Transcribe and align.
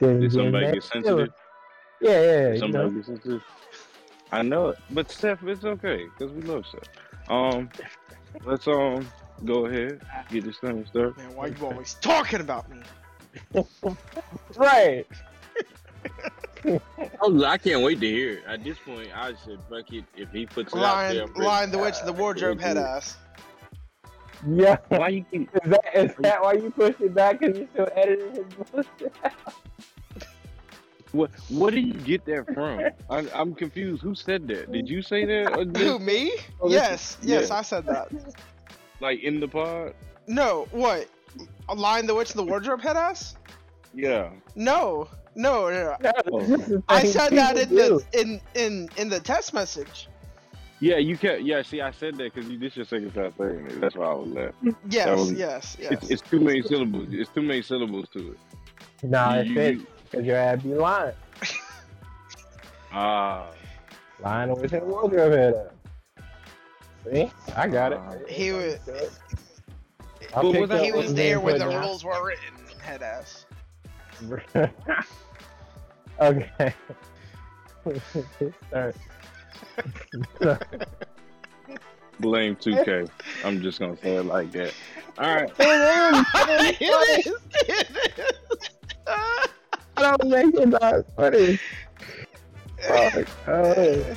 Then 0.00 0.20
Did 0.20 0.32
somebody 0.32 0.66
that 0.66 0.74
get 0.74 0.82
still- 0.82 1.02
sensitive? 1.02 1.34
Yeah, 2.00 2.10
yeah, 2.10 2.20
Did 2.20 2.24
yeah. 2.46 2.52
You 2.54 2.58
somebody 2.58 2.84
know. 2.84 2.96
get 2.96 3.04
sensitive? 3.06 3.42
I 4.32 4.42
know 4.42 4.68
it, 4.70 4.78
but 4.90 5.10
Steph, 5.10 5.42
it's 5.42 5.64
okay 5.64 6.06
because 6.16 6.32
we 6.32 6.42
love 6.42 6.64
Steph. 6.66 6.88
Um, 7.28 7.68
let's 8.44 8.66
um 8.68 9.06
go 9.44 9.66
ahead 9.66 10.00
get 10.30 10.44
this 10.44 10.58
thing 10.58 10.84
started. 10.86 11.16
Man, 11.16 11.34
why 11.34 11.46
you 11.48 11.56
always 11.66 11.94
talking 11.94 12.40
about 12.40 12.68
me? 12.70 12.78
Right. 14.56 15.06
Oh, 17.22 17.44
I 17.44 17.56
can't 17.58 17.82
wait 17.82 18.00
to 18.00 18.06
hear 18.06 18.32
it. 18.34 18.44
At 18.46 18.62
this 18.64 18.76
point, 18.84 19.08
I 19.16 19.32
said, 19.44 19.58
fuck 19.70 19.90
it. 19.92 20.04
If 20.16 20.30
he 20.30 20.44
puts 20.46 20.74
it 20.74 20.78
out 20.78 21.08
there, 21.12 21.20
Lion, 21.20 21.20
I'm 21.22 21.28
ready. 21.34 21.46
Lion 21.46 21.70
the 21.70 21.78
Witch, 21.78 21.94
the 22.04 22.12
wardrobe 22.12 22.60
head 22.60 22.76
ass. 22.76 23.16
Yeah. 24.48 24.78
Why 24.88 25.08
you 25.08 25.24
keep? 25.30 25.50
Is 25.54 25.70
that 25.70 25.80
is 25.94 26.12
that 26.20 26.42
why 26.42 26.54
you 26.54 26.70
pushed 26.70 27.00
it 27.00 27.14
back? 27.14 27.40
Cause 27.40 27.56
you 27.58 27.68
still 27.72 27.88
editing 27.94 28.34
his 28.34 28.44
bullshit? 28.72 29.12
What? 31.12 31.30
What 31.48 31.74
did 31.74 31.86
you 31.86 31.94
get 31.94 32.24
that 32.26 32.54
from? 32.54 32.80
I, 33.10 33.26
I'm 33.34 33.52
confused. 33.54 34.00
Who 34.02 34.14
said 34.14 34.46
that? 34.46 34.70
Did 34.70 34.88
you 34.88 35.02
say 35.02 35.24
that? 35.24 35.52
Or 35.58 35.64
Who, 35.64 35.72
just, 35.72 36.00
me? 36.02 36.32
Oh, 36.60 36.68
this- 36.68 36.74
Yes, 36.74 37.16
yes, 37.20 37.48
yeah. 37.48 37.56
I 37.56 37.62
said 37.62 37.84
that. 37.86 38.12
like 39.00 39.20
in 39.20 39.40
the 39.40 39.48
pod? 39.48 39.94
No, 40.28 40.68
what? 40.70 41.08
A 41.68 41.74
line 41.74 42.06
the 42.06 42.14
Witch, 42.14 42.32
the 42.32 42.44
wardrobe 42.44 42.80
head 42.80 42.96
ass? 42.96 43.34
Yeah. 43.92 44.30
No, 44.54 45.08
no, 45.34 45.68
no. 45.68 45.82
no. 45.82 45.96
No, 46.00 46.12
Oh. 46.32 46.40
this 46.44 46.60
is 46.60 46.68
the 46.68 46.82
I 46.88 47.02
said 47.04 47.30
that 47.30 47.58
in 47.58 47.68
people 47.70 47.98
the 48.12 48.20
in 48.20 48.40
in 48.54 48.88
in 48.96 49.08
the 49.08 49.18
text 49.18 49.52
message. 49.52 50.06
Yeah, 50.80 50.96
you 50.96 51.16
can't. 51.18 51.42
Yeah, 51.44 51.60
see, 51.62 51.80
I 51.82 51.90
said 51.90 52.16
that 52.16 52.32
because 52.34 52.48
you 52.50 52.58
this 52.58 52.74
your 52.76 52.86
second 52.86 53.12
time 53.12 53.32
saying 53.38 53.66
it. 53.66 53.80
That's 53.80 53.94
why 53.96 54.06
I 54.06 54.14
was 54.14 54.28
laughing. 54.30 54.76
Yes, 54.88 55.08
was- 55.18 55.32
yes, 55.32 55.76
yes. 55.78 55.92
It's, 55.92 56.10
it's 56.10 56.22
too 56.22 56.40
many 56.40 56.62
syllables. 56.62 57.08
It's 57.10 57.28
too 57.30 57.42
many 57.42 57.60
syllables 57.62 58.06
to 58.14 58.32
it. 58.32 58.38
do. 59.02 59.08
Nah, 59.08 59.34
it 59.36 59.46
You- 59.48 59.54
fits. 59.54 59.80
you- 59.80 59.86
Cause 60.12 60.24
your 60.24 60.36
ass 60.36 60.62
be 60.62 60.70
lying. 60.74 61.14
Ah. 62.92 63.50
Lying 64.20 64.50
with 64.60 64.70
his 64.72 64.82
wardrobe 64.82 65.32
head 65.32 65.54
up. 65.54 65.74
See? 67.04 67.30
I 67.54 67.68
got 67.68 67.92
it. 67.92 68.00
He 68.28 68.50
was 68.50 68.74
I 70.34 70.42
But 70.42 70.52
picked 70.52 70.60
was 70.60 70.70
I- 70.72 70.84
he 70.84 70.90
was 70.92 71.04
was 71.06 71.14
there 71.14 71.36
being 71.36 71.44
when 71.44 71.58
the 71.60 71.66
down. 71.70 71.82
rules 71.84 72.02
were 72.04 72.26
written. 72.26 72.54
Head 72.82 73.02
ass. 73.02 73.46
okay. 76.20 76.74
Start. 78.68 78.96
Blame 82.20 82.56
2K. 82.56 83.08
I'm 83.44 83.62
just 83.62 83.80
gonna 83.80 83.96
say 83.96 84.16
it 84.16 84.24
like 84.24 84.52
that. 84.52 84.74
All 85.18 85.34
right. 85.34 85.50
it 85.58 87.26
is. 87.26 87.34
It 87.68 87.90
is. 88.18 88.70
I 89.06 89.46
don't 90.16 90.30
make 90.30 90.54
it 90.54 90.68
not 90.68 91.04
funny. 91.16 91.58
Fuck. 92.88 93.28
Oh. 93.46 94.16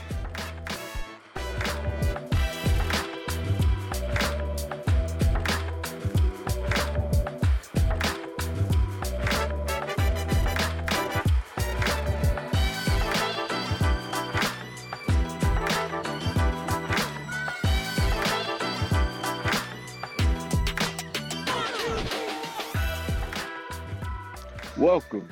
Welcome 24.93 25.27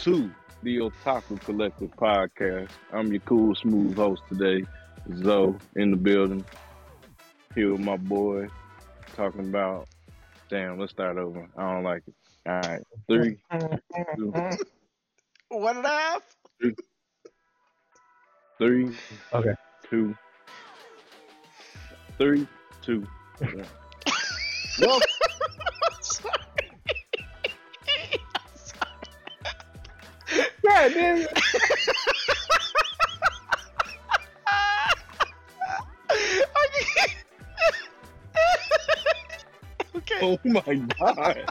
to 0.00 0.30
the 0.62 0.76
Otaku 0.76 1.40
Collective 1.40 1.90
Podcast. 1.96 2.68
I'm 2.92 3.10
your 3.10 3.20
cool, 3.20 3.54
smooth 3.54 3.96
host 3.96 4.20
today, 4.28 4.62
Zoe, 5.22 5.54
in 5.74 5.90
the 5.90 5.96
building. 5.96 6.44
Here 7.54 7.72
with 7.72 7.80
my 7.80 7.96
boy, 7.96 8.48
talking 9.16 9.48
about. 9.48 9.88
Damn, 10.50 10.78
let's 10.78 10.92
start 10.92 11.16
over. 11.16 11.48
I 11.56 11.72
don't 11.72 11.82
like 11.82 12.02
it. 12.06 12.14
All 12.46 12.60
right, 12.60 12.82
three, 13.08 13.38
two, 14.18 14.32
One 15.48 15.78
and 15.78 15.86
a 15.86 15.88
half. 15.88 16.22
three, 18.58 18.90
Okay. 19.32 19.54
two, 19.88 20.14
three, 22.18 22.46
two. 22.82 23.06
one. 23.38 23.64
Welcome. 24.78 25.08
Yeah, 30.66 30.88
dude. 30.88 31.28
okay. 39.96 40.18
Oh 40.22 40.38
my 40.44 40.74
god. 40.98 41.44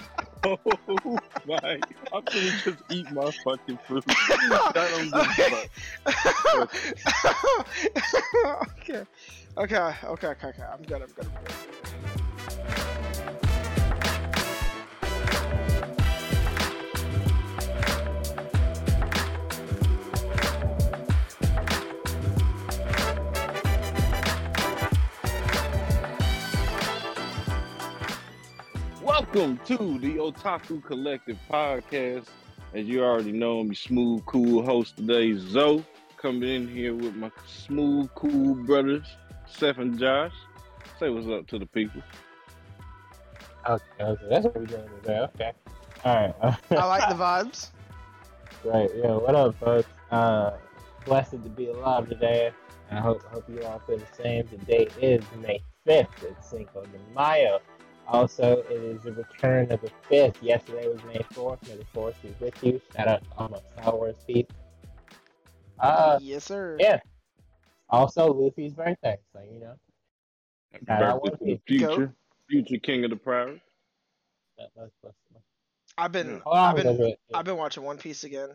Oh 0.43 0.57
my. 1.47 1.79
I'm 2.13 2.23
gonna 2.23 2.51
just 2.63 2.83
eat 2.89 3.09
my 3.11 3.31
fucking 3.43 3.79
food. 3.87 4.03
I 4.07 4.71
don't 4.91 5.11
give 5.35 5.53
a 5.53 5.65
fuck. 6.51 6.75
okay. 8.79 9.03
Okay. 9.57 9.95
Okay. 10.05 10.27
Okay. 10.27 10.27
Okay. 10.27 10.63
I'm 10.63 10.83
good. 10.83 11.01
I'm 11.01 11.09
good. 11.09 11.25
I'm 11.25 11.43
good. 11.45 11.84
Welcome 29.35 29.59
to 29.65 29.99
the 29.99 30.15
Otaku 30.15 30.81
Collective 30.81 31.37
Podcast. 31.51 32.27
As 32.73 32.85
you 32.85 33.03
already 33.03 33.33
know, 33.33 33.59
I'm 33.59 33.65
your 33.65 33.75
smooth, 33.75 34.23
cool 34.23 34.63
host 34.63 34.95
today, 34.95 35.35
Zoe. 35.35 35.83
Coming 36.15 36.43
in 36.43 36.67
here 36.69 36.95
with 36.95 37.17
my 37.17 37.29
smooth, 37.45 38.09
cool 38.15 38.55
brothers, 38.55 39.05
Seth 39.45 39.77
and 39.77 39.99
Josh. 39.99 40.31
Say 41.01 41.09
what's 41.09 41.27
up 41.27 41.47
to 41.47 41.59
the 41.59 41.65
people. 41.65 42.01
Okay, 43.67 43.83
okay, 43.99 44.25
that's 44.29 44.45
what 44.45 44.55
we're 44.55 44.65
doing 44.67 44.89
today. 45.01 45.19
Okay. 45.19 45.51
All 46.05 46.15
right. 46.15 46.57
I 46.71 46.85
like 46.85 47.09
the 47.09 47.15
vibes. 47.21 47.71
Right, 48.63 48.89
yeah. 48.95 49.17
What 49.17 49.35
up, 49.35 49.59
folks? 49.59 49.89
Uh, 50.11 50.51
blessed 51.03 51.31
to 51.31 51.37
be 51.49 51.67
alive 51.67 52.07
today. 52.07 52.51
I 52.89 53.01
hope 53.01 53.21
hope 53.23 53.43
you 53.49 53.61
all 53.63 53.79
feel 53.79 53.97
the 53.97 54.07
same. 54.15 54.47
Today 54.47 54.87
is 55.01 55.25
May 55.41 55.61
fifth. 55.85 56.23
It's 56.23 56.49
Cinco 56.49 56.83
de 56.83 57.13
Mayo. 57.13 57.59
Also, 58.07 58.63
it 58.69 58.71
is 58.71 59.01
the 59.03 59.13
return 59.13 59.71
of 59.71 59.81
the 59.81 59.89
fifth. 60.07 60.41
Yesterday 60.43 60.87
was 60.87 61.03
May 61.05 61.21
fourth. 61.31 61.67
May 61.67 61.75
the 61.77 61.85
fourth 61.93 62.21
be 62.21 62.33
with 62.39 62.63
you. 62.63 62.79
Shout 62.95 63.07
out 63.07 63.23
to 63.23 63.29
all 63.37 63.49
my 63.49 63.59
Star 63.81 63.95
Wars 63.95 64.15
people. 64.27 64.55
Uh, 65.79 66.19
yes, 66.21 66.43
sir. 66.45 66.77
yeah. 66.79 66.99
Also, 67.89 68.31
Luffy's 68.33 68.73
birthday, 68.73 69.17
so 69.33 69.39
you 69.51 69.59
know 69.59 69.75
Shout 70.87 71.03
out 71.03 71.23
Birthday 71.23 71.29
One 71.29 71.39
to 71.39 71.45
the 71.45 71.55
Piece. 71.65 71.79
future, 71.79 72.13
future 72.49 72.77
king 72.77 73.03
of 73.03 73.09
the 73.09 73.15
prowess. 73.15 73.59
that, 74.57 74.69
that's 74.75 74.91
what's. 75.01 75.15
I've 75.97 76.11
been. 76.11 76.41
Hold 76.43 76.57
on 76.57 76.69
I've 76.77 76.85
a 76.85 76.91
little 76.91 77.07
been. 77.07 77.15
I've 77.33 77.45
been 77.45 77.57
watching 77.57 77.83
One 77.83 77.97
Piece 77.97 78.23
again. 78.23 78.49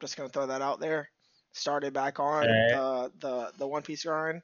Just 0.00 0.16
gonna 0.16 0.28
throw 0.28 0.46
that 0.46 0.62
out 0.62 0.80
there. 0.80 1.10
Started 1.52 1.92
back 1.92 2.18
on 2.20 2.46
Alright. 2.48 2.70
the 2.72 3.12
the 3.20 3.52
the 3.58 3.66
One 3.66 3.82
Piece 3.82 4.04
grind. 4.04 4.42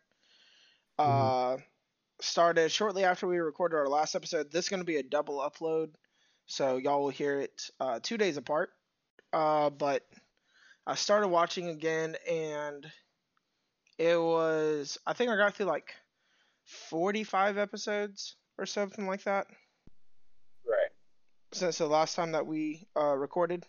Mhm. 0.99 1.55
Uh, 1.57 1.63
started 2.21 2.71
shortly 2.71 3.05
after 3.05 3.27
we 3.27 3.39
recorded 3.39 3.77
our 3.77 3.89
last 3.89 4.15
episode. 4.15 4.51
This 4.51 4.67
is 4.67 4.69
gonna 4.69 4.85
be 4.85 4.97
a 4.97 5.03
double 5.03 5.39
upload, 5.39 5.91
so 6.47 6.77
y'all 6.77 7.03
will 7.03 7.11
hear 7.11 7.41
it 7.41 7.71
uh, 7.81 8.01
two 8.03 8.17
days 8.19 8.37
apart. 8.37 8.71
Uh, 9.33 9.71
but 9.71 10.07
I 10.87 10.95
started 10.95 11.29
watching 11.29 11.69
again, 11.69 12.17
and 12.29 12.91
it 13.99 14.19
was. 14.21 14.99
I 15.07 15.13
think 15.13 15.31
I 15.31 15.37
got 15.37 15.55
through 15.55 15.67
like 15.67 15.95
forty-five 16.65 17.59
episodes 17.59 18.37
or 18.59 18.67
something 18.67 19.07
like 19.07 19.25
that 19.25 19.47
Right. 20.67 20.91
since 21.53 21.79
the 21.79 21.87
last 21.87 22.15
time 22.17 22.33
that 22.33 22.47
we 22.47 22.87
uh, 22.97 23.15
recorded. 23.17 23.67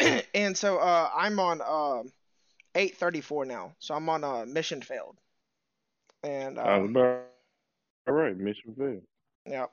and 0.34 0.56
so 0.56 0.78
uh, 0.78 1.10
I'm 1.14 1.38
on 1.40 1.60
um 1.62 2.12
834 2.74 3.46
now. 3.46 3.74
So 3.78 3.94
I'm 3.94 4.08
on 4.08 4.24
uh, 4.24 4.44
mission 4.46 4.82
failed. 4.82 5.18
And 6.22 6.58
I 6.58 6.78
was 6.78 6.88
uh, 6.88 6.90
about 6.90 7.22
all 8.08 8.14
right, 8.14 8.36
mission 8.36 8.74
failed. 8.76 9.02
yeah, 9.46 9.66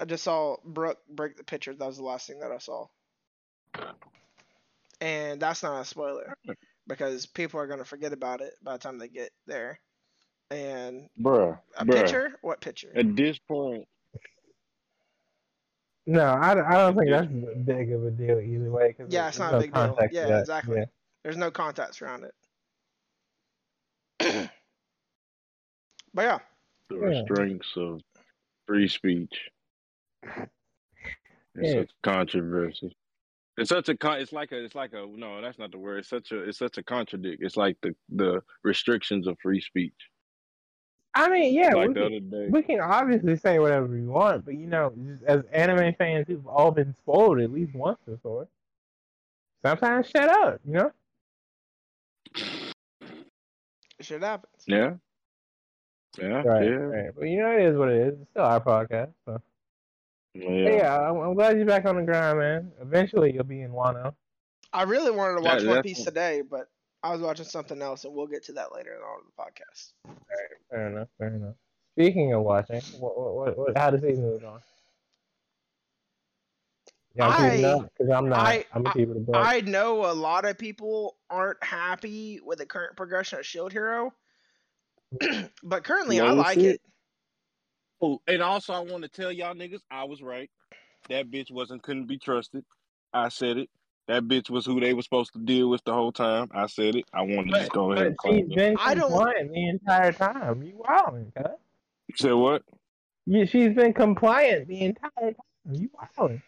I 0.00 0.04
just 0.04 0.24
saw 0.24 0.56
Brook 0.64 0.98
break 1.08 1.36
the 1.36 1.44
pitcher. 1.44 1.74
That 1.74 1.86
was 1.86 1.96
the 1.96 2.04
last 2.04 2.26
thing 2.26 2.40
that 2.40 2.52
I 2.52 2.58
saw. 2.58 2.86
And 5.00 5.40
that's 5.40 5.62
not 5.62 5.80
a 5.80 5.84
spoiler 5.84 6.34
because 6.86 7.26
people 7.26 7.60
are 7.60 7.66
gonna 7.66 7.84
forget 7.84 8.12
about 8.12 8.40
it 8.40 8.54
by 8.62 8.72
the 8.72 8.78
time 8.78 8.98
they 8.98 9.08
get 9.08 9.30
there. 9.46 9.80
And 10.50 11.08
Bruh, 11.20 11.58
a 11.76 11.84
bruh. 11.84 11.92
picture? 11.92 12.32
What 12.42 12.60
pitcher? 12.60 12.92
At 12.94 13.16
this 13.16 13.38
point, 13.38 13.86
No, 16.06 16.20
I, 16.22 16.50
I 16.52 16.72
don't 16.78 16.98
think 16.98 17.10
that's 17.10 17.26
big 17.64 17.92
of 17.92 18.04
a 18.04 18.10
deal 18.10 18.38
either 18.38 18.70
way. 18.70 18.92
Cause 18.92 19.06
Yeah, 19.08 19.28
it's 19.28 19.38
there's 19.38 19.52
not 19.52 19.58
a 19.58 19.62
big 19.62 19.72
deal. 19.72 19.98
Yeah, 20.12 20.38
exactly. 20.38 20.78
Yeah. 20.78 20.84
There's 21.22 21.38
no 21.38 21.50
context 21.50 22.02
around 22.02 22.26
it. 24.20 24.50
but 26.14 26.22
yeah, 26.22 26.38
The 26.90 26.96
Yeah. 26.96 27.20
restraints 27.20 27.72
of 27.76 28.00
free 28.66 28.88
speech. 28.88 29.50
It's 30.22 30.48
Yeah. 31.56 31.72
such 31.82 31.90
controversy. 32.02 32.96
It's 33.56 33.68
such 33.68 33.88
a 33.88 33.96
con. 33.96 34.20
It's 34.20 34.32
like 34.32 34.50
a. 34.52 34.64
It's 34.64 34.74
like 34.74 34.92
a. 34.94 35.06
No, 35.06 35.40
that's 35.40 35.58
not 35.58 35.70
the 35.70 35.78
word. 35.78 35.98
It's 36.00 36.08
such 36.08 36.32
a. 36.32 36.42
It's 36.42 36.58
such 36.58 36.76
a 36.78 36.82
contradict. 36.82 37.42
It's 37.42 37.56
like 37.56 37.76
the 37.82 37.94
the 38.08 38.42
restrictions 38.64 39.26
of 39.26 39.38
free 39.40 39.60
speech. 39.60 39.94
I 41.14 41.28
mean, 41.30 41.54
yeah, 41.54 41.72
like 41.74 41.90
we 41.90 41.94
can, 41.94 42.50
we 42.50 42.62
can 42.62 42.80
obviously 42.80 43.36
say 43.36 43.60
whatever 43.60 43.86
we 43.86 44.02
want, 44.02 44.44
but 44.44 44.54
you 44.54 44.66
know, 44.66 44.92
just 45.06 45.22
as 45.22 45.44
anime 45.52 45.94
fans 45.94 46.26
who've 46.26 46.46
all 46.48 46.72
been 46.72 46.92
spoiled 47.02 47.38
at 47.40 47.52
least 47.52 47.72
once 47.72 48.00
before, 48.04 48.48
sometimes 49.64 50.08
shut 50.10 50.28
up, 50.28 50.60
you 50.64 50.72
know? 50.72 50.92
shit 54.00 54.22
happens. 54.22 54.64
Yeah. 54.66 54.94
Yeah. 56.18 56.42
Right, 56.42 56.64
yeah. 56.64 56.70
right. 56.70 57.10
But 57.16 57.24
you 57.24 57.38
know, 57.38 57.52
it 57.52 57.62
is 57.64 57.76
what 57.76 57.88
it 57.88 58.06
is. 58.08 58.14
It's 58.20 58.30
still 58.30 58.44
our 58.44 58.60
podcast. 58.60 59.12
So. 59.24 59.40
Yeah. 60.34 60.48
Yeah, 60.48 61.10
I'm, 61.10 61.16
I'm 61.18 61.34
glad 61.34 61.56
you're 61.56 61.66
back 61.66 61.84
on 61.84 61.96
the 61.96 62.02
grind, 62.02 62.38
man. 62.38 62.72
Eventually, 62.80 63.32
you'll 63.32 63.44
be 63.44 63.62
in 63.62 63.70
Wano. 63.70 64.14
I 64.72 64.82
really 64.82 65.12
wanted 65.12 65.38
to 65.38 65.44
Yeah, 65.44 65.54
watch 65.54 65.64
One 65.64 65.82
Piece 65.82 66.02
today, 66.02 66.42
but 66.42 66.68
I 67.02 67.12
was 67.12 67.20
watching 67.20 67.44
something 67.44 67.80
else, 67.80 68.04
and 68.04 68.14
we'll 68.14 68.26
get 68.26 68.44
to 68.46 68.52
that 68.54 68.74
later 68.74 68.92
on 68.94 69.20
in 69.20 69.26
the 69.26 69.42
podcast. 69.42 69.92
Fair 70.70 70.88
enough, 70.88 71.08
fair 71.18 71.34
enough. 71.34 71.54
Speaking 71.92 72.32
of 72.32 72.42
watching, 72.42 72.80
what, 72.98 73.16
what, 73.16 73.34
what, 73.34 73.58
what 73.58 73.78
how 73.78 73.90
does 73.90 74.02
he 74.02 74.12
move 74.12 74.44
on? 74.44 74.60
Y'all 77.14 77.30
I- 77.30 77.62
up? 77.62 77.92
Because 77.96 78.12
I'm 78.12 78.28
not. 78.28 78.38
I- 78.40 78.64
I'm 78.74 78.82
gonna 78.82 78.94
keep 78.94 79.08
it 79.10 79.16
a 79.16 79.20
buck. 79.20 79.46
I 79.46 79.60
know 79.60 80.10
a 80.10 80.12
lot 80.12 80.44
of 80.44 80.58
people 80.58 81.16
aren't 81.30 81.62
happy 81.62 82.40
with 82.44 82.58
the 82.58 82.66
current 82.66 82.96
progression 82.96 83.38
of 83.38 83.46
Shield 83.46 83.72
Hero, 83.72 84.12
but 85.62 85.84
currently 85.84 86.20
I 86.20 86.30
like 86.30 86.54
shit. 86.58 86.74
it. 86.76 86.80
Oh, 88.00 88.20
and 88.26 88.42
also 88.42 88.72
I 88.72 88.80
want 88.80 89.02
to 89.02 89.08
tell 89.08 89.32
y'all 89.32 89.54
niggas 89.54 89.80
I 89.90 90.04
was 90.04 90.22
right. 90.22 90.50
That 91.08 91.30
bitch 91.30 91.50
wasn't 91.50 91.82
couldn't 91.82 92.06
be 92.06 92.18
trusted. 92.18 92.64
I 93.12 93.28
said 93.28 93.58
it. 93.58 93.70
That 94.08 94.24
bitch 94.24 94.50
was 94.50 94.66
who 94.66 94.80
they 94.80 94.92
were 94.92 95.02
supposed 95.02 95.32
to 95.32 95.38
deal 95.38 95.70
with 95.70 95.82
the 95.84 95.92
whole 95.94 96.12
time. 96.12 96.50
I 96.52 96.66
said 96.66 96.94
it. 96.94 97.04
I 97.14 97.22
wanted 97.22 97.52
to 97.52 97.58
just 97.60 97.72
go 97.72 97.92
ahead 97.92 98.06
and 98.08 98.16
claim 98.18 98.48
she's 98.50 98.58
it. 98.58 98.76
I 98.78 98.94
don't- 98.94 99.12
want 99.12 99.36
the 99.52 99.68
entire 99.68 100.12
time. 100.12 100.62
You 100.62 100.74
wilding, 100.76 101.32
cuz. 101.36 101.46
You 102.08 102.14
said 102.18 102.32
what? 102.32 102.62
You, 103.26 103.46
she's 103.46 103.72
been 103.74 103.94
compliant 103.94 104.68
the 104.68 104.80
entire 104.82 105.10
time. 105.32 105.34
You 105.70 105.88
wilding. 106.18 106.42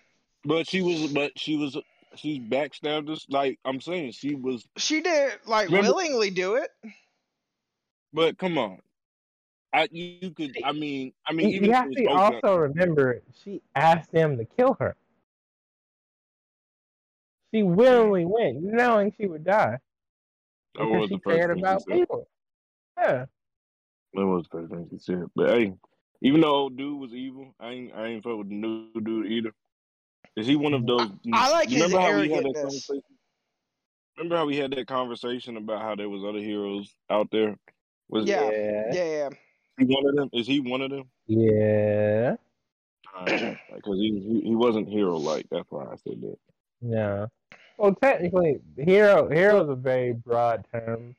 But 0.45 0.69
she 0.69 0.83
was. 0.83 1.13
But 1.13 1.39
she 1.39 1.57
was. 1.57 1.79
She's 2.17 2.39
backstabbed 2.41 3.09
us. 3.11 3.27
Like 3.31 3.59
I'm 3.65 3.81
saying, 3.81 4.13
she 4.13 4.35
was. 4.35 4.67
She 4.77 5.01
did 5.01 5.33
like 5.47 5.69
Remember- 5.69 5.95
willingly 5.95 6.31
do 6.31 6.57
it. 6.57 6.71
But 8.13 8.39
come 8.39 8.59
on. 8.59 8.79
I 9.73 9.89
you 9.91 10.31
could. 10.31 10.57
I 10.65 10.73
mean. 10.73 11.13
I 11.27 11.33
mean. 11.33 11.51
You, 11.51 11.61
you 11.63 11.73
have 11.73 11.91
to 11.91 12.03
was 12.03 12.09
Oka- 12.11 12.47
also 12.47 12.57
remember 12.57 13.23
she 13.45 13.63
asked 13.75 14.13
them 14.13 14.39
to 14.39 14.45
kill 14.45 14.77
her. 14.81 14.97
She 17.55 17.63
willingly 17.63 18.25
mm-hmm. 18.25 18.33
went, 18.33 18.63
knowing 18.63 19.15
she 19.19 19.27
would 19.27 19.45
die. 19.45 19.79
that 20.75 20.85
Because 20.85 20.91
was 21.01 21.09
she 21.09 21.15
the 21.17 21.21
first 21.23 21.37
cared 21.37 21.51
thing 21.51 21.57
she 21.57 21.63
about 21.63 21.83
said. 21.83 21.95
people. 21.95 22.29
Yeah. 22.99 23.25
That 24.15 24.27
was 24.27 24.45
the 24.45 24.49
first 24.51 24.73
thing 24.73 24.89
she 24.91 24.99
said. 24.99 25.25
But 25.35 25.51
hey, 25.51 25.73
even 26.23 26.41
though 26.41 26.55
old 26.55 26.77
dude 26.77 26.99
was 26.99 27.13
evil, 27.13 27.55
I 27.61 27.71
ain't 27.71 27.95
I 27.95 28.07
ain't 28.07 28.25
fuck 28.25 28.39
with 28.39 28.49
the 28.49 28.55
new 28.55 28.89
dude 29.01 29.31
either. 29.31 29.53
Is 30.37 30.47
he 30.47 30.57
one 30.57 30.75
of 30.75 30.87
those? 30.87 31.09
I 31.33 31.51
like 31.51 31.69
his 31.69 31.83
remember 31.83 32.01
how 32.01 32.21
we 32.21 32.31
had 32.31 32.45
that 32.45 32.55
conversation? 32.55 33.03
Remember 34.17 34.37
how 34.37 34.47
we 34.47 34.57
had 34.57 34.71
that 34.73 34.87
conversation 34.87 35.57
about 35.57 35.83
how 35.83 35.95
there 35.95 36.09
was 36.09 36.25
other 36.25 36.39
heroes 36.41 36.95
out 37.11 37.29
there? 37.31 37.57
Was 38.09 38.27
Yeah. 38.27 38.51
Yeah. 38.51 38.83
Yeah, 38.93 39.05
yeah. 39.05 39.29
he 39.79 39.85
one 39.85 40.09
of 40.09 40.17
them? 40.17 40.31
Is 40.33 40.47
he 40.47 40.61
one 40.61 40.83
of 40.83 40.91
them? 40.91 41.05
Yeah. 41.27 42.37
Because 43.25 43.61
he, 43.99 44.21
he 44.21 44.49
he 44.49 44.55
wasn't 44.55 44.89
hero 44.89 45.17
like. 45.17 45.47
That's 45.51 45.71
why 45.71 45.85
I 45.85 45.97
said 45.97 46.21
that. 46.21 46.39
Yeah. 46.81 47.27
Well, 47.79 47.95
technically, 47.95 48.61
hero 48.77 49.29
hero 49.29 49.63
is 49.65 49.69
a 49.69 49.75
very 49.75 50.13
broad 50.13 50.67
term. 50.73 51.15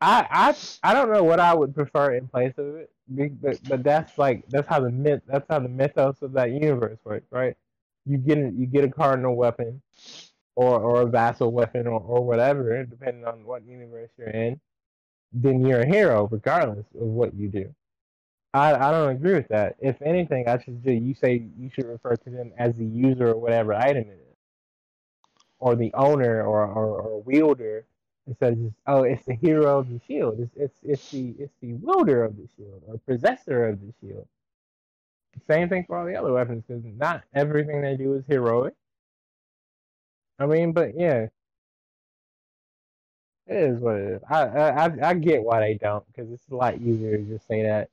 I 0.00 0.26
I 0.30 0.90
I 0.90 0.94
don't 0.94 1.10
know 1.12 1.24
what 1.24 1.40
I 1.40 1.54
would 1.54 1.74
prefer 1.74 2.14
in 2.14 2.28
place 2.28 2.54
of 2.58 2.76
it, 2.76 2.90
but 3.08 3.58
but 3.68 3.82
that's 3.82 4.16
like 4.18 4.44
that's 4.48 4.68
how 4.68 4.80
the 4.80 4.90
myth 4.90 5.22
that's 5.26 5.46
how 5.48 5.58
the 5.58 5.68
mythos 5.68 6.22
of 6.22 6.32
that 6.32 6.50
universe 6.50 6.98
works, 7.04 7.26
right? 7.30 7.56
You 8.06 8.18
get 8.18 8.38
a, 8.38 8.50
you 8.50 8.66
get 8.66 8.84
a 8.84 8.90
cardinal 8.90 9.36
weapon, 9.36 9.82
or 10.56 10.80
or 10.80 11.02
a 11.02 11.06
vassal 11.06 11.52
weapon, 11.52 11.86
or 11.86 12.00
or 12.00 12.24
whatever, 12.24 12.84
depending 12.84 13.24
on 13.24 13.44
what 13.44 13.66
universe 13.66 14.10
you're 14.16 14.28
in. 14.28 14.60
Then 15.32 15.64
you're 15.64 15.82
a 15.82 15.86
hero, 15.86 16.28
regardless 16.30 16.86
of 16.94 17.06
what 17.06 17.34
you 17.34 17.48
do. 17.48 17.74
I 18.54 18.74
I 18.74 18.90
don't 18.90 19.10
agree 19.10 19.34
with 19.34 19.48
that. 19.48 19.76
If 19.80 20.00
anything, 20.02 20.48
I 20.48 20.58
should 20.58 20.82
do. 20.82 20.92
You 20.92 21.14
say 21.14 21.44
you 21.58 21.70
should 21.70 21.86
refer 21.86 22.16
to 22.16 22.30
them 22.30 22.52
as 22.58 22.76
the 22.76 22.86
user 22.86 23.28
of 23.28 23.38
whatever 23.38 23.74
item 23.74 24.04
it 24.04 24.20
is 24.22 24.28
or 25.58 25.74
the 25.76 25.92
owner 25.94 26.42
or, 26.42 26.66
or, 26.66 27.00
or 27.00 27.22
wielder 27.22 27.84
instead 28.26 28.52
of 28.52 28.58
just 28.58 28.74
oh 28.86 29.02
it's 29.02 29.24
the 29.24 29.34
hero 29.34 29.78
of 29.78 29.88
the 29.88 30.00
shield 30.06 30.38
it's 30.38 30.56
it's 30.56 30.78
it's 30.82 31.10
the 31.10 31.34
it's 31.38 31.54
the 31.60 31.72
wielder 31.74 32.24
of 32.24 32.36
the 32.36 32.46
shield 32.56 32.82
or 32.86 32.98
possessor 33.06 33.68
of 33.68 33.80
the 33.80 33.92
shield 34.00 34.26
same 35.46 35.68
thing 35.68 35.84
for 35.86 35.96
all 35.96 36.06
the 36.06 36.16
other 36.16 36.32
weapons 36.32 36.62
because 36.66 36.82
not 36.96 37.22
everything 37.34 37.80
they 37.80 37.96
do 37.96 38.14
is 38.14 38.24
heroic 38.28 38.74
i 40.38 40.46
mean 40.46 40.72
but 40.72 40.92
yeah 40.96 41.26
it 43.48 43.56
is 43.56 43.80
what 43.80 43.96
it 43.96 44.12
is 44.14 44.22
i 44.30 44.42
i 44.44 44.86
i, 44.86 45.08
I 45.10 45.14
get 45.14 45.42
why 45.44 45.60
they 45.60 45.74
don't 45.74 46.06
because 46.08 46.30
it's 46.32 46.48
a 46.50 46.56
lot 46.56 46.76
easier 46.80 47.18
to 47.18 47.24
just 47.24 47.46
say 47.48 47.62
that 47.64 47.90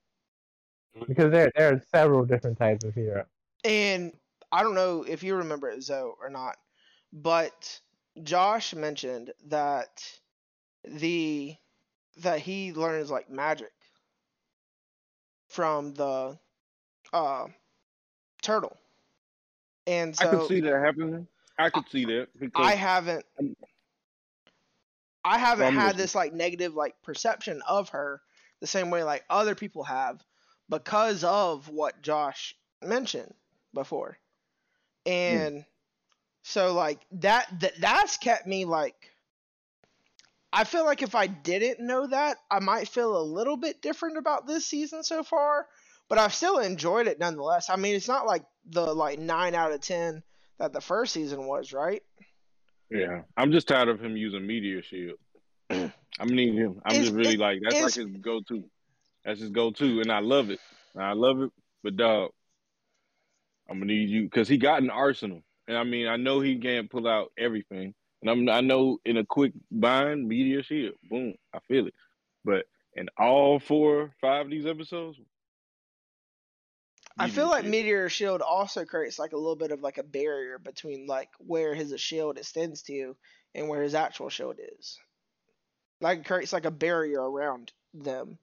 because 1.07 1.31
there 1.31 1.51
there 1.55 1.73
are 1.73 1.79
several 1.91 2.25
different 2.25 2.57
types 2.57 2.83
of 2.85 2.93
hero 2.95 3.25
And 3.65 4.17
I 4.51 4.63
don't 4.63 4.75
know 4.75 5.03
if 5.03 5.23
you 5.23 5.35
remember 5.35 5.69
it, 5.69 5.83
Zoe, 5.83 6.13
or 6.19 6.29
not, 6.29 6.57
but 7.13 7.81
Josh 8.23 8.73
mentioned 8.75 9.33
that 9.45 10.19
the 10.83 11.57
that 12.17 12.39
he 12.41 12.73
learns 12.73 13.11
like 13.11 13.29
magic 13.29 13.73
from 15.49 15.93
the 15.95 16.39
uh 17.13 17.47
turtle. 18.41 18.77
And 19.87 20.15
so 20.15 20.25
I 20.25 20.27
could 20.27 20.43
see 20.43 20.61
that 20.61 20.81
happening. 20.81 21.27
I 21.57 21.69
could 21.69 21.87
see 21.89 22.05
that 22.05 22.27
because 22.39 22.73
I 22.73 22.75
haven't 22.75 23.25
I'm- 23.39 23.55
I 25.25 25.39
haven't 25.39 25.73
had 25.73 25.97
this 25.97 26.13
like 26.13 26.33
negative 26.33 26.75
like 26.75 26.95
perception 27.01 27.61
of 27.67 27.89
her 27.89 28.21
the 28.61 28.67
same 28.67 28.91
way 28.91 29.03
like 29.03 29.25
other 29.27 29.55
people 29.55 29.83
have 29.83 30.23
because 30.69 31.23
of 31.23 31.67
what 31.67 32.03
Josh 32.03 32.55
mentioned 32.83 33.33
before. 33.73 34.19
Hmm. 35.05 35.11
And 35.11 35.65
so 36.43 36.73
like 36.73 36.99
that, 37.13 37.47
that 37.59 37.73
that's 37.81 38.17
kept 38.17 38.45
me 38.45 38.65
like 38.65 38.95
I 40.53 40.63
feel 40.63 40.85
like 40.85 41.01
if 41.01 41.15
I 41.15 41.27
didn't 41.27 41.85
know 41.85 42.07
that, 42.07 42.37
I 42.49 42.59
might 42.59 42.87
feel 42.87 43.17
a 43.17 43.21
little 43.21 43.57
bit 43.57 43.81
different 43.81 44.17
about 44.17 44.47
this 44.47 44.65
season 44.65 45.03
so 45.03 45.21
far, 45.21 45.65
but 46.07 46.17
I've 46.17 46.33
still 46.33 46.59
enjoyed 46.59 47.07
it 47.07 47.19
nonetheless. 47.19 47.69
I 47.69 47.75
mean, 47.75 47.93
it's 47.93 48.07
not 48.07 48.25
like 48.25 48.43
the 48.65 48.93
like 48.93 49.19
9 49.19 49.53
out 49.53 49.73
of 49.73 49.81
10 49.81 50.23
that 50.59 50.71
the 50.71 50.79
first 50.79 51.11
season 51.11 51.45
was, 51.45 51.73
right? 51.73 52.03
Yeah, 52.95 53.21
I'm 53.37 53.51
just 53.51 53.67
tired 53.67 53.89
of 53.89 53.99
him 54.03 54.15
using 54.17 54.45
meteor 54.45 54.81
shield. 54.81 55.17
Mm. 55.69 55.91
I 56.19 56.25
mean 56.25 56.33
I 56.33 56.43
need 56.43 56.55
him. 56.55 56.81
I'm 56.85 56.91
It's- 56.93 57.05
just 57.05 57.13
really 57.15 57.33
it- 57.35 57.39
like 57.39 57.59
that's 57.61 57.81
like 57.81 57.93
his 57.93 58.05
go 58.21 58.41
to. 58.41 58.63
That's 59.23 59.39
his 59.39 59.49
go 59.49 59.71
to, 59.71 60.01
and 60.01 60.11
I 60.11 60.19
love 60.19 60.49
it. 60.51 60.59
I 60.95 61.13
love 61.13 61.41
it, 61.41 61.51
but 61.83 61.97
dog, 61.97 62.31
I'm 63.69 63.79
gonna 63.79 63.85
need 63.91 64.09
you 64.09 64.23
because 64.23 64.47
he 64.47 64.57
got 64.57 64.81
an 64.83 64.89
arsenal, 64.91 65.41
and 65.67 65.77
I 65.77 65.83
mean 65.83 66.07
I 66.07 66.17
know 66.17 66.39
he 66.39 66.57
can't 66.57 66.89
pull 66.89 67.07
out 67.07 67.31
everything, 67.37 67.93
and 68.21 68.29
I'm 68.29 68.47
I 68.49 68.61
know 68.61 68.99
in 69.05 69.17
a 69.17 69.25
quick 69.25 69.53
bind 69.71 70.27
meteor 70.27 70.63
shield, 70.63 70.95
boom, 71.09 71.33
I 71.53 71.59
feel 71.67 71.87
it, 71.87 71.93
but 72.43 72.65
in 72.93 73.09
all 73.17 73.59
four 73.59 74.13
five 74.21 74.45
of 74.45 74.51
these 74.51 74.65
episodes. 74.65 75.19
I 77.17 77.29
feel 77.29 77.47
like 77.47 77.61
Shield. 77.61 77.71
Meteor 77.71 78.09
Shield 78.09 78.41
also 78.41 78.83
creates 78.83 79.17
like 79.17 79.31
a 79.31 79.37
little 79.37 79.55
bit 79.55 79.71
of 79.71 79.79
like 79.81 79.97
a 79.97 80.03
barrier 80.03 80.59
between 80.59 81.07
like 81.07 81.29
where 81.39 81.73
his 81.73 81.97
shield 81.99 82.37
extends 82.37 82.81
to 82.83 83.15
and 83.53 83.69
where 83.69 83.81
his 83.81 83.95
actual 83.95 84.29
shield 84.29 84.59
is. 84.79 84.97
Like 86.01 86.25
creates 86.25 86.51
like 86.51 86.65
a 86.65 86.71
barrier 86.71 87.21
around 87.21 87.71
them. 87.93 88.37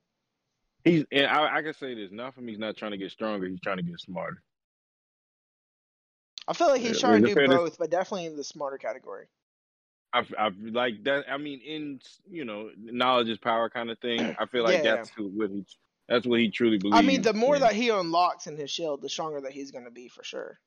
He's 0.85 1.05
and 1.13 1.27
I, 1.27 1.59
I 1.59 1.63
can 1.63 1.75
say 1.75 1.95
this. 1.95 2.11
Not 2.11 2.35
from 2.35 2.49
he's 2.49 2.59
not 2.59 2.77
trying 2.77 2.93
to 2.93 2.97
get 2.97 3.11
stronger. 3.11 3.47
He's 3.47 3.61
trying 3.61 3.77
to 3.77 3.83
get 3.83 4.01
smarter. 4.01 4.43
I 6.49 6.55
feel 6.55 6.69
like 6.69 6.81
he's 6.81 6.97
Yeah, 6.97 7.09
trying 7.09 7.23
to 7.23 7.35
do 7.35 7.41
it 7.41 7.49
both, 7.49 7.79
but 7.79 7.91
definitely 7.91 8.27
in 8.27 8.37
the 8.37 8.45
smarter 8.45 8.79
category. 8.79 9.27
I, 10.13 10.27
I 10.39 10.51
like 10.73 11.05
that. 11.05 11.25
I 11.31 11.39
mean, 11.39 11.61
in 11.61 12.01
you 12.31 12.45
know, 12.45 12.71
knowledge 12.77 13.29
is 13.29 13.39
power 13.39 13.71
kind 13.71 13.91
of 13.91 13.99
thing. 14.01 14.35
I 14.39 14.47
feel 14.47 14.65
like 14.65 14.83
Yeah. 14.83 14.97
that's 14.97 15.11
who, 15.11 15.29
what 15.29 15.51
he. 15.51 15.65
That's 16.13 16.27
what 16.27 16.41
he 16.41 16.51
truly 16.51 16.77
believes. 16.77 16.99
I 16.99 17.01
mean, 17.01 17.23
the 17.23 17.33
more 17.33 17.55
in. 17.55 17.63
that 17.63 17.73
he 17.73 17.89
unlocks 17.89 18.47
in 18.47 18.55
his 18.55 18.71
shield, 18.71 19.01
the 19.01 19.09
stronger 19.09 19.41
that 19.41 19.53
he's 19.53 19.71
going 19.71 19.87
to 19.87 19.91
be 19.91 20.09
for 20.09 20.23
sure. 20.23 20.61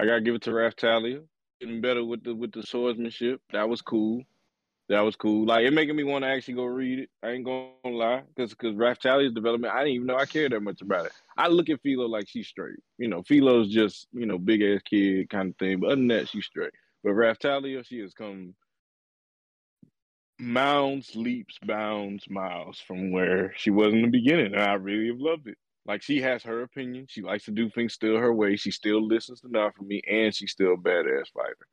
I 0.00 0.04
gotta 0.04 0.20
give 0.20 0.34
it 0.34 0.42
to 0.42 0.50
Raphtalia. 0.50 1.22
Getting 1.60 1.80
better 1.80 2.04
with 2.04 2.24
the 2.24 2.34
with 2.34 2.50
the 2.50 2.64
swordsmanship. 2.64 3.40
That 3.52 3.68
was 3.68 3.82
cool. 3.82 4.24
That 4.88 5.00
was 5.02 5.14
cool. 5.14 5.46
Like 5.46 5.64
it 5.64 5.72
making 5.72 5.94
me 5.94 6.02
want 6.02 6.24
to 6.24 6.28
actually 6.28 6.54
go 6.54 6.64
read 6.64 6.98
it. 6.98 7.10
I 7.22 7.30
ain't 7.30 7.44
gonna 7.44 7.70
lie, 7.84 8.24
because 8.34 8.50
because 8.50 8.74
Raphtalia's 8.74 9.32
development, 9.32 9.72
I 9.72 9.78
didn't 9.78 9.94
even 9.94 10.06
know 10.08 10.16
I 10.16 10.26
cared 10.26 10.50
that 10.50 10.60
much 10.60 10.82
about 10.82 11.06
it. 11.06 11.12
I 11.36 11.46
look 11.46 11.70
at 11.70 11.80
Filo 11.80 12.06
like 12.06 12.28
she's 12.28 12.48
straight. 12.48 12.80
You 12.98 13.06
know, 13.06 13.22
Filo's 13.22 13.68
just 13.68 14.08
you 14.12 14.26
know 14.26 14.36
big 14.36 14.62
ass 14.62 14.82
kid 14.82 15.30
kind 15.30 15.50
of 15.50 15.56
thing, 15.58 15.78
but 15.78 15.86
other 15.86 15.96
than 15.96 16.08
that, 16.08 16.28
she's 16.28 16.44
straight. 16.44 16.72
But 17.04 17.12
Raphtalia, 17.12 17.86
she 17.86 18.00
has 18.00 18.14
come 18.14 18.54
mounds, 20.38 21.14
leaps, 21.14 21.58
bounds, 21.64 22.28
miles 22.28 22.78
from 22.78 23.10
where 23.10 23.52
she 23.56 23.70
was 23.70 23.92
in 23.92 24.02
the 24.02 24.08
beginning, 24.08 24.54
and 24.54 24.62
I 24.62 24.74
really 24.74 25.08
have 25.08 25.20
loved 25.20 25.48
it. 25.48 25.56
Like 25.86 26.02
she 26.02 26.20
has 26.20 26.42
her 26.42 26.62
opinion. 26.62 27.06
She 27.08 27.22
likes 27.22 27.44
to 27.44 27.52
do 27.52 27.70
things 27.70 27.94
still 27.94 28.16
her 28.16 28.34
way. 28.34 28.56
She 28.56 28.70
still 28.70 29.06
listens 29.06 29.40
to 29.42 29.48
not 29.48 29.74
for 29.76 29.84
me, 29.84 30.02
and 30.08 30.34
she's 30.34 30.52
still 30.52 30.74
a 30.74 30.76
badass 30.76 31.32
fighter. 31.32 31.66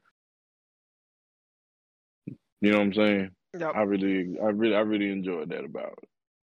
You 2.61 2.71
know 2.71 2.77
what 2.77 2.85
I'm 2.85 2.93
saying? 2.93 3.29
Yep. 3.59 3.71
I 3.75 3.81
really, 3.81 4.37
I 4.41 4.47
really, 4.47 4.75
I 4.75 4.79
really 4.79 5.11
enjoyed 5.11 5.49
that 5.49 5.65
about 5.65 5.99
it. 6.01 6.09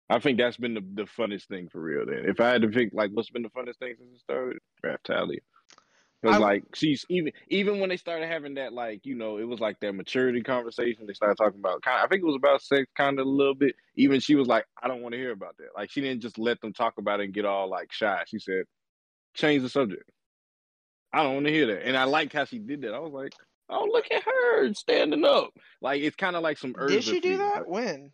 I 0.10 0.20
think 0.20 0.39
that's 0.39 0.58
been 0.58 0.74
the, 0.74 0.84
the 0.96 1.04
funnest 1.04 1.48
thing 1.48 1.70
for 1.70 1.80
real. 1.80 2.06
Then, 2.06 2.25
if 2.28 2.39
I 2.39 2.50
had 2.50 2.63
to 2.63 2.70
pick, 2.70 2.89
like, 2.94 3.12
what's 3.13 3.30
been 3.30 3.44
the 3.44 3.50
funnest 3.50 3.78
thing 3.78 3.94
since 3.98 4.16
it 4.16 4.20
started, 4.20 4.58
Raphtalia. 4.84 5.39
Because 6.22 6.40
like 6.40 6.64
she's 6.74 7.06
even 7.10 7.32
even 7.48 7.80
when 7.80 7.90
they 7.90 7.98
started 7.98 8.28
having 8.28 8.56
that 8.56 8.74
like 8.74 9.06
you 9.06 9.16
know 9.16 9.38
it 9.38 9.48
was 9.48 9.62
like 9.62 9.80
that 9.80 9.94
maturity 9.94 10.42
conversation 10.42 11.08
they 11.08 11.14
started 11.14 11.38
talking 11.38 11.60
about 11.60 11.82
kind 11.82 12.02
I 12.04 12.08
think 12.08 12.24
it 12.24 12.26
was 12.26 12.36
about 12.36 12.62
sex 12.62 12.88
kind 12.98 13.20
of 13.20 13.26
a 13.26 13.30
little 13.30 13.56
bit. 13.56 13.76
Even 13.96 14.20
she 14.20 14.36
was 14.36 14.48
like 14.48 14.66
I 14.82 14.90
don't 14.90 15.02
want 15.02 15.14
to 15.14 15.20
hear 15.20 15.32
about 15.32 15.56
that. 15.58 15.70
Like 15.76 15.90
she 15.90 16.02
didn't 16.02 16.22
just 16.22 16.38
let 16.38 16.60
them 16.60 16.74
talk 16.74 16.96
about 16.98 17.22
it 17.22 17.26
and 17.26 17.34
get 17.34 17.46
all 17.46 17.70
like 17.70 17.94
shy. 17.94 18.24
She 18.28 18.40
said 18.40 18.66
change 19.34 19.62
the 19.62 19.70
subject. 19.70 20.10
I 21.14 21.24
don't 21.24 21.36
want 21.36 21.46
to 21.46 21.54
hear 21.54 21.68
that. 21.68 21.88
And 21.88 21.96
I 21.96 22.04
like 22.04 22.34
how 22.34 22.44
she 22.44 22.60
did 22.60 22.82
that. 22.82 22.94
I 22.94 23.00
was 23.00 23.14
like 23.14 23.34
oh 23.70 23.88
look 23.90 24.06
at 24.12 24.24
her 24.24 24.74
standing 24.74 25.24
up. 25.24 25.52
Like 25.82 26.02
it's 26.02 26.18
kind 26.18 26.36
of 26.36 26.44
like 26.44 26.58
some 26.58 26.74
Did 26.74 27.04
she 27.06 27.22
do 27.22 27.38
that? 27.38 27.66
When? 27.66 28.12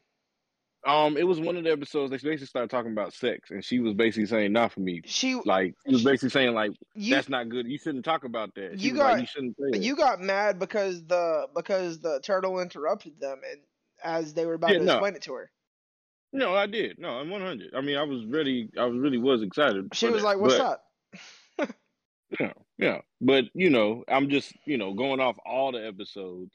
Um, 0.86 1.18
it 1.18 1.24
was 1.24 1.39
one 1.39 1.58
of 1.58 1.63
the 1.63 1.72
episodes 1.72 2.12
they 2.12 2.18
basically 2.18 2.46
started 2.46 2.70
talking 2.70 2.92
about 2.92 3.13
sex, 3.13 3.50
and 3.50 3.63
she 3.65 3.80
was 3.80 3.94
basically 3.96 4.27
saying, 4.27 4.54
"Not 4.54 4.72
for 4.72 4.82
me." 4.82 5.01
She 5.06 5.34
Like 5.36 5.74
she 5.86 5.94
was 5.94 6.04
basically 6.04 6.30
saying, 6.30 6.54
"Like 6.54 6.72
you 6.94 7.15
that's 7.15 7.27
not 7.30 7.50
good. 7.50 7.68
You 7.68 7.77
shouldn't 7.80 8.06
talk 8.06 8.24
about 8.24 8.54
that." 8.56 8.80
She 8.80 8.88
you 8.88 8.94
was 8.94 9.00
like, 9.00 9.13
got- 9.15 9.22
"You 9.22 9.27
shouldn't 9.27 9.84
you 9.84 9.96
got 9.96 10.22
mad 10.22 10.60
because 10.60 11.04
the 11.06 11.48
because 11.56 12.00
the 12.00 12.20
turtle 12.22 12.60
interrupted 12.60 13.20
them 13.20 13.42
and 13.50 13.62
as 14.04 14.34
they 14.36 14.46
were 14.46 14.54
about 14.54 14.72
Yeah, 14.72 14.80
to 14.80 14.86
no. 14.86 14.94
explain 14.94 15.15
it 15.15 15.24
to 15.24 15.34
her. 15.34 15.51
No, 16.34 16.54
I 16.54 16.68
did. 16.68 17.00
No, 17.00 17.10
I'm 17.12 17.30
100. 17.30 17.74
I 17.75 17.82
mean, 17.82 17.98
I 17.98 18.04
was 18.04 18.25
ready. 18.25 18.70
I 18.77 18.86
was 18.86 19.00
really 19.00 19.18
was 19.18 19.42
excited. 19.42 19.88
She 19.94 20.08
was 20.08 20.22
that. 20.22 20.27
like, 20.27 20.38
"What's 20.39 20.58
but, 20.58 20.65
up?" 20.65 20.84
Yeah, 22.39 22.54
yeah. 22.77 22.98
But 23.22 23.46
you 23.54 23.70
know, 23.70 24.04
I'm 24.08 24.30
just 24.30 24.54
you 24.65 24.77
know 24.77 24.94
going 24.94 25.20
off 25.20 25.38
all 25.46 25.72
the 25.72 25.86
episodes. 25.86 26.51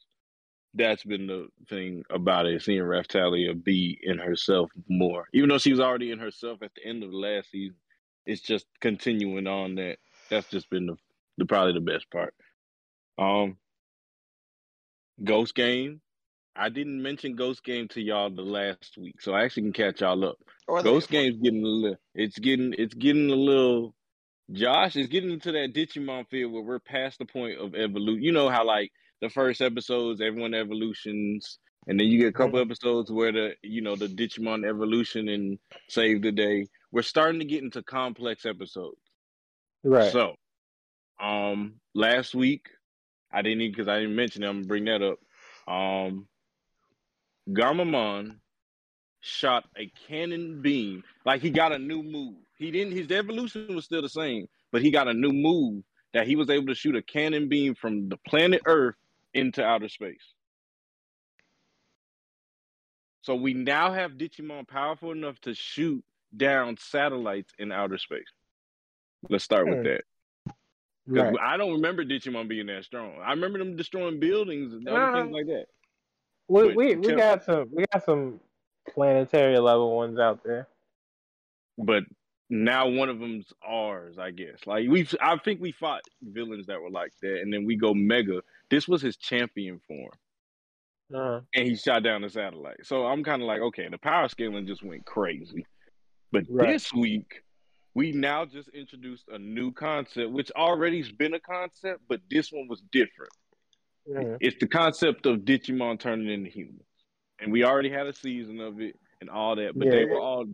That's 0.74 1.02
been 1.02 1.26
the 1.26 1.48
thing 1.68 2.04
about 2.10 2.46
it. 2.46 2.62
Seeing 2.62 2.82
Raphtalia 2.82 3.62
be 3.62 3.98
in 4.02 4.18
herself 4.18 4.70
more, 4.88 5.24
even 5.34 5.48
though 5.48 5.58
she 5.58 5.72
was 5.72 5.80
already 5.80 6.12
in 6.12 6.18
herself 6.20 6.62
at 6.62 6.70
the 6.74 6.88
end 6.88 7.02
of 7.02 7.10
the 7.10 7.16
last 7.16 7.50
season. 7.50 7.76
It's 8.26 8.42
just 8.42 8.66
continuing 8.80 9.46
on 9.46 9.74
that. 9.76 9.96
That's 10.28 10.48
just 10.48 10.70
been 10.70 10.86
the, 10.86 10.94
the 11.38 11.46
probably 11.46 11.72
the 11.72 11.80
best 11.80 12.08
part. 12.10 12.34
Um, 13.18 13.56
Ghost 15.22 15.54
Game. 15.54 16.00
I 16.54 16.68
didn't 16.68 17.02
mention 17.02 17.36
Ghost 17.36 17.64
Game 17.64 17.88
to 17.88 18.00
y'all 18.00 18.30
the 18.30 18.42
last 18.42 18.96
week, 18.98 19.20
so 19.20 19.32
I 19.32 19.44
actually 19.44 19.64
can 19.64 19.72
catch 19.72 20.00
y'all 20.00 20.24
up. 20.24 20.38
The- 20.68 20.82
Ghost 20.82 21.08
Game's 21.08 21.38
getting 21.42 21.64
a 21.64 21.68
little. 21.68 21.96
It's 22.14 22.38
getting. 22.38 22.74
It's 22.78 22.94
getting 22.94 23.30
a 23.30 23.34
little. 23.36 23.94
Josh 24.52 24.96
is 24.96 25.06
getting 25.06 25.30
into 25.30 25.52
that 25.52 25.72
Digimon 25.74 26.28
field 26.28 26.52
where 26.52 26.62
we're 26.62 26.80
past 26.80 27.18
the 27.18 27.24
point 27.24 27.58
of 27.58 27.74
evolution. 27.74 28.22
You 28.22 28.32
know 28.32 28.48
how 28.48 28.64
like 28.64 28.90
the 29.20 29.28
first 29.28 29.60
episodes, 29.60 30.20
everyone 30.20 30.54
evolutions, 30.54 31.58
and 31.86 31.98
then 31.98 32.08
you 32.08 32.18
get 32.18 32.28
a 32.28 32.32
couple 32.32 32.58
episodes 32.58 33.10
where 33.10 33.32
the 33.32 33.54
you 33.62 33.80
know 33.80 33.96
the 33.96 34.06
Digimon 34.06 34.68
evolution 34.68 35.28
and 35.28 35.58
save 35.88 36.22
the 36.22 36.32
day. 36.32 36.66
We're 36.92 37.02
starting 37.02 37.40
to 37.40 37.46
get 37.46 37.62
into 37.62 37.82
complex 37.82 38.44
episodes. 38.44 39.00
Right. 39.84 40.12
So, 40.12 40.34
um, 41.20 41.74
last 41.94 42.34
week 42.34 42.68
I 43.32 43.42
didn't 43.42 43.62
even 43.62 43.72
because 43.72 43.88
I 43.88 44.00
didn't 44.00 44.16
mention 44.16 44.42
it. 44.42 44.48
I'm 44.48 44.56
gonna 44.56 44.66
bring 44.66 44.84
that 44.86 45.02
up. 45.02 45.18
Um, 45.72 46.26
Gammamon 47.48 48.36
shot 49.20 49.64
a 49.76 49.90
cannon 50.08 50.62
beam. 50.62 51.04
Like 51.24 51.42
he 51.42 51.50
got 51.50 51.72
a 51.72 51.78
new 51.78 52.02
move. 52.02 52.36
He 52.56 52.70
didn't. 52.70 52.92
His 52.92 53.10
evolution 53.10 53.74
was 53.74 53.84
still 53.84 54.02
the 54.02 54.08
same, 54.08 54.46
but 54.72 54.82
he 54.82 54.90
got 54.90 55.08
a 55.08 55.14
new 55.14 55.32
move 55.32 55.84
that 56.12 56.26
he 56.26 56.36
was 56.36 56.50
able 56.50 56.66
to 56.66 56.74
shoot 56.74 56.96
a 56.96 57.02
cannon 57.02 57.48
beam 57.48 57.74
from 57.74 58.08
the 58.08 58.16
planet 58.28 58.62
Earth 58.66 58.96
into 59.34 59.64
outer 59.64 59.88
space. 59.88 60.34
So 63.22 63.34
we 63.34 63.54
now 63.54 63.92
have 63.92 64.12
Digimon 64.12 64.66
powerful 64.66 65.12
enough 65.12 65.40
to 65.42 65.54
shoot 65.54 66.02
down 66.37 66.76
satellites 66.78 67.52
in 67.58 67.70
outer 67.70 67.99
space. 67.99 68.25
Let's 69.28 69.44
start 69.44 69.68
with 69.68 69.78
Hmm. 69.78 69.84
that. 69.84 70.00
Right. 71.06 71.34
I 71.40 71.56
don't 71.56 71.72
remember 71.72 72.04
Digimon 72.04 72.49
being 72.49 72.66
that 72.66 72.84
strong. 72.84 73.18
I 73.20 73.30
remember 73.30 73.58
them 73.58 73.76
destroying 73.76 74.20
buildings 74.20 74.72
and 74.72 74.88
other 74.88 75.00
Nah. 75.00 75.12
things 75.12 75.32
like 75.32 75.46
that. 75.46 75.66
We 76.49 76.62
But 76.62 76.76
we, 76.76 76.96
we 76.96 77.14
got 77.14 77.44
some 77.44 77.68
we 77.72 77.84
got 77.92 78.04
some 78.04 78.40
planetary 78.88 79.58
level 79.58 79.96
ones 79.96 80.18
out 80.18 80.42
there. 80.44 80.68
But 81.78 82.04
now 82.50 82.88
one 82.88 83.09
of 83.09 83.21
them's 83.21 83.52
ours, 83.66 84.19
I 84.19 84.33
guess. 84.33 84.66
Like 84.66 84.88
we've, 84.88 85.14
I 85.21 85.37
think 85.38 85.61
we 85.61 85.73
fought 85.73 86.02
villains 86.23 86.66
that 86.66 86.80
were 86.83 86.90
like 86.90 87.12
that, 87.23 87.40
and 87.40 87.52
then 87.52 87.64
we 87.64 87.76
go 87.76 87.95
mega. 87.95 88.42
This 88.71 88.88
was 88.88 89.00
his 89.00 89.16
champion 89.16 89.80
form, 89.87 90.11
Uh, 91.14 91.40
and 91.54 91.66
he 91.69 91.76
shot 91.76 92.02
down 92.02 92.23
the 92.23 92.30
satellite. 92.30 92.85
So 92.85 93.07
I'm 93.07 93.23
kind 93.25 93.40
of 93.40 93.47
like, 93.49 93.61
okay, 93.61 93.88
the 93.88 93.99
power 93.99 94.28
scaling 94.28 94.66
just 94.66 94.83
went 94.83 95.07
crazy. 95.07 95.64
But 96.33 96.45
Right. 96.49 96.73
this 96.73 96.92
week, 96.92 97.42
we 97.95 98.12
now 98.12 98.45
just 98.45 98.69
introduced 98.71 99.28
a 99.28 99.38
new 99.38 99.73
concept, 99.73 100.30
which 100.30 100.50
already's 100.57 101.11
been 101.11 101.35
a 101.35 101.40
concept, 101.40 102.02
but 102.09 102.21
this 102.30 102.52
one 102.52 102.69
was 102.69 102.83
different. 102.92 103.33
mhm. 104.09 104.38
It's 104.40 104.57
the 104.59 104.66
concept 104.69 105.26
of 105.26 105.38
Digimon 105.40 105.99
turning 106.00 106.28
into 106.28 106.50
humans, 106.50 106.83
and 107.38 107.52
we 107.52 107.64
already 107.64 107.90
had 107.90 108.07
a 108.07 108.12
season 108.12 108.61
of 108.61 108.80
it 108.80 108.97
and 109.21 109.28
all 109.30 109.54
that, 109.57 109.76
but 109.78 109.90
they 109.90 110.04
were 110.04 110.21
all, 110.21 110.47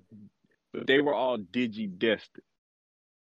they 0.85 1.01
were 1.01 1.15
all 1.15 1.39
digi 1.39 1.89
destined. 1.99 2.45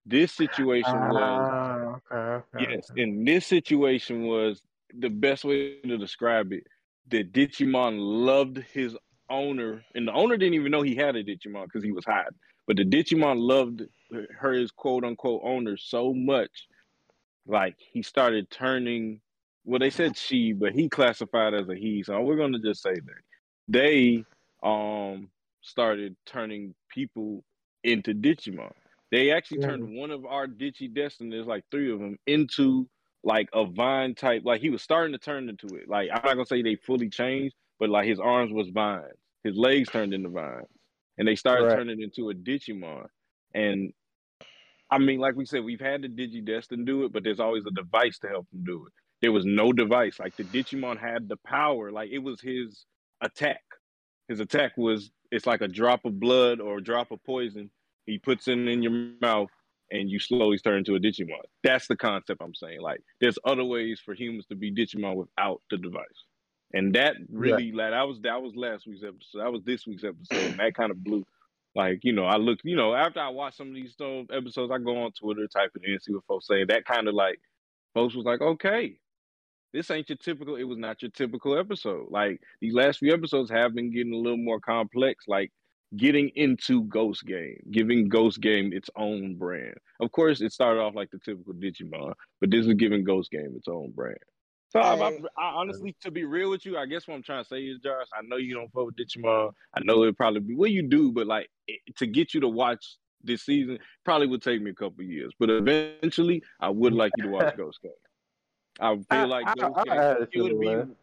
This 0.05 0.31
situation 0.33 1.07
was 1.07 1.51
Ah, 1.51 1.99
okay, 2.11 2.15
okay. 2.55 2.67
yes, 2.69 2.91
and 2.95 3.27
this 3.27 3.45
situation 3.47 4.25
was 4.27 4.61
the 4.93 5.09
best 5.09 5.43
way 5.43 5.81
to 5.81 5.97
describe 5.97 6.51
it. 6.53 6.65
The 7.09 7.23
Digimon 7.23 7.97
loved 7.99 8.57
his 8.57 8.95
owner, 9.29 9.83
and 9.95 10.07
the 10.07 10.13
owner 10.13 10.37
didn't 10.37 10.53
even 10.55 10.71
know 10.71 10.81
he 10.81 10.95
had 10.95 11.15
a 11.15 11.23
Digimon 11.23 11.65
because 11.65 11.83
he 11.83 11.91
was 11.91 12.05
hiding. 12.05 12.33
But 12.67 12.77
the 12.77 12.85
Digimon 12.85 13.39
loved 13.39 13.83
her, 14.39 14.53
his 14.53 14.71
quote 14.71 15.03
unquote 15.03 15.41
owner 15.43 15.77
so 15.77 16.13
much, 16.13 16.67
like 17.45 17.75
he 17.79 18.01
started 18.01 18.49
turning. 18.49 19.21
Well, 19.65 19.79
they 19.79 19.89
said 19.89 20.17
she, 20.17 20.53
but 20.53 20.73
he 20.73 20.89
classified 20.89 21.53
as 21.53 21.69
a 21.69 21.75
he, 21.75 22.03
so 22.03 22.21
we're 22.21 22.37
gonna 22.37 22.59
just 22.59 22.81
say 22.81 22.93
that 22.93 23.21
they 23.67 24.25
um 24.63 25.29
started 25.63 26.15
turning 26.25 26.75
people 26.89 27.43
into 27.83 28.13
Digimon. 28.13 28.71
They 29.11 29.31
actually 29.31 29.59
turned 29.59 29.95
one 29.95 30.11
of 30.11 30.25
our 30.25 30.47
Digi 30.47 30.93
Destined, 30.93 31.31
there's 31.31 31.45
like 31.47 31.63
three 31.71 31.91
of 31.91 31.99
them, 31.99 32.17
into 32.27 32.87
like 33.23 33.47
a 33.53 33.65
vine 33.65 34.15
type. 34.15 34.43
Like 34.45 34.61
he 34.61 34.69
was 34.69 34.81
starting 34.81 35.13
to 35.13 35.19
turn 35.19 35.49
into 35.49 35.75
it. 35.75 35.87
Like 35.87 36.09
I'm 36.11 36.21
not 36.23 36.33
gonna 36.33 36.45
say 36.45 36.61
they 36.61 36.75
fully 36.75 37.09
changed, 37.09 37.55
but 37.79 37.89
like 37.89 38.07
his 38.07 38.19
arms 38.19 38.51
was 38.51 38.69
vines, 38.69 39.13
his 39.43 39.55
legs 39.55 39.89
turned 39.89 40.13
into 40.13 40.29
vines, 40.29 40.67
and 41.17 41.27
they 41.27 41.35
started 41.35 41.65
Right. 41.65 41.75
turning 41.77 42.01
into 42.01 42.29
a 42.29 42.33
Digimon. 42.33 43.05
And 43.53 43.93
I 44.89 44.97
mean, 44.97 45.19
like 45.19 45.35
we 45.35 45.45
said, 45.45 45.63
we've 45.63 45.79
had 45.79 46.01
the 46.01 46.09
Digi 46.09 46.43
Destined 46.43 46.85
do 46.85 47.05
it, 47.05 47.13
but 47.13 47.23
there's 47.23 47.39
always 47.39 47.65
a 47.65 47.71
device 47.71 48.19
to 48.19 48.27
help 48.27 48.49
them 48.51 48.63
do 48.63 48.85
it. 48.87 48.93
There 49.21 49.31
was 49.31 49.45
no 49.45 49.71
device. 49.71 50.19
Like 50.19 50.35
the 50.37 50.43
Digimon 50.43 50.99
had 50.99 51.29
the 51.29 51.37
power. 51.37 51.91
Like 51.91 52.09
it 52.11 52.19
was 52.19 52.41
his 52.41 52.85
attack. 53.21 53.61
His 54.27 54.39
attack 54.39 54.73
was 54.77 55.11
it's 55.31 55.45
like 55.45 55.61
a 55.61 55.67
drop 55.67 56.05
of 56.05 56.19
blood 56.19 56.59
or 56.59 56.77
a 56.77 56.83
drop 56.83 57.11
of 57.11 57.23
poison. 57.23 57.69
He 58.05 58.17
puts 58.17 58.47
it 58.47 58.57
in 58.57 58.83
your 58.83 59.11
mouth 59.21 59.49
and 59.91 60.09
you 60.09 60.19
slowly 60.19 60.57
turn 60.57 60.79
into 60.79 60.95
a 60.95 60.99
Digimon. 60.99 61.37
That's 61.63 61.87
the 61.87 61.95
concept 61.95 62.41
I'm 62.41 62.55
saying. 62.55 62.81
Like 62.81 63.01
there's 63.21 63.39
other 63.45 63.63
ways 63.63 64.01
for 64.03 64.13
humans 64.13 64.45
to 64.47 64.55
be 64.55 64.73
Digimon 64.73 65.15
without 65.15 65.61
the 65.69 65.77
device. 65.77 66.03
And 66.73 66.95
that 66.95 67.15
really 67.31 67.71
like 67.71 67.91
that 67.91 68.07
was 68.07 68.19
that 68.21 68.41
was 68.41 68.55
last 68.55 68.87
week's 68.87 69.03
episode. 69.03 69.39
That 69.39 69.51
was 69.51 69.63
this 69.63 69.85
week's 69.85 70.03
episode. 70.03 70.51
And 70.51 70.59
that 70.59 70.73
kind 70.73 70.91
of 70.91 71.03
blew 71.03 71.23
like, 71.75 71.99
you 72.03 72.13
know, 72.13 72.25
I 72.25 72.37
look, 72.37 72.59
you 72.63 72.75
know, 72.75 72.93
after 72.93 73.19
I 73.19 73.29
watch 73.29 73.57
some 73.57 73.69
of 73.69 73.75
these 73.75 73.95
um, 73.99 74.27
episodes, 74.31 74.71
I 74.71 74.77
go 74.77 75.03
on 75.03 75.11
Twitter, 75.11 75.47
type 75.47 75.71
it 75.75 75.89
in, 75.89 75.99
see 75.99 76.13
what 76.13 76.25
folks 76.25 76.47
say. 76.47 76.65
That 76.65 76.85
kind 76.85 77.07
of 77.07 77.15
like 77.15 77.39
folks 77.93 78.15
was 78.15 78.25
like, 78.25 78.41
okay, 78.41 78.97
this 79.73 79.91
ain't 79.91 80.09
your 80.09 80.17
typical. 80.17 80.55
It 80.55 80.63
was 80.63 80.77
not 80.77 81.01
your 81.01 81.11
typical 81.11 81.57
episode. 81.57 82.07
Like 82.09 82.39
these 82.61 82.73
last 82.73 82.99
few 82.99 83.13
episodes 83.13 83.49
have 83.49 83.73
been 83.73 83.91
getting 83.91 84.13
a 84.13 84.17
little 84.17 84.37
more 84.37 84.59
complex. 84.59 85.25
Like 85.27 85.51
getting 85.97 86.29
into 86.35 86.83
Ghost 86.85 87.25
Game, 87.25 87.59
giving 87.71 88.09
Ghost 88.09 88.41
Game 88.41 88.71
its 88.73 88.89
own 88.95 89.35
brand. 89.35 89.75
Of 89.99 90.11
course, 90.11 90.41
it 90.41 90.51
started 90.51 90.81
off 90.81 90.95
like 90.95 91.11
the 91.11 91.19
typical 91.19 91.53
Digimon, 91.53 92.13
but 92.39 92.51
this 92.51 92.65
is 92.65 92.73
giving 92.75 93.03
Ghost 93.03 93.31
Game 93.31 93.53
its 93.55 93.67
own 93.67 93.91
brand. 93.91 94.17
So 94.69 94.79
I, 94.79 94.95
I, 94.95 95.11
I, 95.37 95.53
honestly, 95.53 95.95
to 96.01 96.09
be 96.09 96.23
real 96.23 96.49
with 96.49 96.65
you, 96.65 96.79
I 96.79 96.87
guess 96.87 97.07
what 97.07 97.13
I'm 97.13 97.21
trying 97.21 97.43
to 97.43 97.47
say 97.47 97.61
is, 97.61 97.79
Josh, 97.79 98.07
I 98.11 98.23
know 98.23 98.37
you 98.37 98.55
don't 98.55 98.71
fuck 98.71 98.87
with 98.87 98.95
Digimon. 98.95 99.51
I 99.75 99.81
know 99.83 100.01
it 100.03 100.17
probably 100.17 100.39
be 100.39 100.55
well, 100.55 100.69
you 100.69 100.81
do, 100.81 101.11
but 101.11 101.27
like 101.27 101.49
it, 101.67 101.81
to 101.97 102.07
get 102.07 102.33
you 102.33 102.39
to 102.41 102.47
watch 102.47 102.97
this 103.23 103.43
season 103.43 103.77
probably 104.03 104.27
would 104.27 104.41
take 104.41 104.61
me 104.61 104.71
a 104.71 104.75
couple 104.75 105.03
years. 105.03 105.31
But 105.39 105.51
eventually, 105.51 106.41
I 106.59 106.69
would 106.69 106.93
like 106.93 107.11
you 107.17 107.25
to 107.25 107.29
watch 107.29 107.55
Ghost 107.57 107.79
Game. 107.83 107.91
I 108.79 108.97
feel 109.09 109.27
like 109.27 109.45
Ghost 109.55 109.85
Game 109.85 109.97
it 110.31 110.41
would 110.41 110.59
be. 110.59 110.93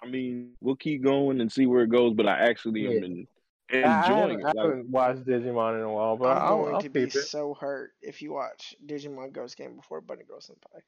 I 0.00 0.06
mean, 0.06 0.52
we'll 0.60 0.76
keep 0.76 1.02
going 1.02 1.40
and 1.40 1.50
see 1.50 1.66
where 1.66 1.82
it 1.82 1.90
goes, 1.90 2.14
but 2.14 2.26
I 2.26 2.38
actually 2.48 2.82
yeah. 2.82 2.90
am 2.90 3.04
in, 3.04 3.26
enjoying 3.70 4.44
I, 4.44 4.50
it. 4.50 4.56
I 4.56 4.62
haven't 4.62 4.88
watched 4.88 5.24
Digimon 5.24 5.78
in 5.78 5.82
a 5.82 5.92
while, 5.92 6.16
but 6.16 6.36
I'm 6.36 6.42
I'll, 6.42 6.56
going 6.58 6.74
I'll 6.76 6.80
to 6.80 6.90
be 6.90 7.02
it. 7.02 7.12
so 7.12 7.54
hurt 7.54 7.92
if 8.00 8.22
you 8.22 8.32
watch 8.32 8.74
Digimon 8.86 9.32
Ghost 9.32 9.56
Game 9.56 9.76
before 9.76 10.00
Bunny 10.00 10.22
Girl 10.24 10.38
Senpai. 10.38 10.80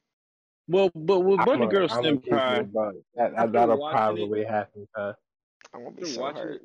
Well, 0.67 0.89
but 0.95 1.19
with 1.19 1.45
Bunny 1.45 1.65
a- 1.65 1.69
Girl 1.69 1.87
I'm 1.91 2.03
Senpai, 2.03 2.71
but 2.71 2.93
that, 3.15 3.35
that, 3.35 3.51
that'll 3.51 3.77
watching 3.77 3.97
probably 3.97 4.45
happen. 4.45 4.87
Cause 4.95 5.15
I'm 5.73 5.83
gonna 5.83 5.95
be 5.95 6.05
so 6.05 6.21
watching 6.21 6.43
hurt. 6.43 6.61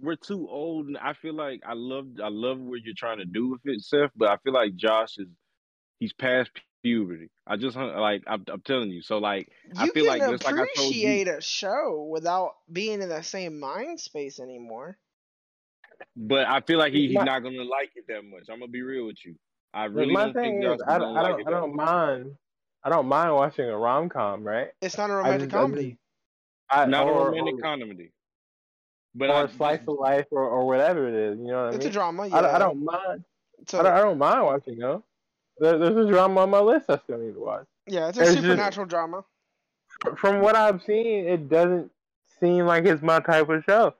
we're 0.00 0.16
too 0.16 0.48
old, 0.48 0.86
and 0.86 0.96
I 0.96 1.12
feel 1.12 1.34
like 1.34 1.60
I 1.66 1.74
love 1.74 2.06
I 2.22 2.28
love 2.28 2.58
what 2.58 2.82
you're 2.82 2.94
trying 2.96 3.18
to 3.18 3.26
do 3.26 3.50
with 3.50 3.60
it, 3.64 3.82
Seth. 3.82 4.10
But 4.16 4.30
I 4.30 4.36
feel 4.38 4.54
like 4.54 4.74
Josh 4.76 5.18
is 5.18 5.28
he's 6.00 6.12
past 6.14 6.50
puberty. 6.82 7.30
I 7.46 7.56
just 7.56 7.76
like 7.76 8.22
I'm, 8.26 8.44
I'm 8.50 8.60
telling 8.62 8.90
you. 8.90 9.02
So 9.02 9.18
like 9.18 9.48
I 9.76 9.88
feel 9.88 10.04
can 10.04 10.18
like 10.18 10.30
just 10.30 10.44
like 10.44 10.54
I 10.54 10.56
told 10.56 10.68
you. 10.68 10.72
appreciate 10.86 11.28
a 11.28 11.40
show 11.40 12.08
without 12.10 12.52
being 12.72 13.02
in 13.02 13.08
the 13.08 13.22
same 13.22 13.58
mind 13.58 14.00
space 14.00 14.40
anymore. 14.40 14.98
But 16.16 16.46
I 16.46 16.60
feel 16.60 16.78
like 16.78 16.92
he, 16.92 17.08
he's 17.08 17.14
My- 17.16 17.24
not 17.24 17.42
gonna 17.42 17.62
like 17.64 17.90
it 17.96 18.04
that 18.08 18.22
much. 18.24 18.44
I'm 18.50 18.60
gonna 18.60 18.70
be 18.70 18.82
real 18.82 19.06
with 19.06 19.16
you. 19.24 19.34
I 19.74 19.84
really 19.84 20.12
my 20.12 20.24
don't 20.24 20.34
think 20.34 20.44
thing 20.44 20.62
Josh 20.62 20.74
is, 20.76 20.80
is 20.80 20.86
I, 20.86 20.98
gonna 20.98 21.04
don't- 21.04 21.16
I 21.16 21.20
like 21.22 21.30
don't, 21.32 21.40
it 21.40 21.46
I 21.46 21.50
don't 21.50 21.76
mind. 21.76 22.36
I 22.84 22.90
don't 22.90 23.06
mind 23.06 23.34
watching 23.34 23.64
a 23.68 23.76
rom 23.76 24.08
com, 24.08 24.44
right? 24.44 24.68
It's 24.80 24.96
not 24.96 25.10
a 25.10 25.14
I 25.14 25.16
romantic 25.16 25.48
just, 25.50 25.54
I 25.56 25.60
comedy. 25.60 25.98
I, 26.70 26.86
Not 26.86 27.06
or, 27.06 27.22
a 27.28 27.30
romantic 27.30 27.54
or, 27.56 27.62
comedy. 27.62 28.12
But 29.14 29.30
or 29.30 29.34
I 29.34 29.42
a 29.42 29.48
slice 29.48 29.80
of 29.88 29.96
life, 29.98 30.26
or, 30.30 30.42
or 30.42 30.66
whatever 30.66 31.08
it 31.08 31.14
is. 31.14 31.38
You 31.38 31.46
know 31.48 31.52
what 31.54 31.58
I 31.60 31.70
mean? 31.70 31.76
It's 31.76 31.86
a 31.86 31.90
drama, 31.90 32.26
yeah. 32.28 32.36
I, 32.36 32.40
don't, 32.42 32.54
I 32.54 32.58
don't 32.58 32.84
mind. 32.84 33.24
So 33.66 33.80
I 33.80 33.82
don't, 33.82 33.92
I 33.92 34.00
don't 34.00 34.18
mind 34.18 34.44
watching 34.44 34.78
though. 34.78 35.02
There, 35.60 35.78
there's 35.78 35.96
a 35.96 36.08
drama 36.08 36.42
on 36.42 36.50
my 36.50 36.60
list 36.60 36.86
I 36.88 36.98
still 36.98 37.18
need 37.18 37.34
to 37.34 37.40
watch. 37.40 37.66
yeah, 37.86 38.08
it's 38.08 38.18
a 38.18 38.22
it's 38.22 38.30
just- 38.32 38.42
supernatural 38.42 38.86
drama. 38.86 39.24
From 40.16 40.40
what 40.40 40.54
I've 40.54 40.80
seen, 40.82 41.26
it 41.26 41.48
doesn't 41.48 41.90
seem 42.38 42.66
like 42.66 42.84
it's 42.84 43.02
my 43.02 43.18
type 43.18 43.48
of 43.48 43.64
show. 43.64 43.94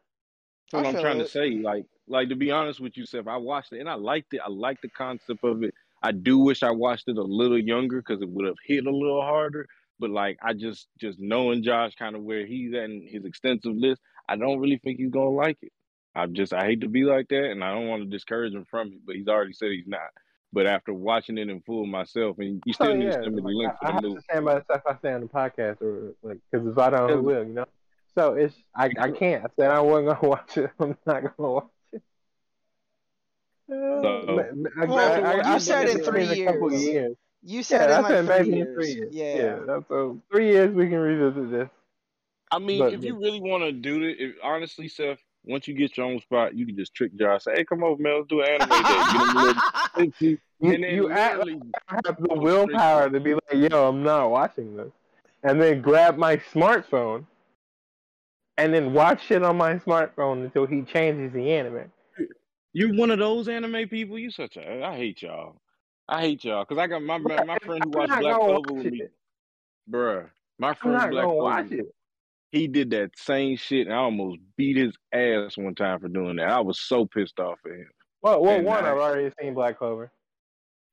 That's 0.71 0.85
what 0.85 0.87
I 0.87 0.89
I'm 0.91 1.03
trying 1.03 1.21
it. 1.21 1.25
to 1.25 1.29
say. 1.29 1.51
Like, 1.57 1.87
like 2.07 2.29
to 2.29 2.37
be 2.37 2.53
honest 2.53 2.79
with 2.79 2.97
you, 2.97 3.05
Seth, 3.05 3.27
I 3.27 3.37
watched 3.37 3.73
it 3.73 3.81
and 3.81 3.89
I 3.91 3.95
liked 3.95 4.33
it. 4.33 4.41
I 4.45 4.49
liked 4.49 4.83
the 4.83 4.91
concept 4.91 5.43
of 5.43 5.65
it. 5.65 5.75
I 6.03 6.13
do 6.13 6.39
wish 6.39 6.63
I 6.63 6.71
watched 6.71 7.09
it 7.09 7.17
a 7.17 7.23
little 7.23 7.59
younger 7.59 7.97
because 8.01 8.23
it 8.23 8.29
would 8.29 8.47
have 8.47 8.55
hit 8.65 8.87
a 8.87 8.91
little 8.91 9.23
harder. 9.23 9.67
But 9.99 10.11
like, 10.11 10.39
I 10.41 10.53
just 10.53 10.87
just 11.01 11.19
knowing 11.19 11.65
Josh 11.65 11.97
kind 11.97 12.15
of 12.15 12.23
where 12.23 12.47
he's 12.47 12.73
at 12.75 12.85
in 12.85 13.05
his 13.11 13.25
extensive 13.25 13.75
list, 13.75 14.01
I 14.29 14.37
don't 14.37 14.61
really 14.61 14.79
think 14.79 14.99
he's 14.99 15.11
gonna 15.11 15.31
like 15.31 15.59
it. 15.63 15.73
I 16.15 16.27
just 16.27 16.53
I 16.53 16.65
hate 16.65 16.83
to 16.83 16.89
be 16.89 17.03
like 17.03 17.27
that, 17.31 17.51
and 17.51 17.65
I 17.65 17.73
don't 17.73 17.89
want 17.89 18.03
to 18.05 18.09
discourage 18.09 18.55
him 18.55 18.67
from 18.71 18.89
it. 18.89 19.01
But 19.05 19.17
he's 19.17 19.27
already 19.27 19.53
said 19.53 19.73
he's 19.73 19.89
not. 19.89 20.11
But 20.53 20.67
after 20.67 20.95
watching 20.95 21.37
it 21.37 21.51
in 21.51 21.61
full 21.61 21.85
myself, 21.87 22.39
and 22.39 22.63
you 22.65 22.73
still 22.73 22.89
Oh, 22.89 22.95
need 22.95 23.05
yeah, 23.05 23.17
to 23.19 23.23
send 23.25 23.35
me 23.37 23.43
the 23.43 23.49
like, 23.49 23.55
link 23.55 23.73
I, 23.73 23.77
for 23.77 23.85
I 23.85 23.89
the 23.89 23.93
have 23.95 24.03
new. 24.03 24.15
to 24.15 24.21
stand 24.23 24.45
by 24.47 24.55
the 24.55 24.65
stuff 24.65 24.83
I 24.87 24.97
say 25.03 25.13
on 25.13 25.21
the 25.21 25.27
podcast, 25.27 25.83
or 25.83 26.15
like, 26.23 26.39
because 26.51 26.67
if 26.67 26.79
I 26.79 26.91
don't, 26.91 27.11
who 27.11 27.21
will? 27.23 27.45
You 27.45 27.53
know. 27.53 27.67
So 28.17 28.33
it's 28.35 28.55
I, 28.75 28.91
I 28.99 29.11
can't. 29.11 29.45
I 29.45 29.49
said 29.57 29.71
I 29.71 29.81
wasn't 29.81 30.09
gonna 30.09 30.21
watch 30.29 30.57
it. 30.57 30.71
I'm 30.81 30.97
not 31.07 31.23
gonna 31.37 31.51
watch 31.53 31.67
it. 31.93 32.03
Uh, 33.71 34.03
So- 34.03 34.45
I, 34.81 34.85
Well, 34.87 35.27
I, 35.27 35.33
I, 35.51 35.55
you 35.55 35.61
said 35.61 35.89
in 35.89 36.03
three 36.03 36.27
been 36.27 36.49
a 36.49 36.53
couple 36.53 36.73
years. 36.73 36.85
years. 36.85 37.17
You 37.45 37.63
said 37.63 37.91
Yeah, 37.91 37.99
in 37.99 38.05
I 38.05 38.09
like 38.09 38.27
three 38.27 38.39
maybe 38.51 38.57
years. 38.57 38.75
three 38.75 38.93
years. 38.95 39.15
Yeah. 39.15 39.37
yeah. 39.37 39.55
that's- 39.67 39.85
So 39.89 40.21
three 40.33 40.49
years 40.51 40.75
we 40.75 40.89
can 40.89 40.99
revisit 40.99 41.51
this. 41.51 41.69
I 42.51 42.59
mean, 42.59 42.79
But- 42.81 42.95
if 42.95 43.05
you 43.05 43.19
really 43.19 43.41
want 43.41 43.65
to 43.65 43.73
do 43.73 44.03
it, 44.05 44.17
if, 44.19 44.37
honestly, 44.43 44.89
Seth, 44.89 45.19
once 45.49 45.67
you 45.67 45.75
get 45.75 45.97
your 45.97 46.07
own 46.07 46.21
spot, 46.21 46.55
you 46.55 46.67
can 46.67 46.77
just 46.77 46.95
trick 46.95 47.17
Josh. 47.17 47.45
Say, 47.45 47.53
"Hey, 47.57 47.65
come 47.65 47.83
over, 47.83 48.01
man. 48.01 48.17
Let's 48.17 48.29
do 48.29 48.43
an 48.43 48.49
anime 48.49 48.69
day." 48.69 48.83
Get 48.83 49.13
him 49.13 49.37
a 49.37 49.43
little 49.43 49.63
tipsy, 49.97 50.39
You, 50.61 50.73
and 50.75 50.85
then 50.85 50.95
you 50.95 51.11
act 51.11 51.39
like 51.39 51.57
I 51.89 52.01
have 52.05 52.17
the 52.21 52.35
willpower 52.35 53.09
to 53.09 53.15
to 53.15 53.21
be 53.21 53.35
like, 53.35 53.71
yo, 53.71 53.89
I'm 53.89 54.03
not 54.03 54.31
watching 54.31 54.77
this, 54.77 54.93
and 55.43 55.61
then 55.61 55.81
grab 55.81 56.19
my 56.19 56.37
smartphone, 56.37 57.25
and 58.59 58.75
then 58.75 58.93
watch 58.93 59.27
shit 59.27 59.43
on 59.43 59.57
my 59.57 59.77
smartphone 59.77 60.45
until 60.45 60.67
he 60.67 60.83
changes 60.83 61.33
the 61.33 61.51
anime. 61.51 61.91
You're 62.75 62.95
one 62.95 63.11
of 63.11 63.19
those 63.19 63.49
anime 63.49 63.89
people. 63.89 64.19
You 64.19 64.31
such 64.31 64.59
a. 64.59 64.85
I 64.85 64.97
hate 64.97 65.23
y'all. 65.23 65.61
I 66.07 66.21
hate 66.21 66.45
y'all 66.45 66.65
because 66.65 66.79
I 66.79 66.87
got 66.87 67.03
my 67.03 67.17
my, 67.19 67.43
my 67.45 67.59
friend 67.65 67.85
who 67.85 67.91
watched 67.91 68.21
Black 68.21 68.37
gonna 68.37 68.37
Clover 68.37 68.73
with 68.75 68.93
me, 68.93 69.03
bruh. 69.91 70.29
My 70.59 70.69
I'm 70.69 70.75
friend 70.75 70.93
not 70.95 71.11
Black 71.11 71.25
gonna 71.25 71.39
Clover. 71.39 71.83
He 72.51 72.67
did 72.67 72.91
that 72.91 73.11
same 73.17 73.57
shit, 73.57 73.87
and 73.87 73.95
I 73.95 73.99
almost 73.99 74.39
beat 74.57 74.77
his 74.77 74.97
ass 75.13 75.57
one 75.59 75.75
time 75.75 76.01
for 76.01 76.09
doing 76.09 76.37
that. 76.37 76.49
I 76.49 76.61
was 76.61 76.81
so 76.81 77.05
pissed 77.07 77.39
off 77.41 77.59
at 77.67 77.73
him. 77.73 77.91
Well, 78.23 78.43
well, 78.43 78.57
And 78.57 78.67
one, 78.67 78.85
I- 78.85 78.91
I've 78.93 78.99
already 78.99 79.31
seen 79.41 79.55
Black 79.55 79.79
Clover. 79.79 80.11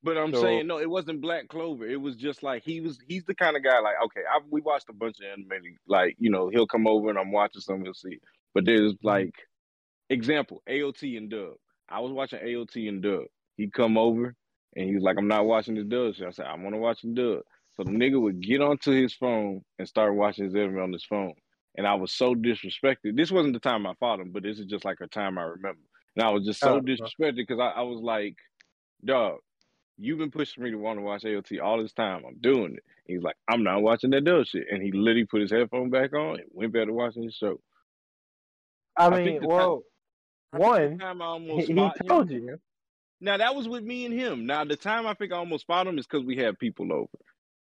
But 0.04 0.18
I'm 0.18 0.34
So- 0.34 0.42
saying 0.42 0.68
no, 0.68 0.78
it 0.80 0.90
wasn't 0.90 1.22
Black 1.22 1.48
Clover. 1.48 1.88
It 1.88 2.00
was 2.00 2.16
just 2.16 2.44
like 2.44 2.64
he 2.64 2.80
was. 2.82 3.00
He's 3.08 3.24
the 3.24 3.34
kind 3.34 3.56
of 3.58 3.64
guy 3.64 3.80
like 3.80 3.96
okay, 4.06 4.22
I, 4.30 4.40
we 4.52 4.62
watched 4.62 4.90
a 4.90 4.94
bunch 4.94 5.20
of 5.20 5.26
anime. 5.26 5.78
Like 5.88 6.16
you 6.20 6.30
know, 6.30 6.50
he'll 6.50 6.68
come 6.68 6.86
over 6.88 7.10
and 7.10 7.18
I'm 7.18 7.32
watching 7.32 7.62
something. 7.62 7.86
He'll 7.86 7.94
see. 7.96 8.20
But 8.54 8.66
there's 8.66 8.94
Mm-hmm. 8.94 9.08
like 9.08 9.34
example 10.10 10.62
AOT 10.70 11.18
and 11.18 11.30
Dub. 11.32 11.54
I 11.90 12.00
was 12.02 12.12
watching 12.12 12.40
AOT 12.40 12.88
and 12.88 13.02
Dub. 13.02 13.24
He'd 13.58 13.74
come 13.74 13.98
over 13.98 14.36
and 14.76 14.90
he's 14.90 15.02
like, 15.02 15.18
I'm 15.18 15.28
not 15.28 15.46
watching 15.46 15.76
the 15.76 15.84
Dub 15.84 16.14
shit. 16.16 16.28
I 16.28 16.32
said, 16.32 16.46
I 16.48 16.56
want 16.56 16.76
to 16.76 16.80
watch 16.80 17.02
the 17.02 17.10
Dub. 17.14 17.42
So 17.76 17.84
the 17.84 17.92
nigga 17.92 18.22
would 18.22 18.42
get 18.42 18.62
onto 18.62 18.92
his 18.92 19.14
phone 19.16 19.62
and 19.80 19.88
start 19.88 20.16
watching 20.16 20.46
his 20.46 20.56
anime 20.56 20.80
on 20.80 20.94
his 20.94 21.04
phone. 21.06 21.34
And 21.78 21.86
I 21.86 21.96
was 21.96 22.14
so 22.14 22.34
disrespected. 22.36 23.16
This 23.18 23.32
wasn't 23.32 23.54
the 23.54 23.60
time 23.60 23.86
I 23.86 23.94
fought 24.00 24.20
him, 24.20 24.32
but 24.32 24.44
this 24.44 24.60
is 24.60 24.66
just 24.66 24.86
like 24.86 25.00
a 25.02 25.08
time 25.08 25.38
I 25.38 25.44
remember. 25.44 25.82
And 26.16 26.24
I 26.26 26.30
was 26.30 26.46
just 26.46 26.60
so 26.62 26.76
Oh, 26.76 26.82
disrespected 26.82 27.36
because 27.36 27.60
I, 27.60 27.80
I 27.80 27.82
was 27.82 28.00
like, 28.02 28.36
dog, 29.04 29.40
you've 29.98 30.20
been 30.20 30.32
pushing 30.32 30.64
me 30.64 30.72
to 30.72 30.78
want 30.78 31.00
to 31.00 31.04
watch 31.04 31.24
AOT 31.24 31.62
all 31.62 31.82
this 31.82 31.92
time. 31.94 32.24
I'm 32.26 32.38
doing 32.40 32.76
it. 32.76 32.84
He's 33.06 33.22
like, 33.22 33.36
I'm 33.50 33.64
not 33.64 33.82
watching 33.82 34.10
that 34.12 34.24
Dub 34.24 34.46
shit. 34.46 34.68
And 34.72 34.82
he 34.82 34.92
literally 34.92 35.26
put 35.26 35.42
his 35.42 35.52
headphone 35.52 35.90
back 35.90 36.14
on 36.14 36.40
and 36.40 36.50
went 36.52 36.72
back 36.74 36.86
to 36.88 36.94
watching 36.94 37.24
his 37.24 37.36
show. 37.36 37.60
I 38.98 39.08
I 39.08 39.24
mean, 39.24 39.46
well, 39.46 39.84
think 40.54 40.64
one, 40.64 40.98
time 41.00 41.22
I 41.22 41.26
almost 41.26 41.68
he 41.68 41.74
fought 41.76 42.00
him- 42.00 42.08
told 42.08 42.32
you. 42.32 42.58
Now 43.22 43.38
that 43.38 43.56
was 43.56 43.68
with 43.68 43.84
me 43.84 44.06
and 44.06 44.14
him. 44.14 44.46
Now 44.46 44.64
the 44.66 44.76
time 44.76 45.08
I 45.08 45.14
think 45.14 45.32
I 45.32 45.38
almost 45.38 45.66
fought 45.68 45.88
him 45.88 45.98
is 45.98 46.06
because 46.08 46.26
we 46.26 46.38
had 46.38 46.60
people 46.60 46.92
over, 46.94 47.18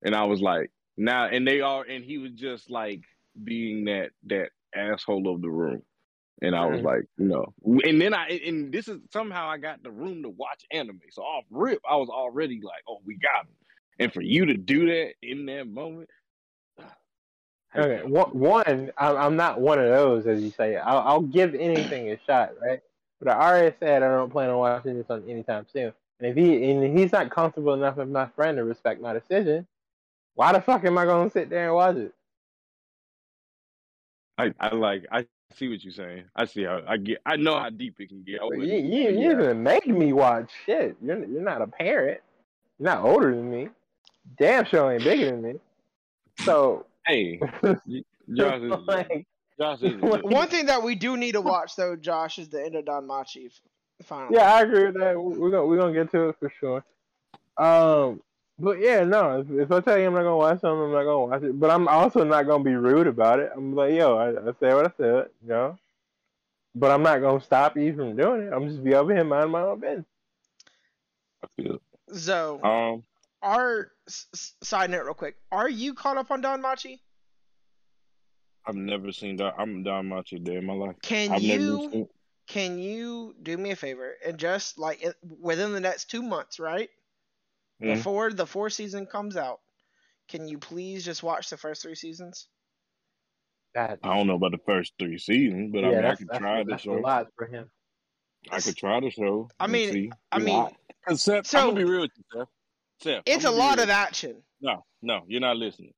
and 0.04 0.16
I 0.16 0.24
was 0.26 0.42
like, 0.42 0.72
now 0.98 1.26
and 1.26 1.48
they 1.48 1.62
are, 1.62 1.84
and 1.84 2.04
he 2.06 2.18
was 2.20 2.32
just 2.32 2.70
like 2.70 3.02
being 3.44 3.86
that 3.86 4.12
that 4.26 4.52
asshole 4.76 5.34
of 5.34 5.41
the 5.41 5.50
room, 5.50 5.84
and 6.41 6.56
I 6.56 6.65
was 6.65 6.82
Mhm. 6.82 6.84
like, 6.84 7.06
no. 7.17 7.54
and 7.86 8.02
then 8.02 8.13
I 8.13 8.28
and 8.30 8.74
this 8.74 8.88
is 8.88 9.00
somehow 9.12 9.50
I 9.50 9.58
got 9.58 9.84
the 9.84 9.91
room 9.91 10.24
to 10.24 10.30
watch 10.30 10.65
anime. 10.72 11.02
So 11.12 11.24
off 11.24 11.46
rip, 11.50 11.82
I 11.89 11.96
was 11.98 12.10
already 12.10 12.62
like, 12.62 12.84
oh, 12.88 13.02
we 13.06 13.15
got 13.17 13.46
him, 13.46 13.56
and 14.00 14.13
for 14.13 14.22
you 14.22 14.46
to 14.48 14.56
do 14.56 14.88
that 14.88 15.13
in 15.22 15.46
that 15.48 15.67
moment. 15.67 16.10
Okay, 17.74 18.02
one, 18.06 18.91
I'm, 18.98 19.38
not 19.38 19.62
one 19.62 19.80
of 19.80 19.86
those, 19.88 20.28
as 20.28 20.44
you 20.44 20.52
say. 20.52 20.76
I'll, 20.76 21.00
I'll 21.00 21.22
give 21.22 21.56
anything 21.56 22.12
a 22.12 22.20
shot, 22.28 22.52
right? 22.62 22.82
But 23.20 23.30
I 23.30 23.50
already 23.50 23.76
said 23.80 24.04
I 24.04 24.10
don't 24.10 24.30
plan 24.32 24.50
on 24.50 24.58
watching 24.58 24.98
this 24.98 25.10
on 25.10 25.24
anytime 25.30 25.65
soon. 25.72 25.94
And 26.20 26.30
if 26.30 26.36
he 26.36 26.70
and 26.72 26.98
he's 26.98 27.12
not 27.12 27.30
comfortable 27.32 27.74
enough 27.74 27.98
with 27.98 28.10
my 28.10 28.28
friend 28.28 28.58
to 28.58 28.63
respect 28.63 29.02
my 29.02 29.13
decision, 29.13 29.67
why 30.36 30.54
the 30.54 30.62
fuck 30.62 30.84
am 30.86 30.98
I 30.98 31.06
gonna 31.06 31.30
sit 31.30 31.50
there 31.50 31.67
and 31.67 31.76
watch 31.76 31.96
it? 31.98 32.13
I, 34.38 34.54
I 34.60 34.74
like 34.76 35.06
I 35.12 35.26
see 35.56 35.67
what 35.70 35.84
you're 35.84 35.94
saying. 35.94 36.24
I 36.36 36.46
see 36.46 36.63
how 36.63 36.82
I 36.88 36.98
get. 36.98 37.20
I 37.26 37.36
know 37.36 37.60
how 37.60 37.70
deep 37.70 37.96
it 38.00 38.10
can 38.10 38.24
get. 38.24 38.41
I 38.41 38.46
You, 38.46 38.50
wouldn't- 38.50 38.67
you, 38.67 39.10
you 39.10 39.30
didn't 39.36 39.62
make 39.62 39.88
me 39.88 40.13
watch 40.13 40.50
shit. 40.65 40.96
You're 41.02 41.24
you're 41.26 41.41
not 41.44 41.62
a 41.62 41.67
parent. 41.67 42.22
You're 42.80 42.89
not 42.89 43.04
older 43.04 43.36
than 43.36 43.50
me. 43.52 43.70
Damn 44.38 44.65
sure 44.65 44.91
ain't 44.91 45.04
bigger 45.04 45.26
than 45.32 45.41
me. 45.41 45.54
So 46.44 46.86
Hey, 47.06 47.39
Josh 48.34 48.62
is 48.62 48.72
like, 48.88 49.26
Josh 49.60 49.82
is. 49.82 49.96
One 50.02 50.48
thing 50.48 50.67
that 50.67 50.82
we 50.84 50.96
do 50.96 51.17
need 51.17 51.34
to 51.34 51.41
watch 51.41 51.76
though, 51.76 51.96
Josh, 51.96 52.39
is 52.39 52.50
the 52.50 52.63
end 52.63 52.76
of 52.76 52.86
DanMachi. 52.86 53.48
f- 53.48 53.62
Finally. 54.04 54.36
Yeah, 54.38 54.54
I 54.56 54.62
agree 54.62 54.86
with 54.86 54.96
that. 55.00 55.22
We're 55.22 55.52
gonna 55.52 55.65
we're 55.65 55.78
gonna 55.78 55.94
get 55.94 56.12
to 56.12 56.30
it 56.30 56.36
for 56.39 56.52
sure. 56.60 56.84
Um, 57.58 58.22
but 58.62 58.80
yeah, 58.80 59.04
no. 59.04 59.39
If, 59.41 59.50
if 59.52 59.71
I 59.71 59.80
tell 59.82 59.97
you 59.97 60.08
I'm 60.08 60.13
not 60.13 60.19
gonna 60.24 60.38
watch 60.38 60.62
something, 60.62 60.86
I'm 60.86 60.91
not 60.91 61.04
gonna 61.04 61.26
watch 61.26 61.43
it. 61.43 61.60
But 61.60 61.69
I'm 61.71 61.88
also 61.88 62.24
not 62.24 62.43
gonna 62.47 62.63
be 62.63 62.76
rude 62.76 63.08
about 63.08 63.39
it. 63.39 63.52
I'm 63.56 63.76
like, 63.76 63.93
yo, 63.93 64.17
I, 64.17 64.30
I 64.30 64.54
said 64.60 64.74
what 64.74 64.88
I 64.88 64.91
said, 64.97 65.30
you 65.41 65.50
know. 65.50 65.78
But 66.76 66.91
I'm 66.91 67.04
not 67.04 67.19
gonna 67.19 67.41
stop 67.41 67.76
you 67.76 67.93
from 67.95 68.15
doing 68.15 68.43
it. 68.43 68.54
I'm 68.54 68.67
just 68.67 68.84
be 68.84 68.93
over 68.95 69.13
here 69.13 69.24
minding 69.24 69.52
my 69.52 69.62
own 69.62 69.80
business. 69.80 70.06
I 71.43 71.47
feel. 71.62 71.82
So, 72.13 72.62
Um, 72.63 73.04
our 73.41 73.91
s- 74.08 74.28
s- 74.34 74.54
side 74.63 74.89
note, 74.89 75.04
real 75.06 75.13
quick. 75.13 75.36
Are 75.52 75.69
you 75.69 75.93
caught 75.93 76.17
up 76.17 76.32
on 76.32 76.41
DanMachi? 76.41 77.00
I've 78.65 78.76
never 78.76 79.12
seen 79.12 79.38
that. 79.38 79.56
I'm 79.58 79.84
DanMachi 79.84 80.43
day 80.43 80.58
in 80.58 80.65
my 80.65 80.74
life. 80.74 80.95
Can 81.02 81.32
I've 81.32 81.41
you 81.41 81.89
seen. 81.91 82.08
can 82.47 82.78
you 82.80 83.36
do 83.41 83.58
me 83.58 83.71
a 83.71 83.76
favor 83.76 84.13
and 84.26 84.38
just 84.38 84.78
like 84.78 85.04
within 85.39 85.71
the 85.74 85.80
next 85.80 86.10
two 86.12 86.21
months, 86.21 86.60
right? 86.60 86.89
Mhm. 87.82 87.96
Before 87.96 88.32
the 88.32 88.46
fourth 88.46 88.74
season 88.74 89.06
comes 89.06 89.36
out, 89.36 89.60
can 90.30 90.48
you 90.48 90.58
please 90.60 91.04
just 91.04 91.24
watch 91.24 91.50
the 91.50 91.58
first 91.58 91.82
three 91.82 91.96
seasons? 91.96 92.48
God, 93.74 94.00
I 94.04 94.15
don't 94.15 94.28
know 94.28 94.36
about 94.36 94.52
the 94.52 94.60
first 94.65 94.94
three 95.00 95.17
seasons, 95.17 95.72
but 95.72 95.84
I 95.86 95.89
yeah, 95.89 95.96
mean, 95.96 95.98
I 96.00 96.02
that's, 96.10 96.20
could 96.20 96.28
that's, 96.30 96.39
try 96.39 96.63
the 96.63 96.70
that's 96.72 96.84
a 96.84 96.86
show. 96.86 96.94
lot 96.94 97.28
for 97.38 97.48
him. 97.48 97.72
I 98.52 98.60
could 98.60 98.76
try 98.78 99.00
the 99.00 99.10
show. 99.10 99.50
I 99.60 99.67
mean- 99.67 99.91
see. 99.91 100.12
I 100.32 100.39
mean, 100.39 100.48
know, 100.48 100.72
Cause 101.08 101.24
Seth, 101.24 101.48
so- 101.48 101.58
I'm 101.60 101.65
gonna 101.70 101.78
be 101.78 101.84
real 101.89 102.02
with 102.02 102.12
you, 102.15 102.24
Seth. 102.34 102.48
Seth, 103.02 103.24
It's 103.26 103.46
a 103.46 103.48
I'm 103.48 103.54
gonna 103.56 103.63
be 103.63 103.67
lot 103.67 103.80
of 103.80 103.89
action. 103.89 104.44
No, 104.62 104.86
no, 105.02 105.24
you're 105.28 105.41
not 105.41 105.58
listening. 105.58 105.94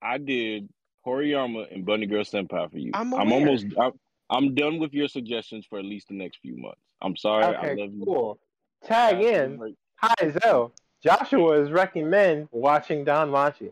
I 0.00 0.18
did 0.18 0.68
Horimiya 1.04 1.72
and 1.74 1.84
Bunny 1.84 2.06
Girl 2.06 2.22
Senpai 2.22 2.70
for 2.70 2.78
you. 2.78 2.92
I'm 2.94 3.12
I'm 3.14 3.32
almost. 3.32 3.66
I'm, 3.80 3.92
I'm 4.30 4.54
done 4.54 4.78
with 4.78 4.92
your 4.92 5.08
suggestions 5.08 5.66
for 5.66 5.78
at 5.78 5.84
least 5.84 6.08
the 6.08 6.14
next 6.14 6.38
few 6.38 6.56
months. 6.56 6.80
I'm 7.00 7.16
sorry. 7.16 7.44
I 7.44 7.56
Okay, 7.56 7.76
love 7.80 7.92
you. 7.94 8.04
cool. 8.04 8.38
Tag 8.84 9.20
in. 9.20 9.58
Like, 9.58 9.74
Hi, 9.96 10.14
Zoe. 10.42 10.70
Joshua 11.02 11.60
is 11.62 11.70
recommend 11.70 12.48
watching 12.50 13.04
DanMachi. 13.04 13.70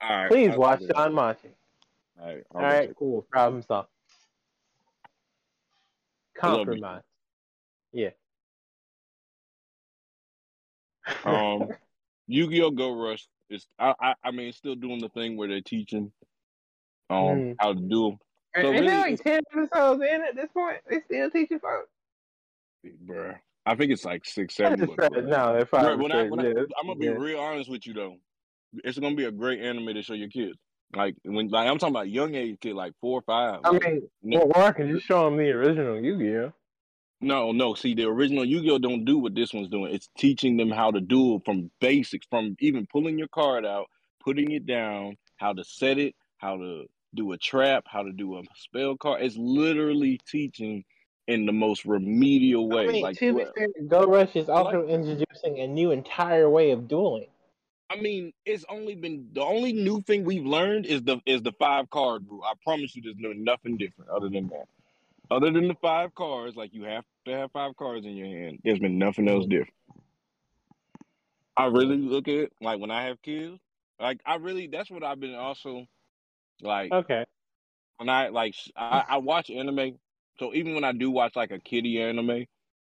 all 0.00 0.08
right, 0.10 0.30
Please 0.30 0.50
I'll 0.50 0.58
watch 0.58 0.80
do. 0.80 0.86
DanMachi. 0.88 1.52
All 2.20 2.26
right, 2.26 2.44
All 2.54 2.60
I'll 2.62 2.86
cool. 2.94 3.22
Problem 3.30 3.62
solved. 3.62 3.88
I 6.42 6.48
love 6.48 6.58
you. 6.60 6.64
Compromise. 6.66 7.02
Yeah. 7.92 8.10
Um, 11.24 11.68
Yu-Gi-Oh! 12.28 12.70
Go 12.70 12.92
Rush 12.92 13.26
is. 13.50 13.66
I, 13.78 13.94
I. 14.00 14.14
I 14.24 14.30
mean, 14.30 14.52
still 14.52 14.74
doing 14.74 15.00
the 15.00 15.08
thing 15.08 15.36
where 15.36 15.48
they're 15.48 15.60
teaching, 15.60 16.12
um, 17.10 17.16
Mm. 17.16 17.56
how 17.58 17.72
to 17.74 17.80
do 17.80 18.18
So 18.54 18.60
Ain't 18.60 18.72
really, 18.74 18.86
there 18.86 18.98
like 19.00 19.22
ten 19.22 19.40
episodes 19.52 20.02
in 20.02 20.22
at 20.22 20.34
this 20.36 20.50
point? 20.52 20.78
They 20.88 21.00
still 21.00 21.30
teaching 21.30 21.58
folks. 21.58 21.88
them, 22.84 22.92
bruh. 23.06 23.38
I 23.70 23.76
think 23.76 23.92
it's 23.92 24.04
like 24.04 24.24
six, 24.24 24.56
seven. 24.56 24.80
said 24.80 25.12
no. 25.26 25.36
Bruh, 25.36 25.68
five. 25.68 25.98
when 26.00 26.10
I, 26.10 26.24
when 26.24 26.40
yeah, 26.40 26.52
I, 26.56 26.80
am 26.80 26.86
gonna 26.86 26.96
be 26.96 27.06
yeah. 27.06 27.12
real 27.12 27.38
honest 27.38 27.70
with 27.70 27.86
you 27.86 27.94
though, 27.94 28.16
it's 28.82 28.98
gonna 28.98 29.14
be 29.14 29.26
a 29.26 29.30
great 29.30 29.60
anime 29.60 29.94
to 29.94 30.02
show 30.02 30.14
your 30.14 30.28
kids. 30.28 30.58
Like 30.96 31.14
when, 31.24 31.48
like 31.48 31.68
I'm 31.68 31.78
talking 31.78 31.94
about 31.94 32.10
young 32.10 32.34
age 32.34 32.58
kid, 32.60 32.74
like 32.74 32.94
four 33.00 33.20
or 33.20 33.22
five. 33.22 33.60
I 33.62 33.70
like, 33.70 33.82
mean, 33.84 34.08
no, 34.24 34.50
well, 34.52 34.66
I 34.66 34.72
can 34.72 34.90
just 34.90 35.06
show 35.06 35.24
them 35.24 35.36
the 35.36 35.50
original 35.50 36.02
Yu-Gi-Oh. 36.02 36.52
no, 37.20 37.52
no. 37.52 37.74
See, 37.74 37.94
the 37.94 38.06
original 38.06 38.44
Yu-Gi-Oh 38.44 38.78
don't 38.78 39.04
do 39.04 39.18
what 39.18 39.36
this 39.36 39.54
one's 39.54 39.68
doing. 39.68 39.94
It's 39.94 40.08
teaching 40.18 40.56
them 40.56 40.70
how 40.70 40.90
to 40.90 41.00
do 41.00 41.36
it 41.36 41.42
from 41.44 41.70
basics, 41.80 42.26
from 42.28 42.56
even 42.58 42.88
pulling 42.90 43.20
your 43.20 43.28
card 43.28 43.64
out, 43.64 43.86
putting 44.24 44.50
it 44.50 44.66
down, 44.66 45.16
how 45.36 45.52
to 45.52 45.62
set 45.62 45.96
it, 45.98 46.16
how 46.38 46.56
to 46.56 46.86
do 47.14 47.30
a 47.30 47.38
trap, 47.38 47.84
how 47.86 48.02
to 48.02 48.10
do 48.10 48.36
a 48.36 48.42
spell 48.56 48.96
card. 48.96 49.22
It's 49.22 49.36
literally 49.36 50.20
teaching 50.28 50.82
in 51.30 51.46
the 51.46 51.52
most 51.52 51.84
remedial 51.84 52.68
way. 52.68 52.88
I 52.88 52.92
mean, 52.92 53.02
like, 53.02 53.18
to 53.18 53.32
well, 53.32 53.52
Go 53.86 54.04
Rush 54.04 54.34
is 54.34 54.48
also 54.48 54.86
introducing 54.86 55.60
a 55.60 55.66
new 55.66 55.92
entire 55.92 56.50
way 56.50 56.72
of 56.72 56.88
dueling. 56.88 57.28
I 57.88 57.96
mean, 57.96 58.32
it's 58.44 58.64
only 58.68 58.94
been 58.94 59.28
the 59.32 59.42
only 59.42 59.72
new 59.72 60.00
thing 60.02 60.24
we've 60.24 60.44
learned 60.44 60.86
is 60.86 61.02
the 61.02 61.18
is 61.26 61.42
the 61.42 61.52
five 61.52 61.88
card 61.90 62.24
rule. 62.28 62.42
I 62.44 62.54
promise 62.64 62.94
you, 62.94 63.02
there's 63.02 63.16
no 63.18 63.32
nothing 63.32 63.76
different 63.76 64.10
other 64.10 64.28
than 64.28 64.48
that. 64.48 64.66
Other 65.30 65.52
than 65.52 65.68
the 65.68 65.76
five 65.76 66.14
cards, 66.14 66.56
like 66.56 66.74
you 66.74 66.84
have 66.84 67.04
to 67.26 67.32
have 67.32 67.52
five 67.52 67.76
cards 67.76 68.04
in 68.04 68.16
your 68.16 68.26
hand. 68.26 68.58
There's 68.64 68.80
been 68.80 68.98
nothing 68.98 69.28
else 69.28 69.44
mm-hmm. 69.44 69.50
different. 69.50 69.74
I 71.56 71.66
really 71.66 71.96
look 71.96 72.26
at 72.26 72.34
it 72.34 72.52
like 72.60 72.80
when 72.80 72.90
I 72.90 73.04
have 73.04 73.22
kids. 73.22 73.58
Like 74.00 74.20
I 74.26 74.36
really, 74.36 74.66
that's 74.66 74.90
what 74.90 75.04
I've 75.04 75.20
been 75.20 75.34
also 75.34 75.86
like 76.62 76.92
Okay. 76.92 77.24
when 77.98 78.08
I 78.08 78.28
like 78.28 78.54
I, 78.76 79.04
I 79.08 79.18
watch 79.18 79.50
anime. 79.50 79.98
So 80.40 80.54
even 80.54 80.74
when 80.74 80.84
I 80.84 80.92
do 80.92 81.10
watch 81.10 81.36
like 81.36 81.50
a 81.50 81.58
kiddie 81.58 82.00
anime, 82.00 82.46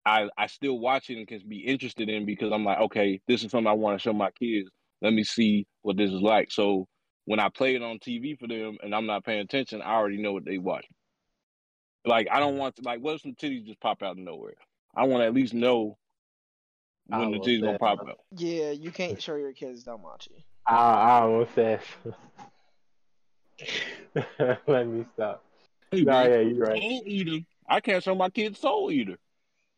I 0.06 0.30
I 0.38 0.48
still 0.48 0.80
watch 0.80 1.10
it 1.10 1.18
and 1.18 1.28
can 1.28 1.42
be 1.48 1.60
interested 1.60 2.10
in 2.10 2.26
because 2.26 2.54
I'm 2.54 2.64
like, 2.64 2.80
okay, 2.80 3.20
this 3.28 3.44
is 3.44 3.52
something 3.52 3.68
I 3.68 3.74
want 3.74 4.00
to 4.00 4.02
show 4.02 4.14
my 4.14 4.32
kids. 4.32 4.70
Let 5.02 5.12
me 5.12 5.26
see 5.26 5.68
what 5.82 5.98
this 5.98 6.10
is 6.10 6.22
like. 6.22 6.52
So 6.52 6.88
when 7.26 7.42
I 7.42 7.50
play 7.50 7.76
it 7.76 7.84
on 7.84 8.00
TV 8.00 8.40
for 8.40 8.48
them 8.48 8.78
and 8.82 8.96
I'm 8.96 9.06
not 9.06 9.26
paying 9.26 9.42
attention, 9.42 9.82
I 9.82 9.92
already 9.92 10.22
know 10.22 10.32
what 10.32 10.46
they 10.46 10.58
watch. 10.58 10.86
Like 12.06 12.30
I 12.32 12.40
don't 12.40 12.56
mm. 12.56 12.60
want 12.60 12.78
to 12.78 12.82
like 12.84 13.02
what 13.02 13.16
if 13.16 13.22
some 13.22 13.36
titties 13.36 13.66
just 13.66 13.82
pop 13.82 14.02
out 14.02 14.12
of 14.12 14.18
nowhere? 14.20 14.56
I 14.96 15.04
want 15.06 15.22
to 15.22 15.28
at 15.28 15.34
least 15.34 15.54
know 15.54 15.98
when 17.08 17.32
the 17.32 17.40
titties 17.40 17.62
gonna 17.62 17.78
pop 17.78 18.00
out. 18.08 18.20
Yeah, 18.38 18.72
you 18.72 18.92
can't 18.92 19.22
show 19.22 19.36
your 19.36 19.52
kids 19.52 19.84
DanMachi. 19.84 20.46
I, 20.66 20.76
I 20.76 21.20
almost 21.22 21.56
said. 21.56 21.82
Let 24.66 24.88
me 24.88 25.06
stop. 25.14 25.44
Hey, 25.94 26.02
No, 26.04 26.12
man, 26.12 26.32
yeah, 26.32 26.40
you're 26.40 26.66
right. 26.66 26.82
Soul 26.82 27.04
Eater. 27.06 27.46
I 27.68 27.80
can't 27.80 28.04
show 28.04 28.16
my 28.16 28.30
kids 28.30 28.60
Soul 28.60 28.92
Eater. 28.92 29.18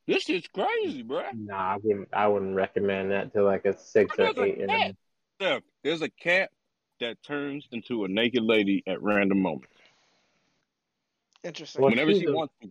This 0.07 0.23
shit's 0.23 0.47
crazy, 0.47 1.01
bro. 1.01 1.23
Nah, 1.33 1.73
I 1.73 1.77
wouldn't. 1.81 2.09
I 2.13 2.27
wouldn't 2.27 2.55
recommend 2.55 3.11
that 3.11 3.33
to 3.33 3.43
like 3.43 3.65
a 3.65 3.77
six 3.77 4.13
or 4.13 4.23
There's 4.23 4.37
a 4.37 4.43
eight. 4.43 4.57
In 4.59 4.69
cat. 4.69 4.91
a, 4.91 4.95
Steph, 5.43 5.63
there's 5.83 6.01
a 6.01 6.09
cat 6.09 6.51
that 6.99 7.21
turns 7.23 7.67
into 7.71 8.05
a 8.05 8.07
naked 8.07 8.43
lady 8.43 8.83
at 8.87 9.01
random 9.01 9.41
moments. 9.41 9.67
Interesting. 11.43 11.81
Well, 11.81 11.89
whenever 11.91 12.11
she's 12.11 12.21
she 12.21 12.29
wants 12.29 12.53
to. 12.61 12.69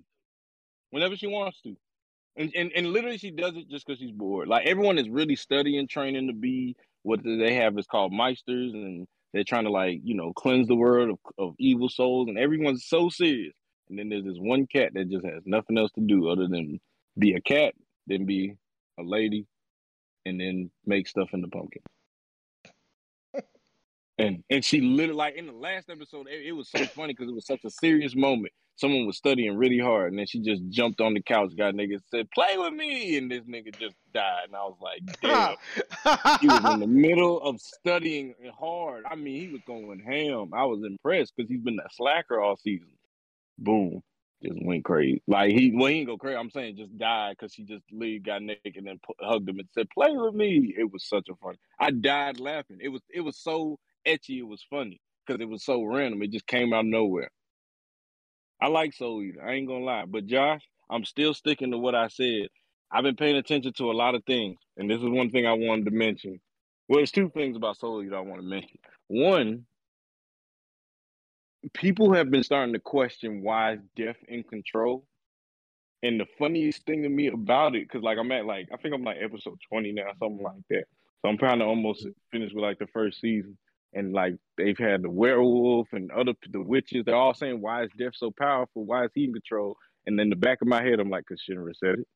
Whenever 0.90 1.16
she 1.16 1.26
wants 1.26 1.60
to. 1.62 1.76
And, 2.36 2.52
and 2.56 2.72
and 2.74 2.92
literally 2.92 3.18
she 3.18 3.30
does 3.30 3.56
it 3.56 3.68
just 3.68 3.86
because 3.86 3.98
she's 3.98 4.10
bored. 4.10 4.48
Like 4.48 4.66
everyone 4.66 4.98
is 4.98 5.08
really 5.08 5.36
studying, 5.36 5.86
training 5.86 6.28
to 6.28 6.32
be 6.32 6.76
what 7.02 7.20
they 7.22 7.54
have 7.54 7.78
is 7.78 7.86
called 7.86 8.12
meisters, 8.12 8.72
and 8.72 9.06
they're 9.34 9.44
trying 9.44 9.64
to 9.64 9.70
like, 9.70 10.00
you 10.04 10.14
know, 10.14 10.32
cleanse 10.32 10.68
the 10.68 10.76
world 10.76 11.10
of, 11.10 11.18
of 11.38 11.54
evil 11.58 11.88
souls, 11.88 12.28
and 12.28 12.38
everyone's 12.38 12.86
so 12.86 13.08
serious. 13.08 13.52
And 13.90 13.98
then 13.98 14.08
there's 14.08 14.24
this 14.24 14.38
one 14.38 14.66
cat 14.66 14.92
that 14.94 15.10
just 15.10 15.26
has 15.26 15.42
nothing 15.44 15.76
else 15.76 15.90
to 15.96 16.00
do 16.00 16.28
other 16.28 16.46
than 16.46 16.80
be 17.18 17.34
a 17.34 17.40
cat, 17.40 17.74
then 18.06 18.26
be 18.26 18.54
a 18.98 19.02
lady, 19.02 19.46
and 20.24 20.40
then 20.40 20.70
make 20.86 21.08
stuff 21.08 21.30
in 21.32 21.40
the 21.42 21.48
pumpkin. 21.48 21.82
And 24.18 24.44
and 24.48 24.64
she 24.64 24.80
literally 24.80 25.18
like 25.18 25.34
in 25.34 25.46
the 25.46 25.52
last 25.52 25.90
episode, 25.90 26.28
it, 26.28 26.46
it 26.46 26.52
was 26.52 26.70
so 26.70 26.84
funny 26.86 27.12
because 27.12 27.28
it 27.28 27.34
was 27.34 27.46
such 27.46 27.64
a 27.64 27.70
serious 27.70 28.14
moment. 28.14 28.52
Someone 28.76 29.06
was 29.06 29.16
studying 29.16 29.56
really 29.56 29.78
hard, 29.78 30.10
and 30.10 30.18
then 30.18 30.26
she 30.26 30.40
just 30.40 30.62
jumped 30.68 31.00
on 31.00 31.14
the 31.14 31.22
couch, 31.22 31.52
got 31.56 31.74
nigga 31.74 31.98
said, 32.10 32.28
"Play 32.30 32.56
with 32.56 32.72
me," 32.72 33.16
and 33.16 33.30
this 33.30 33.42
nigga 33.42 33.76
just 33.78 33.94
died. 34.12 34.46
And 34.46 34.56
I 34.56 34.64
was 34.64 34.76
like, 34.80 35.00
"Damn." 35.20 36.40
he 36.40 36.48
was 36.48 36.74
in 36.74 36.80
the 36.80 36.86
middle 36.86 37.40
of 37.40 37.60
studying 37.60 38.34
hard. 38.58 39.04
I 39.08 39.16
mean, 39.16 39.40
he 39.40 39.48
was 39.48 39.62
going 39.66 40.00
ham. 40.00 40.52
I 40.54 40.64
was 40.64 40.82
impressed 40.84 41.34
because 41.36 41.48
he's 41.48 41.62
been 41.62 41.78
a 41.78 41.88
slacker 41.92 42.40
all 42.40 42.56
season. 42.56 42.88
Boom, 43.58 44.00
just 44.44 44.58
went 44.64 44.84
crazy. 44.84 45.22
Like 45.26 45.52
he, 45.52 45.72
well, 45.74 45.86
he 45.86 45.98
didn't 45.98 46.08
go 46.08 46.18
crazy. 46.18 46.36
I'm 46.36 46.50
saying 46.50 46.76
just 46.76 46.96
died 46.98 47.36
because 47.38 47.54
he 47.54 47.64
just 47.64 47.84
literally 47.90 48.18
got 48.20 48.42
naked 48.42 48.76
and 48.76 48.86
then 48.86 49.00
hugged 49.20 49.48
him 49.48 49.58
and 49.58 49.68
said, 49.72 49.88
"Play 49.90 50.10
with 50.12 50.34
me." 50.34 50.74
It 50.76 50.92
was 50.92 51.08
such 51.08 51.28
a 51.28 51.34
fun. 51.36 51.54
I 51.80 51.90
died 51.90 52.38
laughing. 52.38 52.78
It 52.80 52.88
was 52.88 53.02
it 53.12 53.20
was 53.20 53.36
so 53.36 53.78
ecchi. 54.06 54.38
It 54.38 54.46
was 54.46 54.64
funny 54.68 55.00
because 55.26 55.40
it 55.40 55.48
was 55.48 55.64
so 55.64 55.82
random. 55.82 56.22
It 56.22 56.30
just 56.32 56.46
came 56.46 56.72
out 56.72 56.80
of 56.80 56.86
nowhere. 56.86 57.30
I 58.60 58.68
like 58.68 58.94
Soul 58.94 59.22
Eater. 59.22 59.44
I 59.46 59.52
ain't 59.52 59.68
gonna 59.68 59.84
lie, 59.84 60.04
but 60.06 60.26
Josh, 60.26 60.62
I'm 60.90 61.04
still 61.04 61.34
sticking 61.34 61.70
to 61.72 61.78
what 61.78 61.94
I 61.94 62.08
said. 62.08 62.48
I've 62.90 63.02
been 63.02 63.16
paying 63.16 63.36
attention 63.36 63.72
to 63.74 63.90
a 63.90 63.92
lot 63.92 64.14
of 64.14 64.24
things, 64.24 64.58
and 64.76 64.88
this 64.88 64.98
is 64.98 65.08
one 65.08 65.30
thing 65.30 65.46
I 65.46 65.52
wanted 65.52 65.86
to 65.86 65.90
mention. 65.90 66.40
Well, 66.88 66.98
there's 66.98 67.10
two 67.10 67.30
things 67.30 67.56
about 67.56 67.78
Soul 67.78 68.02
Eater 68.02 68.16
I 68.16 68.20
want 68.20 68.40
to 68.40 68.46
mention. 68.46 68.78
One, 69.08 69.66
people 71.72 72.12
have 72.12 72.30
been 72.30 72.44
starting 72.44 72.74
to 72.74 72.80
question 72.80 73.42
why 73.42 73.78
is 73.96 74.16
in 74.28 74.42
control. 74.44 75.04
And 76.02 76.20
the 76.20 76.26
funniest 76.38 76.84
thing 76.84 77.02
to 77.02 77.08
me 77.08 77.28
about 77.28 77.74
it, 77.74 77.88
because 77.88 78.02
like 78.02 78.18
I'm 78.18 78.30
at 78.30 78.44
like 78.44 78.68
I 78.72 78.76
think 78.76 78.94
I'm 78.94 79.04
like 79.04 79.16
episode 79.22 79.58
20 79.70 79.92
now, 79.92 80.08
something 80.18 80.42
like 80.42 80.60
that. 80.68 80.84
So 81.22 81.30
I'm 81.30 81.38
trying 81.38 81.60
to 81.60 81.64
almost 81.64 82.06
finish 82.30 82.52
with 82.52 82.62
like 82.62 82.78
the 82.78 82.86
first 82.88 83.20
season. 83.20 83.56
And 83.94 84.12
like 84.12 84.34
they've 84.56 84.78
had 84.78 85.02
the 85.02 85.10
werewolf 85.10 85.88
and 85.92 86.10
other 86.10 86.32
the 86.50 86.60
witches, 86.60 87.04
they're 87.04 87.14
all 87.14 87.34
saying, 87.34 87.60
Why 87.60 87.84
is 87.84 87.90
Death 87.96 88.14
so 88.16 88.30
powerful? 88.30 88.84
Why 88.84 89.04
is 89.04 89.10
he 89.14 89.24
in 89.24 89.32
control? 89.32 89.76
And 90.06 90.18
then 90.18 90.30
the 90.30 90.36
back 90.36 90.60
of 90.60 90.68
my 90.68 90.82
head, 90.82 91.00
I'm 91.00 91.10
like, 91.10 91.24
because 91.28 91.42
Shinra 91.48 91.74
said 91.76 92.00
it. 92.00 92.06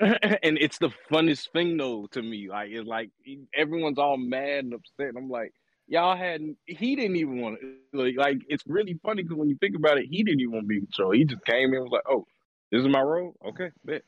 and 0.42 0.58
it's 0.60 0.78
the 0.78 0.90
funnest 1.10 1.50
thing 1.52 1.76
though 1.76 2.06
to 2.12 2.22
me. 2.22 2.48
Like 2.48 2.70
it's 2.70 2.86
like 2.86 3.10
everyone's 3.54 3.98
all 3.98 4.16
mad 4.16 4.64
and 4.64 4.74
upset. 4.74 5.08
And 5.08 5.18
I'm 5.18 5.28
like, 5.28 5.52
y'all 5.88 6.16
hadn't. 6.16 6.56
he 6.66 6.94
didn't 6.94 7.16
even 7.16 7.40
want 7.40 7.58
to 7.60 7.98
like, 7.98 8.16
like 8.16 8.38
it's 8.48 8.64
really 8.66 8.98
funny 9.02 9.22
because 9.22 9.36
when 9.36 9.48
you 9.48 9.56
think 9.60 9.74
about 9.76 9.98
it, 9.98 10.06
he 10.08 10.22
didn't 10.22 10.40
even 10.40 10.52
want 10.52 10.64
to 10.64 10.68
be 10.68 10.76
in 10.76 10.82
control. 10.82 11.12
He 11.12 11.24
just 11.24 11.44
came 11.44 11.70
in 11.70 11.74
and 11.74 11.82
was 11.84 11.92
like, 11.92 12.04
Oh, 12.08 12.26
this 12.70 12.80
is 12.80 12.88
my 12.88 13.00
role? 13.00 13.34
Okay, 13.46 13.70
bet. 13.84 14.02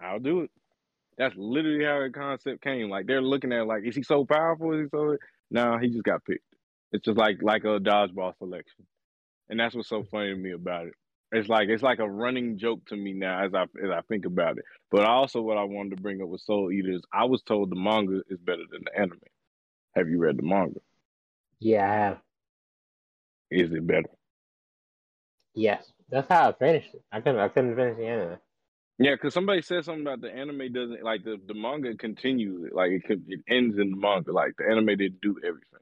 I'll 0.00 0.20
do 0.20 0.42
it. 0.42 0.50
That's 1.18 1.34
literally 1.36 1.84
how 1.84 2.00
the 2.00 2.10
concept 2.10 2.62
came. 2.62 2.90
Like 2.90 3.06
they're 3.06 3.22
looking 3.22 3.52
at 3.52 3.66
like, 3.66 3.84
is 3.84 3.96
he 3.96 4.02
so 4.02 4.24
powerful? 4.24 4.72
Is 4.72 4.82
he 4.84 4.88
so 4.90 5.16
no, 5.50 5.78
he 5.78 5.88
just 5.88 6.04
got 6.04 6.24
picked. 6.24 6.44
It's 6.92 7.04
just 7.04 7.18
like 7.18 7.38
like 7.42 7.64
a 7.64 7.78
dodgeball 7.80 8.36
selection. 8.38 8.86
And 9.48 9.60
that's 9.60 9.74
what's 9.74 9.88
so 9.88 10.00
mm-hmm. 10.00 10.08
funny 10.10 10.30
to 10.30 10.36
me 10.36 10.52
about 10.52 10.86
it. 10.86 10.94
It's 11.32 11.48
like 11.48 11.68
it's 11.68 11.82
like 11.82 11.98
a 11.98 12.08
running 12.08 12.58
joke 12.58 12.84
to 12.86 12.96
me 12.96 13.12
now 13.12 13.44
as 13.44 13.54
I 13.54 13.62
as 13.62 13.90
I 13.90 14.00
think 14.08 14.26
about 14.26 14.58
it. 14.58 14.64
But 14.90 15.04
also 15.04 15.40
what 15.40 15.58
I 15.58 15.64
wanted 15.64 15.96
to 15.96 16.02
bring 16.02 16.22
up 16.22 16.28
with 16.28 16.40
Soul 16.42 16.70
Eater 16.70 16.92
is 16.92 17.02
I 17.12 17.24
was 17.24 17.42
told 17.42 17.70
the 17.70 17.76
manga 17.76 18.20
is 18.28 18.38
better 18.38 18.62
than 18.70 18.82
the 18.84 18.98
anime. 18.98 19.20
Have 19.94 20.08
you 20.08 20.18
read 20.18 20.38
the 20.38 20.42
manga? 20.42 20.80
yeah, 21.58 21.90
I 21.90 21.94
have. 21.94 22.18
Is 23.50 23.72
it 23.72 23.86
better? 23.86 24.10
Yes. 25.54 25.90
That's 26.08 26.28
how 26.28 26.50
I 26.50 26.52
finished 26.52 26.94
it. 26.94 27.02
I 27.10 27.20
couldn't 27.20 27.40
I 27.40 27.48
couldn't 27.48 27.74
finish 27.74 27.96
the 27.96 28.06
anime. 28.06 28.38
Yeah, 28.98 29.12
because 29.12 29.34
somebody 29.34 29.60
said 29.62 29.84
something 29.84 30.02
about 30.02 30.20
the 30.22 30.32
anime 30.34 30.72
doesn't 30.72 31.02
like 31.02 31.22
the, 31.24 31.38
the 31.46 31.54
manga 31.54 31.94
continues 31.96 32.70
like 32.72 32.90
it 32.90 33.04
could, 33.04 33.24
it 33.28 33.40
ends 33.48 33.78
in 33.78 33.90
the 33.90 33.96
manga 33.96 34.32
like 34.32 34.54
the 34.56 34.64
anime 34.64 34.86
didn't 34.86 35.20
do 35.20 35.36
everything. 35.44 35.80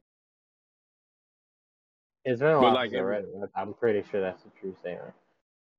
It's 2.25 2.41
been 2.41 2.51
a 2.51 2.59
while 2.59 2.73
like, 2.73 2.89
since 2.89 2.99
I 2.99 3.03
read 3.03 3.23
it. 3.23 3.29
But 3.39 3.49
I'm 3.55 3.73
pretty 3.73 4.03
sure 4.11 4.19
that's 4.19 4.43
the 4.43 4.49
true 4.59 4.75
statement. 4.81 5.13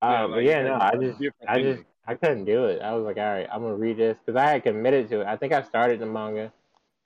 Yeah, 0.02 0.24
Uh, 0.24 0.28
but 0.28 0.36
like, 0.36 0.46
yeah, 0.46 0.62
no, 0.62 0.74
I 0.80 0.96
just, 0.96 1.20
I 1.46 1.60
just. 1.60 1.82
I 2.08 2.14
couldn't 2.14 2.44
do 2.44 2.66
it. 2.66 2.80
I 2.82 2.94
was 2.94 3.04
like, 3.04 3.16
all 3.16 3.24
right, 3.24 3.48
I'm 3.52 3.62
gonna 3.62 3.74
read 3.74 3.96
this 3.96 4.16
because 4.24 4.40
I 4.40 4.48
had 4.50 4.62
committed 4.62 5.08
to 5.08 5.22
it. 5.22 5.26
I 5.26 5.36
think 5.36 5.52
I 5.52 5.62
started 5.62 5.98
the 5.98 6.06
manga, 6.06 6.52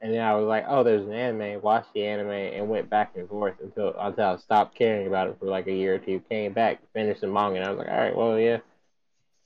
and 0.03 0.13
then 0.13 0.21
I 0.21 0.35
was 0.35 0.47
like, 0.47 0.67
oh, 0.69 0.83
there's 0.85 1.07
an 1.07 1.15
anime. 1.15 1.63
Watched 1.63 1.95
the 1.95 2.05
anime 2.05 2.29
and 2.31 2.69
went 2.69 2.91
back 2.91 3.13
and 3.17 3.27
forth 3.27 3.55
until 3.63 3.95
until 3.99 4.25
I 4.27 4.37
stopped 4.37 4.75
caring 4.75 5.07
about 5.07 5.29
it 5.29 5.39
for 5.41 5.47
like 5.47 5.67
a 5.69 5.73
year 5.73 5.95
or 5.95 5.99
two. 5.99 6.21
Came 6.29 6.53
back, 6.53 6.81
finished 6.93 7.23
the 7.23 7.29
manga, 7.29 7.57
and 7.61 7.65
I 7.67 7.71
was 7.71 7.79
like, 7.79 7.89
all 7.89 7.97
right, 7.97 8.15
well, 8.15 8.39
yeah, 8.39 8.59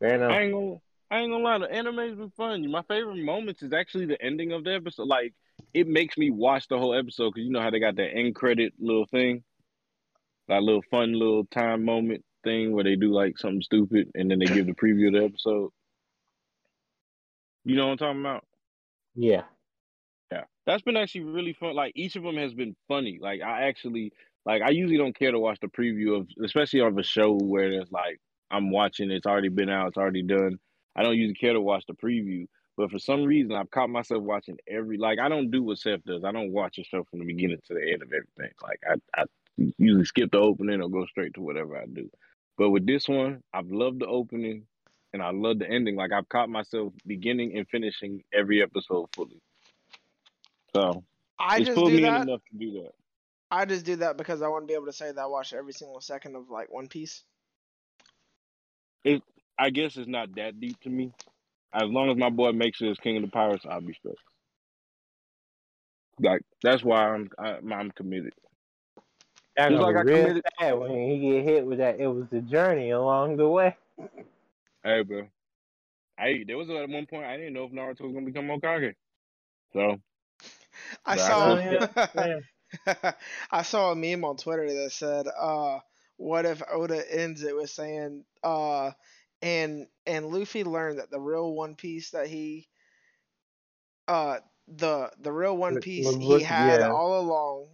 fair 0.01 0.15
enough. 0.15 0.31
I 0.31 0.43
ain't 0.43 0.53
gonna 0.53 0.77
I 1.11 1.19
ain't 1.19 1.31
gonna 1.31 1.45
lie, 1.45 1.59
the 1.59 1.71
anime's 1.71 2.17
been 2.17 2.31
fun. 2.31 2.69
My 2.71 2.83
favorite 2.83 3.23
moments 3.23 3.63
is 3.63 3.73
actually 3.73 4.07
the 4.07 4.21
ending 4.23 4.53
of 4.53 4.65
the 4.65 4.75
episode. 4.75 5.07
Like 5.07 5.35
it 5.73 5.87
makes 5.87 6.17
me 6.17 6.31
watch 6.31 6.69
the 6.69 6.79
whole 6.79 6.95
episode 6.95 7.35
because 7.35 7.47
you 7.47 7.53
know 7.53 7.61
how 7.61 7.71
they 7.71 7.81
got 7.81 7.97
that 7.97 8.15
end 8.15 8.35
credit 8.35 8.73
little 8.79 9.07
thing, 9.07 9.45
that 10.49 10.63
little 10.63 10.83
fun 10.91 11.13
little 11.13 11.45
time 11.47 11.85
moment 11.85 12.25
thing 12.43 12.73
where 12.73 12.85
they 12.85 12.97
do 12.97 13.13
like 13.13 13.39
something 13.39 13.63
stupid 13.63 14.11
and 14.15 14.31
then 14.31 14.39
they 14.39 14.47
give 14.47 14.67
the 14.67 14.73
preview 14.73 15.09
of 15.09 15.15
the 15.15 15.25
episode. 15.25 15.71
You 17.65 17.77
know 17.77 17.87
what 17.87 17.93
I'm 17.93 17.99
talking 17.99 18.21
about? 18.21 18.45
Yeah, 19.15 19.43
Yeah, 20.33 20.45
that's 20.67 20.83
been 20.83 20.97
actually 20.97 21.25
really 21.25 21.53
fun. 21.55 21.75
Like 21.75 21.93
each 21.95 22.17
of 22.17 22.23
them 22.23 22.37
has 22.37 22.53
been 22.53 22.77
funny. 22.89 23.19
Like 23.21 23.41
I 23.41 23.69
actually 23.69 24.13
like 24.45 24.63
I 24.63 24.71
usually 24.71 24.99
don't 24.99 25.17
care 25.17 25.33
to 25.33 25.39
watch 25.39 25.59
the 25.61 25.69
preview 25.69 26.19
of, 26.19 26.29
especially 26.45 26.81
of 26.81 26.99
a 26.99 27.03
show 27.03 27.35
where 27.35 27.71
there's 27.71 27.93
like 27.93 28.21
I'm 28.55 28.71
watching, 28.71 29.11
it's 29.11 29.27
already 29.27 29.49
been 29.49 29.69
out, 29.69 29.89
it's 29.89 29.97
already 29.97 30.23
done. 30.23 30.59
I 30.97 31.03
don't 31.03 31.17
usually 31.17 31.35
care 31.35 31.53
to 31.53 31.61
watch 31.61 31.85
the 31.87 31.95
preview, 31.95 32.47
but 32.77 32.91
for 32.91 32.99
some 32.99 33.25
reason 33.25 33.53
I've 33.53 33.71
caught 33.71 33.91
myself 33.91 34.23
watching 34.23 34.59
every. 34.69 34.97
Like 34.97 35.19
I 35.19 35.29
don't 35.29 35.51
do 35.51 35.63
what 35.63 35.79
Seth 35.79 36.05
does. 36.05 36.25
I 36.25 36.33
don't 36.33 36.53
watch 36.53 36.79
a 36.79 36.85
show 36.85 37.05
from 37.05 37.19
the 37.19 37.25
beginning 37.25 37.59
to 37.67 37.75
the 37.75 37.93
end 37.93 38.03
of 38.03 38.09
everything. 38.13 38.55
Like 38.63 38.81
I, 38.89 39.21
I 39.21 39.25
usually 39.79 40.05
skip 40.05 40.31
the 40.31 40.39
opening 40.39 40.81
or 40.81 40.89
go 40.89 41.05
straight 41.07 41.35
to 41.35 41.41
whatever 41.41 41.77
I 41.77 41.87
do. 41.93 42.09
But 42.57 42.71
with 42.71 42.87
this 42.87 43.09
one, 43.09 43.43
I've 43.53 43.71
loved 43.71 44.01
the 44.01 44.07
opening 44.07 44.67
and 45.13 45.23
I 45.23 45.31
love 45.31 45.59
the 45.59 45.69
ending. 45.69 45.97
Like 45.97 46.13
I've 46.13 46.29
caught 46.29 46.49
myself 46.49 46.93
beginning 47.07 47.57
and 47.57 47.69
finishing 47.69 48.23
every 48.33 48.63
episode 48.63 49.09
fully. 49.15 49.41
So 50.75 51.05
I 51.39 51.61
just 51.61 51.75
pulled 51.75 51.93
me 51.93 52.03
that. 52.03 52.23
in 52.23 52.29
enough 52.29 52.41
to 52.53 52.59
do 52.59 52.83
that. 52.83 52.93
I 53.51 53.65
just 53.65 53.85
do 53.85 53.97
that 53.97 54.17
because 54.17 54.43
I 54.43 54.49
want 54.49 54.65
to 54.65 54.67
be 54.67 54.75
able 54.75 54.87
to 54.87 54.93
say 54.93 55.13
that 55.13 55.21
I 55.21 55.27
watched 55.27 55.53
every 55.53 55.73
single 55.73 56.01
second 56.01 56.35
of 56.35 56.51
like 56.51 56.73
One 56.73 56.89
Piece. 56.89 57.23
I 59.59 59.71
guess 59.71 59.97
it's 59.97 60.09
not 60.09 60.35
that 60.37 60.59
deep 60.61 60.81
to 60.81 60.91
me. 60.91 61.13
As 61.73 61.85
long 61.85 62.11
as 62.11 62.17
my 62.17 62.31
boy 62.31 62.53
makes 62.53 62.81
it 62.81 62.89
as 62.91 62.99
King 62.99 63.17
of 63.17 63.23
the 63.23 63.29
Pirates, 63.29 63.65
I'll 63.69 63.81
be 63.81 63.95
straight. 63.95 64.15
Like 66.21 66.43
that's 66.63 66.83
why 66.85 67.09
I'm 67.09 67.29
I, 67.39 67.59
I'm 67.75 67.91
committed. 67.91 68.33
that 69.57 69.71
Just 69.71 69.81
gonna 69.81 69.83
like 69.83 69.97
I 69.97 70.01
committed- 70.05 70.43
sad 70.61 70.73
when 70.79 70.91
he 70.93 71.19
get 71.19 71.45
hit 71.45 71.67
with 71.67 71.79
that. 71.79 71.99
It 71.99 72.07
was 72.07 72.27
the 72.31 72.41
journey 72.41 72.91
along 72.91 73.37
the 73.37 73.49
way. 73.49 73.77
Hey, 74.85 75.03
bro. 75.03 75.27
Hey, 76.19 76.45
there 76.45 76.57
was 76.57 76.71
at 76.71 76.89
one 76.89 77.07
point 77.07 77.25
I 77.25 77.37
didn't 77.37 77.55
know 77.55 77.65
if 77.65 77.73
Naruto 77.73 78.03
was 78.03 78.13
gonna 78.13 78.27
become 78.27 78.47
Hokage. 78.47 78.95
So 79.73 80.01
I 81.05 81.17
saw 81.17 81.57
yeah, 81.59 81.87
yeah. 82.87 83.13
I 83.51 83.63
saw 83.63 83.91
a 83.93 83.97
meme 83.97 84.25
on 84.25 84.37
Twitter 84.37 84.67
that 84.73 84.93
said, 84.93 85.27
uh, 85.37 85.79
what 86.17 86.47
if 86.47 86.63
Oda 86.71 87.03
ends 87.13 87.43
it 87.43 87.57
with 87.57 87.71
saying, 87.71 88.25
uh, 88.43 88.93
and 89.43 89.87
and 90.07 90.27
Luffy 90.27 90.65
learned 90.65 90.99
that 90.99 91.11
the 91.11 91.21
real 91.21 91.53
One 91.55 91.75
Piece 91.75 92.11
that 92.11 92.27
he 92.29 92.69
uh 94.09 94.39
the 94.69 95.11
the 95.21 95.33
real 95.33 95.57
One 95.57 95.75
Look- 95.75 95.83
Piece 95.83 96.07
look- 96.07 96.41
he 96.41 96.45
had 96.45 96.81
yeah. 96.81 96.91
all 96.93 97.21
along 97.21 97.69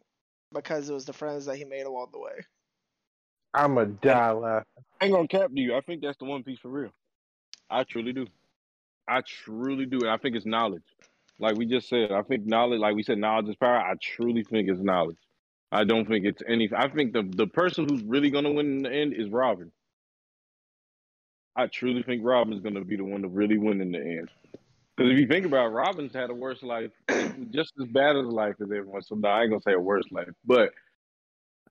because 0.52 0.88
it 0.88 0.92
was 0.94 1.04
the 1.04 1.12
friends 1.12 1.46
that 1.46 1.56
he 1.56 1.64
made 1.64 1.82
along 1.86 2.08
the 2.12 2.18
way. 2.18 2.40
I'm 3.54 3.78
a 3.78 3.86
die 3.86 4.30
laughing. 4.32 4.66
I 5.00 5.04
ain't 5.06 5.14
gonna 5.14 5.28
cap 5.28 5.50
to 5.50 5.60
you. 5.60 5.76
I 5.76 5.80
think 5.80 6.02
that's 6.02 6.18
the 6.18 6.24
One 6.24 6.42
Piece 6.42 6.58
for 6.58 6.68
real. 6.68 6.92
I 7.68 7.84
truly 7.84 8.12
do. 8.12 8.26
I 9.08 9.22
truly 9.22 9.86
do, 9.86 10.00
and 10.00 10.10
I 10.10 10.16
think 10.18 10.36
it's 10.36 10.46
knowledge. 10.46 10.84
Like 11.38 11.56
we 11.56 11.66
just 11.66 11.88
said, 11.88 12.12
I 12.12 12.22
think 12.22 12.46
knowledge. 12.46 12.80
Like 12.80 12.94
we 12.94 13.02
said, 13.02 13.18
knowledge 13.18 13.48
is 13.48 13.56
power. 13.56 13.78
I 13.78 13.94
truly 14.00 14.44
think 14.44 14.68
it's 14.68 14.80
knowledge. 14.80 15.16
I 15.72 15.84
don't 15.84 16.06
think 16.06 16.24
it's 16.24 16.42
any. 16.46 16.68
I 16.74 16.88
think 16.88 17.12
the 17.12 17.22
the 17.22 17.46
person 17.46 17.88
who's 17.88 18.02
really 18.02 18.30
gonna 18.30 18.50
win 18.52 18.66
in 18.66 18.82
the 18.82 18.92
end 18.92 19.14
is 19.14 19.28
Robin. 19.30 19.70
I 21.54 21.66
truly 21.66 22.02
think 22.02 22.22
Robin's 22.24 22.60
gonna 22.60 22.84
be 22.84 22.96
the 22.96 23.04
one 23.04 23.22
to 23.22 23.28
really 23.28 23.58
win 23.58 23.80
in 23.80 23.92
the 23.92 24.00
end. 24.00 24.30
Because 24.96 25.12
if 25.12 25.18
you 25.18 25.26
think 25.26 25.46
about 25.46 25.66
it, 25.66 25.70
Robin's 25.70 26.12
had 26.12 26.30
a 26.30 26.34
worse 26.34 26.62
life, 26.62 26.90
just 27.50 27.72
as 27.80 27.86
bad 27.88 28.16
as 28.16 28.26
life 28.26 28.56
as 28.60 28.66
everyone. 28.66 29.02
So 29.02 29.14
no, 29.14 29.28
I 29.28 29.42
ain't 29.42 29.50
gonna 29.50 29.62
say 29.62 29.72
a 29.72 29.80
worse 29.80 30.10
life, 30.10 30.28
but 30.44 30.72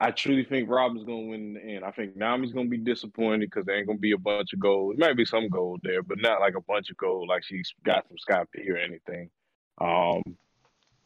I 0.01 0.11
truly 0.11 0.45
think 0.45 0.69
Robin's 0.69 1.03
gonna 1.03 1.27
win 1.27 1.41
in 1.41 1.53
the 1.53 1.61
end. 1.61 1.83
I 1.83 1.91
think 1.91 2.15
Nami's 2.15 2.53
gonna 2.53 2.69
be 2.69 2.77
disappointed 2.77 3.49
because 3.49 3.65
there 3.65 3.77
ain't 3.77 3.87
gonna 3.87 3.99
be 3.99 4.13
a 4.13 4.17
bunch 4.17 4.53
of 4.53 4.59
gold. 4.59 4.95
There 4.97 5.09
might 5.09 5.17
be 5.17 5.25
some 5.25 5.49
gold 5.49 5.81
there, 5.83 6.01
but 6.01 6.21
not 6.21 6.39
like 6.39 6.55
a 6.55 6.61
bunch 6.61 6.89
of 6.89 6.97
gold, 6.97 7.27
like 7.27 7.43
she's 7.43 7.73
got 7.83 8.07
some 8.07 8.17
Scott 8.17 8.47
P 8.53 8.69
or 8.69 8.77
anything. 8.77 9.29
Um, 9.79 10.23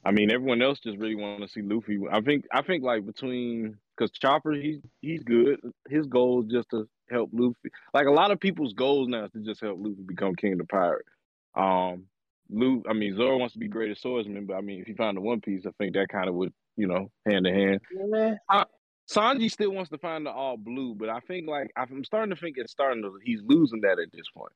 I 0.05 0.11
mean, 0.11 0.31
everyone 0.31 0.61
else 0.61 0.79
just 0.79 0.97
really 0.97 1.15
want 1.15 1.41
to 1.41 1.47
see 1.47 1.61
Luffy. 1.61 1.99
I 2.11 2.21
think, 2.21 2.45
I 2.51 2.61
think 2.61 2.83
like 2.83 3.05
between 3.05 3.77
because 3.95 4.11
Chopper, 4.11 4.53
he's 4.53 4.79
he's 5.01 5.23
good. 5.23 5.59
His 5.89 6.07
goal 6.07 6.43
is 6.43 6.51
just 6.51 6.69
to 6.71 6.87
help 7.09 7.29
Luffy. 7.33 7.69
Like 7.93 8.07
a 8.07 8.11
lot 8.11 8.31
of 8.31 8.39
people's 8.39 8.73
goals 8.73 9.07
now 9.07 9.25
is 9.25 9.31
to 9.31 9.39
just 9.39 9.61
help 9.61 9.77
Luffy 9.79 10.03
become 10.05 10.35
King 10.35 10.53
of 10.53 10.59
the 10.59 10.65
Pirate. 10.65 11.05
Um, 11.55 12.05
Luffy, 12.49 12.83
I 12.89 12.93
mean, 12.93 13.15
Zoro 13.15 13.37
wants 13.37 13.53
to 13.53 13.59
be 13.59 13.67
greatest 13.67 14.01
swordsman, 14.01 14.45
but 14.45 14.55
I 14.55 14.61
mean, 14.61 14.81
if 14.81 14.87
he 14.87 14.93
found 14.93 15.17
the 15.17 15.21
One 15.21 15.41
Piece, 15.41 15.65
I 15.65 15.71
think 15.79 15.93
that 15.93 16.09
kind 16.09 16.27
of 16.27 16.35
would, 16.35 16.53
you 16.75 16.87
know, 16.87 17.09
hand 17.25 17.45
to 17.45 17.51
hand. 17.51 17.81
Yeah. 18.09 18.63
Sanji 19.09 19.51
still 19.51 19.71
wants 19.71 19.89
to 19.89 19.97
find 19.97 20.25
the 20.25 20.31
all 20.31 20.57
blue, 20.57 20.95
but 20.95 21.09
I 21.09 21.19
think 21.21 21.47
like 21.47 21.71
I'm 21.75 22.03
starting 22.03 22.33
to 22.33 22.39
think 22.39 22.55
it's 22.57 22.71
starting 22.71 23.03
to 23.03 23.19
he's 23.23 23.41
losing 23.43 23.81
that 23.81 23.99
at 23.99 24.11
this 24.13 24.29
point. 24.35 24.53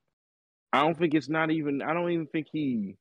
I 0.72 0.80
don't 0.82 0.98
think 0.98 1.14
it's 1.14 1.28
not 1.28 1.50
even 1.50 1.82
I 1.82 1.92
don't 1.92 2.10
even 2.10 2.26
think 2.26 2.46
he 2.50 2.96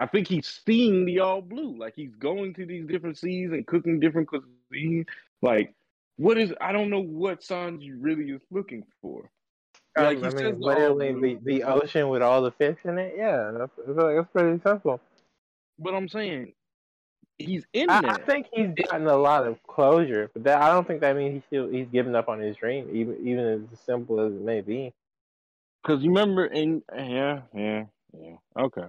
I 0.00 0.06
think 0.06 0.26
he's 0.26 0.60
seeing 0.66 1.04
the 1.04 1.20
all 1.20 1.42
blue. 1.42 1.78
Like 1.78 1.94
he's 1.94 2.14
going 2.18 2.54
to 2.54 2.66
these 2.66 2.86
different 2.86 3.18
seas 3.18 3.52
and 3.52 3.66
cooking 3.66 4.00
different 4.00 4.28
cuisine. 4.28 5.04
Like 5.42 5.74
what 6.16 6.38
is 6.38 6.52
I 6.60 6.72
don't 6.72 6.90
know 6.90 7.02
what 7.02 7.40
Sanji 7.42 7.94
really 7.96 8.30
is 8.30 8.42
looking 8.50 8.84
for. 9.00 9.30
Like, 9.96 10.18
I 10.18 10.30
mean, 10.30 10.36
the 10.36 10.50
literally 10.56 11.08
all 11.10 11.20
the, 11.20 11.38
the 11.42 11.62
ocean 11.64 12.08
with 12.08 12.22
all 12.22 12.42
the 12.42 12.52
fish 12.52 12.78
in 12.84 12.96
it. 12.96 13.14
Yeah, 13.16 13.50
that's, 13.56 13.72
I 13.82 13.86
feel 13.86 13.94
like 13.94 14.16
it's 14.24 14.32
pretty 14.32 14.60
simple. 14.64 15.00
But 15.78 15.94
I'm 15.94 16.08
saying 16.08 16.52
he's 17.38 17.66
in 17.72 17.90
I, 17.90 18.00
I 18.06 18.18
think 18.18 18.46
he's 18.52 18.68
gotten 18.86 19.06
a 19.06 19.16
lot 19.16 19.46
of 19.46 19.62
closure, 19.66 20.30
but 20.32 20.44
that 20.44 20.62
I 20.62 20.72
don't 20.72 20.86
think 20.86 21.00
that 21.00 21.16
means 21.16 21.34
he's 21.34 21.42
still 21.46 21.68
he's 21.68 21.88
giving 21.92 22.14
up 22.14 22.28
on 22.28 22.40
his 22.40 22.56
dream, 22.56 22.88
even 22.92 23.16
even 23.26 23.68
as 23.72 23.80
simple 23.80 24.20
as 24.20 24.32
it 24.32 24.40
may 24.40 24.60
be. 24.60 24.92
Cause 25.84 26.02
you 26.02 26.10
remember 26.10 26.46
in 26.46 26.82
yeah, 26.94 27.40
yeah, 27.54 27.84
yeah. 28.18 28.36
Okay. 28.56 28.86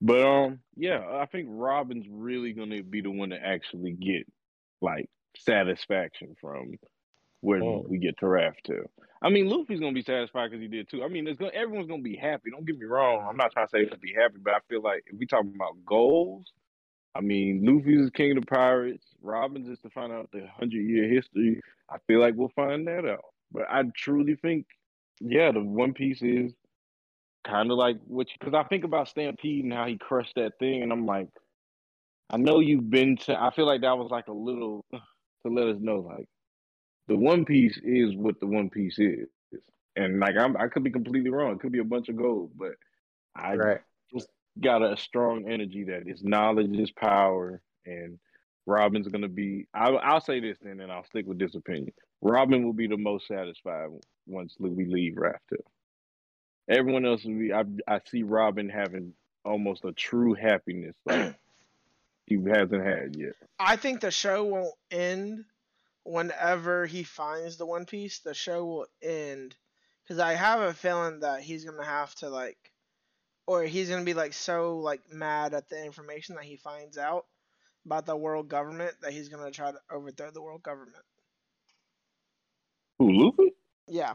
But 0.00 0.22
um 0.24 0.60
yeah, 0.76 1.00
I 1.20 1.26
think 1.26 1.48
Robin's 1.50 2.06
really 2.10 2.52
gonna 2.52 2.82
be 2.82 3.00
the 3.02 3.10
one 3.10 3.30
to 3.30 3.36
actually 3.36 3.92
get 3.92 4.26
like 4.80 5.08
satisfaction 5.36 6.36
from 6.40 6.74
where 7.42 7.60
Mm. 7.60 7.88
we 7.88 7.98
get 7.98 8.18
to 8.18 8.26
Raftel. 8.26 8.84
I 9.22 9.28
mean 9.30 9.48
Luffy's 9.48 9.80
gonna 9.80 9.92
be 9.92 10.02
satisfied 10.02 10.50
because 10.50 10.62
he 10.62 10.68
did 10.68 10.88
too. 10.88 11.02
I 11.04 11.08
mean 11.08 11.26
it's 11.26 11.38
gonna 11.38 11.52
everyone's 11.52 11.88
gonna 11.88 12.02
be 12.02 12.16
happy. 12.16 12.50
Don't 12.50 12.66
get 12.66 12.78
me 12.78 12.86
wrong. 12.86 13.26
I'm 13.28 13.36
not 13.36 13.52
trying 13.52 13.66
to 13.66 13.70
say 13.70 13.84
he'll 13.86 13.98
be 14.00 14.14
happy, 14.14 14.36
but 14.42 14.54
I 14.54 14.58
feel 14.68 14.82
like 14.82 15.04
if 15.06 15.18
we 15.18 15.26
talking 15.26 15.54
about 15.54 15.84
goals, 15.84 16.52
I 17.14 17.20
mean 17.20 17.64
Luffy's 17.64 18.00
is 18.06 18.10
King 18.10 18.36
of 18.36 18.42
the 18.42 18.46
Pirates, 18.46 19.06
Robin's 19.22 19.68
is 19.68 19.80
to 19.80 19.90
find 19.90 20.12
out 20.12 20.30
the 20.32 20.46
hundred 20.58 20.82
year 20.82 21.08
history. 21.08 21.60
I 21.90 21.98
feel 22.06 22.20
like 22.20 22.34
we'll 22.36 22.52
find 22.56 22.86
that 22.86 23.06
out. 23.06 23.24
But 23.52 23.64
I 23.70 23.82
truly 23.96 24.36
think 24.36 24.66
yeah, 25.20 25.52
the 25.52 25.60
One 25.62 25.92
Piece 25.92 26.22
is 26.22 26.52
kind 27.44 27.70
of 27.70 27.78
like 27.78 27.98
what 28.06 28.28
because 28.38 28.54
I 28.54 28.64
think 28.64 28.84
about 28.84 29.08
Stampede 29.08 29.64
and 29.64 29.72
how 29.72 29.86
he 29.86 29.96
crushed 29.98 30.34
that 30.36 30.58
thing, 30.58 30.82
and 30.82 30.92
I'm 30.92 31.06
like, 31.06 31.28
I 32.30 32.36
know 32.36 32.60
you've 32.60 32.90
been 32.90 33.16
to. 33.18 33.40
I 33.40 33.50
feel 33.50 33.66
like 33.66 33.82
that 33.82 33.98
was 33.98 34.10
like 34.10 34.28
a 34.28 34.32
little 34.32 34.84
to 34.92 35.52
let 35.52 35.68
us 35.68 35.78
know, 35.80 36.00
like 36.00 36.28
the 37.08 37.16
One 37.16 37.44
Piece 37.44 37.78
is 37.82 38.14
what 38.16 38.38
the 38.40 38.46
One 38.46 38.70
Piece 38.70 38.98
is, 38.98 39.28
and 39.96 40.20
like 40.20 40.36
I'm, 40.38 40.56
I 40.56 40.68
could 40.68 40.84
be 40.84 40.90
completely 40.90 41.30
wrong. 41.30 41.52
It 41.52 41.60
could 41.60 41.72
be 41.72 41.80
a 41.80 41.84
bunch 41.84 42.08
of 42.08 42.16
gold, 42.16 42.52
but 42.56 42.72
I 43.34 43.56
Right. 43.56 43.80
got 44.60 44.82
a, 44.82 44.96
strong 44.96 45.48
energy 45.50 45.84
that 45.84 46.06
is 46.06 46.22
knowledge 46.22 46.76
is 46.76 46.90
power, 46.90 47.62
and 47.86 48.18
Robin's 48.66 49.08
gonna 49.08 49.28
be. 49.28 49.66
I, 49.74 49.90
I'll 49.90 50.20
say 50.20 50.40
this, 50.40 50.58
and 50.60 50.70
then, 50.70 50.80
and 50.80 50.92
I'll 50.92 51.04
stick 51.04 51.26
with 51.26 51.38
this 51.38 51.54
opinion. 51.54 51.92
Robin 52.22 52.64
will 52.64 52.74
be 52.74 52.86
the 52.86 52.98
most 52.98 53.26
satisfied 53.26 53.88
once 54.26 54.56
we 54.58 54.84
leave 54.84 55.16
Raft. 55.16 55.52
Everyone 56.70 57.04
else 57.04 57.24
will 57.24 57.38
be. 57.38 57.52
I, 57.52 57.64
I 57.88 58.00
see 58.06 58.22
Robin 58.22 58.68
having 58.68 59.12
almost 59.44 59.84
a 59.84 59.92
true 59.92 60.34
happiness 60.34 60.94
like 61.04 61.34
he 62.26 62.36
hasn't 62.36 62.84
had 62.84 63.16
yet. 63.16 63.34
I 63.58 63.76
think 63.76 64.00
the 64.00 64.12
show 64.12 64.44
won't 64.44 64.74
end 64.90 65.44
whenever 66.04 66.86
he 66.86 67.02
finds 67.02 67.56
the 67.56 67.66
One 67.66 67.86
Piece. 67.86 68.20
The 68.20 68.34
show 68.34 68.64
will 68.64 68.86
end 69.02 69.56
because 70.04 70.20
I 70.20 70.34
have 70.34 70.60
a 70.60 70.72
feeling 70.72 71.20
that 71.20 71.42
he's 71.42 71.64
gonna 71.64 71.84
have 71.84 72.14
to 72.16 72.28
like, 72.28 72.72
or 73.48 73.64
he's 73.64 73.90
gonna 73.90 74.04
be 74.04 74.14
like 74.14 74.32
so 74.32 74.78
like 74.78 75.00
mad 75.12 75.54
at 75.54 75.68
the 75.68 75.84
information 75.84 76.36
that 76.36 76.44
he 76.44 76.56
finds 76.56 76.96
out 76.96 77.26
about 77.84 78.06
the 78.06 78.16
world 78.16 78.48
government 78.48 78.94
that 79.02 79.12
he's 79.12 79.28
gonna 79.28 79.50
try 79.50 79.72
to 79.72 79.80
overthrow 79.90 80.30
the 80.30 80.42
world 80.42 80.62
government. 80.62 81.04
Who 83.00 83.10
Luffy? 83.10 83.54
Yeah. 83.88 84.14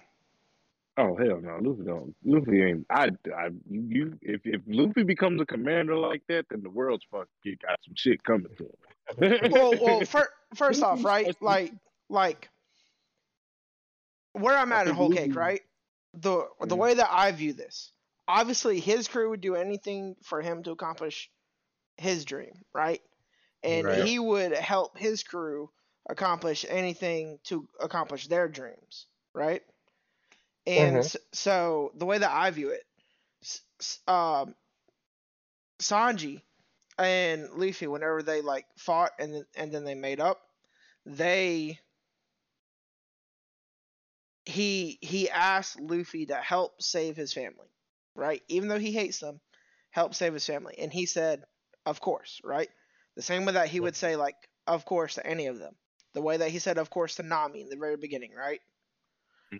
Oh 0.97 1.15
hell 1.17 1.41
no, 1.41 1.57
Luffy 1.61 1.83
don't. 1.83 2.15
Luffy 2.23 2.63
ain't. 2.63 2.85
I, 2.89 3.09
I, 3.35 3.49
you. 3.69 4.17
If 4.21 4.41
if 4.45 4.61
Luffy 4.65 5.03
becomes 5.03 5.41
a 5.41 5.45
commander 5.45 5.95
like 5.97 6.21
that, 6.29 6.45
then 6.49 6.61
the 6.63 6.69
world's 6.69 7.03
fucking 7.11 7.57
got 7.61 7.79
some 7.85 7.95
shit 7.95 8.23
coming 8.23 8.47
to 8.57 8.63
him. 8.63 9.51
well, 9.51 9.73
well, 9.81 10.05
fir- 10.05 10.29
first 10.55 10.81
off, 10.81 11.03
right? 11.03 11.35
Like, 11.41 11.73
like 12.09 12.49
where 14.33 14.57
I'm 14.57 14.71
at 14.71 14.87
in 14.87 14.93
whole 14.95 15.09
Luffy- 15.09 15.27
cake, 15.27 15.35
right? 15.35 15.61
The 16.13 16.45
the 16.61 16.75
way 16.77 16.93
that 16.93 17.09
I 17.11 17.31
view 17.33 17.51
this, 17.53 17.91
obviously, 18.27 18.79
his 18.79 19.07
crew 19.09 19.29
would 19.31 19.41
do 19.41 19.55
anything 19.55 20.15
for 20.23 20.41
him 20.41 20.63
to 20.63 20.71
accomplish 20.71 21.29
his 21.97 22.23
dream, 22.25 22.53
right? 22.73 23.01
And 23.63 23.85
Right. 23.85 24.05
he 24.05 24.19
would 24.19 24.53
help 24.53 24.97
his 24.97 25.23
crew 25.23 25.69
accomplish 26.09 26.65
anything 26.69 27.39
to 27.45 27.67
accomplish 27.81 28.27
their 28.27 28.47
dreams, 28.47 29.07
right? 29.33 29.61
And 30.67 31.03
Mhm. 31.03 31.11
so 31.33 31.91
the 31.95 32.05
way 32.05 32.17
that 32.17 32.31
I 32.31 32.49
view 32.51 32.69
it, 32.69 32.85
um, 34.07 34.55
Sanji 35.79 36.41
and 36.97 37.49
Luffy, 37.51 37.87
whenever 37.87 38.23
they 38.23 38.41
like 38.41 38.67
fought 38.77 39.13
and 39.19 39.33
then, 39.35 39.47
and 39.55 39.71
then 39.73 39.83
they 39.85 39.95
made 39.95 40.19
up, 40.19 40.41
they 41.05 41.79
he 44.45 44.97
he 45.01 45.29
asked 45.29 45.79
Luffy 45.79 46.25
to 46.27 46.35
help 46.35 46.81
save 46.81 47.15
his 47.15 47.33
family, 47.33 47.69
right? 48.15 48.43
Even 48.47 48.69
though 48.69 48.79
he 48.79 48.91
hates 48.91 49.19
them, 49.19 49.41
help 49.91 50.13
save 50.15 50.33
his 50.33 50.45
family, 50.45 50.75
and 50.77 50.91
he 50.93 51.05
said, 51.05 51.45
"Of 51.85 52.01
course," 52.01 52.41
right? 52.43 52.69
The 53.15 53.21
same 53.21 53.45
way 53.45 53.53
that 53.53 53.69
he 53.69 53.79
would 53.79 53.95
say 53.95 54.15
like, 54.15 54.35
"Of 54.67 54.85
course" 54.85 55.15
to 55.15 55.25
any 55.25 55.47
of 55.47 55.59
them. 55.59 55.77
The 56.13 56.21
way 56.21 56.37
that 56.37 56.51
he 56.51 56.59
said, 56.59 56.77
"Of 56.77 56.89
course" 56.89 57.15
to 57.15 57.23
Nami 57.23 57.61
in 57.61 57.69
the 57.69 57.77
very 57.77 57.97
beginning, 57.97 58.33
right? 58.33 58.61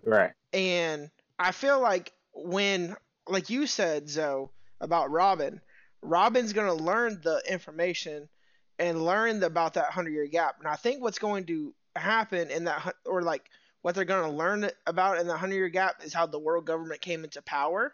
Right. 0.04 0.32
And 0.54 1.10
I 1.39 1.52
feel 1.52 1.80
like 1.80 2.13
when, 2.34 2.95
like 3.28 3.50
you 3.50 3.67
said, 3.67 4.10
Zoe, 4.10 4.50
about 4.82 5.12
Robin, 5.12 5.62
Robin's 6.02 6.54
going 6.54 6.67
to 6.67 6.84
learn 6.84 7.21
the 7.24 7.41
information 7.50 8.30
and 8.78 9.06
learn 9.06 9.41
about 9.43 9.76
that 9.76 9.86
100 9.86 10.12
year 10.12 10.28
gap. 10.28 10.58
And 10.60 10.67
I 10.67 10.76
think 10.76 11.02
what's 11.02 11.19
going 11.19 11.45
to 11.45 11.74
happen 11.95 12.50
in 12.50 12.65
that, 12.65 12.95
or 13.06 13.21
like 13.21 13.43
what 13.82 13.95
they're 13.95 14.06
going 14.06 14.30
to 14.30 14.36
learn 14.36 14.69
about 14.86 15.19
in 15.19 15.28
the 15.28 15.34
100 15.34 15.56
year 15.56 15.69
gap 15.69 16.04
is 16.04 16.13
how 16.13 16.26
the 16.26 16.39
world 16.39 16.65
government 16.65 17.02
came 17.02 17.24
into 17.24 17.41
power 17.41 17.93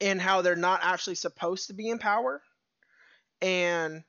and 0.00 0.20
how 0.20 0.42
they're 0.42 0.56
not 0.56 0.80
actually 0.82 1.16
supposed 1.16 1.68
to 1.68 1.74
be 1.74 1.88
in 1.88 1.98
power. 1.98 2.40
And 3.40 4.04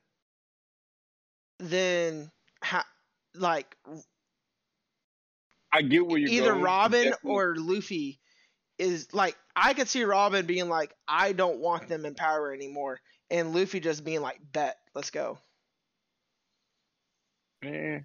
then, 1.58 2.30
ha- 2.62 2.86
like, 3.34 3.76
I 5.72 5.82
get 5.82 6.06
where 6.06 6.18
you're 6.18 6.28
saying. 6.28 6.42
either 6.42 6.52
going. 6.52 6.62
Robin 6.64 7.04
Definitely. 7.04 7.30
or 7.30 7.54
Luffy 7.56 8.20
is 8.78 9.12
like 9.12 9.36
I 9.54 9.74
could 9.74 9.88
see 9.88 10.04
Robin 10.04 10.46
being 10.46 10.68
like, 10.68 10.94
I 11.06 11.32
don't 11.32 11.58
want 11.60 11.88
them 11.88 12.04
in 12.06 12.14
power 12.14 12.52
anymore, 12.52 13.00
and 13.30 13.54
Luffy 13.54 13.80
just 13.80 14.04
being 14.04 14.20
like, 14.22 14.40
Bet, 14.52 14.76
let's 14.94 15.10
go. 15.10 15.38
Yeah, 17.62 18.00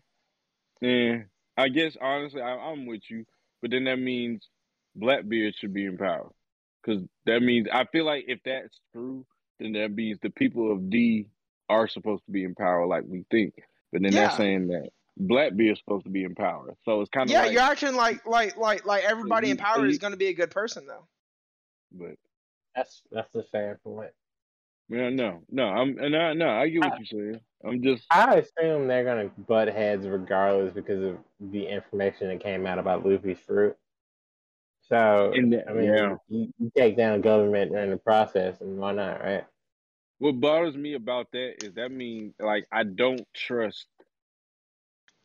yeah. 0.82 1.17
I 1.58 1.69
guess 1.69 1.95
honestly, 1.99 2.41
I, 2.41 2.58
I'm 2.58 2.86
with 2.86 3.10
you, 3.10 3.25
but 3.62 3.71
then 3.71 3.86
that 3.86 3.97
means 3.99 4.49
Blackbeard 4.95 5.56
should 5.56 5.73
be 5.73 5.86
in 5.86 5.97
power, 5.97 6.30
because 6.84 7.04
that 7.25 7.41
means 7.41 7.67
I 7.71 7.86
feel 7.86 8.06
like 8.06 8.25
if 8.28 8.39
that's 8.43 8.80
true, 8.93 9.25
then 9.60 9.71
that 9.73 9.93
means 9.93 10.19
the 10.21 10.30
people 10.30 10.71
of 10.71 10.89
D 10.89 11.28
are 11.69 11.88
supposed 11.88 12.25
to 12.25 12.32
be 12.32 12.43
in 12.43 12.54
power, 12.54 12.86
like 12.86 13.04
we 13.08 13.25
think. 13.32 13.54
But 13.93 14.01
then 14.01 14.12
Yeah. 14.12 14.28
they're 14.28 14.38
saying 14.38 14.67
that 14.67 14.89
Blackbeard's 15.17 15.80
supposed 15.80 16.04
to 16.06 16.10
be 16.12 16.23
in 16.23 16.36
power, 16.36 16.75
so 16.84 17.01
it's 17.01 17.10
kind 17.10 17.30
of 17.30 17.32
Yeah, 17.34 17.43
like, 17.43 17.51
you're 17.54 17.62
acting 17.62 17.95
like 17.95 18.25
like 18.25 18.58
like 18.58 18.86
like 18.86 19.04
everybody 19.06 19.49
in 19.49 19.58
power 19.58 19.86
is 19.86 19.97
going 19.97 20.12
to 20.12 20.17
be 20.17 20.28
a 20.28 20.34
good 20.34 20.51
person 20.51 20.86
though. 20.88 21.08
but 21.91 22.15
That's 22.75 23.01
that's 23.12 23.34
a 23.36 23.43
fair 23.43 23.80
point. 23.84 24.12
yeah, 24.89 25.10
no, 25.10 25.41
no, 25.49 25.63
I'm 25.67 25.95
no, 25.95 26.34
no, 26.34 26.49
I 26.49 26.67
get 26.69 26.84
what 26.84 26.99
you're 26.99 27.32
saying. 27.32 27.41
I'm 27.63 27.82
just 27.82 28.04
I 28.12 28.36
assume 28.36 28.88
they're 28.88 29.06
gonna 29.06 29.30
butt 29.47 29.69
heads 29.69 30.06
regardless 30.06 30.73
because 30.73 31.01
of 31.01 31.17
the 31.39 31.65
information 31.65 32.28
that 32.28 32.41
came 32.41 32.67
out 32.67 32.78
about 32.78 33.06
Luffy's 33.06 33.39
fruit. 33.39 33.75
So 34.89 35.32
In 35.34 35.49
the- 35.49 35.67
I 35.67 35.73
mean, 35.73 35.86
yeah. 35.86 36.15
you, 36.28 36.54
you 36.60 36.71
take 36.78 36.95
down 36.97 37.21
government 37.21 37.73
in 37.75 37.89
the 37.89 37.97
process, 37.97 38.62
and 38.62 38.78
why 38.78 38.91
not, 38.91 39.21
right? 39.23 39.45
What 40.19 40.39
bothers 40.39 40.75
me 40.78 40.93
about 40.93 41.32
that 41.32 41.63
is 41.63 41.73
that 41.73 41.91
means 41.91 42.36
like 42.39 42.65
I 42.71 42.84
don't 42.84 43.25
trust. 43.34 43.88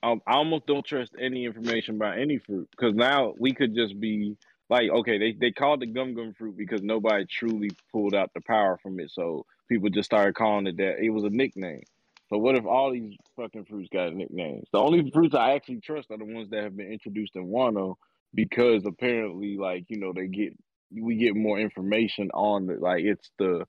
I 0.03 0.17
almost 0.27 0.67
don't 0.67 0.85
trust 0.85 1.13
any 1.19 1.45
information 1.45 1.97
about 1.97 2.19
any 2.19 2.39
fruit 2.39 2.69
because 2.71 2.95
now 2.95 3.35
we 3.39 3.53
could 3.53 3.75
just 3.75 3.99
be 4.01 4.37
like, 4.71 4.91
okay, 4.91 5.19
they 5.19 5.33
they 5.33 5.51
called 5.51 5.81
the 5.81 5.87
gum 5.87 6.15
gum 6.15 6.33
fruit 6.39 6.57
because 6.57 6.83
nobody 6.83 7.27
truly 7.27 7.71
pulled 7.93 8.15
out 8.15 8.31
the 8.35 8.41
power 8.41 8.79
from 8.83 8.99
it, 9.01 9.11
so 9.11 9.45
people 9.69 9.91
just 9.91 10.07
started 10.07 10.35
calling 10.35 10.67
it 10.67 10.77
that. 10.79 11.01
It 11.01 11.11
was 11.11 11.25
a 11.25 11.31
nickname. 11.31 11.83
So 12.31 12.39
what 12.39 12.57
if 12.57 12.65
all 12.65 12.93
these 12.93 13.17
fucking 13.37 13.65
fruits 13.65 13.89
got 13.93 14.15
nicknames? 14.15 14.69
The 14.73 14.79
only 14.79 15.11
fruits 15.11 15.35
I 15.35 15.53
actually 15.55 15.81
trust 15.81 16.11
are 16.13 16.19
the 16.19 16.25
ones 16.25 16.49
that 16.51 16.63
have 16.63 16.77
been 16.77 16.93
introduced 16.93 17.35
in 17.35 17.49
Wano 17.49 17.97
because 18.33 18.85
apparently, 18.87 19.57
like 19.59 19.85
you 19.89 19.99
know, 19.99 20.13
they 20.15 20.29
get 20.29 20.57
we 20.93 21.17
get 21.17 21.37
more 21.37 21.59
information 21.59 22.31
on 22.33 22.67
the 22.67 22.75
like 22.75 23.03
it's 23.05 23.31
the 23.39 23.67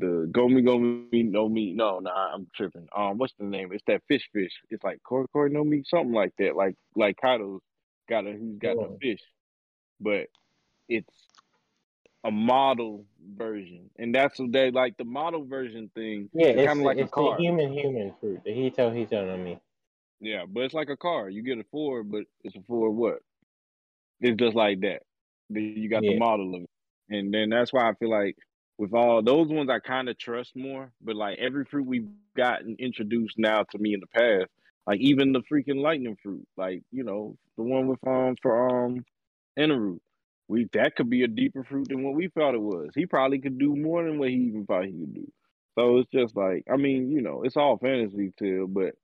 the 0.00 0.30
Gomi 0.32 0.62
Gomi 0.64 1.30
no 1.30 1.48
me 1.48 1.72
no 1.72 2.00
no 2.00 2.10
I'm 2.10 2.48
tripping. 2.54 2.88
Um, 2.96 3.18
what's 3.18 3.34
the 3.38 3.44
name? 3.44 3.70
It's 3.72 3.84
that 3.86 4.02
fish 4.08 4.28
fish. 4.32 4.52
It's 4.70 4.82
like 4.82 5.00
Koi 5.04 5.24
no 5.48 5.62
me 5.64 5.82
something 5.86 6.12
like 6.12 6.32
that. 6.38 6.56
Like 6.56 6.74
like 6.96 7.16
Kaido's 7.22 7.60
got 8.08 8.26
a 8.26 8.32
who's 8.32 8.58
got 8.58 8.76
the 8.76 8.82
Oh. 8.82 8.98
fish, 9.00 9.20
but 10.00 10.26
it's 10.88 11.12
a 12.24 12.30
model 12.30 13.06
version, 13.36 13.90
and 13.98 14.14
that's 14.14 14.38
what 14.38 14.52
they 14.52 14.70
like 14.70 14.96
the 14.96 15.04
model 15.04 15.44
version 15.44 15.90
thing. 15.94 16.28
Yeah, 16.32 16.48
it's 16.48 16.66
kind 16.66 16.80
of 16.80 16.86
like 16.86 16.98
it's 16.98 17.08
a 17.08 17.12
car. 17.12 17.36
the 17.36 17.42
human 17.42 17.72
human 17.72 18.14
fruit, 18.20 18.40
the 18.44 18.52
Hito 18.52 18.90
Hito 18.90 19.24
no 19.26 19.36
Mi. 19.42 19.58
Yeah, 20.20 20.44
but 20.46 20.64
it's 20.64 20.74
like 20.74 20.90
a 20.90 20.96
car. 20.96 21.30
You 21.30 21.42
get 21.42 21.58
a 21.58 21.64
Ford, 21.70 22.10
but 22.10 22.24
it's 22.44 22.56
a 22.56 22.60
Ford 22.62 22.94
what? 22.94 23.20
It's 24.20 24.36
just 24.38 24.54
like 24.54 24.80
that. 24.80 25.02
Then 25.48 25.62
you 25.76 25.88
got 25.88 26.02
the 26.02 26.18
model 26.18 26.54
of 26.54 26.62
it. 26.62 26.70
And 27.08 27.32
then 27.32 27.48
that's 27.50 27.72
why 27.72 27.88
I 27.88 27.94
feel 27.94 28.10
like 28.10 28.36
with 28.80 28.94
all 28.94 29.22
those 29.22 29.48
ones 29.48 29.68
I 29.68 29.78
kind 29.78 30.08
of 30.08 30.16
trust 30.16 30.56
more. 30.56 30.90
But 31.02 31.14
like 31.14 31.38
every 31.38 31.66
fruit 31.66 31.86
we've 31.86 32.08
gotten 32.34 32.76
introduced 32.78 33.38
now 33.38 33.62
to 33.64 33.78
me 33.78 33.92
in 33.92 34.00
the 34.00 34.06
past, 34.06 34.50
like 34.86 35.00
even 35.00 35.32
the 35.32 35.42
freaking 35.42 35.82
lightning 35.82 36.16
fruit, 36.22 36.48
like, 36.56 36.82
you 36.90 37.04
know, 37.04 37.36
the 37.58 37.62
one 37.62 37.88
with 37.88 37.98
um 38.06 38.36
for 38.40 38.86
um 38.86 39.04
Eneru. 39.58 39.98
We 40.48 40.66
that 40.72 40.96
could 40.96 41.10
be 41.10 41.24
a 41.24 41.28
deeper 41.28 41.62
fruit 41.62 41.88
than 41.90 42.02
what 42.02 42.14
we 42.14 42.28
thought 42.28 42.54
it 42.54 42.62
was. 42.62 42.88
He 42.94 43.04
probably 43.04 43.38
could 43.38 43.58
do 43.58 43.76
more 43.76 44.02
than 44.02 44.18
what 44.18 44.30
he 44.30 44.36
even 44.36 44.64
thought 44.64 44.86
he 44.86 44.92
could 44.92 45.14
do. 45.14 45.30
So 45.78 45.98
it's 45.98 46.10
just 46.10 46.34
like 46.34 46.64
I 46.72 46.76
mean, 46.76 47.10
you 47.10 47.20
know, 47.20 47.42
it's 47.42 47.58
all 47.58 47.76
fantasy 47.76 48.32
too, 48.38 48.66
but 48.72 48.94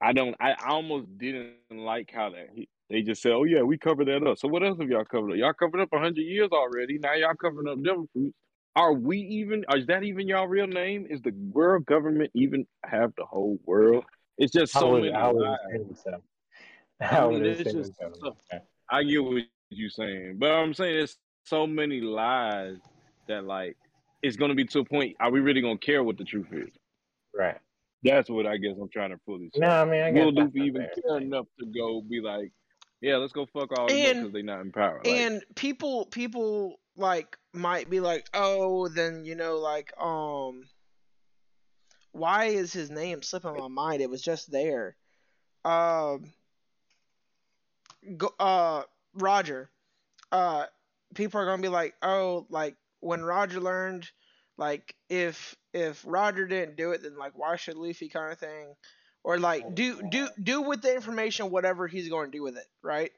I 0.00 0.12
don't. 0.12 0.34
I, 0.40 0.52
I 0.52 0.70
almost 0.70 1.06
didn't 1.18 1.52
like 1.70 2.10
how 2.12 2.30
that 2.30 2.48
he, 2.52 2.68
they 2.90 3.02
just 3.02 3.22
said, 3.22 3.32
"Oh 3.32 3.44
yeah, 3.44 3.62
we 3.62 3.78
covered 3.78 4.08
that 4.08 4.26
up." 4.26 4.38
So 4.38 4.48
what 4.48 4.64
else 4.64 4.78
have 4.80 4.90
y'all 4.90 5.04
covered 5.04 5.32
up? 5.32 5.36
Y'all 5.38 5.52
covered 5.52 5.80
up 5.80 5.88
hundred 5.92 6.22
years 6.22 6.50
already. 6.52 6.98
Now 6.98 7.14
y'all 7.14 7.34
covering 7.34 7.68
up 7.68 7.82
devil 7.82 8.08
fruits. 8.12 8.36
Are 8.78 8.92
we 8.92 9.18
even? 9.18 9.64
Is 9.74 9.88
that 9.88 10.04
even 10.04 10.28
y'all 10.28 10.46
real 10.46 10.68
name? 10.68 11.08
Is 11.10 11.20
the 11.20 11.32
world 11.50 11.84
government 11.84 12.30
even 12.34 12.64
have 12.86 13.12
the 13.18 13.24
whole 13.24 13.58
world? 13.66 14.04
It's 14.38 14.52
just 14.52 14.72
so 14.72 14.92
would, 14.92 15.02
many 15.02 15.14
I 15.14 15.32
would 15.32 15.42
lies. 15.42 15.58
assume 15.74 15.96
so. 15.96 16.22
I 17.00 17.18
I 17.18 17.28
mean, 17.28 17.44
it's 17.44 17.72
just 17.72 17.92
so. 17.98 18.12
so- 18.22 18.36
I 18.88 19.02
get 19.02 19.22
what 19.24 19.42
you're 19.70 19.90
saying, 19.90 20.36
but 20.38 20.52
I'm 20.52 20.72
saying 20.74 20.94
there's 20.94 21.18
so 21.44 21.66
many 21.66 22.00
lies 22.00 22.76
that 23.26 23.44
like 23.44 23.76
it's 24.22 24.36
gonna 24.36 24.54
be 24.54 24.64
to 24.66 24.78
a 24.78 24.84
point. 24.84 25.16
Are 25.18 25.32
we 25.32 25.40
really 25.40 25.60
gonna 25.60 25.76
care 25.76 26.04
what 26.04 26.16
the 26.16 26.24
truth 26.24 26.52
is? 26.52 26.70
Right. 27.36 27.58
That's 28.04 28.30
what 28.30 28.46
I 28.46 28.58
guess 28.58 28.76
I'm 28.80 28.88
trying 28.90 29.10
to 29.10 29.18
fully 29.26 29.50
say. 29.52 29.60
No, 29.60 29.70
I 29.70 29.84
mean, 29.86 30.02
I 30.02 30.12
guess 30.12 30.24
Will 30.24 30.32
that's 30.32 30.54
Luffy 30.54 30.68
even 30.68 30.82
fair 30.82 31.02
care 31.02 31.16
enough 31.18 31.46
to 31.58 31.66
go 31.66 32.00
be 32.00 32.20
like, 32.20 32.52
yeah, 33.00 33.16
let's 33.16 33.32
go 33.32 33.44
fuck 33.52 33.76
all 33.76 33.86
of 33.86 33.90
them 33.90 34.16
because 34.18 34.32
they're 34.32 34.42
not 34.44 34.60
in 34.60 34.70
power? 34.70 35.00
Like, 35.04 35.14
and 35.14 35.42
people 35.56 36.06
people 36.06 36.76
like 36.98 37.36
might 37.52 37.88
be 37.88 38.00
like, 38.00 38.28
"Oh, 38.34 38.88
then 38.88 39.24
you 39.24 39.34
know 39.34 39.58
like 39.58 39.92
um 40.00 40.64
why 42.12 42.46
is 42.46 42.72
his 42.72 42.90
name 42.90 43.22
slipping 43.22 43.56
my 43.56 43.68
mind? 43.68 44.02
It 44.02 44.10
was 44.10 44.22
just 44.22 44.50
there." 44.50 44.96
Um 45.64 46.32
go, 48.16 48.34
uh 48.38 48.82
Roger. 49.14 49.70
Uh 50.32 50.66
people 51.14 51.40
are 51.40 51.56
to 51.56 51.62
be 51.62 51.68
like, 51.68 51.94
"Oh, 52.02 52.46
like 52.50 52.76
when 53.00 53.22
Roger 53.22 53.60
learned 53.60 54.10
like 54.56 54.94
if 55.08 55.56
if 55.72 56.02
Roger 56.06 56.46
didn't 56.46 56.76
do 56.76 56.90
it 56.90 57.02
then 57.02 57.16
like 57.16 57.38
why 57.38 57.56
should 57.56 57.76
Luffy 57.76 58.08
kind 58.08 58.32
of 58.32 58.38
thing?" 58.38 58.74
Or 59.24 59.38
like 59.38 59.74
do 59.74 60.00
do 60.08 60.28
do 60.42 60.62
with 60.62 60.82
the 60.82 60.94
information 60.94 61.50
whatever 61.50 61.86
he's 61.86 62.08
going 62.08 62.30
to 62.30 62.36
do 62.38 62.42
with 62.42 62.56
it, 62.56 62.66
right? 62.82 63.12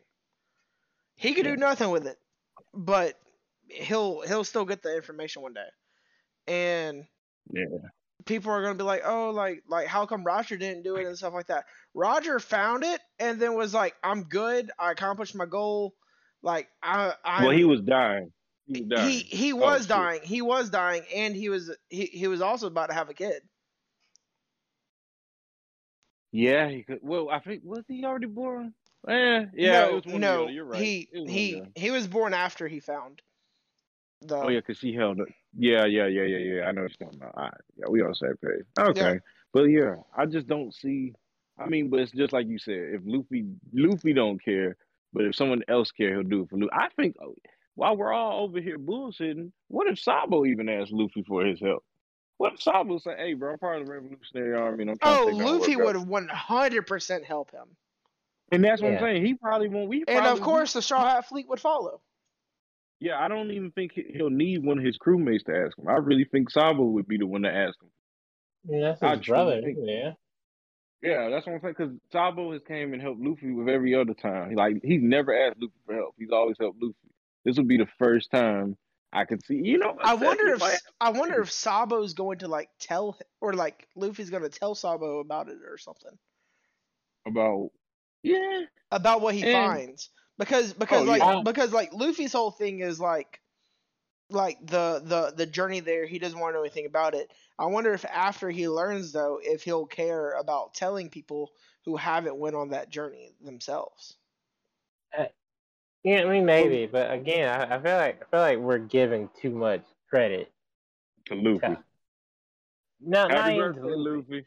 He 1.14 1.34
could 1.34 1.44
do 1.44 1.56
nothing 1.56 1.90
with 1.90 2.06
it, 2.06 2.18
but 2.72 3.18
he'll 3.72 4.20
he'll 4.22 4.44
still 4.44 4.64
get 4.64 4.82
the 4.82 4.94
information 4.94 5.42
one 5.42 5.54
day, 5.54 5.68
and 6.46 7.04
Yeah. 7.52 7.64
people 8.26 8.52
are 8.52 8.62
gonna 8.62 8.74
be 8.74 8.84
like, 8.84 9.02
oh, 9.04 9.30
like 9.30 9.62
like 9.68 9.86
how 9.86 10.06
come 10.06 10.24
Roger 10.24 10.56
didn't 10.56 10.82
do 10.82 10.96
it 10.96 11.06
and 11.06 11.16
stuff 11.16 11.34
like 11.34 11.46
that. 11.46 11.66
Roger 11.94 12.38
found 12.38 12.84
it 12.84 13.00
and 13.18 13.40
then 13.40 13.54
was 13.54 13.74
like, 13.74 13.94
I'm 14.02 14.24
good. 14.24 14.70
I 14.78 14.92
accomplished 14.92 15.34
my 15.34 15.46
goal. 15.46 15.94
Like 16.42 16.68
I, 16.82 17.14
I. 17.24 17.44
Well, 17.44 17.56
he 17.56 17.64
was 17.64 17.80
dying. 17.82 18.32
He 18.66 18.80
was 18.82 18.88
dying. 18.88 19.08
he 19.10 19.18
he 19.20 19.52
Oh, 19.52 19.56
was 19.56 19.80
shit. 19.82 19.88
dying. 19.88 20.20
He 20.22 20.42
was 20.42 20.70
dying, 20.70 21.02
and 21.14 21.34
he 21.34 21.48
was 21.48 21.74
he 21.88 22.06
he 22.06 22.28
was 22.28 22.40
also 22.40 22.66
about 22.66 22.86
to 22.88 22.94
have 22.94 23.08
a 23.10 23.14
kid. 23.14 23.42
Yeah, 26.32 26.68
he 26.68 26.82
could. 26.84 27.00
Well, 27.02 27.28
I 27.28 27.40
think 27.40 27.62
was 27.64 27.84
he 27.88 28.04
already 28.04 28.26
born? 28.26 28.72
Eh, 29.08 29.46
yeah, 29.54 29.72
no, 29.72 29.88
it 29.88 29.94
was 29.94 30.04
one 30.06 30.14
or 30.14 30.18
the 30.18 30.18
no. 30.44 30.48
You're 30.48 30.64
right. 30.64 30.80
he 30.82 31.08
It 31.12 31.18
was 31.20 31.22
one 31.22 31.30
or 31.30 31.32
the 31.32 31.32
he 31.32 31.62
he 31.74 31.90
was 31.90 32.06
born 32.06 32.34
after 32.34 32.68
he 32.68 32.80
found 32.80 33.20
the. 34.22 34.36
Oh 34.36 34.48
yeah, 34.48 34.60
cause 34.60 34.78
she 34.78 34.94
held 34.94 35.20
it. 35.20 35.28
Yeah, 35.56 35.84
yeah, 35.86 36.06
yeah, 36.06 36.22
yeah, 36.22 36.38
yeah. 36.38 36.62
I 36.64 36.72
know 36.72 36.82
what 36.82 36.92
you're 36.98 37.08
talking 37.08 37.20
about. 37.20 37.34
All 37.36 37.44
right. 37.44 37.60
Yeah, 37.76 37.86
we 37.88 38.02
on 38.02 38.08
the 38.10 38.14
same 38.14 38.36
page. 38.36 38.66
Okay, 38.78 39.20
but 39.52 39.64
yeah, 39.64 39.96
I 40.16 40.26
just 40.26 40.46
don't 40.46 40.74
see. 40.74 41.14
I 41.58 41.66
mean, 41.66 41.90
but 41.90 42.00
it's 42.00 42.12
just 42.12 42.32
like 42.32 42.46
you 42.46 42.58
said. 42.58 42.74
If 42.94 43.02
Luffy, 43.04 43.44
Luffy 43.72 44.12
don't 44.14 44.42
care, 44.42 44.76
but 45.12 45.24
if 45.24 45.34
someone 45.34 45.62
else 45.68 45.90
care, 45.90 46.14
he'll 46.14 46.22
do 46.22 46.42
it 46.42 46.50
for 46.50 46.56
Luffy. 46.56 46.72
I 46.72 46.88
think 46.96 47.16
oh, 47.22 47.34
while 47.74 47.96
we're 47.96 48.12
all 48.12 48.44
over 48.44 48.60
here 48.60 48.78
bullshitting, 48.78 49.52
what 49.68 49.86
if 49.88 49.98
Sabo 49.98 50.44
even 50.46 50.68
asked 50.68 50.92
Luffy 50.92 51.22
for 51.22 51.44
his 51.44 51.60
help? 51.60 51.84
What 52.38 52.54
if 52.54 52.62
Sabo 52.62 52.98
said, 52.98 53.18
"Hey, 53.18 53.34
bro, 53.34 53.52
I'm 53.52 53.58
part 53.58 53.80
of 53.80 53.86
the 53.86 53.92
Revolutionary 53.92 54.54
Army, 54.54 54.82
and 54.82 54.90
I'm 54.92 54.98
trying 54.98 55.18
Oh, 55.18 55.24
to 55.26 55.30
take 55.32 55.38
down 55.38 55.58
Luffy 55.58 55.76
would 55.76 55.96
have 55.96 56.06
100% 56.06 57.24
help 57.24 57.50
him, 57.50 57.76
And 58.52 58.64
that's 58.64 58.80
what 58.80 58.92
I'm 58.92 58.98
saying. 59.00 59.26
He 59.26 59.34
probably 59.34 59.68
won't. 59.68 59.88
We 59.88 60.04
and 60.08 60.26
of 60.26 60.40
course 60.40 60.72
the 60.72 60.82
Straw 60.82 61.06
Hat 61.06 61.28
Fleet 61.28 61.48
would 61.48 61.60
follow. 61.60 62.00
Yeah, 63.00 63.18
I 63.18 63.28
don't 63.28 63.50
even 63.50 63.70
think 63.72 63.92
he- 63.92 64.12
he'll 64.12 64.30
need 64.30 64.62
one 64.64 64.78
of 64.78 64.84
his 64.84 64.98
crewmates 64.98 65.44
to 65.46 65.56
ask 65.56 65.78
him. 65.78 65.88
I 65.88 65.94
really 65.94 66.24
think 66.24 66.50
Sabo 66.50 66.84
would 66.84 67.08
be 67.08 67.16
the 67.16 67.26
one 67.26 67.42
to 67.42 67.50
ask 67.50 67.80
him. 67.82 67.90
I 68.68 68.70
mean, 68.72 68.80
that's 68.82 69.02
I 69.02 69.16
his 69.16 69.20
truly 69.24 69.36
brother. 69.44 69.62
think- 69.62 69.78
Yeah. 69.80 70.12
Yeah, 71.02 71.30
that's 71.30 71.46
what 71.46 71.54
I'm 71.54 71.60
saying. 71.62 71.74
Because 71.78 71.94
Sabo 72.12 72.52
has 72.52 72.60
came 72.68 72.92
and 72.92 73.00
helped 73.00 73.22
Luffy 73.22 73.52
with 73.52 73.70
every 73.70 73.94
other 73.94 74.12
time. 74.12 74.50
He, 74.50 74.54
like 74.56 74.82
he's 74.84 75.00
never 75.02 75.34
asked 75.34 75.56
Luffy 75.58 75.72
for 75.86 75.94
help. 75.94 76.14
He's 76.18 76.30
always 76.30 76.58
helped 76.60 76.82
Luffy. 76.82 76.94
This 77.46 77.56
will 77.56 77.64
be 77.64 77.78
the 77.78 77.88
first 77.98 78.30
time 78.30 78.76
I 79.10 79.24
could 79.24 79.42
see. 79.46 79.54
You 79.56 79.78
know, 79.78 79.96
I 79.98 80.12
wonder 80.14 80.52
if 80.52 80.60
might- 80.60 80.78
I 81.00 81.08
wonder 81.08 81.40
if 81.40 81.50
Sabo's 81.50 82.12
going 82.12 82.40
to 82.40 82.48
like 82.48 82.68
tell 82.78 83.18
or 83.40 83.54
like 83.54 83.88
Luffy's 83.96 84.28
going 84.28 84.42
to 84.42 84.50
tell 84.50 84.74
Sabo 84.74 85.20
about 85.20 85.48
it 85.48 85.56
or 85.66 85.78
something 85.78 86.18
about 87.26 87.70
yeah, 88.22 88.64
about 88.90 89.22
what 89.22 89.34
he 89.34 89.42
And- 89.42 89.52
finds 89.54 90.10
because 90.40 90.72
because 90.72 91.02
Oh, 91.02 91.04
like 91.04 91.20
yeah. 91.22 91.42
because 91.44 91.72
like 91.72 91.92
Luffy's 91.92 92.32
whole 92.32 92.50
thing 92.50 92.80
is 92.80 92.98
like 92.98 93.40
like 94.30 94.58
the 94.66 95.00
the 95.04 95.32
the 95.36 95.46
journey 95.46 95.78
there 95.80 96.06
he 96.06 96.18
doesn't 96.18 96.38
want 96.38 96.52
to 96.54 96.58
know 96.58 96.62
anything 96.64 96.86
about 96.86 97.14
it. 97.14 97.30
I 97.58 97.66
wonder 97.66 97.92
if 97.92 98.04
after 98.06 98.50
he 98.50 98.68
learns 98.68 99.12
though 99.12 99.38
if 99.42 99.62
he'll 99.62 99.86
care 99.86 100.32
about 100.32 100.74
telling 100.74 101.10
people 101.10 101.50
who 101.84 101.96
haven't 101.96 102.36
went 102.36 102.56
on 102.56 102.70
that 102.70 102.90
journey 102.90 103.32
themselves. 103.44 104.16
Uh, 105.16 105.26
yeah, 106.04 106.22
I 106.22 106.24
mean 106.24 106.46
maybe, 106.46 106.86
but 106.86 107.12
again, 107.12 107.48
I, 107.48 107.76
I 107.76 107.82
feel 107.82 107.96
like 107.96 108.22
I 108.22 108.30
feel 108.30 108.40
like 108.40 108.58
we're 108.58 108.78
giving 108.78 109.28
too 109.40 109.50
much 109.50 109.82
credit. 110.08 110.50
to 111.26 111.34
Luffy. 111.34 111.58
to- 111.60 111.84
No, 113.00 113.26
not 113.28 113.30
Happy 113.32 113.56
even 113.56 113.74
to 113.74 113.80
Luffy. 113.86 114.26
Luffy. 114.30 114.46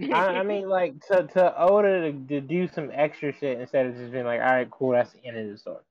I, 0.00 0.06
I 0.14 0.42
mean, 0.44 0.68
like 0.68 1.00
to 1.06 1.26
to 1.26 1.60
Oda 1.60 2.12
to, 2.12 2.26
to 2.28 2.40
do 2.40 2.68
some 2.68 2.90
extra 2.92 3.32
shit 3.32 3.60
instead 3.60 3.86
of 3.86 3.96
just 3.96 4.12
being 4.12 4.24
like, 4.24 4.40
all 4.40 4.46
right, 4.46 4.70
cool, 4.70 4.92
that's 4.92 5.12
the 5.12 5.24
end 5.24 5.38
of 5.38 5.48
the 5.50 5.58
story. 5.58 5.82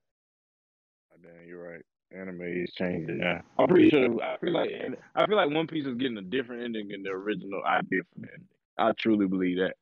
Ah, 1.11 1.17
damn, 1.21 1.47
you're 1.47 1.71
right. 1.71 1.81
Anime 2.15 2.41
is 2.41 2.71
changing 2.73 3.17
now. 3.17 3.41
I'm 3.59 3.67
pretty 3.67 3.89
sure. 3.89 4.21
I 4.21 4.37
feel 4.37 4.53
like 4.53 4.69
I 5.15 5.25
feel 5.25 5.35
like 5.35 5.49
One 5.49 5.67
Piece 5.67 5.85
is 5.85 5.95
getting 5.95 6.17
a 6.17 6.21
different 6.21 6.63
ending 6.63 6.87
than 6.87 7.03
the 7.03 7.09
original 7.09 7.61
idea 7.65 8.01
for 8.13 8.21
the 8.21 8.27
ending. 8.33 8.47
I 8.77 8.91
truly 8.97 9.27
believe 9.27 9.57
that. 9.57 9.75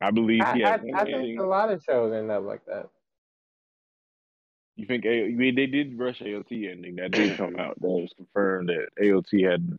I 0.00 0.10
believe 0.10 0.42
I, 0.44 0.54
he 0.54 0.64
I, 0.64 0.74
I 0.74 0.76
think 0.76 0.96
ending. 0.96 1.40
a 1.40 1.44
lot 1.44 1.70
of 1.72 1.82
shows 1.82 2.12
end 2.12 2.30
up 2.30 2.44
like 2.44 2.64
that. 2.66 2.88
You 4.76 4.86
think 4.86 5.04
A- 5.04 5.26
I 5.26 5.28
mean, 5.28 5.54
they 5.54 5.66
did 5.66 5.98
rush 5.98 6.20
AOT 6.20 6.70
ending 6.70 6.96
that 6.96 7.10
did 7.10 7.36
come 7.36 7.56
out. 7.58 7.80
That 7.80 7.88
was 7.88 8.12
confirmed 8.16 8.68
that 8.68 8.88
AOT 9.00 9.48
had 9.50 9.76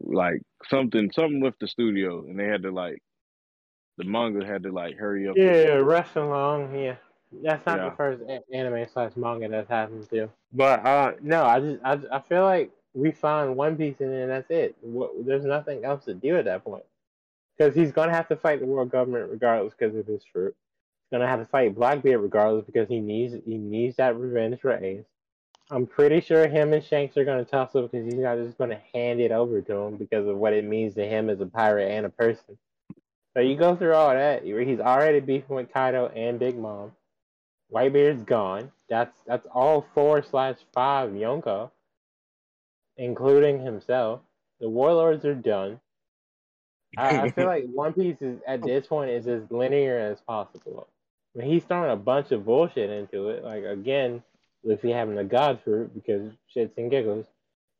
like 0.00 0.42
something 0.68 1.10
something 1.12 1.40
with 1.40 1.54
the 1.60 1.68
studio, 1.68 2.20
and 2.26 2.38
they 2.38 2.46
had 2.46 2.62
to 2.62 2.70
like 2.70 3.02
the 3.98 4.04
manga 4.04 4.44
had 4.46 4.62
to 4.64 4.72
like 4.72 4.96
hurry 4.96 5.28
up. 5.28 5.36
Yeah, 5.36 5.76
rush 5.76 6.14
along. 6.16 6.74
Yeah, 6.78 6.96
that's 7.42 7.64
not 7.66 7.78
Yeah. 7.78 7.90
the 7.90 7.96
first 7.96 8.22
anime 8.52 8.86
slash 8.92 9.16
manga 9.16 9.48
that's 9.48 9.68
happened 9.68 10.08
to. 10.10 10.28
But 10.52 10.84
uh, 10.86 11.12
no, 11.22 11.44
I 11.44 11.60
just 11.60 11.80
I, 11.84 11.98
I 12.12 12.20
feel 12.20 12.44
like 12.44 12.70
we 12.94 13.10
find 13.12 13.56
One 13.56 13.76
Piece 13.76 14.00
and 14.00 14.10
then 14.12 14.28
that's 14.28 14.50
it. 14.50 14.74
What, 14.80 15.26
there's 15.26 15.44
nothing 15.44 15.84
else 15.84 16.04
to 16.06 16.14
do 16.14 16.36
at 16.36 16.46
that 16.46 16.64
point. 16.64 16.84
Because 17.56 17.74
he's 17.74 17.92
gonna 17.92 18.12
have 18.12 18.28
to 18.28 18.36
fight 18.36 18.60
the 18.60 18.66
world 18.66 18.90
government 18.90 19.30
regardless 19.30 19.74
because 19.78 19.96
of 19.96 20.06
his 20.06 20.22
fruit. 20.30 20.54
He's 21.04 21.16
gonna 21.18 21.28
have 21.28 21.40
to 21.40 21.46
fight 21.46 21.74
Blackbeard 21.74 22.20
regardless 22.20 22.64
because 22.66 22.88
he 22.88 23.00
needs 23.00 23.34
he 23.44 23.56
needs 23.56 23.96
that 23.96 24.16
revenge 24.16 24.60
for 24.60 24.72
Ace. 24.72 25.04
I'm 25.70 25.86
pretty 25.86 26.20
sure 26.20 26.46
him 26.46 26.72
and 26.72 26.84
Shanks 26.84 27.16
are 27.16 27.24
gonna 27.24 27.44
toss 27.44 27.74
up 27.74 27.90
because 27.90 28.04
he's 28.04 28.14
not 28.14 28.38
just 28.38 28.56
gonna 28.58 28.80
hand 28.94 29.20
it 29.20 29.32
over 29.32 29.60
to 29.60 29.74
him 29.74 29.96
because 29.96 30.26
of 30.26 30.36
what 30.36 30.52
it 30.52 30.64
means 30.64 30.94
to 30.94 31.06
him 31.06 31.28
as 31.28 31.40
a 31.40 31.46
pirate 31.46 31.90
and 31.90 32.06
a 32.06 32.10
person. 32.10 32.56
So 33.34 33.40
you 33.40 33.56
go 33.56 33.76
through 33.76 33.94
all 33.94 34.10
that. 34.10 34.44
He's 34.44 34.80
already 34.80 35.20
beefing 35.20 35.56
with 35.56 35.72
Kaido 35.72 36.06
and 36.08 36.38
Big 36.38 36.56
Mom. 36.56 36.92
Whitebeard's 37.70 38.22
gone. 38.22 38.70
That's 38.88 39.16
that's 39.26 39.46
all 39.52 39.86
four 39.92 40.22
slash 40.22 40.56
five 40.72 41.10
Yonko, 41.10 41.70
including 42.96 43.64
himself. 43.64 44.20
The 44.60 44.70
warlords 44.70 45.24
are 45.24 45.34
done. 45.34 45.80
I, 46.96 47.22
I 47.22 47.30
feel 47.30 47.46
like 47.46 47.64
One 47.72 47.92
Piece 47.92 48.22
is 48.22 48.38
at 48.46 48.62
this 48.62 48.86
point 48.86 49.10
is 49.10 49.26
as 49.26 49.42
linear 49.50 49.98
as 49.98 50.20
possible. 50.20 50.88
I 51.34 51.40
mean, 51.40 51.50
he's 51.50 51.64
throwing 51.64 51.90
a 51.90 51.96
bunch 51.96 52.30
of 52.30 52.46
bullshit 52.46 52.88
into 52.88 53.28
it. 53.28 53.44
Like 53.44 53.64
again, 53.64 54.22
Luffy 54.66 54.90
having 54.90 55.14
the 55.14 55.24
God 55.24 55.60
fruit 55.64 55.94
because 55.94 56.32
shits 56.54 56.76
and 56.76 56.90
giggles. 56.90 57.26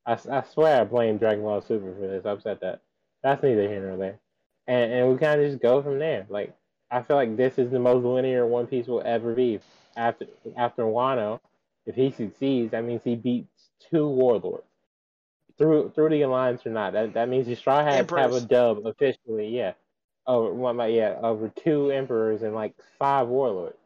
I, 0.07 0.18
I 0.30 0.43
swear 0.43 0.80
I 0.80 0.84
blame 0.84 1.18
Dragon 1.18 1.43
Ball 1.43 1.61
Super 1.61 1.93
for 1.95 2.07
this. 2.07 2.24
I've 2.24 2.43
said 2.43 2.61
that. 2.62 2.80
That's 3.22 3.43
neither 3.43 3.68
here 3.68 3.87
nor 3.89 3.97
there. 3.97 4.18
And 4.68 4.93
and 4.93 5.12
we 5.12 5.18
kind 5.18 5.41
of 5.41 5.51
just 5.51 5.62
go 5.62 5.82
from 5.82 5.99
there. 5.99 6.26
Like 6.28 6.55
I 6.91 7.03
feel 7.03 7.16
like 7.16 7.37
this 7.37 7.59
is 7.59 7.70
the 7.70 7.78
most 7.80 8.05
linear 8.05 8.47
One 8.47 8.66
Piece 8.66 8.87
will 8.87 9.03
ever 9.05 9.34
be. 9.34 9.61
After 9.97 10.26
after 10.57 10.84
Wano, 10.84 11.41
if 11.87 11.95
he 11.95 12.11
succeeds, 12.12 12.70
that 12.72 12.84
means 12.84 13.03
he 13.03 13.16
beats 13.16 13.70
two 13.91 14.07
warlords 14.07 14.64
through 15.59 15.91
through 15.95 16.11
the 16.11 16.22
alliance 16.22 16.66
or 16.66 16.70
not. 16.70 16.93
That 16.93 17.14
that 17.14 17.28
means 17.28 17.47
the 17.47 17.57
Straw 17.57 17.82
Hats 17.82 18.11
have 18.12 18.32
a 18.32 18.41
dub 18.41 18.87
officially. 18.87 19.49
Yeah, 19.49 19.72
oh, 20.26 20.47
over 20.47 20.55
one, 20.55 20.76
like, 20.76 20.95
yeah, 20.95 21.16
over 21.22 21.49
two 21.49 21.91
emperors 21.91 22.43
and 22.43 22.55
like 22.55 22.74
five 22.99 23.28
warlords. 23.28 23.78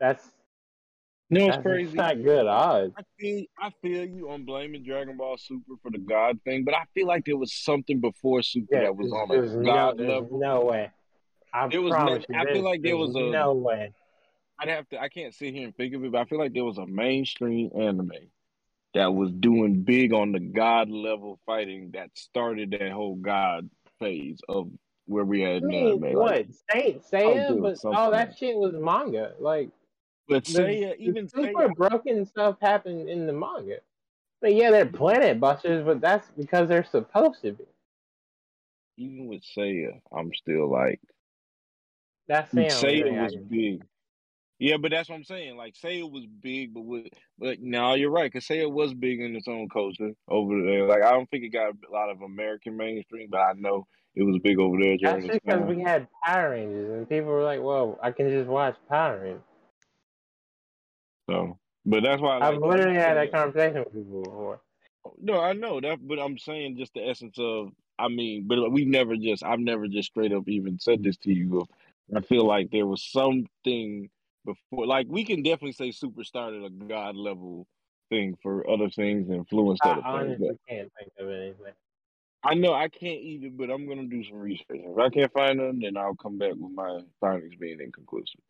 That's 0.00 0.26
No, 1.28 1.46
it's 1.46 1.56
that's 1.56 1.62
crazy. 1.62 1.96
not 1.96 2.22
good 2.22 2.46
odds. 2.46 2.94
I 2.96 3.02
feel 3.18 3.44
I 3.60 3.70
feel 3.82 4.04
you 4.04 4.30
on 4.30 4.44
blaming 4.44 4.84
Dragon 4.84 5.16
Ball 5.16 5.36
Super 5.38 5.72
for 5.82 5.90
the 5.90 5.98
God 5.98 6.38
thing, 6.44 6.64
but 6.64 6.74
I 6.74 6.84
feel 6.94 7.06
like 7.06 7.24
there 7.24 7.36
was 7.36 7.52
something 7.52 8.00
before 8.00 8.42
Super 8.42 8.66
Yeah, 8.76 8.80
that 8.82 8.96
was 8.96 9.12
on 9.12 9.28
there's 9.28 9.52
a 9.52 9.56
no, 9.56 9.64
God 9.64 9.98
there's 9.98 10.08
level. 10.08 10.38
no 10.38 10.64
way. 10.64 10.90
I 11.52 11.66
There 11.68 11.82
was 11.82 11.90
promise 11.90 12.24
no- 12.28 12.34
you, 12.36 12.40
I 12.48 12.52
feel 12.52 12.62
like 12.62 12.82
there 12.82 12.96
was 12.96 13.16
a- 13.16 13.20
no 13.20 13.54
way. 13.54 13.92
I'd 14.58 14.68
have 14.68 14.88
to. 14.90 15.00
I 15.00 15.08
can't 15.08 15.34
sit 15.34 15.52
here 15.52 15.64
and 15.64 15.76
think 15.76 15.94
of 15.94 16.04
it, 16.04 16.12
but 16.12 16.20
I 16.20 16.24
feel 16.26 16.38
like 16.38 16.52
there 16.54 16.64
was 16.64 16.78
a 16.78 16.86
mainstream 16.86 17.70
anime 17.74 18.12
that 18.94 19.12
was 19.12 19.30
doing 19.32 19.82
big 19.82 20.12
on 20.14 20.32
the 20.32 20.40
God 20.40 20.88
level 20.90 21.38
fighting 21.44 21.90
that 21.92 22.10
started 22.14 22.70
that 22.70 22.90
whole 22.92 23.16
God 23.16 23.68
phase 23.98 24.38
of 24.48 24.70
where 25.06 25.24
we 25.24 25.40
had 25.42 25.50
I 25.50 25.56
at 25.56 25.62
in 25.64 25.68
mean, 25.68 26.04
anime. 26.04 26.14
what 26.14 26.30
Like, 26.36 26.48
Saint 26.72 27.02
Oh, 27.12 27.16
Seiya, 27.16 27.62
but 27.82 27.96
all 27.96 28.10
that 28.12 28.36
shit 28.38 28.56
was 28.56 28.74
manga. 28.74 29.34
Like 29.38 29.68
but 30.28 30.44
Seiya, 30.44 30.96
even 30.98 31.28
super 31.28 31.68
Seiya, 31.68 31.74
broken 31.74 32.26
stuff 32.26 32.56
happened 32.60 33.08
in 33.08 33.26
the 33.26 33.32
manga. 33.32 33.78
But 34.40 34.54
yeah, 34.54 34.70
they're 34.70 34.86
planet 34.86 35.40
busters, 35.40 35.84
but 35.84 36.00
that's 36.00 36.28
because 36.36 36.68
they're 36.68 36.84
supposed 36.84 37.42
to 37.42 37.52
be. 37.52 37.64
even 38.96 39.26
with 39.26 39.42
Seiya, 39.56 40.00
I'm 40.16 40.32
still 40.34 40.70
like 40.70 41.00
That's 42.28 42.52
only 42.54 42.68
Seiya 42.68 43.22
was 43.22 43.36
big. 43.36 43.84
Yeah, 44.58 44.78
but 44.78 44.90
that's 44.90 45.08
what 45.08 45.16
I'm 45.16 45.24
saying. 45.24 45.56
Like 45.56 45.74
Seiya 45.74 46.10
was 46.10 46.26
big, 46.26 46.72
but 46.72 46.82
with, 46.82 47.06
but 47.38 47.60
now 47.60 47.94
you're 47.94 48.10
right, 48.10 48.32
because 48.32 48.46
Seiya 48.46 48.70
was 48.70 48.94
big 48.94 49.20
in 49.20 49.36
its 49.36 49.48
own 49.48 49.68
culture 49.68 50.12
over 50.28 50.62
there. 50.62 50.86
Like 50.86 51.02
I 51.02 51.12
don't 51.12 51.28
think 51.30 51.44
it 51.44 51.50
got 51.50 51.74
a 51.88 51.92
lot 51.92 52.10
of 52.10 52.22
American 52.22 52.76
mainstream, 52.76 53.28
but 53.30 53.40
I 53.40 53.52
know 53.54 53.86
it 54.14 54.22
was 54.22 54.38
big 54.38 54.58
over 54.58 54.78
there 54.80 54.96
That's 55.00 55.26
because 55.26 55.60
we 55.62 55.80
had 55.82 56.08
Power 56.24 56.50
Rangers, 56.50 56.90
and 56.90 57.08
people 57.08 57.28
were 57.28 57.44
like, 57.44 57.62
"Well, 57.62 57.98
I 58.02 58.12
can 58.12 58.30
just 58.30 58.48
watch 58.48 58.76
Power 58.88 59.20
Rangers." 59.20 59.42
So, 61.28 61.58
but 61.84 62.02
that's 62.02 62.20
why 62.20 62.38
I 62.38 62.48
I've 62.48 62.54
like 62.54 62.70
literally 62.70 62.98
had 62.98 63.16
that 63.16 63.32
conversation 63.32 63.80
with 63.80 63.92
people 63.92 64.22
before. 64.22 64.60
No, 65.20 65.40
I 65.40 65.52
know 65.52 65.80
that, 65.80 65.98
but 66.06 66.18
I'm 66.18 66.38
saying 66.38 66.76
just 66.76 66.94
the 66.94 67.08
essence 67.08 67.36
of. 67.38 67.70
I 67.98 68.08
mean, 68.08 68.46
but 68.46 68.70
we've 68.70 68.86
never 68.86 69.16
just. 69.16 69.42
I've 69.42 69.60
never 69.60 69.88
just 69.88 70.10
straight 70.10 70.32
up 70.32 70.48
even 70.48 70.78
said 70.78 71.02
this 71.02 71.16
to 71.18 71.32
you. 71.32 71.66
I 72.14 72.20
feel 72.20 72.46
like 72.46 72.70
there 72.70 72.86
was 72.86 73.02
something 73.02 74.10
before. 74.44 74.86
Like 74.86 75.06
we 75.08 75.24
can 75.24 75.42
definitely 75.42 75.72
say 75.72 75.88
superstar 75.90 76.58
at 76.58 76.66
a 76.66 76.70
god 76.70 77.16
level 77.16 77.66
thing 78.10 78.36
for 78.42 78.68
other 78.70 78.90
things, 78.90 79.30
influenced 79.30 79.84
I 79.84 79.90
other 79.90 80.24
things. 80.24 80.38
But 80.40 80.56
can't 80.68 80.92
think 80.98 81.12
of 81.18 81.28
anything. 81.28 81.72
I 82.44 82.54
know 82.54 82.74
I 82.74 82.88
can't 82.88 83.20
either, 83.20 83.48
but 83.50 83.70
I'm 83.70 83.88
gonna 83.88 84.06
do 84.06 84.22
some 84.24 84.38
research. 84.38 84.66
If 84.70 84.98
I 84.98 85.08
can't 85.10 85.32
find 85.32 85.58
them, 85.58 85.80
then 85.80 85.96
I'll 85.96 86.14
come 86.14 86.38
back 86.38 86.52
with 86.52 86.72
my 86.72 87.00
findings 87.20 87.56
being 87.56 87.80
inconclusive. 87.80 88.40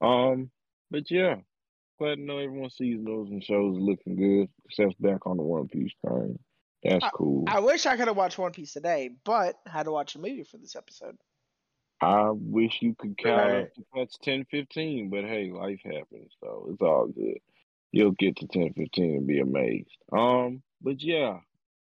Um, 0.00 0.50
but 0.90 1.10
yeah, 1.10 1.36
glad 1.98 2.16
to 2.16 2.20
know 2.22 2.38
everyone's 2.38 2.76
seasonals 2.76 3.28
and 3.28 3.42
shows 3.42 3.76
looking 3.78 4.16
good. 4.16 4.48
Steph's 4.70 4.94
back 5.00 5.26
on 5.26 5.36
the 5.36 5.42
One 5.42 5.68
Piece 5.68 5.92
train. 6.04 6.38
That's 6.82 7.04
cool. 7.14 7.44
I 7.48 7.60
wish 7.60 7.86
I 7.86 7.96
could 7.96 8.08
have 8.08 8.16
watched 8.16 8.38
One 8.38 8.52
Piece 8.52 8.72
today, 8.72 9.10
but 9.24 9.56
had 9.66 9.84
to 9.84 9.92
watch 9.92 10.14
a 10.14 10.18
movie 10.18 10.44
for 10.44 10.58
this 10.58 10.76
episode. 10.76 11.16
I 12.00 12.30
wish 12.30 12.82
you 12.82 12.94
could 12.94 13.16
count 13.16 13.52
Right. 13.52 13.62
up 13.62 13.74
to 13.74 13.84
catch 13.94 14.18
10 14.22 14.44
15, 14.50 15.08
but 15.08 15.24
hey, 15.24 15.50
life 15.50 15.80
happens, 15.84 16.32
so 16.40 16.68
it's 16.70 16.82
all 16.82 17.06
good. 17.06 17.38
You'll 17.92 18.10
get 18.12 18.36
to 18.38 18.46
10 18.48 18.74
15 18.74 19.16
and 19.16 19.26
be 19.26 19.40
amazed. 19.40 19.96
Um, 20.12 20.62
but 20.82 21.00
yeah, 21.02 21.38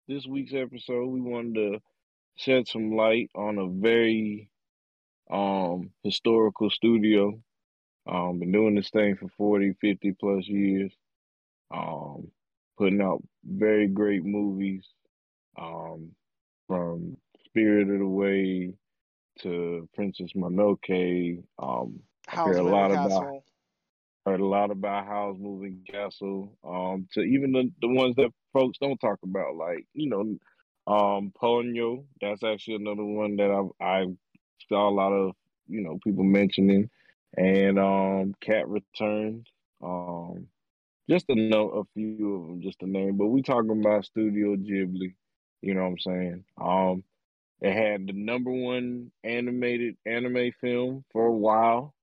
this 0.07 0.27
week's 0.27 0.53
episode, 0.53 1.07
we 1.07 1.21
wanted 1.21 1.55
to 1.55 1.79
shed 2.35 2.67
some 2.67 2.91
light 2.95 3.31
on 3.33 3.57
a 3.57 3.67
very 3.67 4.49
um 5.31 5.89
historical 6.03 6.69
studio. 6.69 7.41
Um, 8.07 8.39
been 8.39 8.51
doing 8.51 8.75
this 8.75 8.89
thing 8.89 9.15
for 9.15 9.27
40, 9.37 9.73
50 9.81 10.11
plus 10.13 10.47
years. 10.47 10.91
Um, 11.73 12.27
putting 12.77 13.01
out 13.01 13.23
very 13.43 13.87
great 13.87 14.23
movies. 14.23 14.85
Um, 15.57 16.11
from 16.67 17.15
Spirited 17.45 18.01
Away 18.01 18.73
to 19.41 19.87
Princess 19.93 20.31
Mononoke. 20.35 21.43
Um, 21.59 21.99
How's 22.27 22.47
heard 22.47 22.57
a 22.57 22.63
lot 22.63 22.91
about- 22.91 23.43
heard 24.25 24.39
a 24.39 24.45
lot 24.45 24.71
about 24.71 25.05
Howl's 25.05 25.39
Moving 25.39 25.83
Castle. 25.87 26.57
Um, 26.63 27.07
to 27.13 27.21
even 27.21 27.51
the, 27.51 27.71
the 27.81 27.87
ones 27.87 28.15
that 28.15 28.33
folks 28.53 28.79
don't 28.79 28.97
talk 28.97 29.19
about, 29.23 29.55
like 29.55 29.85
you 29.93 30.09
know, 30.09 30.21
um, 30.91 31.31
Ponyo. 31.39 32.03
That's 32.21 32.43
actually 32.43 32.75
another 32.75 33.03
one 33.05 33.35
that 33.37 33.51
I 33.51 33.85
I 33.85 34.05
saw 34.67 34.89
a 34.89 34.91
lot 34.91 35.11
of 35.13 35.35
you 35.67 35.81
know 35.81 35.99
people 36.03 36.23
mentioning, 36.23 36.89
and 37.37 37.79
um, 37.79 38.35
Cat 38.41 38.67
Returns. 38.67 39.47
Um, 39.83 40.47
just 41.09 41.27
to 41.27 41.35
know 41.35 41.69
a 41.69 41.83
few 41.93 42.35
of 42.35 42.47
them, 42.47 42.61
just 42.61 42.79
to 42.79 42.87
name. 42.87 43.17
But 43.17 43.27
we 43.27 43.41
talking 43.41 43.79
about 43.79 44.05
Studio 44.05 44.55
Ghibli. 44.55 45.13
You 45.61 45.73
know 45.73 45.81
what 45.81 45.87
I'm 45.87 45.99
saying? 45.99 46.43
Um, 46.59 47.03
it 47.61 47.73
had 47.73 48.07
the 48.07 48.13
number 48.13 48.51
one 48.51 49.11
animated 49.23 49.95
anime 50.05 50.51
film 50.61 51.05
for 51.11 51.25
a 51.25 51.31
while 51.31 51.93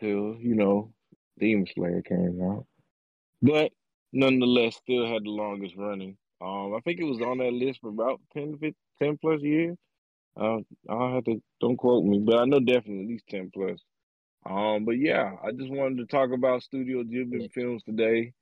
till 0.00 0.36
you 0.40 0.54
know 0.54 0.92
Demon 1.38 1.66
Slayer 1.74 2.02
came 2.02 2.40
out, 2.42 2.66
but 3.42 3.72
nonetheless 4.12 4.76
still 4.76 5.06
had 5.06 5.24
the 5.24 5.30
longest 5.30 5.74
running. 5.76 6.16
Um, 6.40 6.74
I 6.74 6.80
think 6.80 7.00
it 7.00 7.04
was 7.04 7.20
on 7.20 7.38
that 7.38 7.52
list 7.52 7.80
for 7.80 7.88
about 7.88 8.20
10, 8.32 8.52
15, 8.52 8.74
10 9.02 9.18
plus 9.18 9.42
years. 9.42 9.76
Uh, 10.38 10.58
I'll 10.88 11.14
have 11.14 11.24
to 11.24 11.42
don't 11.60 11.76
quote 11.76 12.04
me, 12.04 12.20
but 12.20 12.38
I 12.38 12.44
know 12.44 12.60
definitely 12.60 13.02
at 13.02 13.08
least 13.08 13.24
ten 13.28 13.50
plus. 13.52 13.80
Um, 14.46 14.84
but 14.84 14.92
yeah, 14.92 15.32
I 15.44 15.52
just 15.52 15.70
wanted 15.70 15.98
to 15.98 16.06
talk 16.06 16.30
about 16.32 16.62
Studio 16.62 17.02
Ghibli 17.02 17.50
films 17.52 17.82
today. 17.82 18.32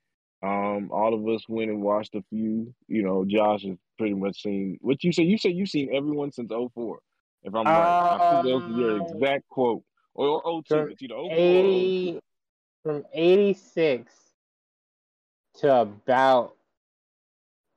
Um, 0.42 0.90
all 0.92 1.14
of 1.14 1.26
us 1.34 1.48
went 1.48 1.70
and 1.70 1.82
watched 1.82 2.14
a 2.14 2.22
few. 2.30 2.72
You 2.88 3.02
know, 3.02 3.24
Josh 3.24 3.64
has 3.64 3.76
pretty 3.98 4.14
much 4.14 4.42
seen 4.42 4.78
what 4.82 5.02
you 5.02 5.12
said. 5.12 5.26
You 5.26 5.38
said 5.38 5.54
you've 5.54 5.68
seen 5.70 5.94
everyone 5.94 6.30
since 6.32 6.50
04, 6.52 6.98
if 7.42 7.54
I'm 7.54 7.64
right. 7.64 7.72
I 7.74 8.42
think 8.42 8.44
that 8.46 8.66
was 8.68 8.78
your 8.78 9.00
Um, 9.00 9.06
exact 9.16 9.48
quote. 9.48 9.82
Or, 10.14 10.42
or 10.42 10.62
02. 10.62 10.74
from 10.74 10.90
It's 10.90 11.02
either 11.02 11.14
04 11.14 11.22
or 11.24 11.28
02. 11.30 11.34
80 11.34 12.20
from 12.82 13.04
86 13.12 14.12
to 15.56 15.74
about 15.80 16.54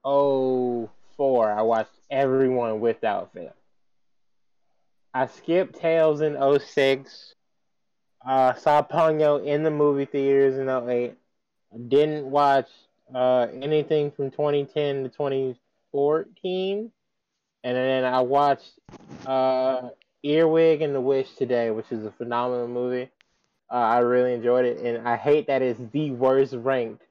04 0.03 1.51
i 1.51 1.61
watched 1.61 1.91
everyone 2.09 2.79
without 2.79 3.33
fail 3.33 3.53
i 5.13 5.25
skipped 5.25 5.75
tales 5.79 6.21
in 6.21 6.37
06 6.59 7.35
uh 8.27 8.53
saw 8.55 8.81
ponyo 8.83 9.45
in 9.45 9.63
the 9.63 9.71
movie 9.71 10.05
theaters 10.05 10.57
in 10.57 10.69
08 10.69 11.15
I 11.73 11.77
didn't 11.77 12.29
watch 12.29 12.69
uh 13.15 13.47
anything 13.61 14.11
from 14.11 14.31
2010 14.31 15.03
to 15.03 15.09
2014 15.09 16.91
and 17.63 17.77
then 17.77 18.05
i 18.05 18.21
watched 18.21 18.71
uh 19.25 19.89
earwig 20.23 20.81
and 20.81 20.95
the 20.95 21.01
witch 21.01 21.35
today 21.37 21.71
which 21.71 21.91
is 21.91 22.05
a 22.05 22.11
phenomenal 22.11 22.67
movie 22.67 23.09
uh, 23.71 23.75
I 23.75 23.99
really 23.99 24.33
enjoyed 24.33 24.65
it, 24.65 24.79
and 24.81 25.07
I 25.07 25.17
hate 25.17 25.47
that 25.47 25.61
it's 25.61 25.79
the 25.91 26.11
worst 26.11 26.53
ranked, 26.55 27.03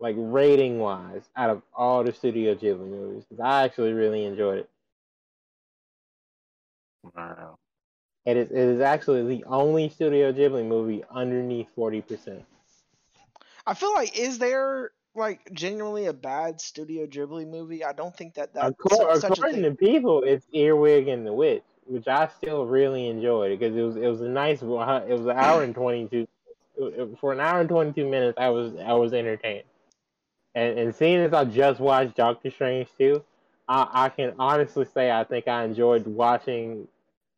like 0.00 0.16
rating 0.18 0.78
wise, 0.80 1.28
out 1.36 1.50
of 1.50 1.62
all 1.76 2.04
the 2.04 2.12
Studio 2.12 2.54
Ghibli 2.54 2.88
movies. 2.88 3.24
'cause 3.30 3.40
I 3.40 3.64
actually 3.64 3.92
really 3.94 4.24
enjoyed 4.26 4.60
it. 4.60 4.70
Wow. 7.14 7.59
It 8.30 8.36
is, 8.36 8.50
it 8.50 8.58
is 8.58 8.80
actually 8.80 9.26
the 9.36 9.44
only 9.44 9.88
Studio 9.88 10.32
Ghibli 10.32 10.64
movie 10.64 11.02
underneath 11.10 11.68
forty 11.74 12.00
percent. 12.00 12.44
I 13.66 13.74
feel 13.74 13.92
like 13.92 14.16
is 14.16 14.38
there 14.38 14.92
like 15.14 15.52
genuinely 15.52 16.06
a 16.06 16.12
bad 16.12 16.60
Studio 16.60 17.06
Ghibli 17.06 17.48
movie? 17.48 17.84
I 17.84 17.92
don't 17.92 18.16
think 18.16 18.34
that 18.34 18.54
that's 18.54 18.70
According, 18.70 19.20
such 19.20 19.30
a 19.30 19.32
according 19.32 19.62
to 19.62 19.74
people, 19.74 20.22
it's 20.22 20.46
Earwig 20.52 21.08
and 21.08 21.26
the 21.26 21.32
Witch, 21.32 21.64
which 21.86 22.06
I 22.06 22.28
still 22.28 22.66
really 22.66 23.08
enjoyed 23.08 23.58
because 23.58 23.76
it 23.76 23.82
was 23.82 23.96
it 23.96 24.06
was 24.06 24.20
a 24.20 24.28
nice 24.28 24.62
it 24.62 24.66
was 24.68 25.26
an 25.26 25.30
hour 25.30 25.64
and 25.64 25.74
twenty 25.74 26.06
two. 26.08 26.26
For 27.20 27.32
an 27.32 27.40
hour 27.40 27.60
and 27.60 27.68
twenty 27.68 27.92
two 27.92 28.08
minutes, 28.08 28.38
I 28.38 28.50
was 28.50 28.76
I 28.76 28.92
was 28.92 29.12
entertained. 29.12 29.64
And 30.54 30.78
and 30.78 30.94
seeing 30.94 31.18
as 31.18 31.32
I 31.32 31.44
just 31.44 31.80
watched 31.80 32.16
Doctor 32.16 32.50
Strange 32.50 32.88
too, 32.96 33.24
I, 33.68 33.88
I 33.92 34.08
can 34.08 34.34
honestly 34.38 34.86
say 34.94 35.10
I 35.10 35.24
think 35.24 35.48
I 35.48 35.64
enjoyed 35.64 36.06
watching 36.06 36.86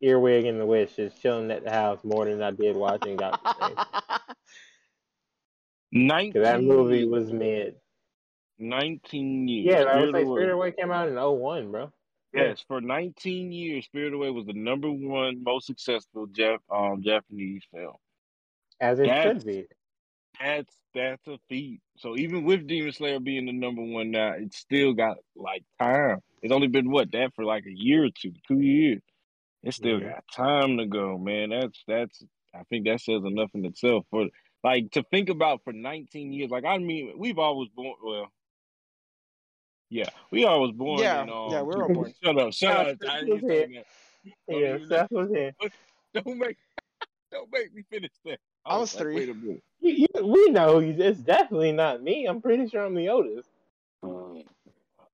Earwig 0.03 0.45
and 0.45 0.59
the 0.59 0.65
Witch 0.65 0.99
is 0.99 1.13
chilling 1.15 1.49
at 1.51 1.63
the 1.63 1.71
house 1.71 2.03
more 2.03 2.25
than 2.25 2.41
I 2.41 2.51
did 2.51 2.75
watching 2.75 3.15
Doctor 3.17 3.53
Strange. 3.55 3.77
19 5.91 6.33
'Cause 6.33 6.43
that 6.43 6.61
movie 6.63 7.05
was 7.05 7.31
mid. 7.31 7.75
19 8.59 9.47
years. 9.47 9.65
Yeah, 9.65 9.81
I 9.83 9.99
would 10.01 10.09
Spirited 10.09 10.15
say 10.15 10.21
Away. 10.23 10.39
Spirit 10.41 10.53
Away 10.53 10.71
came 10.71 10.91
out 10.91 11.07
in 11.07 11.15
01, 11.15 11.71
bro. 11.71 11.91
Yes, 12.33 12.63
for 12.67 12.81
19 12.81 13.51
years, 13.51 13.85
Spirit 13.85 14.13
Away 14.13 14.31
was 14.31 14.45
the 14.47 14.53
number 14.53 14.89
one 14.91 15.43
most 15.43 15.67
successful 15.67 16.27
Jap- 16.27 16.59
um, 16.69 17.03
Japanese 17.03 17.61
film. 17.73 17.95
As 18.81 18.99
it 18.99 19.05
That's- 19.07 19.41
should 19.43 19.45
be. 19.45 19.65
That's 20.39 20.75
that's 20.95 21.25
a 21.27 21.37
feat. 21.47 21.79
So 21.97 22.17
even 22.17 22.43
with 22.43 22.65
Demon 22.65 22.91
Slayer 22.91 23.19
being 23.19 23.45
the 23.45 23.53
number 23.53 23.83
one 23.83 24.09
now, 24.11 24.33
it's 24.33 24.57
still 24.57 24.93
got 24.93 25.17
like 25.35 25.63
time. 25.79 26.19
It's 26.41 26.51
only 26.51 26.67
been 26.67 26.89
what 26.89 27.11
that 27.11 27.33
for 27.35 27.45
like 27.45 27.65
a 27.67 27.71
year 27.71 28.05
or 28.05 28.09
two, 28.09 28.33
two 28.47 28.59
years. 28.59 29.01
It 29.63 29.73
still 29.73 29.99
Mhm. 29.99 30.09
got 30.09 30.27
time 30.27 30.77
to 30.77 30.85
go, 30.85 31.17
man. 31.17 31.49
That's 31.49 31.83
that's. 31.87 32.23
I 32.53 32.63
think 32.65 32.85
that 32.85 33.01
says 33.01 33.23
enough 33.23 33.49
in 33.55 33.65
itself 33.65 34.05
for 34.11 34.27
like 34.63 34.91
to 34.91 35.03
think 35.03 35.29
about 35.29 35.63
for 35.63 35.73
19 35.73 36.31
years. 36.33 36.51
Like 36.51 36.65
I 36.65 36.77
mean, 36.77 37.13
we've 37.17 37.39
always 37.39 37.69
born. 37.69 37.95
Well, 38.03 38.31
yeah, 39.89 40.09
we 40.31 40.45
always 40.45 40.71
born. 40.73 40.99
Yeah, 40.99 41.23
in, 41.23 41.29
um, 41.29 41.51
yeah, 41.51 41.61
we're 41.61 41.81
all 41.81 41.89
born. 41.93 42.13
Shut 42.23 42.37
up, 42.37 42.53
shut 42.53 42.75
up. 42.75 42.87
I 42.87 42.91
Seth 42.91 43.23
ain't 43.23 43.29
was 43.29 43.41
that. 43.41 43.85
Yeah, 44.47 44.77
Seth 44.87 45.11
was 45.11 45.29
here. 45.29 45.51
Don't 46.13 46.37
make, 46.37 46.57
don't 47.31 47.51
make 47.51 47.73
me 47.73 47.83
finish 47.89 48.11
that. 48.25 48.39
I 48.65 48.77
was 48.77 48.93
like, 48.93 49.03
three. 49.03 49.15
Wait 49.15 49.29
a 49.29 49.33
minute. 49.33 49.63
You, 49.79 50.07
you, 50.15 50.27
we 50.27 50.49
know 50.49 50.79
it's 50.79 51.19
definitely 51.19 51.71
not 51.71 52.01
me. 52.01 52.25
I'm 52.25 52.41
pretty 52.41 52.67
sure 52.69 52.85
I'm 52.85 52.95
the 52.95 53.09
oldest. 53.09 53.49
Um, 54.01 54.43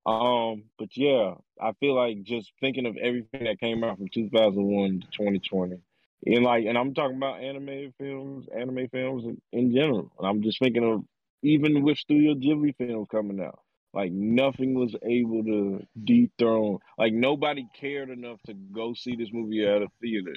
Um, 0.05 0.63
but 0.77 0.89
yeah, 0.95 1.33
I 1.61 1.73
feel 1.79 1.95
like 1.95 2.23
just 2.23 2.51
thinking 2.59 2.85
of 2.85 2.97
everything 2.97 3.43
that 3.43 3.59
came 3.59 3.83
out 3.83 3.97
from 3.97 4.07
2001 4.07 5.01
to 5.01 5.07
2020, 5.07 5.77
and 6.25 6.43
like, 6.43 6.65
and 6.65 6.77
I'm 6.77 6.93
talking 6.93 7.17
about 7.17 7.41
anime 7.41 7.93
films, 7.99 8.47
anime 8.55 8.87
films 8.89 9.25
in, 9.25 9.41
in 9.51 9.73
general. 9.73 10.11
And 10.17 10.27
I'm 10.27 10.41
just 10.41 10.59
thinking 10.59 10.83
of 10.83 11.03
even 11.43 11.83
with 11.83 11.97
Studio 11.97 12.33
Ghibli 12.33 12.75
films 12.77 13.07
coming 13.09 13.41
out, 13.41 13.59
like 13.93 14.11
nothing 14.11 14.73
was 14.73 14.95
able 15.03 15.43
to 15.43 15.85
dethrone. 16.03 16.79
Like 16.97 17.13
nobody 17.13 17.67
cared 17.79 18.09
enough 18.09 18.41
to 18.47 18.53
go 18.53 18.93
see 18.93 19.15
this 19.15 19.29
movie 19.31 19.65
at 19.65 19.81
a 19.81 19.87
theater 20.01 20.33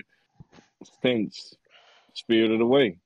since 1.03 1.55
Spirited 2.15 2.61
Away. 2.61 2.99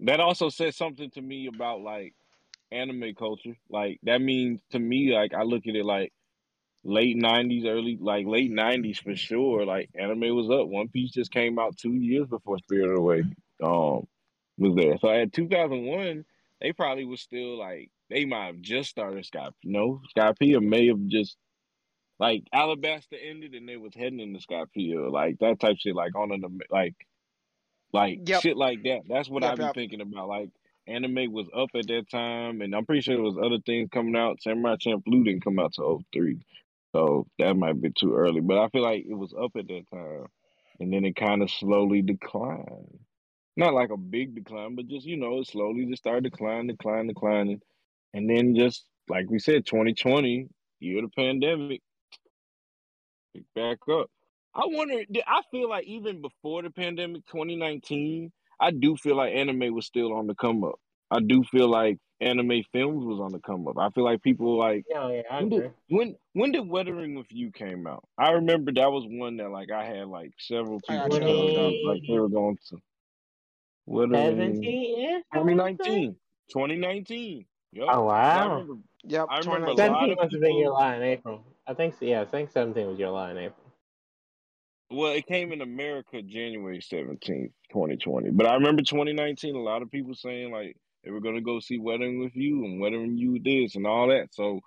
That 0.00 0.20
also 0.20 0.48
says 0.48 0.76
something 0.76 1.10
to 1.12 1.22
me 1.22 1.46
about 1.46 1.80
like 1.80 2.14
anime 2.72 3.14
culture. 3.18 3.56
Like 3.68 4.00
that 4.04 4.20
means 4.20 4.60
to 4.72 4.78
me, 4.78 5.12
like 5.14 5.34
I 5.34 5.42
look 5.42 5.66
at 5.66 5.76
it 5.76 5.84
like 5.84 6.12
late 6.84 7.16
nineties, 7.16 7.64
early 7.66 7.98
like 8.00 8.26
late 8.26 8.50
nineties 8.50 8.98
for 8.98 9.14
sure. 9.16 9.64
Like 9.64 9.90
anime 9.94 10.34
was 10.34 10.50
up. 10.50 10.68
One 10.68 10.88
Piece 10.88 11.12
just 11.12 11.32
came 11.32 11.58
out 11.58 11.76
two 11.76 11.94
years 11.94 12.26
before 12.28 12.58
Spirited 12.58 12.96
Away 12.98 13.24
um 13.62 14.06
was 14.58 14.74
there. 14.76 14.98
So 14.98 15.08
at 15.08 15.32
two 15.32 15.48
thousand 15.48 15.84
one, 15.86 16.24
they 16.60 16.72
probably 16.72 17.04
was 17.04 17.20
still 17.20 17.58
like 17.58 17.90
they 18.10 18.24
might 18.24 18.46
have 18.46 18.60
just 18.60 18.90
started 18.90 19.24
Sky 19.24 19.48
no 19.64 20.00
Sky 20.10 20.32
Skypiea 20.32 20.62
may 20.62 20.88
have 20.88 21.06
just 21.06 21.36
like 22.18 22.44
Alabasta 22.54 23.16
ended 23.22 23.54
and 23.54 23.68
they 23.68 23.76
was 23.76 23.94
heading 23.94 24.20
into 24.20 24.40
Skypiea 24.40 25.10
like 25.10 25.38
that 25.40 25.58
type 25.60 25.76
shit 25.78 25.94
like 25.94 26.14
on 26.14 26.32
an 26.32 26.60
like 26.70 26.94
like 27.92 28.20
Yep. 28.26 28.42
shit 28.42 28.56
like 28.56 28.82
that. 28.84 29.02
That's 29.08 29.28
what 29.28 29.42
Yep, 29.42 29.52
I 29.52 29.56
be 29.56 29.62
yep. 29.64 29.74
thinking 29.74 30.00
about. 30.00 30.28
Like 30.28 30.50
anime 30.86 31.32
was 31.32 31.48
up 31.56 31.70
at 31.74 31.86
that 31.86 32.10
time, 32.10 32.60
and 32.60 32.74
I'm 32.74 32.86
pretty 32.86 33.02
sure 33.02 33.14
there 33.14 33.22
was 33.22 33.38
other 33.38 33.58
things 33.64 33.88
coming 33.92 34.16
out. 34.16 34.42
Samurai 34.42 34.76
Champloo 34.76 35.24
didn't 35.24 35.44
come 35.44 35.58
out 35.58 35.74
till 35.74 36.02
03. 36.12 36.40
so 36.92 37.26
that 37.38 37.54
might 37.54 37.80
be 37.80 37.90
too 37.90 38.14
early. 38.14 38.40
But 38.40 38.58
I 38.58 38.68
feel 38.68 38.82
like 38.82 39.04
it 39.08 39.14
was 39.14 39.34
up 39.34 39.52
at 39.56 39.68
that 39.68 39.84
time, 39.92 40.26
and 40.80 40.92
then 40.92 41.04
it 41.04 41.16
kind 41.16 41.42
of 41.42 41.50
slowly 41.50 42.02
declined. 42.02 42.98
Not 43.56 43.74
like 43.74 43.90
a 43.90 43.96
big 43.96 44.34
decline, 44.34 44.74
but 44.74 44.88
just 44.88 45.06
you 45.06 45.16
know, 45.16 45.40
it 45.40 45.46
slowly 45.46 45.86
just 45.86 46.02
started 46.02 46.24
declining, 46.24 46.68
declining, 46.68 47.08
declining, 47.08 47.60
and 48.12 48.28
then 48.28 48.54
just 48.54 48.84
like 49.08 49.30
we 49.30 49.38
said, 49.38 49.66
2020, 49.66 50.48
year 50.80 51.04
of 51.04 51.10
the 51.10 51.22
pandemic, 51.22 51.82
pick 53.34 53.44
back 53.54 53.78
up. 53.90 54.10
I 54.54 54.62
wonder. 54.66 55.02
I 55.26 55.42
feel 55.50 55.68
like 55.68 55.84
even 55.86 56.20
before 56.20 56.62
the 56.62 56.70
pandemic, 56.70 57.26
2019, 57.26 58.30
I 58.64 58.70
do 58.70 58.96
feel 58.96 59.16
like 59.16 59.34
anime 59.34 59.74
was 59.74 59.86
still 59.86 60.12
on 60.14 60.26
the 60.26 60.34
come 60.34 60.64
up. 60.64 60.78
I 61.10 61.20
do 61.20 61.44
feel 61.44 61.68
like 61.68 61.98
anime 62.20 62.62
films 62.72 63.04
was 63.04 63.20
on 63.20 63.32
the 63.32 63.38
come 63.40 63.68
up. 63.68 63.76
I 63.78 63.90
feel 63.90 64.04
like 64.04 64.22
people 64.22 64.56
like 64.58 64.84
Yeah, 64.88 65.08
yeah, 65.10 65.22
I 65.30 65.40
when 65.40 65.48
did 65.50 65.72
when 65.88 66.16
when 66.32 66.52
did 66.52 66.66
Weathering 66.66 67.14
with 67.14 67.26
You 67.30 67.50
came 67.50 67.86
out? 67.86 68.04
I 68.16 68.30
remember 68.32 68.72
that 68.72 68.90
was 68.90 69.04
one 69.06 69.36
that 69.36 69.50
like 69.50 69.70
I 69.70 69.84
had 69.84 70.06
like 70.08 70.32
several 70.38 70.80
people 70.80 71.08
got 71.08 71.20
telling 71.20 71.46
me 71.68 71.84
like 71.86 72.02
they 72.08 72.18
were 72.18 72.28
going 72.28 72.56
to 72.70 72.76
Weathering 73.86 74.54
17 74.56 75.22
I 75.32 75.38
wanna 75.38 75.50
2019. 75.52 76.16
2019. 76.50 77.44
Yep. 77.72 77.84
Oh 77.86 77.92
I 77.92 77.98
wow. 77.98 78.52
remember 78.52 78.74
Yep. 79.06 79.26
I 79.28 79.38
remember 79.40 79.66
2019. 79.72 79.76
lot 79.76 80.00
17 80.00 80.10
of 80.12 80.16
must 80.18 80.32
have 80.32 80.40
been 80.40 80.56
your 80.56 80.64
people- 80.64 80.72
lie 80.74 80.96
in 80.96 81.02
April. 81.02 81.44
I 81.66 81.74
think 81.74 81.94
so. 81.94 82.04
Yeah, 82.06 82.20
I 82.22 82.24
think 82.24 82.50
17 82.50 82.86
was 82.86 82.98
your 82.98 83.10
lie 83.10 83.30
in 83.30 83.38
April. 83.38 83.63
Well, 84.94 85.12
it 85.12 85.26
came 85.26 85.52
in 85.52 85.60
America 85.60 86.22
January 86.22 86.80
17th, 86.80 87.50
2020. 87.72 88.30
But 88.30 88.46
I 88.46 88.54
remember 88.54 88.82
2019, 88.82 89.56
a 89.56 89.58
lot 89.58 89.82
of 89.82 89.90
people 89.90 90.14
saying 90.14 90.52
like 90.52 90.76
they 91.04 91.10
were 91.10 91.20
going 91.20 91.34
to 91.34 91.40
go 91.40 91.60
see 91.60 91.78
Weathering 91.78 92.20
with 92.20 92.34
You 92.34 92.64
and 92.64 92.80
Wedding 92.80 93.18
You 93.18 93.40
this 93.42 93.74
and 93.74 93.86
all 93.86 94.08
that. 94.08 94.28
So 94.32 94.60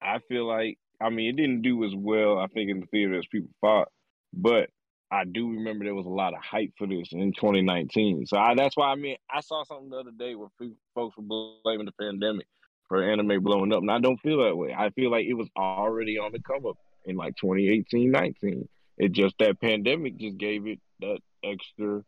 I 0.00 0.20
feel 0.28 0.46
like, 0.46 0.78
I 1.00 1.10
mean, 1.10 1.30
it 1.30 1.36
didn't 1.36 1.62
do 1.62 1.84
as 1.84 1.92
well, 1.96 2.38
I 2.38 2.46
think, 2.46 2.70
in 2.70 2.80
the 2.80 2.86
theater 2.86 3.18
as 3.18 3.26
people 3.26 3.50
thought. 3.60 3.88
But 4.32 4.70
I 5.10 5.24
do 5.24 5.50
remember 5.50 5.84
there 5.84 5.94
was 5.94 6.06
a 6.06 6.10
lot 6.10 6.32
of 6.32 6.40
hype 6.42 6.70
for 6.78 6.86
this 6.86 7.08
in 7.12 7.32
2019. 7.32 8.26
So 8.26 8.38
I, 8.38 8.54
that's 8.54 8.76
why, 8.76 8.92
I 8.92 8.94
mean, 8.94 9.16
I 9.30 9.40
saw 9.40 9.64
something 9.64 9.90
the 9.90 9.98
other 9.98 10.12
day 10.16 10.34
where 10.34 10.48
people, 10.60 10.76
folks 10.94 11.16
were 11.16 11.50
blaming 11.64 11.86
the 11.86 11.92
pandemic 12.00 12.46
for 12.88 13.02
anime 13.02 13.42
blowing 13.42 13.72
up. 13.72 13.80
And 13.80 13.90
I 13.90 13.98
don't 13.98 14.20
feel 14.20 14.44
that 14.44 14.56
way. 14.56 14.74
I 14.76 14.90
feel 14.90 15.10
like 15.10 15.26
it 15.26 15.34
was 15.34 15.48
already 15.56 16.18
on 16.18 16.32
the 16.32 16.40
come 16.40 16.66
up 16.66 16.78
in 17.04 17.16
like 17.16 17.36
2018, 17.36 18.10
19. 18.10 18.68
It 18.98 19.12
just 19.12 19.34
that 19.38 19.60
pandemic 19.60 20.18
just 20.18 20.38
gave 20.38 20.66
it 20.66 20.80
that 21.00 21.18
extra. 21.42 22.02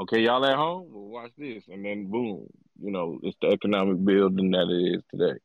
Okay, 0.00 0.20
y'all 0.20 0.44
at 0.46 0.56
home? 0.56 0.88
Well, 0.90 1.04
watch 1.04 1.32
this, 1.36 1.64
and 1.68 1.84
then 1.84 2.10
boom, 2.10 2.46
you 2.80 2.90
know, 2.90 3.18
it's 3.22 3.36
the 3.42 3.48
economic 3.48 4.02
building 4.02 4.52
that 4.52 4.68
it 4.70 4.96
is 4.96 5.02
today. 5.10 5.38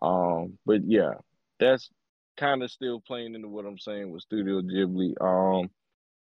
Um, 0.00 0.58
but 0.64 0.80
yeah, 0.86 1.14
that's 1.60 1.90
kind 2.36 2.62
of 2.62 2.70
still 2.70 3.00
playing 3.00 3.34
into 3.34 3.48
what 3.48 3.66
I'm 3.66 3.78
saying 3.78 4.10
with 4.10 4.22
Studio 4.22 4.62
Ghibli. 4.62 5.14
Um, 5.20 5.70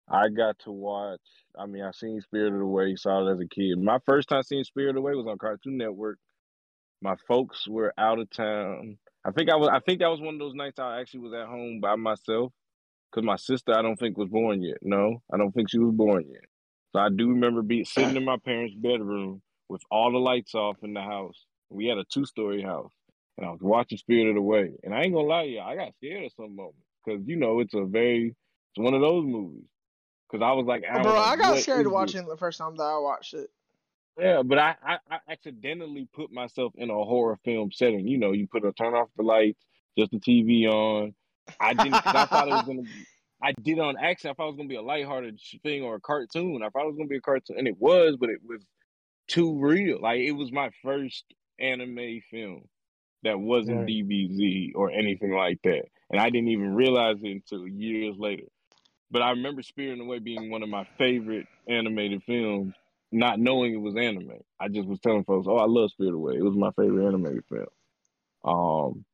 I 0.10 0.30
got 0.30 0.58
to 0.60 0.72
watch. 0.72 1.20
I 1.58 1.66
mean, 1.66 1.84
I 1.84 1.92
seen 1.92 2.22
*Spirit 2.22 2.48
of 2.48 2.54
Spirited 2.54 2.62
Away, 2.62 2.96
saw 2.96 3.28
it 3.28 3.34
as 3.34 3.40
a 3.40 3.48
kid. 3.48 3.78
My 3.78 4.00
first 4.06 4.30
time 4.30 4.44
seeing 4.44 4.64
Spirited 4.64 4.98
Away 4.98 5.14
was 5.14 5.28
on 5.28 5.38
Cartoon 5.38 5.78
Network. 5.78 6.18
My 7.02 7.16
folks 7.28 7.68
were 7.68 7.94
out 7.98 8.20
of 8.20 8.30
town. 8.30 8.98
I 9.26 9.32
think 9.32 9.50
I 9.52 9.56
was. 9.56 9.70
I 9.72 9.80
think 9.80 10.00
that 10.00 10.10
was 10.10 10.22
one 10.22 10.36
of 10.36 10.40
those 10.40 10.56
nights 10.56 10.80
I 10.80 11.02
actually 11.02 11.22
was 11.22 11.34
at 11.34 11.48
home 11.48 11.80
by 11.82 11.96
myself 11.96 12.54
because 13.10 13.26
my 13.26 13.36
sister 13.36 13.78
I 13.78 13.82
don't 13.82 13.98
think 13.98 14.18
was 14.18 14.30
born 14.30 14.62
yet. 14.62 14.78
No, 14.82 15.22
I 15.32 15.38
don't 15.38 15.52
think 15.52 15.70
she 15.70 15.80
was 15.80 15.94
born 15.94 16.26
yet. 16.30 16.46
So 16.94 17.00
I 17.00 17.10
do 17.10 17.30
remember 17.30 17.62
being 17.62 17.86
sitting 17.86 18.16
in 18.16 18.26
my 18.26 18.38
parents' 18.38 18.76
bedroom 18.76 19.42
with 19.68 19.82
all 19.92 20.12
the 20.12 20.18
lights 20.18 20.56
off 20.56 20.78
in 20.82 20.94
the 20.94 21.02
house. 21.02 21.46
We 21.70 21.86
had 21.86 21.98
a 21.98 22.06
two 22.12 22.26
story 22.26 22.62
house, 22.62 22.92
and 23.38 23.46
I 23.46 23.52
was 23.52 23.62
watching 23.62 23.98
Spirited 23.98 24.38
Away. 24.38 24.72
And 24.84 24.94
I 24.94 25.02
ain't 25.02 25.14
gonna 25.14 25.28
lie 25.28 25.46
to 25.46 25.50
you, 25.50 25.60
I 25.60 25.76
got 25.76 25.94
scared 25.96 26.26
at 26.26 26.32
some 26.36 26.56
moment 26.56 26.76
because 27.06 27.22
you 27.28 27.36
know 27.36 27.60
it's 27.60 27.74
a 27.74 27.86
very 27.86 28.36
it's 28.72 28.84
one 28.84 28.94
of 28.94 29.02
those 29.02 29.26
movies. 29.26 29.66
Because 30.30 30.46
I 30.46 30.52
was 30.52 30.66
like, 30.66 30.84
I, 30.90 31.02
Bro, 31.02 31.14
like, 31.14 31.28
I 31.28 31.36
got 31.38 31.58
scared 31.60 31.80
is 31.80 31.86
this? 31.86 31.94
watching 31.94 32.28
the 32.28 32.38
first 32.38 32.60
time 32.60 32.76
that 32.78 32.84
I 32.84 33.00
watched 33.00 33.34
it. 33.34 33.50
Yeah, 34.20 34.44
but 34.44 34.60
I, 34.60 34.76
I, 34.84 34.98
I 35.10 35.20
accidentally 35.30 36.08
put 36.14 36.32
myself 36.32 36.74
in 36.76 36.90
a 36.90 36.94
horror 36.94 37.40
film 37.46 37.72
setting. 37.72 38.08
You 38.08 38.18
know, 38.18 38.34
you 38.34 38.48
put 38.48 38.66
a 38.66 38.74
turn 38.74 38.94
off 38.94 39.08
the 39.16 39.24
lights, 39.24 39.64
just 39.98 40.12
the 40.12 40.20
TV 40.20 40.68
on. 40.68 41.16
I 41.60 41.74
didn't. 41.74 41.96
I 42.06 42.26
thought 42.26 42.48
it 42.48 42.52
was 42.52 42.64
gonna. 42.68 42.84
Be, 42.84 43.06
I 43.42 43.54
did 43.54 43.80
on 43.80 43.98
accident. 43.98 44.36
I 44.36 44.38
thought 44.38 44.48
it 44.48 44.52
was 44.52 44.58
gonna 44.58 44.70
be 44.70 44.76
a 44.76 44.82
lighthearted 44.82 45.40
thing 45.64 45.84
or 45.84 45.96
a 45.96 46.02
cartoon. 46.02 46.62
I 46.64 46.70
thought 46.70 46.84
it 46.84 46.88
was 46.88 46.98
gonna 46.98 47.08
be 47.08 47.18
a 47.18 47.22
cartoon, 47.22 47.58
and 47.58 47.68
it 47.68 47.78
was, 47.80 48.18
but 48.20 48.30
it 48.30 48.40
was 48.46 48.62
too 49.28 49.60
real. 49.60 50.00
Like 50.02 50.20
it 50.20 50.32
was 50.32 50.52
my 50.52 50.72
first 50.84 51.24
anime 51.60 52.22
film 52.32 52.64
that 53.24 53.40
wasn't 53.40 53.80
Right. 53.80 53.88
DBZ 53.88 54.72
or 54.76 54.92
anything 54.92 55.32
like 55.32 55.60
that, 55.64 55.84
and 56.10 56.20
I 56.20 56.30
didn't 56.30 56.50
even 56.50 56.76
realize 56.76 57.18
it 57.22 57.30
until 57.30 57.68
years 57.68 58.16
later. 58.18 58.46
But 59.12 59.22
I 59.24 59.32
remember 59.32 59.64
Spirited 59.64 60.02
Away 60.02 60.20
being 60.20 60.52
one 60.52 60.62
of 60.64 60.70
my 60.70 60.86
favorite 60.98 61.48
animated 61.68 62.24
films, 62.24 62.76
not 63.12 63.40
knowing 63.40 63.74
it 63.74 63.82
was 63.82 63.96
anime. 63.96 64.32
I 64.60 64.68
just 64.68 64.88
was 64.88 65.00
telling 65.00 65.24
folks, 65.24 65.48
"Oh, 65.50 65.58
I 65.58 65.66
love 65.66 65.92
Spirited 65.92 66.16
Away. 66.16 66.36
It 66.36 66.44
was 66.44 66.56
my 66.56 66.72
favorite 66.72 67.08
animated 67.08 67.44
film." 67.46 67.68
Um, 68.44 69.06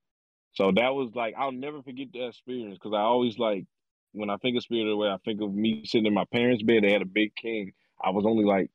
so 0.55 0.71
that 0.75 0.95
was 0.95 1.11
like 1.15 1.35
I'll 1.37 1.51
never 1.51 1.81
forget 1.83 2.07
that 2.13 2.27
experience 2.27 2.77
because 2.81 2.95
I 2.95 3.01
always 3.01 3.37
like 3.37 3.65
when 4.13 4.29
I 4.29 4.37
think 4.37 4.57
of 4.57 4.63
Spirited 4.63 4.93
Away, 4.93 5.09
I 5.09 5.17
think 5.25 5.41
of 5.41 5.53
me 5.53 5.83
sitting 5.85 6.05
in 6.05 6.13
my 6.13 6.25
parents' 6.31 6.63
bed. 6.63 6.83
They 6.83 6.91
had 6.91 7.01
a 7.01 7.05
big 7.05 7.35
king. 7.35 7.73
I 8.03 8.11
was 8.11 8.25
only 8.25 8.45
like 8.45 8.71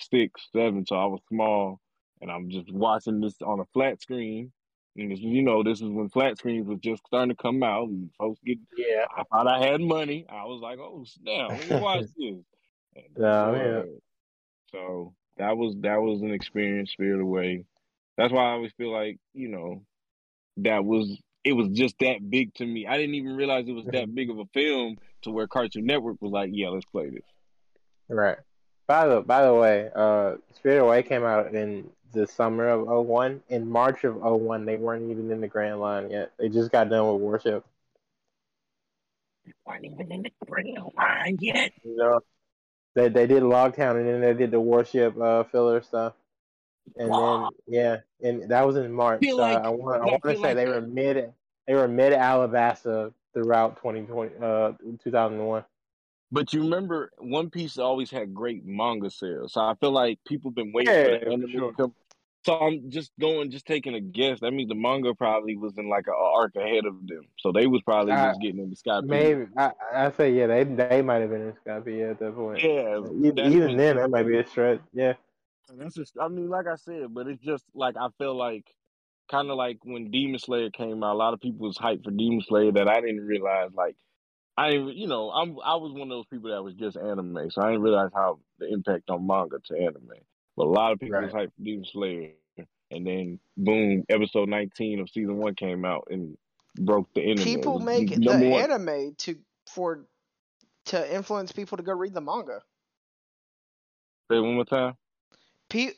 six, 0.00 0.48
seven, 0.52 0.86
so 0.86 0.96
I 0.96 1.06
was 1.06 1.20
small, 1.28 1.80
and 2.20 2.30
I'm 2.30 2.48
just 2.48 2.72
watching 2.72 3.20
this 3.20 3.34
on 3.42 3.60
a 3.60 3.64
flat 3.74 4.00
screen. 4.00 4.52
And 4.96 5.10
this, 5.10 5.18
you 5.20 5.42
know, 5.42 5.64
this 5.64 5.80
is 5.80 5.88
when 5.88 6.08
flat 6.08 6.38
screens 6.38 6.68
was 6.68 6.78
just 6.78 7.04
starting 7.06 7.34
to 7.34 7.42
come 7.42 7.64
out, 7.64 7.88
and 7.88 8.10
folks 8.16 8.40
get 8.44 8.58
Yeah. 8.76 9.04
I 9.16 9.24
thought 9.24 9.48
I 9.48 9.64
had 9.66 9.80
money. 9.80 10.26
I 10.28 10.44
was 10.44 10.60
like, 10.62 10.78
oh 10.78 11.04
snap, 11.04 11.50
let 11.50 11.68
me 11.68 11.80
watch 11.80 12.00
this. 12.16 12.44
And 12.94 13.04
Yeah, 13.18 13.52
yeah. 13.52 13.82
So 14.70 15.14
that 15.38 15.56
was 15.56 15.74
that 15.80 16.00
was 16.00 16.22
an 16.22 16.32
experience, 16.32 16.92
Spirit 16.92 17.20
Away. 17.20 17.64
That's 18.16 18.32
why 18.32 18.44
I 18.44 18.52
always 18.52 18.72
feel 18.76 18.92
like, 18.92 19.18
you 19.32 19.48
know, 19.48 19.82
that 20.58 20.84
was 20.84 21.18
it 21.44 21.52
was 21.52 21.68
just 21.68 21.98
that 22.00 22.28
big 22.30 22.54
to 22.54 22.66
me. 22.66 22.86
I 22.86 22.96
didn't 22.96 23.14
even 23.16 23.36
realize 23.36 23.68
it 23.68 23.72
was 23.72 23.84
that 23.86 24.14
big 24.14 24.30
of 24.30 24.38
a 24.38 24.46
film 24.54 24.96
to 25.22 25.30
where 25.30 25.46
Cartoon 25.46 25.84
Network 25.84 26.20
was 26.20 26.32
like, 26.32 26.50
yeah, 26.52 26.68
let's 26.68 26.86
play 26.86 27.10
this. 27.10 27.22
Right. 28.08 28.38
By 28.86 29.08
the 29.08 29.20
by 29.20 29.44
the 29.44 29.54
way, 29.54 29.90
uh, 29.94 30.34
Spirit 30.56 30.82
Away 30.82 31.02
came 31.02 31.24
out 31.24 31.54
in 31.54 31.90
the 32.12 32.26
summer 32.26 32.68
of 32.68 33.06
01. 33.06 33.42
In 33.48 33.68
March 33.68 34.04
of 34.04 34.16
01, 34.16 34.64
they 34.64 34.76
weren't 34.76 35.10
even 35.10 35.30
in 35.30 35.40
the 35.40 35.48
Grand 35.48 35.80
Line 35.80 36.10
yet. 36.10 36.32
They 36.38 36.48
just 36.48 36.70
got 36.70 36.88
done 36.88 37.12
with 37.12 37.20
Warship. 37.20 37.64
They 39.44 39.52
weren't 39.66 39.84
even 39.84 40.12
in 40.12 40.22
the 40.22 40.32
grand 40.46 40.78
line 40.96 41.38
yet. 41.40 41.72
You 41.82 41.96
know, 41.96 42.20
they 42.94 43.08
they 43.08 43.26
did 43.26 43.42
Loguetown 43.42 43.96
and 43.96 44.08
then 44.08 44.20
they 44.20 44.34
did 44.34 44.50
the 44.50 44.60
Warship 44.60 45.20
uh, 45.20 45.44
filler 45.44 45.82
stuff. 45.82 46.14
And 46.96 47.12
then 47.12 47.48
yeah, 47.66 47.96
and 48.22 48.48
that 48.50 48.66
was 48.66 48.76
in 48.76 48.92
March. 48.92 49.20
Feel 49.20 49.38
So 49.38 49.42
I- 49.42 49.54
like- 49.54 49.64
I 49.64 49.68
want 49.70 50.02
I 50.02 50.06
I 50.06 50.10
want 50.10 50.22
to 50.22 50.30
say 50.30 50.36
like 50.38 50.54
they 50.56 50.64
that- 50.64 50.74
were 50.74 50.80
mid 50.86 51.32
they 51.66 51.74
were 51.74 51.88
mid 51.88 52.12
Alabasta 52.12 53.12
throughout 53.32 53.76
2020 53.78 54.32
uh 54.40 54.72
2001. 55.02 55.64
But 56.32 56.52
you 56.52 56.62
remember 56.62 57.10
One 57.18 57.48
Piece 57.50 57.78
always 57.78 58.10
had 58.10 58.34
great 58.34 58.64
manga 58.64 59.10
sales. 59.10 59.52
So 59.54 59.60
I 59.60 59.74
feel 59.74 59.92
like 59.92 60.18
people 60.26 60.50
been 60.50 60.72
waiting 60.72 60.92
Yeah, 60.94 61.18
for 61.20 61.28
anime 61.32 61.50
sure. 61.50 61.72
come. 61.72 61.94
So 62.44 62.58
I'm 62.58 62.90
just 62.90 63.10
going, 63.18 63.50
just 63.50 63.64
taking 63.66 63.94
a 63.94 64.00
guess. 64.00 64.40
That 64.40 64.50
means 64.52 64.68
the 64.68 64.74
manga 64.74 65.14
probably 65.14 65.56
was 65.56 65.78
in 65.78 65.88
like 65.88 66.06
an 66.08 66.14
arc 66.18 66.54
ahead 66.56 66.84
of 66.84 66.94
them. 67.06 67.26
So 67.38 67.52
they 67.52 67.66
was 67.66 67.80
probably 67.82 68.12
Uh, 68.12 68.26
just 68.28 68.40
getting 68.42 68.60
into 68.60 68.76
Sky 68.76 69.00
Maybe 69.02 69.46
I 69.56 69.72
I 69.94 70.10
say 70.10 70.32
yeah 70.32 70.46
they 70.48 70.64
they 70.64 71.00
might 71.02 71.22
have 71.22 71.30
been 71.30 71.40
in 71.40 71.52
Skype 71.64 72.10
at 72.10 72.18
that 72.18 72.34
point. 72.36 72.62
Yeah, 72.62 72.98
Even, 72.98 73.38
even 73.52 73.76
then 73.78 73.96
that 73.96 74.10
might 74.10 74.26
be 74.26 74.36
a 74.36 74.46
stretch. 74.46 74.80
Yeah. 74.92 75.14
That's 75.68 75.94
just, 75.94 76.14
I 76.20 76.28
mean, 76.28 76.48
like 76.48 76.66
I 76.66 76.76
said, 76.76 77.14
but 77.14 77.26
it's 77.26 77.42
just 77.42 77.64
like 77.74 77.96
I 77.96 78.08
feel 78.18 78.36
like 78.36 78.66
kind 79.30 79.50
of 79.50 79.56
like 79.56 79.78
when 79.82 80.10
Demon 80.10 80.38
Slayer 80.38 80.70
came 80.70 81.02
out, 81.02 81.14
a 81.14 81.18
lot 81.18 81.34
of 81.34 81.40
people 81.40 81.66
was 81.66 81.78
hyped 81.78 82.04
for 82.04 82.10
Demon 82.10 82.42
Slayer 82.46 82.72
that 82.72 82.88
I 82.88 83.00
didn't 83.00 83.26
realize. 83.26 83.70
Like, 83.74 83.96
I 84.56 84.70
didn't, 84.70 84.96
you 84.96 85.08
know, 85.08 85.30
I'm 85.30 85.56
I 85.64 85.76
was 85.76 85.92
one 85.92 86.02
of 86.02 86.08
those 86.10 86.26
people 86.26 86.50
that 86.50 86.62
was 86.62 86.74
just 86.74 86.96
anime, 86.96 87.50
so 87.50 87.62
I 87.62 87.66
didn't 87.66 87.82
realize 87.82 88.10
how 88.14 88.38
the 88.58 88.70
impact 88.70 89.10
on 89.10 89.26
manga 89.26 89.58
to 89.66 89.76
anime. 89.76 90.08
But 90.56 90.66
a 90.66 90.70
lot 90.70 90.92
of 90.92 91.00
people 91.00 91.20
was 91.20 91.32
hyped 91.32 91.54
for 91.56 91.62
Demon 91.62 91.84
Slayer, 91.90 92.32
and 92.90 93.06
then 93.06 93.40
boom, 93.56 94.04
episode 94.08 94.48
19 94.48 95.00
of 95.00 95.10
season 95.10 95.38
one 95.38 95.54
came 95.54 95.84
out 95.84 96.08
and 96.10 96.36
broke 96.76 97.12
the 97.14 97.22
internet. 97.22 97.44
People 97.44 97.80
make 97.80 98.10
the 98.10 98.48
one. 98.50 98.70
anime 98.70 99.14
to 99.18 99.36
for 99.66 100.04
to 100.86 101.14
influence 101.14 101.50
people 101.50 101.76
to 101.78 101.82
go 101.82 101.92
read 101.92 102.14
the 102.14 102.20
manga. 102.20 102.60
Say 104.30 104.38
it 104.38 104.40
one 104.40 104.54
more 104.54 104.64
time. 104.64 104.94
Pe- 105.74 105.90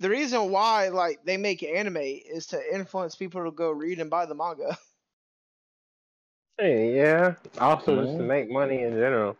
the 0.00 0.10
reason 0.10 0.50
why 0.50 0.88
like 0.88 1.24
they 1.24 1.36
make 1.36 1.62
anime 1.62 1.98
is 1.98 2.48
to 2.48 2.74
influence 2.74 3.14
people 3.14 3.44
to 3.44 3.52
go 3.52 3.70
read 3.70 4.00
and 4.00 4.10
buy 4.10 4.26
the 4.26 4.34
manga. 4.34 4.76
Hey, 6.58 6.96
yeah. 6.96 7.34
Also 7.58 8.04
just 8.04 8.16
to 8.16 8.22
make 8.22 8.50
money 8.50 8.82
in 8.82 8.92
general. 8.92 9.36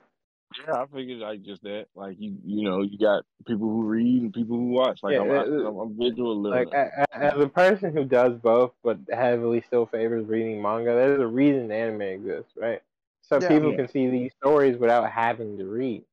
Yeah, 0.67 0.83
I 0.83 0.87
figured 0.87 1.19
like 1.19 1.43
just 1.43 1.63
that. 1.63 1.87
Like 1.95 2.17
you, 2.19 2.37
you 2.45 2.65
know, 2.69 2.83
you 2.83 2.99
got 2.99 3.25
people 3.47 3.69
who 3.69 3.85
read 3.85 4.23
and 4.23 4.33
people 4.35 4.57
who 4.57 4.69
watch. 4.69 5.01
Like 5.03 5.15
Yeah, 5.15 5.23
I'm, 5.23 5.31
it- 5.31 5.67
I'm, 5.67 5.77
I'm 5.79 5.97
visual 5.97 6.41
learner. 6.43 6.67
Like 6.67 6.75
a, 6.75 7.05
a, 7.13 7.17
as 7.17 7.41
a 7.41 7.49
person 7.49 7.93
who 7.93 8.05
does 8.05 8.37
both, 8.39 8.73
but 8.83 8.99
heavily 9.13 9.63
still 9.67 9.87
favors 9.87 10.27
reading 10.27 10.61
manga, 10.61 10.93
there's 10.93 11.21
a 11.21 11.27
reason 11.27 11.71
anime 11.71 12.03
exists, 12.03 12.53
right? 12.57 12.83
So 13.23 13.41
Yeah. 13.41 13.49
people 13.49 13.71
Yeah. 13.71 13.77
can 13.77 13.89
see 13.89 14.09
these 14.11 14.33
stories 14.41 14.77
without 14.77 15.11
having 15.11 15.57
to 15.59 15.65
read. 15.67 16.05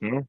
Hmm? 0.00 0.20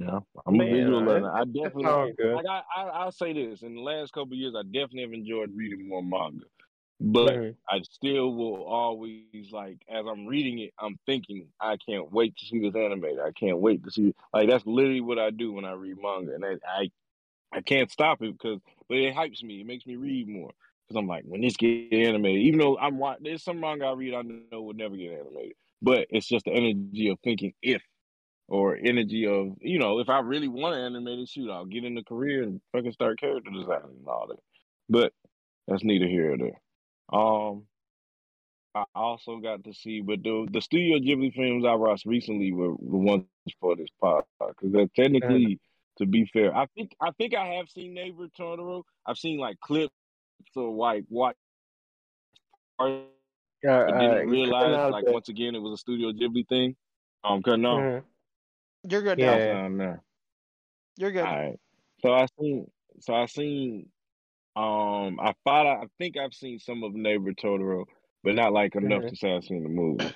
Yeah, 0.00 0.20
I'm 0.46 0.60
a 0.60 0.64
visual 0.64 1.04
learner. 1.04 1.30
I 1.30 1.44
definitely 1.44 1.86
like. 2.32 2.46
I, 2.48 2.62
I 2.74 2.82
I'll 2.84 3.12
say 3.12 3.32
this: 3.34 3.62
in 3.62 3.74
the 3.74 3.82
last 3.82 4.12
couple 4.12 4.32
of 4.34 4.38
years, 4.38 4.54
I 4.56 4.62
definitely 4.62 5.02
have 5.02 5.12
enjoyed 5.12 5.54
reading 5.54 5.88
more 5.88 6.02
manga, 6.02 6.46
but 7.00 7.40
Mhm. 7.40 7.56
I 7.68 7.82
still 7.82 8.34
will 8.34 8.64
always 8.64 9.52
like 9.52 9.78
as 9.88 10.06
I'm 10.06 10.26
reading 10.26 10.60
it, 10.60 10.74
I'm 10.78 10.98
thinking 11.06 11.52
I 11.60 11.78
can't 11.78 12.12
wait 12.12 12.36
to 12.38 12.46
see 12.46 12.60
this 12.60 12.76
animated. 12.76 13.20
I 13.20 13.32
can't 13.32 13.60
wait 13.60 13.84
to 13.84 13.92
see 13.92 14.14
like 14.34 14.48
that's 14.48 14.66
literally 14.66 15.02
what 15.02 15.18
I 15.18 15.30
do 15.30 15.52
when 15.52 15.66
I 15.66 15.72
read 15.72 15.98
manga, 16.00 16.34
and 16.34 16.44
I 16.46 16.56
I, 16.66 16.90
I 17.52 17.62
can't 17.62 17.90
stop 17.90 18.22
it 18.22 18.32
because 18.32 18.60
but 18.88 18.98
it 18.98 19.14
hypes 19.14 19.42
me. 19.42 19.60
It 19.60 19.66
makes 19.66 19.86
me 19.86 19.96
read 19.96 20.28
more 20.28 20.52
because 20.88 20.98
I'm 21.00 21.08
like 21.08 21.24
when 21.24 21.42
this 21.42 21.56
get 21.56 21.92
animated. 21.92 22.42
Even 22.42 22.60
though 22.60 22.78
I'm 22.78 22.98
wa- 22.98 23.16
there's 23.20 23.44
some 23.44 23.60
manga 23.60 23.86
I 23.86 23.92
read 23.94 24.14
I 24.14 24.22
know 24.22 24.62
would 24.62 24.76
never 24.78 24.96
get 24.96 25.12
animated, 25.20 25.56
but 25.82 26.06
it's 26.10 26.28
just 26.28 26.44
the 26.46 26.52
energy 26.52 27.08
of 27.08 27.18
thinking 27.24 27.54
if 27.62 27.82
or 28.50 28.76
energy 28.76 29.26
of 29.26 29.56
you 29.60 29.78
know 29.78 30.00
if 30.00 30.08
I 30.08 30.18
really 30.18 30.48
want 30.48 30.74
to 30.74 30.80
animate 30.80 31.20
it, 31.20 31.28
shoot, 31.28 31.50
I'll 31.50 31.64
get 31.64 31.84
in 31.84 31.94
the 31.94 32.02
career 32.02 32.42
and 32.42 32.60
fucking 32.72 32.92
start 32.92 33.18
character 33.18 33.50
designing 33.50 33.96
and 33.98 34.08
all 34.08 34.26
that. 34.28 34.40
But 34.88 35.12
that's 35.68 35.84
neither 35.84 36.06
here 36.06 36.34
or 36.34 36.36
there. 36.36 36.60
Um, 37.12 37.62
I 38.74 38.84
also 38.94 39.38
got 39.38 39.64
to 39.64 39.72
see, 39.72 40.00
but 40.00 40.22
the 40.22 40.46
the 40.50 40.60
Studio 40.60 40.98
Ghibli 40.98 41.32
films 41.32 41.64
I 41.64 41.74
watched 41.74 42.06
recently 42.06 42.52
were 42.52 42.74
the 42.78 42.96
ones 42.96 43.24
for 43.60 43.76
this 43.76 43.88
podcast 44.02 44.24
because 44.60 44.88
technically, 44.96 45.60
to 45.98 46.06
be 46.06 46.24
fair, 46.32 46.54
I 46.54 46.66
think 46.74 46.94
I 47.00 47.12
think 47.12 47.34
I 47.34 47.46
have 47.54 47.70
seen 47.70 47.94
Neighbor 47.94 48.26
Totoro. 48.38 48.82
I've 49.06 49.18
seen 49.18 49.38
like 49.38 49.58
clips 49.60 49.92
or 50.56 50.72
like 50.74 51.04
what. 51.08 51.36
Uh, 52.78 52.98
I 53.62 53.68
uh, 53.68 53.98
didn't 54.00 54.28
realize, 54.28 54.90
like 54.90 55.06
once 55.06 55.28
again, 55.28 55.54
it 55.54 55.58
was 55.58 55.74
a 55.74 55.76
Studio 55.76 56.12
Ghibli 56.12 56.48
thing. 56.48 56.76
Um, 57.22 57.42
cause 57.42 57.58
no, 57.58 57.76
Mhm. 57.76 58.04
You're 58.88 59.02
good 59.02 59.18
Yeah. 59.18 59.36
now. 59.36 59.36
I 59.36 59.54
found 59.54 59.78
now. 59.78 60.00
You're 60.96 61.12
good. 61.12 61.24
All 61.24 61.36
right. 61.38 61.60
So 62.02 62.12
I 62.12 62.26
seen. 62.38 62.70
So 63.00 63.14
I 63.14 63.26
seen. 63.26 63.90
Um, 64.56 65.20
I 65.20 65.34
thought 65.44 65.66
I, 65.66 65.82
I 65.82 65.84
think 65.98 66.16
I've 66.16 66.34
seen 66.34 66.58
some 66.58 66.82
of 66.82 66.92
Neighbor 66.94 67.32
Totoro, 67.32 67.86
but 68.24 68.34
not 68.34 68.52
like 68.52 68.74
enough 68.74 69.02
Mhm. 69.04 69.08
to 69.10 69.16
say 69.16 69.34
I've 69.34 69.44
seen 69.44 69.62
the 69.62 69.68
movie. 69.68 70.12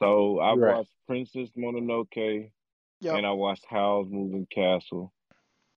So 0.00 0.38
I 0.40 0.54
Right. 0.54 0.76
watched 0.76 0.92
Princess 1.06 1.50
Mononoke 1.56 2.50
Yep. 3.00 3.14
and 3.16 3.26
I 3.26 3.32
watched 3.32 3.64
Howl's 3.66 4.08
Moving 4.10 4.46
Castle. 4.46 5.12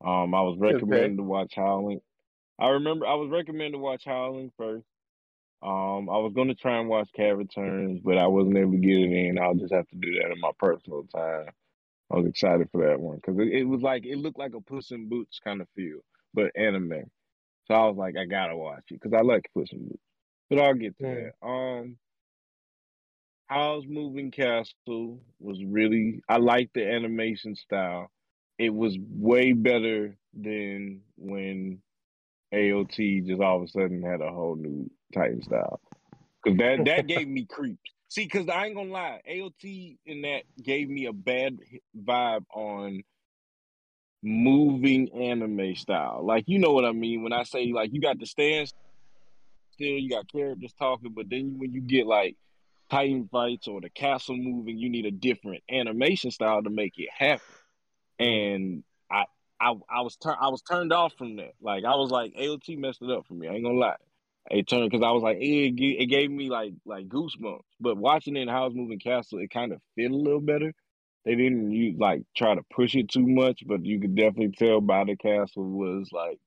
Um, 0.01 0.35
I 0.35 0.41
was 0.41 0.57
Good 0.57 0.73
pick. 0.73 0.81
recommended 0.81 1.17
to 1.17 1.23
watch 1.23 1.55
Howling. 1.55 2.01
I 2.59 2.69
remember 2.69 3.07
I 3.07 3.13
was 3.15 3.29
recommended 3.29 3.71
to 3.73 3.77
watch 3.79 4.03
Howling 4.05 4.51
first. 4.57 4.85
Um, 5.63 6.09
I 6.09 6.17
was 6.17 6.33
gonna 6.33 6.55
try 6.55 6.79
and 6.79 6.89
watch 6.89 7.11
Cat 7.13 7.37
Returns, 7.37 8.01
but 8.01 8.17
I 8.17 8.27
wasn't 8.27 8.57
able 8.57 8.71
to 8.73 8.77
get 8.77 8.97
it 8.99 9.11
in. 9.11 9.39
I'll 9.39 9.55
just 9.55 9.73
have 9.73 9.87
to 9.89 9.95
do 9.95 10.15
that 10.19 10.31
in 10.31 10.39
my 10.39 10.51
personal 10.59 11.03
time. 11.05 11.49
I 12.11 12.17
was 12.17 12.27
excited 12.27 12.69
for 12.71 12.85
that 12.87 12.99
one 12.99 13.17
because 13.17 13.39
it, 13.39 13.49
it 13.53 13.63
was 13.65 13.81
like 13.81 14.05
it 14.05 14.17
looked 14.17 14.39
like 14.39 14.53
a 14.55 14.61
Puss 14.61 14.91
in 14.91 15.09
Boots 15.09 15.39
kind 15.43 15.61
of 15.61 15.67
feel, 15.75 15.99
but 16.33 16.51
anime. 16.57 17.03
So 17.65 17.75
I 17.75 17.87
was 17.87 17.97
like, 17.97 18.15
I 18.17 18.25
gotta 18.25 18.57
watch 18.57 18.85
it 18.91 19.01
because 19.01 19.13
I 19.13 19.21
like 19.21 19.45
Puss 19.55 19.71
in 19.73 19.87
Boots. 19.87 20.03
But 20.49 20.59
I'll 20.61 20.73
get 20.75 20.97
to 20.99 21.05
Mm. 21.05 21.31
that. 21.41 21.47
Um, 21.47 21.97
Howl's 23.47 23.85
Moving 23.87 24.31
Castle 24.31 25.21
was 25.39 25.63
really 25.65 26.21
I 26.29 26.37
liked 26.37 26.73
the 26.75 26.89
animation 26.89 27.55
style. 27.55 28.11
It 28.59 28.73
was 28.73 28.97
way 28.99 29.53
better 29.53 30.17
than 30.33 31.01
when 31.17 31.81
AOT 32.53 33.27
just 33.27 33.41
all 33.41 33.57
of 33.57 33.63
a 33.63 33.67
sudden 33.67 34.03
had 34.03 34.21
a 34.21 34.31
whole 34.31 34.55
new 34.55 34.89
Titan 35.13 35.41
style. 35.43 35.81
Cause 36.45 36.57
that 36.57 36.85
that 36.85 37.07
gave 37.07 37.27
me 37.27 37.45
creeps. 37.45 37.91
See, 38.11 38.27
cause 38.27 38.49
I 38.49 38.65
ain't 38.65 38.75
gonna 38.75 38.91
lie, 38.91 39.21
AOT 39.25 39.97
in 40.05 40.23
that 40.23 40.43
gave 40.61 40.89
me 40.89 41.05
a 41.05 41.13
bad 41.13 41.57
vibe 41.97 42.43
on 42.53 43.03
moving 44.21 45.07
anime 45.13 45.75
style. 45.75 46.19
Like 46.21 46.43
you 46.45 46.59
know 46.59 46.73
what 46.73 46.83
I 46.83 46.91
mean 46.91 47.23
when 47.23 47.31
I 47.31 47.43
say 47.43 47.71
like 47.71 47.93
you 47.93 48.01
got 48.01 48.19
the 48.19 48.25
stand 48.25 48.67
still, 49.71 49.97
you 49.97 50.09
got 50.09 50.29
characters 50.29 50.73
talking, 50.77 51.13
but 51.15 51.29
then 51.29 51.55
when 51.57 51.71
you 51.71 51.79
get 51.79 52.05
like 52.05 52.35
Titan 52.89 53.29
fights 53.31 53.69
or 53.69 53.79
the 53.79 53.89
castle 53.89 54.35
moving, 54.35 54.77
you 54.77 54.89
need 54.89 55.05
a 55.05 55.11
different 55.11 55.63
animation 55.71 56.31
style 56.31 56.61
to 56.63 56.69
make 56.69 56.95
it 56.97 57.07
happen. 57.17 57.55
And 58.19 58.83
I 59.09 59.23
I 59.61 59.73
I 59.89 60.01
was 60.01 60.17
I 60.25 60.49
was 60.49 60.61
turned 60.63 60.91
off 60.91 61.13
from 61.17 61.37
that. 61.37 61.53
Like 61.61 61.85
I 61.85 61.95
was 61.95 62.11
like 62.11 62.33
AOT 62.33 62.77
messed 62.77 63.03
it 63.03 63.09
up 63.09 63.25
for 63.25 63.35
me. 63.35 63.47
I 63.47 63.53
ain't 63.53 63.63
gonna 63.63 63.77
lie. 63.77 63.95
It 64.49 64.67
turned 64.67 64.89
because 64.89 65.05
I 65.05 65.11
was 65.11 65.23
like 65.23 65.37
it, 65.37 65.79
it 65.79 66.07
gave 66.07 66.31
me 66.31 66.49
like 66.49 66.73
like 66.85 67.07
goosebumps. 67.07 67.61
But 67.79 67.97
watching 67.97 68.35
it 68.35 68.41
in 68.41 68.47
Howl's 68.47 68.73
Moving 68.75 68.99
Castle, 68.99 69.39
it 69.39 69.49
kind 69.51 69.71
of 69.71 69.81
fit 69.95 70.11
a 70.11 70.15
little 70.15 70.41
better. 70.41 70.73
They 71.25 71.35
didn't 71.35 71.71
you 71.71 71.95
like 71.99 72.23
try 72.35 72.55
to 72.55 72.63
push 72.73 72.95
it 72.95 73.09
too 73.09 73.27
much, 73.27 73.63
but 73.65 73.85
you 73.85 73.99
could 73.99 74.15
definitely 74.15 74.53
tell 74.57 74.81
by 74.81 75.03
the 75.03 75.15
castle 75.15 75.63
was 75.63 76.09
like 76.11 76.39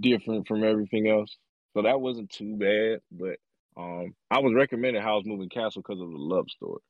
different 0.00 0.48
from 0.48 0.64
everything 0.64 1.08
else. 1.08 1.36
So 1.74 1.82
that 1.82 2.00
wasn't 2.00 2.30
too 2.30 2.56
bad. 2.56 3.00
But 3.12 3.36
um, 3.80 4.14
I 4.30 4.40
was 4.40 4.54
recommended 4.54 5.02
Howl's 5.02 5.26
Moving 5.26 5.48
Castle 5.48 5.82
because 5.82 6.00
of 6.00 6.10
the 6.10 6.18
love 6.18 6.50
story. 6.50 6.80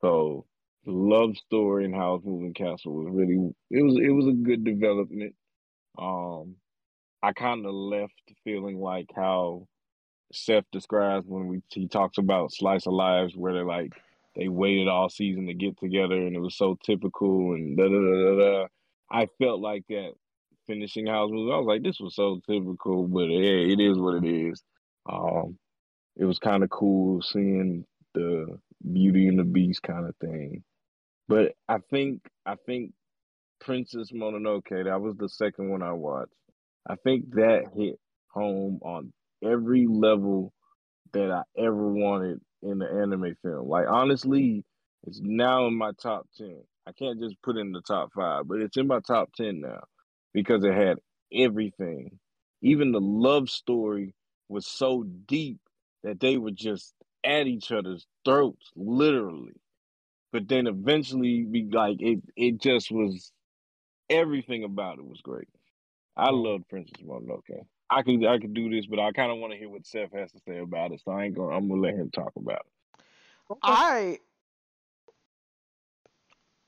So 0.00 0.46
the 0.84 0.92
love 0.92 1.36
story 1.36 1.84
in 1.84 1.92
Howl's 1.92 2.24
Moving 2.24 2.54
Castle 2.54 2.92
was 2.94 3.08
really 3.10 3.52
it 3.70 3.82
was 3.82 3.96
it 3.96 4.10
was 4.10 4.26
a 4.28 4.32
good 4.32 4.64
development. 4.64 5.34
Um, 5.98 6.56
I 7.22 7.32
kind 7.32 7.66
of 7.66 7.72
left 7.72 8.14
feeling 8.44 8.78
like 8.78 9.10
how 9.14 9.66
Seth 10.32 10.64
describes 10.72 11.26
when 11.26 11.48
we 11.48 11.62
he 11.68 11.88
talks 11.88 12.18
about 12.18 12.52
slice 12.52 12.86
of 12.86 12.92
lives 12.92 13.34
where 13.36 13.52
they're 13.52 13.64
like 13.64 13.92
they 14.36 14.48
waited 14.48 14.88
all 14.88 15.08
season 15.08 15.46
to 15.46 15.54
get 15.54 15.78
together 15.78 16.14
and 16.14 16.36
it 16.36 16.40
was 16.40 16.56
so 16.56 16.78
typical 16.84 17.54
and 17.54 17.76
da 17.76 17.84
da 17.84 17.90
da 17.90 18.34
da. 18.34 18.60
da. 18.60 18.66
I 19.10 19.26
felt 19.38 19.60
like 19.60 19.84
that 19.88 20.12
finishing 20.66 21.06
House 21.06 21.30
Moving. 21.32 21.52
I 21.52 21.58
was 21.58 21.66
like, 21.66 21.82
this 21.82 21.98
was 21.98 22.14
so 22.14 22.40
typical, 22.48 23.08
but 23.08 23.24
yeah, 23.24 23.72
it 23.72 23.80
is 23.80 23.98
what 23.98 24.22
it 24.22 24.24
is. 24.24 24.62
Um, 25.10 25.58
it 26.16 26.24
was 26.24 26.38
kind 26.38 26.62
of 26.62 26.70
cool 26.70 27.20
seeing 27.22 27.84
the 28.14 28.58
Beauty 28.92 29.26
and 29.26 29.38
the 29.38 29.44
Beast 29.44 29.82
kind 29.82 30.06
of 30.06 30.14
thing. 30.16 30.62
But 31.28 31.54
I 31.68 31.78
think 31.90 32.22
I 32.46 32.54
think 32.66 32.92
Princess 33.60 34.10
Mononoke, 34.12 34.84
that 34.84 35.00
was 35.00 35.16
the 35.16 35.28
second 35.28 35.70
one 35.70 35.82
I 35.82 35.92
watched. 35.92 36.32
I 36.88 36.96
think 36.96 37.34
that 37.34 37.64
hit 37.76 37.98
home 38.32 38.80
on 38.82 39.12
every 39.44 39.86
level 39.88 40.52
that 41.12 41.30
I 41.30 41.42
ever 41.58 41.88
wanted 41.88 42.40
in 42.62 42.82
an 42.82 42.98
anime 43.02 43.36
film. 43.42 43.68
Like 43.68 43.86
honestly, 43.88 44.64
it's 45.06 45.20
now 45.22 45.66
in 45.66 45.74
my 45.74 45.92
top 46.02 46.26
ten. 46.36 46.62
I 46.86 46.92
can't 46.92 47.20
just 47.20 47.40
put 47.42 47.56
in 47.56 47.72
the 47.72 47.82
top 47.82 48.10
five, 48.14 48.48
but 48.48 48.60
it's 48.60 48.76
in 48.76 48.86
my 48.86 49.00
top 49.00 49.32
ten 49.34 49.60
now 49.60 49.84
because 50.34 50.64
it 50.64 50.74
had 50.74 50.98
everything. 51.32 52.18
Even 52.62 52.92
the 52.92 53.00
love 53.00 53.50
story 53.50 54.14
was 54.48 54.66
so 54.66 55.04
deep 55.26 55.58
that 56.04 56.20
they 56.20 56.38
were 56.38 56.50
just 56.50 56.94
at 57.24 57.46
each 57.46 57.72
other's 57.72 58.06
throats, 58.24 58.70
literally. 58.76 59.54
But 60.32 60.48
then 60.48 60.66
eventually, 60.66 61.46
we 61.46 61.68
like 61.72 61.98
it. 62.00 62.20
It 62.36 62.60
just 62.60 62.90
was 62.90 63.32
everything 64.10 64.64
about 64.64 64.98
it 64.98 65.06
was 65.06 65.20
great. 65.22 65.48
I 66.16 66.30
love 66.30 66.62
Princess 66.68 67.02
Mononoke. 67.04 67.64
I 67.88 68.02
could 68.02 68.24
I 68.24 68.38
could 68.38 68.54
do 68.54 68.70
this, 68.70 68.86
but 68.86 68.98
I 68.98 69.10
kind 69.12 69.32
of 69.32 69.38
want 69.38 69.52
to 69.52 69.58
hear 69.58 69.68
what 69.68 69.86
Seth 69.86 70.12
has 70.12 70.30
to 70.32 70.38
say 70.46 70.58
about 70.58 70.92
it. 70.92 71.02
So 71.04 71.12
I 71.12 71.24
ain't 71.24 71.34
gonna. 71.34 71.56
I'm 71.56 71.68
gonna 71.68 71.80
let 71.80 71.94
him 71.94 72.10
talk 72.10 72.32
about 72.36 72.60
it. 73.50 73.56
I. 73.62 74.18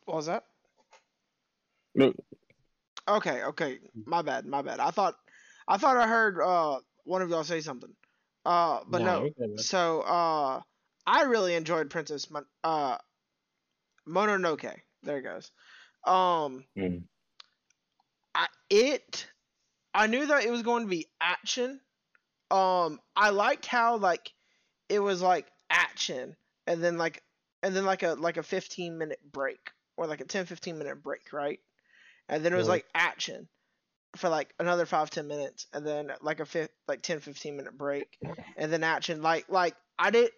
What 0.04 0.16
was 0.16 0.26
that? 0.26 0.44
No. 1.94 2.12
Okay, 3.08 3.42
okay. 3.44 3.78
My 4.06 4.22
bad, 4.22 4.46
my 4.46 4.62
bad. 4.62 4.80
I 4.80 4.90
thought, 4.90 5.16
I 5.66 5.76
thought 5.76 5.96
I 5.96 6.06
heard 6.06 6.40
uh 6.40 6.78
one 7.04 7.22
of 7.22 7.30
y'all 7.30 7.44
say 7.44 7.60
something. 7.60 7.92
Uh, 8.44 8.80
but 8.88 9.02
Nah, 9.02 9.20
no. 9.20 9.30
you. 9.38 9.58
So 9.58 10.00
uh, 10.02 10.60
I 11.06 11.22
really 11.22 11.54
enjoyed 11.54 11.90
Princess 11.90 12.30
Mon- 12.30 12.46
uh 12.64 12.96
Mononoke. 14.08 14.74
There 15.02 15.18
it 15.18 15.22
goes. 15.22 15.50
Um, 16.04 16.64
mm, 16.76 17.02
I 18.34 18.46
it 18.70 19.26
I 19.94 20.06
knew 20.06 20.26
that 20.26 20.44
it 20.44 20.50
was 20.50 20.62
going 20.62 20.84
to 20.84 20.88
be 20.88 21.08
action. 21.20 21.80
Um 22.50 23.00
I 23.16 23.30
liked 23.30 23.66
how 23.66 23.96
like 23.96 24.32
it 24.88 24.98
was 24.98 25.22
like 25.22 25.46
action 25.70 26.36
and 26.66 26.82
then 26.82 26.98
like 26.98 27.22
and 27.62 27.74
then 27.74 27.84
like 27.84 28.02
a 28.02 28.14
like 28.14 28.36
a 28.36 28.42
15 28.42 28.98
minute 28.98 29.20
break 29.32 29.70
or 29.96 30.06
like 30.06 30.20
a 30.20 30.24
10 30.24 30.46
15 30.46 30.78
minute 30.78 31.02
break, 31.02 31.32
right? 31.32 31.60
And 32.28 32.44
then 32.44 32.52
it 32.52 32.56
was 32.56 32.68
like 32.68 32.86
action 32.94 33.48
for 34.16 34.28
like 34.28 34.52
another 34.58 34.84
5 34.84 35.10
10 35.10 35.26
minutes 35.26 35.66
and 35.72 35.86
then 35.86 36.12
like 36.20 36.40
a 36.40 36.44
fif- 36.44 36.68
like 36.86 37.02
10 37.02 37.20
15 37.20 37.56
minute 37.56 37.76
break 37.76 38.18
and 38.56 38.70
then 38.72 38.84
action 38.84 39.22
like 39.22 39.46
like 39.48 39.74
I 39.98 40.10
did 40.10 40.30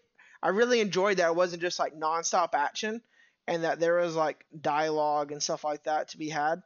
I 0.45 0.49
really 0.49 0.81
enjoyed 0.81 1.17
that 1.17 1.29
it 1.29 1.35
wasn't 1.35 1.63
just 1.63 1.79
like 1.79 1.99
nonstop 1.99 2.51
action, 2.53 3.01
and 3.49 3.65
that 3.65 3.81
there 3.81 3.95
was 3.95 4.15
like 4.15 4.45
dialogue 4.61 5.33
and 5.33 5.43
stuff 5.43 5.65
like 5.65 5.85
that 5.85 6.09
to 6.11 6.19
be 6.19 6.29
had. 6.29 6.63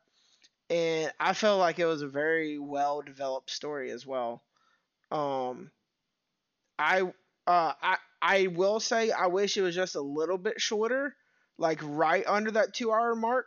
And 0.70 1.12
I 1.18 1.32
felt 1.32 1.60
like 1.60 1.78
it 1.78 1.86
was 1.86 2.02
a 2.02 2.08
very 2.08 2.58
well 2.58 3.00
developed 3.02 3.50
story 3.50 3.90
as 3.90 4.06
well. 4.06 4.42
Um, 5.10 5.70
I 6.78 7.02
uh 7.46 7.72
I 7.82 7.96
I 8.20 8.46
will 8.48 8.78
say 8.80 9.10
I 9.10 9.26
wish 9.28 9.56
it 9.56 9.62
was 9.62 9.74
just 9.74 9.94
a 9.94 10.00
little 10.00 10.36
bit 10.38 10.60
shorter, 10.60 11.16
like 11.56 11.80
right 11.82 12.24
under 12.26 12.50
that 12.52 12.74
two 12.74 12.92
hour 12.92 13.14
mark. 13.14 13.46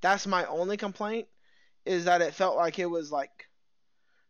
That's 0.00 0.26
my 0.26 0.44
only 0.46 0.76
complaint 0.76 1.28
is 1.84 2.06
that 2.06 2.20
it 2.22 2.34
felt 2.34 2.56
like 2.56 2.78
it 2.80 2.86
was 2.86 3.12
like 3.12 3.30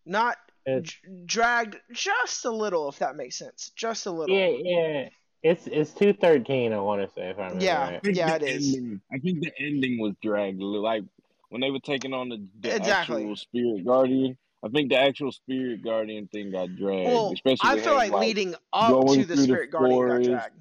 not 0.05 0.37
It's, 0.67 0.95
dragged 1.25 1.77
just 1.91 2.45
a 2.45 2.51
little, 2.51 2.89
if 2.91 2.99
that 2.99 3.17
makes 3.17 3.37
sense, 3.39 3.73
just 3.75 4.05
a 4.07 4.11
little. 4.11 4.37
yeah, 4.37 4.49
yeah. 4.49 5.09
It's 5.43 5.67
it's 5.67 5.93
two 5.93 6.13
thirteen. 6.13 6.73
I 6.75 6.81
want 6.81 7.01
to 7.07 7.15
say 7.15 7.31
if 7.31 7.39
I 7.39 7.45
remember 7.45 7.65
Yeah. 7.65 7.81
I 7.81 7.91
right. 7.93 8.03
think 8.03 8.17
Yeah, 8.17 8.37
the 8.39 8.47
it 8.47 8.57
is. 8.57 8.75
ending- 8.77 9.01
I 9.13 9.19
think 9.19 9.41
the 9.41 9.53
ending 9.59 9.99
was 9.99 10.15
dragged 10.23 10.61
a 10.61 10.65
little. 10.65 10.83
Like 10.83 11.05
when 11.49 11.61
they 11.61 11.71
were 11.71 11.81
taking 11.81 12.13
on 12.13 12.29
the, 12.29 12.47
the 12.61 12.77
Exactly. 12.77 13.23
actual 13.23 13.37
spirit 13.37 13.85
guardian. 13.85 14.37
I 14.65 14.69
think 14.69 14.91
the 14.91 15.01
actual 15.01 15.33
spirit 15.33 15.85
guardian 15.85 16.29
thing 16.29 16.51
got 16.51 16.75
dragged, 16.77 17.07
Well, 17.07 17.33
especially 17.33 17.71
I 17.71 17.79
feel 17.79 17.93
him, 17.93 18.11
like 18.11 18.13
leading 18.13 18.55
up 18.73 19.07
to 19.07 19.17
the 19.17 19.25
through 19.25 19.37
the 19.37 19.43
Spirit 19.43 19.71
Guardian 19.71 20.09
got 20.09 20.23
dragged. 20.23 20.61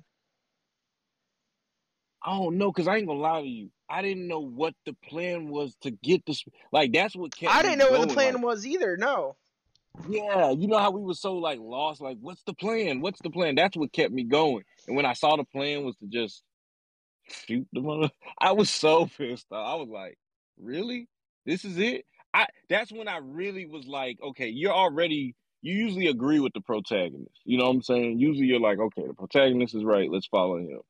I 2.23 2.37
don't 2.37 2.57
know, 2.57 2.71
cause 2.71 2.87
I 2.87 2.97
ain't 2.97 3.07
gonna 3.07 3.19
lie 3.19 3.41
to 3.41 3.47
you. 3.47 3.69
I 3.89 4.01
didn't 4.01 4.27
know 4.27 4.39
what 4.39 4.73
the 4.85 4.93
plan 5.07 5.49
was 5.49 5.75
to 5.81 5.91
get 5.91 6.25
the 6.25 6.35
like. 6.71 6.91
That's 6.91 7.15
what 7.15 7.35
kept. 7.35 7.53
I 7.53 7.61
didn't 7.61 7.77
know 7.77 7.91
what 7.91 8.07
the 8.07 8.13
plan 8.13 8.33
like, 8.33 8.43
was 8.43 8.65
either. 8.65 8.97
No. 8.97 9.35
Yeah, 10.09 10.51
you 10.51 10.67
know 10.67 10.77
how 10.77 10.91
we 10.91 11.01
were 11.01 11.13
so 11.13 11.35
like 11.35 11.59
lost. 11.59 12.01
Like, 12.01 12.17
what's 12.19 12.43
the 12.43 12.53
plan? 12.53 13.01
What's 13.01 13.21
the 13.21 13.29
plan? 13.29 13.55
That's 13.55 13.77
what 13.77 13.93
kept 13.93 14.11
me 14.11 14.23
going. 14.23 14.63
And 14.87 14.95
when 14.95 15.05
I 15.05 15.13
saw 15.13 15.35
the 15.37 15.43
plan 15.45 15.85
was 15.85 15.95
to 15.97 16.07
just 16.07 16.43
shoot 17.27 17.67
the 17.71 17.81
mother, 17.81 18.09
I 18.39 18.53
was 18.53 18.69
so 18.69 19.05
pissed 19.05 19.51
off. 19.51 19.67
I 19.67 19.75
was 19.75 19.89
like, 19.89 20.17
really? 20.61 21.07
This 21.45 21.65
is 21.65 21.77
it? 21.77 22.05
I. 22.33 22.47
That's 22.69 22.91
when 22.91 23.07
I 23.07 23.17
really 23.17 23.65
was 23.65 23.87
like, 23.87 24.17
okay, 24.21 24.47
you're 24.47 24.73
already. 24.73 25.35
You 25.61 25.73
usually 25.73 26.07
agree 26.07 26.39
with 26.39 26.53
the 26.53 26.61
protagonist. 26.61 27.39
You 27.43 27.57
know 27.57 27.65
what 27.65 27.75
I'm 27.75 27.81
saying? 27.81 28.19
Usually 28.19 28.45
you're 28.45 28.59
like, 28.59 28.77
okay, 28.77 29.03
the 29.07 29.13
protagonist 29.13 29.73
is 29.73 29.83
right. 29.83 30.11
Let's 30.11 30.27
follow 30.27 30.57
him. 30.57 30.81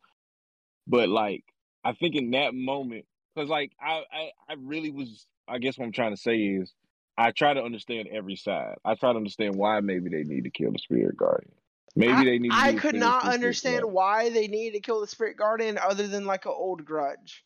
But 0.85 1.09
like, 1.09 1.43
I 1.83 1.93
think 1.93 2.15
in 2.15 2.31
that 2.31 2.53
moment, 2.53 3.05
because 3.33 3.49
like 3.49 3.71
I, 3.79 4.03
I, 4.11 4.31
I 4.49 4.55
really 4.59 4.91
was. 4.91 5.25
I 5.47 5.59
guess 5.59 5.77
what 5.77 5.85
I'm 5.85 5.91
trying 5.91 6.15
to 6.15 6.21
say 6.21 6.37
is, 6.37 6.73
I 7.17 7.31
try 7.31 7.53
to 7.53 7.61
understand 7.61 8.07
every 8.11 8.35
side. 8.35 8.75
I 8.83 8.95
try 8.95 9.11
to 9.11 9.17
understand 9.17 9.55
why 9.55 9.79
maybe 9.79 10.09
they 10.09 10.23
need 10.23 10.45
to 10.45 10.49
kill 10.49 10.71
the 10.71 10.79
spirit 10.79 11.15
guardian. 11.15 11.53
Maybe 11.95 12.11
I, 12.11 12.23
they 12.25 12.39
need. 12.39 12.51
To 12.51 12.57
I 12.57 12.73
could 12.73 12.95
not 12.95 13.23
understand 13.23 13.85
why 13.85 14.29
they 14.29 14.47
need 14.47 14.71
to 14.71 14.79
kill 14.81 14.99
the 14.99 15.07
Spirit 15.07 15.37
Guardian 15.37 15.77
other 15.77 16.07
than 16.07 16.25
like 16.25 16.45
an 16.45 16.51
old 16.53 16.83
grudge. 16.83 17.43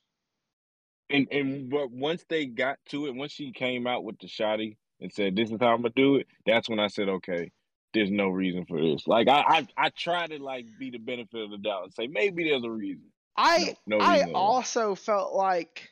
And 1.10 1.28
and 1.32 1.70
but 1.70 1.92
once 1.92 2.24
they 2.30 2.46
got 2.46 2.78
to 2.90 3.08
it, 3.08 3.16
once 3.16 3.32
she 3.32 3.52
came 3.52 3.88
out 3.88 4.04
with 4.04 4.20
the 4.20 4.28
shotty 4.28 4.78
and 5.02 5.12
said, 5.12 5.36
"This 5.36 5.50
is 5.50 5.58
how 5.60 5.74
I'm 5.74 5.82
gonna 5.82 5.94
do 5.96 6.18
it," 6.18 6.28
that's 6.46 6.70
when 6.70 6.80
I 6.80 6.88
said, 6.88 7.10
"Okay, 7.10 7.52
there's 7.94 8.12
no 8.12 8.30
reason 8.30 8.66
for 8.66 8.80
this." 8.80 9.08
Like 9.08 9.28
I 9.28 9.42
I, 9.42 9.68
I 9.78 9.90
try 9.90 10.28
to 10.28 10.38
like 10.38 10.66
be 10.78 10.92
the 10.92 11.00
benefit 11.00 11.42
of 11.42 11.50
the 11.52 11.58
doubt 11.58 11.86
and 11.86 11.94
say 11.94 12.08
maybe 12.08 12.48
there's 12.50 12.64
a 12.64 12.70
reason. 12.70 13.06
I 13.36 13.76
No, 13.88 13.98
no 13.98 14.06
I 14.06 14.14
reason 14.14 14.30
at 14.30 14.36
also 14.36 14.96
felt 14.96 15.34
like 15.34 15.90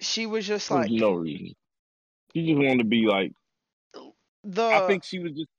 she 0.00 0.26
was 0.26 0.46
just 0.46 0.70
like 0.70 0.90
no 0.90 1.12
reason. 1.12 1.54
She 2.34 2.46
just 2.46 2.56
wanted 2.56 2.78
to 2.78 2.84
be 2.84 3.06
like. 3.06 3.32
the 4.42 4.64
I 4.64 4.86
think 4.86 5.04
she 5.04 5.18
was 5.18 5.32
just. 5.32 5.50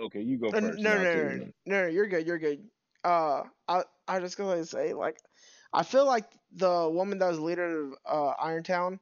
Okay, 0.00 0.20
you 0.20 0.38
go 0.38 0.48
Uh, 0.48 0.60
first. 0.60 0.82
no, 0.82 1.02
no, 1.02 1.14
no, 1.14 1.36
no, 1.36 1.52
no, 1.66 1.86
you're 1.86 2.08
good, 2.08 2.26
you're 2.26 2.38
good. 2.38 2.64
Uh, 3.04 3.44
I, 3.68 3.84
I 4.08 4.20
just 4.20 4.36
gonna 4.36 4.64
say, 4.64 4.94
like, 4.94 5.18
I 5.72 5.82
feel 5.82 6.06
like 6.06 6.24
the 6.52 6.88
woman 6.92 7.18
that 7.18 7.28
was 7.28 7.38
leader 7.38 7.92
of 7.92 7.94
uh, 8.04 8.34
Irontown, 8.42 9.00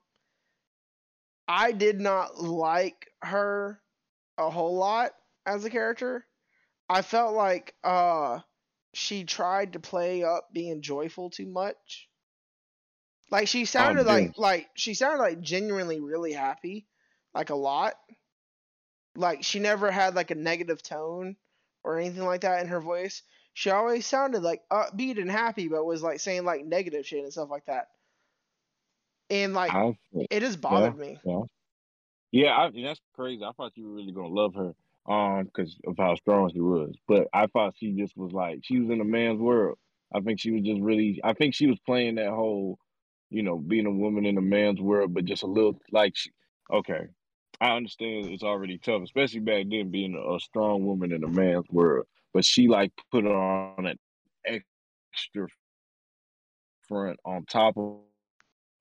I 1.48 1.72
did 1.72 2.00
not 2.00 2.40
like 2.40 3.12
her 3.22 3.82
a 4.38 4.50
whole 4.50 4.76
lot 4.76 5.14
as 5.46 5.64
a 5.64 5.70
character. 5.70 6.26
I 6.88 7.02
felt 7.02 7.34
like 7.34 7.74
uh, 7.84 8.40
she 8.94 9.24
tried 9.24 9.74
to 9.74 9.80
play 9.80 10.22
up 10.24 10.52
being 10.52 10.82
joyful 10.82 11.30
too 11.30 11.46
much. 11.46 12.08
Like 13.30 13.48
she 13.48 13.64
sounded 13.64 14.06
like 14.06 14.32
like 14.36 14.70
she 14.76 14.94
sounded 14.94 15.18
like 15.18 15.40
genuinely 15.40 16.00
really 16.00 16.32
happy, 16.32 16.86
like 17.34 17.50
a 17.50 17.54
lot. 17.54 17.94
Like 19.14 19.44
she 19.44 19.58
never 19.60 19.90
had 19.90 20.14
like 20.16 20.30
a 20.30 20.34
negative 20.36 20.82
tone 20.82 21.36
or 21.84 21.98
anything 21.98 22.24
like 22.24 22.40
that 22.42 22.60
in 22.60 22.68
her 22.68 22.80
voice. 22.80 23.22
She 23.54 23.70
always 23.70 24.06
sounded 24.06 24.42
like 24.42 24.62
upbeat 24.70 25.20
and 25.20 25.30
happy, 25.30 25.68
but 25.68 25.84
was 25.84 26.02
like 26.02 26.20
saying 26.20 26.44
like 26.44 26.64
negative 26.64 27.06
shit 27.06 27.24
and 27.24 27.32
stuff 27.32 27.50
like 27.50 27.66
that. 27.66 27.88
And 29.28 29.54
like 29.54 29.72
I 29.72 29.96
it 30.30 30.40
just 30.40 30.60
bothered 30.60 30.98
me. 30.98 31.18
Yeah. 31.24 31.42
Yeah, 32.32 32.56
I, 32.56 32.70
that's 32.70 33.00
crazy. 33.14 33.42
I 33.42 33.50
thought 33.52 33.72
you 33.74 33.88
were 33.88 33.94
really 33.94 34.12
gonna 34.12 34.28
love 34.28 34.54
her, 34.54 34.74
um, 35.12 35.44
because 35.44 35.76
of 35.86 35.96
how 35.98 36.14
strong 36.14 36.50
she 36.52 36.60
was. 36.60 36.94
But 37.08 37.28
I 37.32 37.46
thought 37.46 37.74
she 37.76 37.92
just 37.92 38.16
was 38.16 38.32
like 38.32 38.60
she 38.62 38.78
was 38.78 38.90
in 38.90 39.00
a 39.00 39.04
man's 39.04 39.40
world. 39.40 39.78
I 40.14 40.20
think 40.20 40.40
she 40.40 40.52
was 40.52 40.62
just 40.62 40.80
really. 40.80 41.20
I 41.24 41.32
think 41.32 41.54
she 41.54 41.66
was 41.66 41.78
playing 41.84 42.16
that 42.16 42.30
whole, 42.30 42.78
you 43.30 43.42
know, 43.42 43.58
being 43.58 43.86
a 43.86 43.90
woman 43.90 44.26
in 44.26 44.38
a 44.38 44.42
man's 44.42 44.80
world, 44.80 45.12
but 45.12 45.24
just 45.24 45.42
a 45.42 45.46
little 45.46 45.80
like 45.90 46.16
she. 46.16 46.30
Okay, 46.72 47.08
I 47.60 47.76
understand 47.76 48.26
it's 48.26 48.44
already 48.44 48.78
tough, 48.78 49.02
especially 49.02 49.40
back 49.40 49.66
then 49.68 49.90
being 49.90 50.14
a 50.14 50.38
strong 50.38 50.86
woman 50.86 51.12
in 51.12 51.24
a 51.24 51.28
man's 51.28 51.68
world. 51.68 52.06
But 52.32 52.44
she 52.44 52.68
like 52.68 52.92
put 53.10 53.26
on 53.26 53.86
an 53.86 53.98
extra 54.44 55.48
front 56.88 57.18
on 57.24 57.44
top 57.46 57.76
of, 57.76 57.98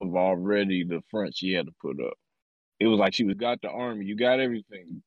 of 0.02 0.16
already 0.16 0.84
the 0.84 1.02
front 1.10 1.36
she 1.36 1.54
had 1.54 1.66
to 1.66 1.74
put 1.82 2.00
up 2.00 2.14
it 2.80 2.88
was 2.88 3.00
like 3.00 3.14
she 3.14 3.26
was 3.26 3.36
got 3.36 3.62
the 3.62 3.70
army. 3.70 4.06
You 4.06 4.16
got 4.16 4.40
everything. 4.40 5.04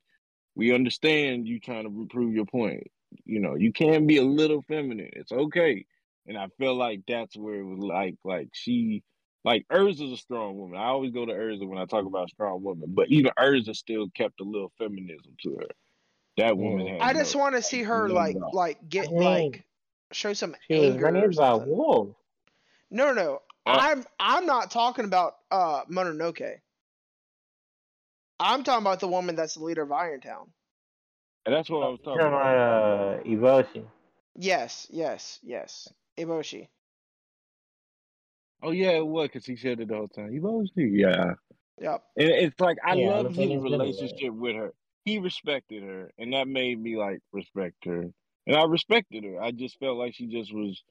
We 0.55 0.75
understand 0.75 1.49
you 1.49 1.59
trying 1.59 1.85
to 1.85 2.07
prove 2.11 2.35
your 2.35 2.45
point. 2.45 2.87
You 3.25 3.41
know, 3.41 3.55
you 3.55 3.73
can 3.73 4.07
be 4.07 4.19
a 4.19 4.23
little 4.23 4.63
feminine. 4.63 5.11
It's 5.15 5.33
okay. 5.33 5.85
And 6.27 6.37
I 6.37 6.49
feel 6.59 6.75
like 6.77 7.01
that's 7.09 7.37
where 7.37 7.57
it 7.57 7.65
was 7.65 7.79
like 7.79 8.17
like 8.25 8.49
she 8.53 9.03
like 9.45 9.67
Erza's 9.73 10.13
a 10.13 10.17
strong 10.17 10.57
woman. 10.57 10.79
I 10.79 10.85
always 10.85 11.13
go 11.13 11.27
to 11.27 11.33
Erza 11.33 11.67
when 11.67 11.79
I 11.79 11.87
talk 11.87 12.07
about 12.07 12.29
strong 12.31 12.63
woman, 12.63 12.91
but 12.95 13.09
even 13.09 13.33
Erza 13.39 13.75
still 13.75 14.09
kept 14.15 14.41
a 14.41 14.45
little 14.45 14.73
feminism 14.79 15.35
to 15.43 15.57
her. 15.57 15.67
That 16.37 16.57
woman 16.59 16.87
had 16.87 16.99
I 17.01 17.13
just 17.15 17.35
no, 17.35 17.37
want 17.37 17.55
to 17.57 17.63
see 17.63 17.83
her 17.83 18.09
no 18.09 18.15
like 18.15 18.39
doubt. 18.39 18.53
like 18.53 18.89
get 18.89 19.09
I 19.09 19.13
mean, 19.13 19.21
like 19.23 19.65
show 20.13 20.33
some 20.35 20.57
She 20.61 20.75
anger 20.77 21.09
or 21.17 21.31
raised 21.31 21.37
by 21.37 21.55
something. 21.55 21.67
wolves. 21.67 22.15
No, 22.91 23.13
no, 23.13 23.43
Uh, 23.67 23.81
I'm 23.81 24.07
I'm 24.21 24.47
not 24.47 24.71
talking 24.71 25.05
about 25.05 25.35
uh 25.51 25.85
Mononoke. 25.87 26.61
I'm 28.41 28.63
talking 28.65 28.83
about 28.83 29.01
the 29.01 29.09
woman 29.09 29.37
that's 29.37 29.55
the 29.55 29.65
leader 29.65 29.83
of 29.83 29.89
Irontown. 29.91 30.53
and 31.47 31.55
that's 31.55 31.71
what 31.71 31.83
I 31.85 31.89
was 31.89 32.01
You're 32.13 32.25
talking 32.25 32.29
talking 32.31 32.39
about. 32.39 32.61
about 32.61 33.21
uh, 33.21 33.23
Eboshi. 33.25 33.85
Yes, 34.37 34.87
yes, 34.91 35.39
yes. 35.43 35.93
Eboshi. 36.19 36.69
Oh 38.63 38.71
yeah, 38.71 38.91
it 38.93 39.07
was 39.07 39.29
because 39.29 39.47
he 39.47 39.57
said 39.57 39.81
it 39.81 39.89
the 39.89 39.95
whole 39.97 40.09
time. 40.09 40.33
He 40.33 40.41
was 40.41 40.71
yeah. 40.77 41.35
Yep. 41.81 42.03
And 42.17 42.29
it's 42.29 42.61
like 42.61 42.79
I 42.85 42.95
Yeah, 42.95 42.95
loved 42.95 43.29
I'm 43.29 43.35
his 43.35 43.55
thinking 43.55 43.63
it's 43.63 43.73
anyway. 43.73 44.23
relationship 44.23 44.33
with 44.35 44.57
her. 44.57 44.73
He 45.05 45.19
respected 45.19 45.83
her, 45.83 46.11
and 46.19 46.33
that 46.33 46.47
made 46.49 46.81
me 46.81 46.97
like 46.97 47.21
respect 47.33 47.85
her. 47.85 48.05
And 48.47 48.57
I 48.57 48.65
respected 48.65 49.25
her. 49.25 49.41
I 49.41 49.51
just 49.51 49.79
felt 49.79 49.99
like 49.99 50.15
she 50.15 50.27
just 50.27 50.53
was, 50.53 50.83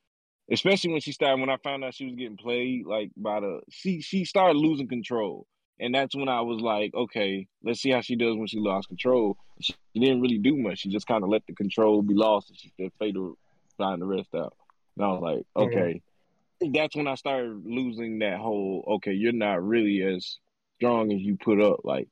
especially 0.51 0.91
when 0.91 1.01
she 1.01 1.11
started. 1.11 1.39
When 1.39 1.49
I 1.49 1.57
found 1.63 1.83
out 1.83 1.93
she 1.93 2.05
was 2.05 2.15
getting 2.15 2.37
played 2.37 2.85
like 2.85 3.11
by 3.15 3.39
the, 3.39 3.61
she 3.69 4.01
she 4.01 4.25
started 4.25 4.57
losing 4.57 4.87
control, 4.87 5.47
and 5.79 5.93
that's 5.93 6.15
when 6.15 6.29
I 6.29 6.41
was 6.41 6.61
like, 6.61 6.93
okay, 6.93 7.47
let's 7.63 7.81
see 7.81 7.91
how 7.91 8.01
she 8.01 8.15
does 8.15 8.35
when 8.35 8.47
she 8.47 8.59
lost 8.59 8.87
control. 8.87 9.37
She 9.59 9.75
didn't 9.95 10.21
really 10.21 10.39
do 10.39 10.57
much. 10.57 10.79
She 10.79 10.89
just 10.89 11.07
kind 11.07 11.23
of 11.23 11.29
let 11.29 11.45
the 11.47 11.53
control 11.53 12.01
be 12.01 12.13
lost, 12.13 12.49
and 12.49 12.59
she 12.59 12.71
said 12.77 12.91
fatal 12.99 13.37
find 13.77 14.01
the 14.01 14.05
rest 14.05 14.29
out. 14.35 14.55
And 14.97 15.05
I 15.05 15.09
was 15.09 15.21
like, 15.21 15.45
okay. 15.55 16.01
That's 16.73 16.95
when 16.95 17.07
I 17.07 17.15
started 17.15 17.63
losing 17.65 18.19
that 18.19 18.37
whole. 18.37 18.83
Okay, 18.97 19.13
you're 19.13 19.31
not 19.31 19.65
really 19.65 20.03
as 20.03 20.37
strong 20.77 21.11
as 21.11 21.19
you 21.19 21.35
put 21.35 21.59
up. 21.59 21.79
Like 21.83 22.07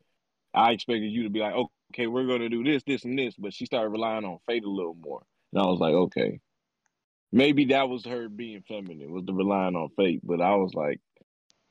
I 0.55 0.71
expected 0.71 1.11
you 1.11 1.23
to 1.23 1.29
be 1.29 1.39
like, 1.39 1.53
okay, 1.53 1.69
we're 1.97 2.27
gonna 2.27 2.49
do 2.49 2.63
this, 2.63 2.83
this, 2.85 3.03
and 3.03 3.17
this, 3.17 3.35
but 3.37 3.53
she 3.53 3.65
started 3.65 3.89
relying 3.89 4.25
on 4.25 4.39
fate 4.47 4.63
a 4.63 4.69
little 4.69 4.95
more, 4.95 5.23
and 5.51 5.61
I 5.61 5.65
was 5.65 5.79
like, 5.79 5.93
okay, 5.93 6.39
maybe 7.31 7.65
that 7.65 7.89
was 7.89 8.05
her 8.05 8.29
being 8.29 8.63
feminine, 8.67 9.11
was 9.11 9.25
the 9.25 9.33
relying 9.33 9.75
on 9.75 9.89
fate. 9.97 10.21
But 10.23 10.41
I 10.41 10.55
was 10.55 10.73
like, 10.73 10.99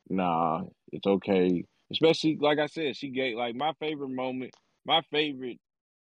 nah, 0.08 0.62
it's 0.92 1.06
okay. 1.06 1.64
Especially 1.90 2.36
like 2.40 2.58
I 2.58 2.66
said, 2.66 2.96
she 2.96 3.08
gave 3.08 3.36
like 3.36 3.54
my 3.54 3.72
favorite 3.80 4.10
moment, 4.10 4.54
my 4.84 5.02
favorite 5.10 5.58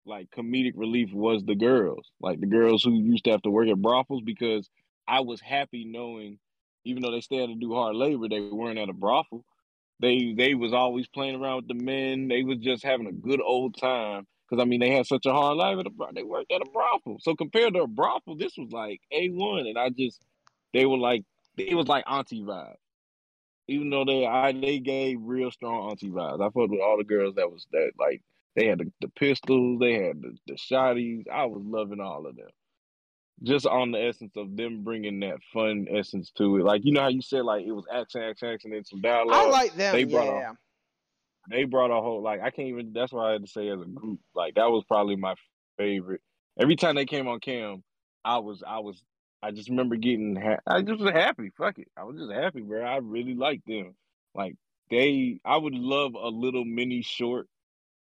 like 0.05 0.29
comedic 0.31 0.73
relief 0.75 1.11
was 1.13 1.43
the 1.43 1.55
girls, 1.55 2.09
like 2.21 2.39
the 2.39 2.47
girls 2.47 2.83
who 2.83 2.93
used 2.93 3.25
to 3.25 3.31
have 3.31 3.41
to 3.43 3.49
work 3.49 3.67
at 3.67 3.81
brothels 3.81 4.21
because 4.23 4.69
I 5.07 5.19
was 5.21 5.41
happy 5.41 5.85
knowing, 5.85 6.39
even 6.85 7.03
though 7.03 7.11
they 7.11 7.21
still 7.21 7.41
had 7.41 7.49
to 7.49 7.55
do 7.55 7.73
hard 7.73 7.95
labor, 7.95 8.27
they 8.29 8.39
weren't 8.39 8.79
at 8.79 8.89
a 8.89 8.93
brothel 8.93 9.45
they 9.99 10.33
they 10.37 10.55
was 10.55 10.73
always 10.73 11.07
playing 11.07 11.41
around 11.41 11.57
with 11.57 11.69
the 11.79 11.83
men. 11.85 12.27
They 12.29 12.43
was 12.43 12.59
just 12.59 12.83
having 12.83 13.07
a 13.07 13.13
good 13.13 13.41
old 13.41 13.77
time. 13.77 14.27
Because 14.49 14.61
I 14.61 14.65
mean, 14.65 14.79
they 14.81 14.91
had 14.91 15.07
such 15.07 15.25
a 15.25 15.33
hard 15.33 15.57
life. 15.57 15.79
At 15.79 15.87
a, 15.87 15.89
brothel. 15.91 16.15
they 16.15 16.23
worked 16.23 16.51
at 16.53 16.61
a 16.61 16.71
brothel. 16.71 17.17
So 17.21 17.35
compared 17.35 17.73
to 17.75 17.81
a 17.83 17.87
brothel, 17.87 18.37
this 18.37 18.53
was 18.57 18.71
like 18.71 19.01
a 19.11 19.29
one. 19.29 19.67
And 19.67 19.77
I 19.77 19.89
just, 19.89 20.21
they 20.73 20.85
were 20.85 20.97
like, 20.97 21.23
it 21.57 21.75
was 21.75 21.87
like 21.87 22.05
auntie 22.07 22.43
vibes. 22.43 22.75
Even 23.67 23.89
though 23.89 24.05
they, 24.05 24.25
I 24.25 24.53
they 24.53 24.79
gave 24.79 25.19
real 25.21 25.51
strong 25.51 25.91
auntie 25.91 26.09
vibes. 26.09 26.41
I 26.41 26.45
fucked 26.45 26.71
with 26.71 26.81
all 26.81 26.97
the 26.97 27.03
girls 27.05 27.35
that 27.35 27.51
was 27.51 27.67
that 27.73 27.91
like 27.99 28.21
they 28.55 28.67
had 28.67 28.79
the, 28.79 28.91
the 29.01 29.09
pistols, 29.09 29.79
they 29.79 29.93
had 29.93 30.21
the, 30.21 30.37
the 30.47 30.53
shotties. 30.55 31.25
I 31.33 31.45
was 31.45 31.63
loving 31.65 32.01
all 32.01 32.27
of 32.27 32.35
them. 32.37 32.47
Just 33.43 33.67
on 33.67 33.91
the 33.91 34.03
essence 34.03 34.35
of 34.35 34.55
them 34.57 34.83
bringing 34.83 35.19
that 35.19 35.37
fun 35.53 35.87
essence 35.91 36.31
to 36.37 36.57
it. 36.57 36.63
Like 36.63 36.81
you 36.83 36.91
know 36.91 37.01
how 37.01 37.09
you 37.09 37.21
said 37.21 37.43
like 37.43 37.65
it 37.65 37.71
was 37.71 37.85
action, 37.91 38.21
action, 38.23 38.49
action, 38.49 38.73
and 38.73 38.85
some 38.85 39.01
dialogue. 39.01 39.35
I 39.35 39.49
like 39.49 39.75
them. 39.75 39.93
They 39.93 40.03
brought 40.05 40.25
yeah. 40.25 40.51
a- 40.51 40.55
they 41.49 41.63
brought 41.63 41.91
a 41.91 42.01
whole 42.01 42.21
like 42.21 42.41
I 42.41 42.49
can't 42.49 42.69
even. 42.69 42.93
That's 42.93 43.13
why 43.13 43.29
I 43.29 43.31
had 43.33 43.45
to 43.45 43.51
say 43.51 43.69
as 43.69 43.79
a 43.79 43.85
group, 43.85 44.19
like 44.35 44.55
that 44.55 44.69
was 44.69 44.83
probably 44.85 45.15
my 45.15 45.35
favorite. 45.77 46.21
Every 46.59 46.75
time 46.75 46.95
they 46.95 47.05
came 47.05 47.27
on 47.27 47.39
cam, 47.39 47.83
I 48.25 48.39
was 48.39 48.63
I 48.67 48.79
was 48.79 49.01
I 49.41 49.51
just 49.51 49.69
remember 49.69 49.95
getting 49.95 50.35
ha- 50.35 50.59
I 50.65 50.81
just 50.81 50.99
was 50.99 51.11
happy. 51.11 51.51
Fuck 51.57 51.79
it, 51.79 51.87
I 51.95 52.03
was 52.03 52.17
just 52.17 52.31
happy, 52.31 52.61
bro. 52.61 52.83
I 52.83 52.97
really 52.97 53.35
liked 53.35 53.67
them. 53.67 53.95
Like 54.33 54.55
they, 54.89 55.39
I 55.45 55.57
would 55.57 55.75
love 55.75 56.13
a 56.15 56.29
little 56.29 56.65
mini 56.65 57.01
short, 57.01 57.47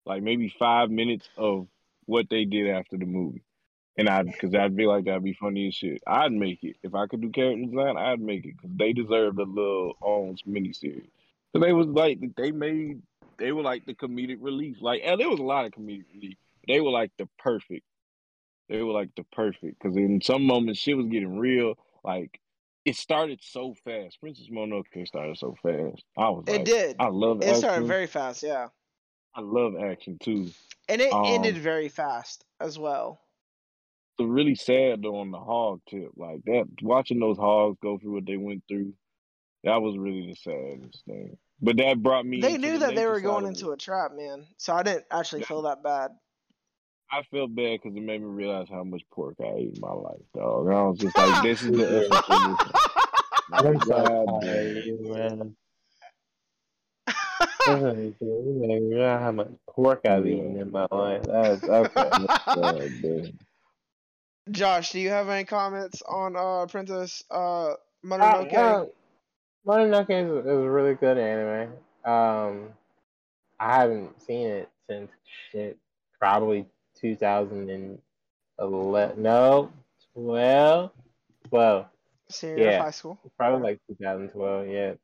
like 0.06 0.22
maybe 0.22 0.54
five 0.58 0.90
minutes 0.90 1.28
of 1.36 1.66
what 2.06 2.28
they 2.30 2.44
did 2.44 2.70
after 2.70 2.96
the 2.96 3.06
movie. 3.06 3.42
And 3.96 4.08
I, 4.08 4.22
because 4.24 4.54
I'd 4.54 4.74
be 4.76 4.86
like 4.86 5.04
that'd 5.04 5.22
be 5.22 5.34
funny 5.34 5.68
as 5.68 5.74
shit. 5.74 6.02
I'd 6.06 6.32
make 6.32 6.64
it 6.64 6.76
if 6.82 6.94
I 6.94 7.06
could 7.06 7.20
do 7.20 7.30
character 7.30 7.64
design. 7.66 7.96
I'd 7.96 8.20
make 8.20 8.44
it 8.44 8.56
because 8.56 8.76
they 8.76 8.92
deserved 8.92 9.38
a 9.38 9.44
little 9.44 9.92
own 10.02 10.36
mini 10.46 10.72
series. 10.72 11.06
Because 11.52 11.64
they 11.66 11.72
was 11.72 11.86
like 11.86 12.18
they 12.36 12.50
made 12.50 13.02
they 13.38 13.52
were 13.52 13.62
like 13.62 13.86
the 13.86 13.94
comedic 13.94 14.38
relief. 14.40 14.78
Like, 14.80 15.02
and 15.04 15.20
there 15.20 15.28
was 15.28 15.38
a 15.40 15.44
lot 15.44 15.64
of 15.64 15.72
comedic 15.72 16.04
relief. 16.12 16.36
They 16.66 16.80
were 16.80 16.90
like 16.90 17.12
the 17.18 17.28
perfect. 17.38 17.84
They 18.68 18.82
were 18.82 18.92
like 18.92 19.10
the 19.16 19.24
perfect 19.32 19.78
because 19.80 19.96
in 19.96 20.20
some 20.22 20.44
moments 20.44 20.80
shit 20.80 20.96
was 20.96 21.06
getting 21.06 21.38
real. 21.38 21.74
Like, 22.02 22.40
it 22.84 22.96
started 22.96 23.40
so 23.42 23.74
fast. 23.84 24.20
Princess 24.20 24.48
Mononoke 24.50 25.06
started 25.06 25.36
so 25.38 25.54
fast. 25.62 26.02
I 26.16 26.30
was 26.30 26.44
It 26.48 26.52
like, 26.52 26.64
did. 26.64 26.96
I 26.98 27.08
love 27.08 27.42
It 27.42 27.44
action. 27.48 27.58
started 27.60 27.86
very 27.86 28.06
fast, 28.06 28.42
yeah. 28.42 28.68
I 29.34 29.40
love 29.40 29.74
action 29.80 30.18
too. 30.18 30.50
And 30.88 31.00
it 31.00 31.12
Um, 31.12 31.24
ended 31.26 31.56
very 31.58 31.88
fast 31.88 32.44
as 32.60 32.78
well. 32.78 33.20
It's 34.18 34.28
really 34.28 34.54
sad 34.54 35.02
though 35.02 35.16
on 35.16 35.30
the 35.30 35.40
hog 35.40 35.80
tip. 35.88 36.10
Like 36.16 36.42
that, 36.44 36.68
watching 36.82 37.18
those 37.18 37.36
hogs 37.36 37.78
go 37.82 37.98
through 37.98 38.14
what 38.14 38.26
they 38.26 38.36
went 38.36 38.62
through, 38.68 38.92
that 39.64 39.82
was 39.82 39.96
really 39.98 40.26
the 40.28 40.36
saddest 40.36 41.04
thing. 41.04 41.36
But 41.60 41.76
that 41.78 42.02
brought 42.02 42.26
me. 42.26 42.40
They 42.40 42.58
knew 42.58 42.74
the 42.74 42.86
that 42.86 42.94
they 42.94 43.06
were 43.06 43.20
going 43.20 43.46
into 43.46 43.70
it. 43.70 43.74
a 43.74 43.76
trap, 43.76 44.12
man. 44.14 44.46
So 44.56 44.74
I 44.74 44.82
didn't 44.82 45.06
actually 45.10 45.40
Yeah. 45.40 45.46
feel 45.46 45.62
that 45.62 45.82
bad. 45.82 46.10
I 47.10 47.22
felt 47.30 47.54
bad 47.54 47.80
because 47.82 47.96
it 47.96 48.02
made 48.02 48.20
me 48.20 48.26
realize 48.26 48.68
how 48.68 48.82
much 48.82 49.02
pork 49.12 49.36
I 49.40 49.44
ate 49.56 49.74
in 49.74 49.80
my 49.80 49.92
life, 49.92 50.20
dog. 50.34 50.66
And 50.66 50.74
I 50.74 50.82
was 50.82 50.98
just 50.98 51.16
like, 51.16 51.42
this 51.42 51.62
is 51.62 51.70
the 51.70 51.86
essence 51.86 52.28
of 52.28 52.58
this. 52.58 52.72
I'm 53.52 53.80
so 53.80 53.90
God 53.90 54.26
proud 54.26 54.42
damn. 54.42 54.88
of 54.88 55.00
man. 55.00 55.56
You 57.66 58.16
made 58.20 58.82
me 58.82 58.94
realize 58.96 59.22
how 59.22 59.32
much 59.32 59.48
pork 59.70 60.00
I've 60.06 60.26
eaten 60.26 60.58
in 60.58 60.70
my 60.70 60.86
life. 60.90 61.22
That's 61.24 61.64
okay. 61.68 62.10
God 62.54 63.02
damn. 63.02 63.38
Josh, 64.50 64.92
do 64.92 65.00
you 65.00 65.08
have 65.10 65.28
any 65.28 65.44
comments 65.44 66.02
on 66.02 66.36
uh 66.36 66.66
Princess 66.66 67.22
uh 67.30 67.72
Uh, 67.72 67.76
Mononoke? 68.04 68.54
uh, 68.54 68.84
Mononoke 69.66 70.10
is, 70.10 70.30
is 70.44 70.46
a 70.46 70.70
really 70.70 70.94
good 70.94 71.18
anime. 71.18 71.72
Um, 72.04 72.68
I 73.58 73.76
haven't 73.76 74.20
seen 74.20 74.48
it 74.48 74.68
since 74.88 75.10
shit, 75.50 75.78
probably 76.18 76.66
2011. 77.00 79.22
No, 79.22 79.72
12. 80.14 80.90
12. 81.48 81.86
Senior 82.28 82.54
of 82.54 82.60
yeah. 82.60 82.82
high 82.82 82.90
school. 82.90 83.18
Probably 83.38 83.70
like 83.70 83.80
2012. 83.88 84.68
Yeah. 84.68 84.94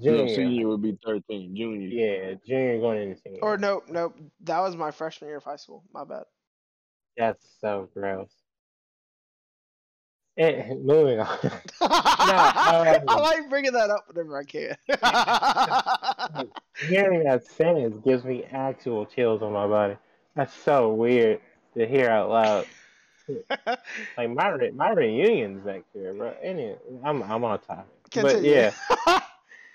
No, 0.00 0.12
Junior. 0.18 0.34
senior 0.34 0.68
would 0.68 0.82
be 0.82 0.96
13. 1.04 1.56
Junior. 1.56 1.88
Yeah, 1.88 2.34
junior 2.46 2.78
going 2.78 3.10
into 3.10 3.20
senior. 3.20 3.40
Or 3.42 3.58
nope, 3.58 3.86
nope. 3.88 4.16
That 4.42 4.60
was 4.60 4.76
my 4.76 4.92
freshman 4.92 5.28
year 5.28 5.38
of 5.38 5.44
high 5.44 5.56
school. 5.56 5.82
My 5.92 6.04
bad. 6.04 6.22
That's 7.16 7.44
so 7.60 7.88
gross. 7.92 8.30
Eh, 10.38 10.72
moving 10.74 11.18
on. 11.18 11.38
I 11.80 13.00
um, 13.08 13.18
like 13.18 13.50
bringing 13.50 13.72
that 13.72 13.90
up 13.90 14.04
whenever 14.06 14.38
I 14.38 14.44
can. 14.44 14.76
Hearing 16.88 17.24
that 17.24 17.44
sentence 17.44 18.00
gives 18.04 18.24
me 18.24 18.44
actual 18.44 19.04
chills 19.04 19.42
on 19.42 19.52
my 19.52 19.66
body. 19.66 19.96
That's 20.36 20.54
so 20.54 20.92
weird 20.92 21.40
to 21.76 21.88
hear 21.88 22.08
out 22.08 22.30
loud. 22.30 22.66
Like 24.16 24.30
my 24.30 24.48
re- 24.48 24.70
my 24.70 24.92
reunions 24.92 25.66
next 25.66 25.94
year, 25.94 26.14
bro. 26.14 26.32
Anyway, 26.42 26.78
I'm 27.04 27.22
I'm 27.22 27.44
on 27.44 27.60
topic, 27.60 27.84
but 28.14 28.24
Continue. 28.24 28.50
yeah, 28.50 28.72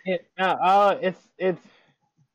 it, 0.06 0.26
uh, 0.40 0.44
uh, 0.44 0.98
it's 1.02 1.20
it's 1.38 1.62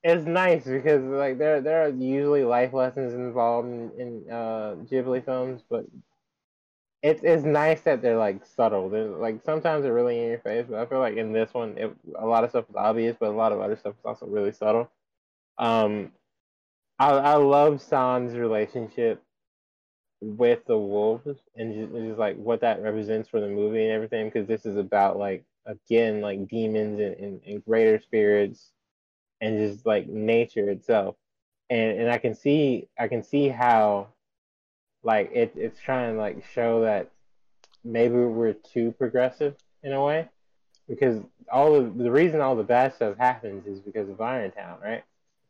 it's 0.04 0.24
nice 0.24 0.64
because 0.64 1.02
like 1.02 1.38
there 1.38 1.60
there 1.60 1.84
are 1.84 1.88
usually 1.88 2.44
life 2.44 2.72
lessons 2.72 3.14
involved 3.14 3.66
in, 3.68 3.90
in 3.98 4.30
uh 4.30 4.76
Ghibli 4.88 5.24
films, 5.24 5.62
but 5.68 5.86
it's 7.02 7.22
it's 7.22 7.44
nice 7.44 7.80
that 7.82 8.02
they're 8.02 8.18
like 8.18 8.44
subtle. 8.44 8.88
They're 8.90 9.06
like 9.08 9.42
sometimes 9.44 9.84
they're 9.84 9.94
really 9.94 10.18
in 10.20 10.28
your 10.28 10.40
face, 10.40 10.66
but 10.68 10.80
I 10.80 10.86
feel 10.86 10.98
like 10.98 11.16
in 11.16 11.32
this 11.32 11.54
one, 11.54 11.76
it, 11.78 11.94
a 12.18 12.26
lot 12.26 12.44
of 12.44 12.50
stuff 12.50 12.64
is 12.68 12.76
obvious, 12.76 13.16
but 13.18 13.30
a 13.30 13.36
lot 13.36 13.52
of 13.52 13.60
other 13.60 13.76
stuff 13.76 13.94
is 13.98 14.04
also 14.04 14.26
really 14.26 14.52
subtle. 14.52 14.90
Um, 15.58 16.12
I 16.98 17.10
I 17.10 17.34
love 17.34 17.80
San's 17.80 18.34
relationship 18.36 19.22
with 20.20 20.64
the 20.66 20.76
wolves 20.76 21.26
and 21.56 21.74
just, 21.74 21.92
just 21.92 22.18
like 22.18 22.36
what 22.36 22.60
that 22.60 22.82
represents 22.82 23.28
for 23.28 23.40
the 23.40 23.48
movie 23.48 23.84
and 23.84 23.92
everything 23.92 24.26
because 24.26 24.48
this 24.48 24.66
is 24.66 24.76
about 24.76 25.16
like 25.16 25.44
again 25.66 26.20
like 26.20 26.48
demons 26.48 26.98
and, 26.98 27.14
and, 27.16 27.40
and 27.46 27.64
greater 27.64 28.00
spirits 28.00 28.72
and 29.40 29.58
just 29.58 29.86
like 29.86 30.08
nature 30.08 30.70
itself 30.70 31.14
and 31.70 31.98
and 32.00 32.10
i 32.10 32.18
can 32.18 32.34
see 32.34 32.88
i 32.98 33.06
can 33.06 33.22
see 33.22 33.48
how 33.48 34.08
like 35.08 35.30
it, 35.32 35.52
it's 35.56 35.80
trying 35.80 36.14
to 36.14 36.20
like 36.20 36.44
show 36.52 36.82
that 36.82 37.10
maybe 37.84 38.14
we're 38.14 38.52
too 38.52 38.92
progressive 38.92 39.54
in 39.82 39.92
a 39.92 40.04
way. 40.04 40.28
Because 40.88 41.20
all 41.52 41.74
of 41.74 41.98
the 41.98 42.10
reason 42.10 42.40
all 42.40 42.56
the 42.56 42.62
bad 42.62 42.94
stuff 42.94 43.18
happens 43.18 43.66
is 43.66 43.80
because 43.80 44.08
of 44.08 44.16
irontown 44.18 44.80
right? 44.82 45.02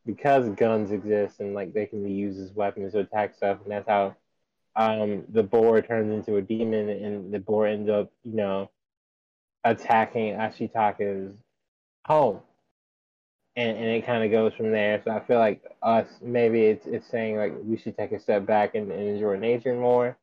Because 0.07 0.49
guns 0.51 0.91
exist 0.93 1.41
and 1.41 1.55
like 1.55 1.73
they 1.73 1.87
can 1.87 2.03
be 2.03 2.13
used 2.13 2.41
as 2.41 2.53
weapons 2.53 2.93
to 2.93 3.01
attack 3.01 3.35
stuff 3.35 3.59
and 3.65 3.71
that's 3.71 3.89
how 3.89 4.17
um, 4.79 5.25
the 5.29 5.43
boar 5.43 5.83
turns 5.83 6.13
into 6.13 6.37
a 6.37 6.43
demon, 6.43 6.89
and 6.89 7.35
the 7.35 7.41
boar 7.41 7.67
ends 7.67 7.91
up, 7.91 8.13
you 8.23 8.37
know, 8.37 8.71
attacking 9.65 10.35
Ashitaka's 10.35 11.35
home, 12.07 12.41
and 13.59 13.77
and 13.77 13.87
it 13.87 14.07
kind 14.07 14.23
of 14.23 14.31
goes 14.31 14.55
from 14.55 14.71
there. 14.71 15.03
So 15.05 15.11
I 15.11 15.21
feel 15.21 15.39
like 15.39 15.63
us 15.83 16.07
maybe 16.23 16.63
it's 16.63 16.87
it's 16.87 17.09
saying 17.09 17.37
like 17.37 17.55
we 17.65 17.77
should 17.77 17.97
take 17.97 18.13
a 18.13 18.21
step 18.21 18.47
back 18.47 18.77
and, 18.77 18.91
and 18.93 19.03
enjoy 19.03 19.37
nature 19.37 19.75
more, 19.75 20.17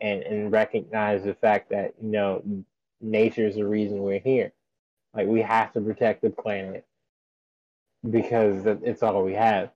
and 0.00 0.22
and 0.22 0.50
recognize 0.50 1.22
the 1.22 1.34
fact 1.34 1.68
that 1.70 1.94
you 2.02 2.08
know 2.08 2.42
nature 3.02 3.46
is 3.46 3.56
the 3.56 3.66
reason 3.66 4.02
we're 4.02 4.18
here. 4.18 4.52
Like 5.14 5.28
we 5.28 5.42
have 5.42 5.72
to 5.74 5.82
protect 5.82 6.22
the 6.22 6.30
planet 6.30 6.86
because 8.08 8.64
it's 8.66 9.02
all 9.02 9.22
we 9.22 9.34
have. 9.34 9.70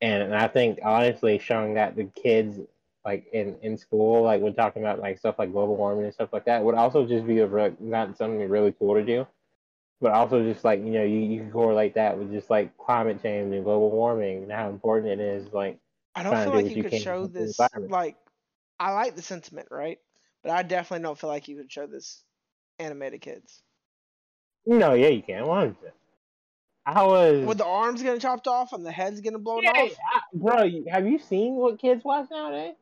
And, 0.00 0.22
and 0.22 0.34
I 0.34 0.48
think 0.48 0.78
honestly 0.82 1.38
showing 1.38 1.74
that 1.74 1.96
the 1.96 2.04
kids 2.04 2.60
like 3.04 3.26
in, 3.32 3.56
in 3.62 3.76
school, 3.76 4.22
like 4.22 4.40
when 4.40 4.54
talking 4.54 4.82
about 4.82 5.00
like 5.00 5.18
stuff 5.18 5.38
like 5.38 5.52
global 5.52 5.76
warming 5.76 6.06
and 6.06 6.14
stuff 6.14 6.30
like 6.32 6.46
that, 6.46 6.64
would 6.64 6.74
also 6.74 7.06
just 7.06 7.26
be 7.26 7.40
a 7.40 7.46
re- 7.46 7.76
not 7.78 8.16
something 8.16 8.48
really 8.48 8.72
cool 8.78 8.94
to 8.94 9.04
do, 9.04 9.26
but 10.00 10.12
also 10.12 10.42
just 10.42 10.64
like 10.64 10.80
you 10.80 10.92
know 10.92 11.04
you, 11.04 11.18
you 11.18 11.40
can 11.40 11.50
correlate 11.50 11.94
that 11.94 12.18
with 12.18 12.30
just 12.30 12.50
like 12.50 12.76
climate 12.78 13.22
change 13.22 13.52
and 13.52 13.64
global 13.64 13.90
warming 13.90 14.42
and 14.42 14.52
how 14.52 14.68
important 14.68 15.20
it 15.20 15.20
is. 15.20 15.52
Like 15.52 15.78
I 16.14 16.22
don't 16.22 16.36
feel 16.44 16.54
like 16.54 16.74
you 16.74 16.82
could 16.82 16.92
can 16.92 17.00
show 17.00 17.26
this 17.26 17.58
like 17.88 18.16
I 18.78 18.92
like 18.92 19.16
the 19.16 19.22
sentiment, 19.22 19.68
right? 19.70 19.98
But 20.42 20.52
I 20.52 20.62
definitely 20.62 21.04
don't 21.04 21.18
feel 21.18 21.30
like 21.30 21.48
you 21.48 21.56
could 21.56 21.72
show 21.72 21.86
this 21.86 22.22
animated 22.78 23.20
kids. 23.20 23.62
no, 24.66 24.94
yeah, 24.94 25.08
you 25.08 25.22
can 25.22 25.46
one 25.46 25.58
hundred. 25.58 25.92
I 26.86 27.02
was 27.02 27.46
With 27.46 27.58
the 27.58 27.64
arms 27.64 28.02
getting 28.02 28.20
chopped 28.20 28.46
off 28.46 28.74
and 28.74 28.84
the 28.84 28.92
heads 28.92 29.20
getting 29.20 29.42
blown 29.42 29.62
yeah, 29.62 29.70
off. 29.70 29.90
I, 30.12 30.20
bro. 30.34 30.70
Have 30.90 31.06
you 31.06 31.18
seen 31.18 31.54
what 31.54 31.78
kids 31.78 32.04
watch 32.04 32.28
nowadays? 32.30 32.74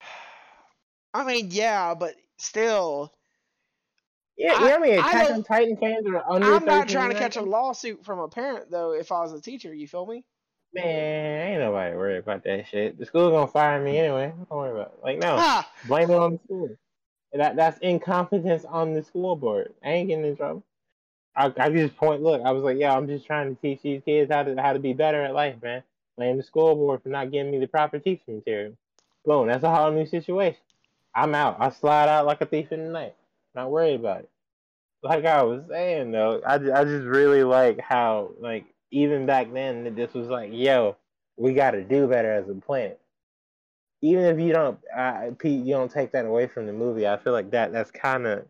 I 1.14 1.24
mean, 1.24 1.48
yeah, 1.50 1.94
but 1.94 2.16
still, 2.36 3.12
Yeah, 4.38 4.54
I- 4.56 4.68
yeah. 4.68 4.74
I 4.76 4.78
mean, 4.78 4.98
Attack 4.98 5.30
on 5.30 5.42
Titan 5.42 5.76
fans 5.76 6.06
are 6.06 6.24
under. 6.30 6.46
I'm 6.46 6.64
not 6.64 6.88
trying 6.88 7.10
to 7.10 7.18
catch 7.18 7.36
a 7.36 7.42
lawsuit 7.42 8.04
from 8.04 8.20
a 8.20 8.28
parent 8.28 8.70
though. 8.70 8.92
If 8.92 9.10
I 9.12 9.20
was 9.20 9.32
a 9.32 9.40
teacher, 9.42 9.74
you 9.74 9.86
feel 9.88 10.06
me? 10.06 10.24
Man, 10.74 11.48
ain't 11.48 11.60
nobody 11.60 11.96
worried 11.96 12.18
about 12.18 12.44
that 12.44 12.66
shit. 12.68 12.98
The 12.98 13.06
school's 13.06 13.32
gonna 13.32 13.46
fire 13.48 13.82
me 13.82 13.98
anyway. 13.98 14.32
Don't 14.48 14.58
worry 14.58 14.70
about 14.70 14.92
it. 14.98 15.02
Like, 15.02 15.18
no, 15.18 15.36
Ha! 15.38 15.68
blame 15.84 16.10
it 16.10 16.14
on 16.14 16.32
the 16.32 16.38
school. 16.44 16.76
That 17.32 17.56
that's 17.56 17.78
incompetence 17.78 18.64
on 18.64 18.94
the 18.94 19.02
school 19.02 19.34
board. 19.36 19.74
I 19.84 19.90
ain't 19.90 20.08
getting 20.08 20.24
in 20.24 20.36
trouble. 20.36 20.62
I, 21.36 21.52
I 21.58 21.70
just 21.70 21.96
point. 21.96 22.22
Look, 22.22 22.42
I 22.44 22.52
was 22.52 22.64
like, 22.64 22.78
yeah, 22.78 22.94
I'm 22.96 23.06
just 23.06 23.26
trying 23.26 23.54
to 23.54 23.60
teach 23.60 23.80
these 23.82 24.02
kids 24.04 24.30
how 24.32 24.42
to 24.44 24.60
how 24.60 24.72
to 24.72 24.78
be 24.78 24.92
better 24.92 25.22
at 25.22 25.34
life, 25.34 25.56
man. 25.62 25.82
blame 26.16 26.36
the 26.36 26.42
school 26.42 26.74
board 26.74 27.02
for 27.02 27.08
not 27.08 27.30
giving 27.30 27.50
me 27.50 27.58
the 27.58 27.66
proper 27.66 27.98
teaching 27.98 28.36
material. 28.36 28.74
Boom, 29.24 29.46
that's 29.48 29.64
a 29.64 29.74
whole 29.74 29.90
new 29.90 30.06
situation. 30.06 30.60
I'm 31.14 31.34
out. 31.34 31.56
I 31.60 31.70
slide 31.70 32.08
out 32.08 32.26
like 32.26 32.40
a 32.40 32.46
thief 32.46 32.72
in 32.72 32.84
the 32.84 32.90
night. 32.90 33.14
Not 33.58 33.72
worried 33.72 33.98
about 33.98 34.20
it. 34.20 34.30
Like 35.02 35.24
I 35.24 35.42
was 35.42 35.64
saying 35.68 36.12
though, 36.12 36.40
I, 36.46 36.54
I 36.54 36.84
just 36.84 37.06
really 37.06 37.42
like 37.42 37.80
how 37.80 38.30
like 38.38 38.66
even 38.92 39.26
back 39.26 39.52
then 39.52 39.96
this 39.96 40.14
was 40.14 40.28
like, 40.28 40.50
yo, 40.52 40.96
we 41.36 41.54
got 41.54 41.72
to 41.72 41.82
do 41.82 42.06
better 42.06 42.32
as 42.32 42.48
a 42.48 42.54
planet. 42.54 43.00
Even 44.00 44.26
if 44.26 44.38
you 44.38 44.52
don't, 44.52 44.78
uh, 44.96 45.30
Pete, 45.36 45.66
you 45.66 45.74
don't 45.74 45.90
take 45.90 46.12
that 46.12 46.24
away 46.24 46.46
from 46.46 46.66
the 46.66 46.72
movie. 46.72 47.08
I 47.08 47.16
feel 47.16 47.32
like 47.32 47.50
that 47.50 47.72
that's 47.72 47.90
kind 47.90 48.28
of 48.28 48.44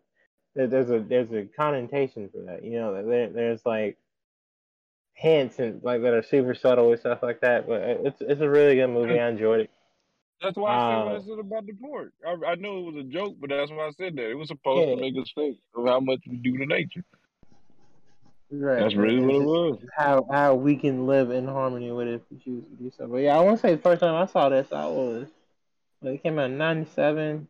there's 0.53 0.91
a 0.91 0.99
there's 0.99 1.31
a 1.31 1.45
connotation 1.57 2.29
for 2.29 2.43
that. 2.43 2.63
You 2.63 2.79
know, 2.79 3.03
there, 3.03 3.29
there's 3.29 3.65
like 3.65 3.97
hints 5.13 5.57
and 5.57 5.81
like 5.81 6.03
that 6.03 6.13
are 6.13 6.21
super 6.21 6.53
subtle 6.53 6.91
and 6.91 6.99
stuff 6.99 7.23
like 7.23 7.41
that. 7.41 7.67
But 7.67 7.81
it's 7.81 8.21
it's 8.21 8.41
a 8.41 8.49
really 8.49 8.75
good 8.75 8.89
movie. 8.89 9.19
I 9.19 9.27
enjoyed 9.27 9.61
it. 9.61 9.71
That's 10.41 10.57
why 10.57 10.75
I 10.77 10.79
said 10.87 10.95
uh, 10.97 11.05
what 11.05 11.15
I 11.15 11.19
said 11.21 11.39
about 11.39 11.65
the 11.65 11.73
port. 11.73 12.13
I, 12.25 12.31
I 12.51 12.55
know 12.55 12.79
it 12.79 12.93
was 12.93 12.95
a 12.95 13.03
joke, 13.03 13.35
but 13.39 13.49
that's 13.49 13.71
why 13.71 13.87
I 13.87 13.91
said 13.91 14.15
that. 14.15 14.29
It 14.29 14.35
was 14.35 14.47
supposed 14.47 14.87
Yeah. 14.87 14.95
to 14.95 15.01
make 15.01 15.17
us 15.17 15.31
think 15.35 15.57
of 15.75 15.85
how 15.85 15.99
much 15.99 16.19
we 16.27 16.37
do 16.37 16.57
to 16.57 16.65
nature. 16.65 17.03
Right. 18.51 18.79
That's 18.81 18.95
really 18.95 19.19
what 19.19 19.35
it 19.35 19.45
was. 19.45 19.79
How 19.95 20.25
how 20.31 20.55
we 20.55 20.75
can 20.75 21.05
live 21.07 21.29
in 21.31 21.45
harmony 21.45 21.91
with 21.91 22.07
it 22.07 22.15
if 22.15 22.21
we 22.31 22.37
choose 22.37 22.63
to 22.63 22.83
do 22.83 22.91
so. 22.97 23.07
But 23.07 23.17
yeah, 23.17 23.37
I 23.37 23.41
want 23.41 23.57
to 23.57 23.61
say 23.61 23.75
the 23.75 23.81
first 23.81 23.99
time 24.01 24.15
I 24.15 24.25
saw 24.25 24.49
this, 24.49 24.71
I 24.71 24.87
was 24.87 25.27
well, 26.01 26.13
it 26.13 26.23
came 26.23 26.39
out 26.39 26.45
in 26.49 26.57
'97. 26.57 27.47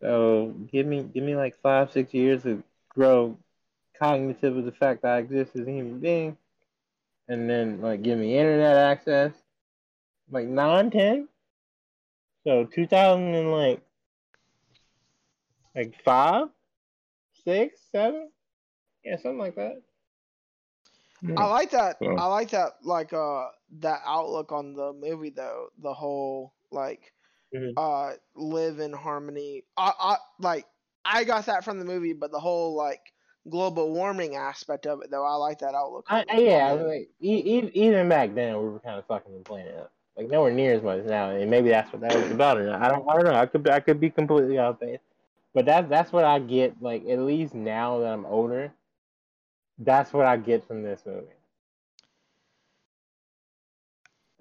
So 0.00 0.54
give 0.70 0.86
me 0.86 1.02
give 1.02 1.24
me 1.24 1.36
like 1.36 1.56
five 1.62 1.90
six 1.90 2.14
years 2.14 2.42
to 2.44 2.62
grow 2.90 3.36
cognitive 3.98 4.56
of 4.56 4.64
the 4.64 4.72
fact 4.72 5.02
that 5.02 5.16
I 5.16 5.18
exist 5.18 5.56
as 5.56 5.66
a 5.66 5.70
human 5.70 5.98
being, 6.00 6.36
and 7.28 7.50
then 7.50 7.80
like 7.80 8.02
give 8.02 8.18
me 8.18 8.36
internet 8.38 8.76
access, 8.76 9.32
like 10.30 10.46
nine 10.46 10.90
ten. 10.90 11.28
So 12.46 12.64
2000 12.64 13.34
and 13.34 13.52
like 13.52 13.82
like 15.74 15.94
five, 16.04 16.48
six, 17.44 17.80
seven, 17.92 18.30
yeah, 19.04 19.16
something 19.16 19.38
like 19.38 19.54
that. 19.56 19.82
I 21.36 21.44
like 21.46 21.70
that. 21.72 21.96
So- 22.02 22.16
I 22.16 22.24
like 22.26 22.50
that. 22.50 22.72
Like 22.82 23.12
uh, 23.12 23.48
that 23.80 24.00
outlook 24.06 24.52
on 24.52 24.74
the 24.74 24.92
movie 24.94 25.30
though. 25.30 25.68
The 25.82 25.92
whole 25.92 26.54
like, 26.70 27.12
Mhm. 27.54 27.72
uh, 27.76 28.14
live 28.34 28.78
in 28.80 28.92
harmony. 28.92 29.64
I, 29.76 29.92
I 29.98 30.16
like. 30.38 30.66
I 31.04 31.24
got 31.24 31.46
that 31.46 31.64
from 31.64 31.78
the 31.78 31.84
movie, 31.84 32.12
but 32.12 32.30
the 32.30 32.38
whole 32.40 32.74
like 32.74 33.00
global 33.48 33.92
warming 33.92 34.36
aspect 34.36 34.86
of 34.86 35.02
it 35.02 35.10
though, 35.10 35.24
I 35.24 35.34
like 35.34 35.58
that 35.60 35.74
outlook. 35.74 36.06
I, 36.08 36.20
on 36.20 36.26
I, 36.30 36.36
it. 36.36 36.44
yeah, 36.46 36.66
I 36.68 36.70
On 36.72 36.86
like 36.88 37.10
e- 37.20 37.58
e- 37.58 37.70
even 37.74 38.08
back 38.08 38.34
then 38.34 38.56
we 38.62 38.68
were 38.68 38.80
kind 38.80 38.98
of 38.98 39.06
fucking 39.06 39.36
the 39.36 39.44
planet 39.44 39.76
up. 39.76 39.92
Like 40.20 40.28
nowhere 40.28 40.52
near 40.52 40.74
as 40.74 40.82
much 40.82 41.02
now, 41.04 41.30
and 41.30 41.50
maybe 41.50 41.70
that's 41.70 41.90
what 41.94 42.02
that 42.02 42.14
was 42.14 42.30
about. 42.30 42.60
Not. 42.60 42.82
I 42.82 42.88
don't, 42.90 43.08
I 43.08 43.14
don't 43.14 43.24
know. 43.24 43.34
I 43.34 43.46
could, 43.46 43.62
be, 43.62 43.70
I 43.70 43.80
could 43.80 43.98
be 43.98 44.10
completely 44.10 44.58
off 44.58 44.78
base, 44.78 44.98
but 45.54 45.64
that's 45.64 45.88
that's 45.88 46.12
what 46.12 46.24
I 46.24 46.38
get. 46.40 46.74
Like 46.82 47.08
at 47.08 47.20
least 47.20 47.54
now 47.54 48.00
that 48.00 48.12
I'm 48.12 48.26
older, 48.26 48.70
that's 49.78 50.12
what 50.12 50.26
I 50.26 50.36
get 50.36 50.66
from 50.68 50.82
this 50.82 51.00
movie. 51.06 51.26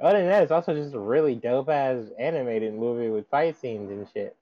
Other 0.02 0.20
than 0.20 0.28
that, 0.28 0.44
it's 0.44 0.52
also 0.52 0.74
just 0.74 0.94
a 0.94 1.00
really 1.00 1.36
dope 1.36 1.70
ass 1.70 2.04
animated 2.20 2.74
movie 2.74 3.08
with 3.08 3.30
fight 3.30 3.56
scenes 3.56 3.90
and 3.90 4.06
shit, 4.14 4.36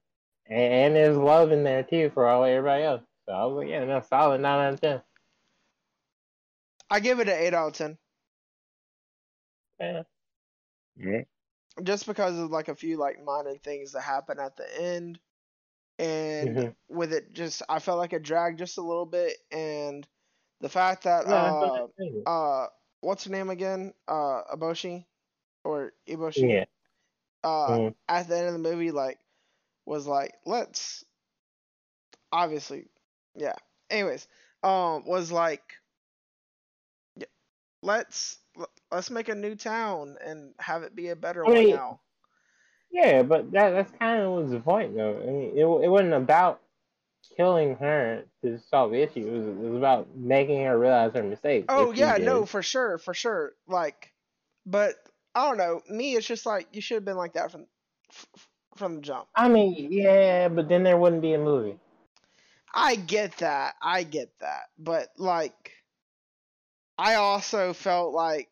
and, 0.47 0.73
and 0.73 0.95
there's 0.95 1.17
love 1.17 1.51
in 1.51 1.63
there 1.63 1.83
too 1.83 2.09
for 2.15 2.27
all 2.27 2.45
everybody 2.45 2.83
else. 2.83 3.03
So 3.27 3.33
I 3.33 3.45
was 3.45 3.57
like, 3.57 3.69
yeah, 3.69 3.85
no, 3.85 4.01
solid 4.01 4.41
nine 4.41 4.69
out 4.69 4.73
of 4.73 4.81
ten. 4.81 5.01
I 6.89 6.99
give 6.99 7.19
it 7.19 7.29
an 7.29 7.37
eight 7.37 7.53
out 7.53 7.67
of 7.67 7.73
ten, 7.73 7.97
Yeah. 9.79 10.01
Yeah. 10.97 11.23
just 11.83 12.05
because 12.05 12.37
of 12.37 12.51
like 12.51 12.67
a 12.67 12.75
few 12.75 12.97
like 12.97 13.23
minor 13.23 13.55
things 13.57 13.91
that 13.93 14.01
happen 14.01 14.39
at 14.39 14.55
the 14.57 14.81
end, 14.81 15.19
and 15.99 16.59
Mhm. 16.59 16.75
with 16.89 17.13
it 17.13 17.33
just 17.33 17.61
I 17.69 17.79
felt 17.79 17.97
like 17.99 18.13
it 18.13 18.23
dragged 18.23 18.59
just 18.59 18.77
a 18.77 18.81
little 18.83 19.05
bit, 19.05 19.33
and 19.51 20.07
the 20.61 20.69
fact 20.69 21.03
that 21.03 21.25
Yeah, 21.25 21.51
uh 21.51 21.87
thought 21.97 22.23
uh 22.25 22.67
what's 23.01 23.25
her 23.25 23.31
name 23.31 23.49
again? 23.49 23.93
Uh 24.07 24.41
Eboshi 24.55 25.05
or 25.63 25.93
Eboshi? 26.07 26.49
yeah. 26.49 26.65
Uh 27.43 27.77
Mhm. 27.77 27.95
at 28.07 28.27
the 28.27 28.37
end 28.37 28.47
of 28.47 28.53
the 28.53 28.59
movie 28.59 28.91
like 28.91 29.19
was 29.85 30.07
like 30.07 30.33
let's 30.45 31.03
obviously 32.31 32.87
yeah. 33.35 33.55
Anyways, 33.89 34.27
um 34.63 35.05
was 35.05 35.31
like 35.31 35.61
yeah, 37.15 37.25
let's 37.81 38.37
let's 38.91 39.09
make 39.09 39.29
a 39.29 39.35
new 39.35 39.55
town 39.55 40.17
and 40.23 40.53
have 40.59 40.83
it 40.83 40.95
be 40.95 41.09
a 41.09 41.15
better 41.15 41.45
I 41.45 41.49
one 41.49 41.57
mean, 41.57 41.75
now. 41.75 41.99
Yeah, 42.91 43.23
but 43.23 43.51
that 43.51 43.71
that's 43.71 43.91
kind 43.99 44.21
of 44.21 44.31
was 44.31 44.51
the 44.51 44.59
point, 44.59 44.95
though. 44.95 45.17
I 45.21 45.25
mean, 45.25 45.57
it 45.57 45.65
it 45.65 45.89
wasn't 45.89 46.13
about 46.13 46.61
killing 47.35 47.75
her 47.75 48.23
to 48.43 48.59
solve 48.59 48.91
the 48.91 49.01
issue. 49.01 49.27
It 49.27 49.31
was 49.31 49.47
it 49.47 49.57
was 49.57 49.77
about 49.77 50.15
making 50.15 50.63
her 50.63 50.77
realize 50.77 51.13
her 51.13 51.23
mistake. 51.23 51.65
Oh 51.69 51.91
yeah, 51.91 52.17
no, 52.17 52.45
for 52.45 52.63
sure, 52.63 52.97
for 52.97 53.13
sure. 53.13 53.53
Like 53.67 54.13
but 54.65 54.95
I 55.35 55.47
don't 55.47 55.57
know, 55.57 55.81
me 55.89 56.15
it's 56.15 56.27
just 56.27 56.45
like 56.45 56.67
you 56.73 56.81
should 56.81 56.95
have 56.95 57.05
been 57.05 57.17
like 57.17 57.33
that 57.33 57.51
from 57.51 57.67
from 58.75 58.95
the 58.95 59.01
jump. 59.01 59.27
I 59.35 59.49
mean, 59.49 59.91
yeah, 59.91 60.47
but 60.49 60.69
then 60.69 60.83
there 60.83 60.97
wouldn't 60.97 61.21
be 61.21 61.33
a 61.33 61.39
movie. 61.39 61.79
I 62.73 62.95
get 62.95 63.37
that. 63.37 63.75
I 63.81 64.03
get 64.03 64.29
that. 64.39 64.69
But 64.77 65.09
like 65.17 65.73
I 66.97 67.15
also 67.15 67.73
felt 67.73 68.13
like 68.13 68.49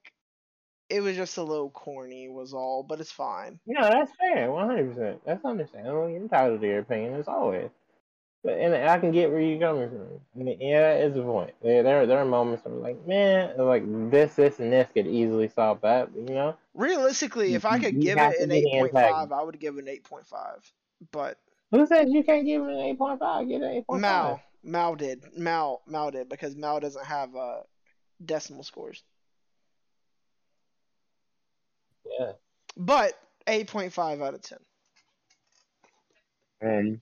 it 0.90 1.02
was 1.02 1.16
just 1.16 1.38
a 1.38 1.44
little 1.44 1.72
corny 1.72 2.30
was 2.30 2.54
all, 2.54 2.84
but 2.84 3.00
it's 3.00 3.12
fine. 3.12 3.60
No, 3.66 3.82
that's 3.82 4.12
fair, 4.20 4.52
one 4.52 4.68
hundred 4.68 4.94
percent. 4.94 5.22
That's 5.26 5.44
understandable. 5.44 6.10
You're 6.10 6.22
entitled 6.22 6.62
to 6.62 6.68
your 6.68 6.80
opinion 6.80 7.16
as 7.16 7.28
always. 7.28 7.70
But 8.44 8.60
and 8.60 8.76
I 8.76 9.00
can 9.00 9.12
get 9.12 9.32
where 9.32 9.42
you're 9.42 9.60
coming 9.60 9.90
from. 9.90 10.20
I 10.36 10.44
mean, 10.44 10.58
yeah, 10.62 10.82
that 10.82 11.04
is 11.04 11.18
a 11.18 11.24
point. 11.24 11.56
There, 11.64 11.82
there, 11.82 12.06
there 12.06 12.20
are 12.20 12.26
moments 12.26 12.64
where 12.64 12.76
I'm 12.76 12.82
like, 12.82 13.08
man, 13.08 13.58
like 13.58 13.84
this, 14.12 14.36
this, 14.36 14.60
and 14.60 14.72
this 14.72 14.88
could 14.94 15.08
easily 15.08 15.48
solve 15.48 15.82
that. 15.82 16.10
You 16.16 16.26
know? 16.26 16.56
Realistically, 16.76 17.56
if 17.56 17.66
I 17.66 17.80
could 17.80 17.96
you 17.96 18.02
give 18.02 18.20
it 18.20 18.40
an 18.40 18.52
8.5. 18.52 19.32
I 19.32 19.42
would 19.42 19.60
give 19.60 19.78
it 19.78 19.88
an 19.88 19.98
8.5. 20.12 20.72
But 21.12 21.40
Who 21.72 21.88
says 21.88 22.08
you 22.10 22.24
can't 22.24 22.46
give 22.46 22.62
it 22.62 22.70
an 22.70 22.80
eight 22.80 22.98
point 22.98 23.20
five? 23.20 23.48
Give 23.48 23.62
it 23.62 23.66
an 23.66 23.72
eight 23.72 23.88
point 23.88 24.02
five. 24.02 24.12
Mal, 24.12 24.42
Mal 24.64 24.96
did. 24.96 25.24
Mal, 25.36 25.82
Mal 25.88 26.12
did 26.12 26.30
because 26.30 26.56
Mal 26.56 26.80
doesn't 26.80 27.06
have 27.06 27.36
uh 27.36 27.62
decimal 28.24 28.64
scores. 28.64 29.04
Yeah. 32.20 32.32
But 32.78 33.14
8.5 33.48 34.22
out 34.22 34.34
of 34.34 34.42
10. 34.42 34.58
Um, 36.64 37.02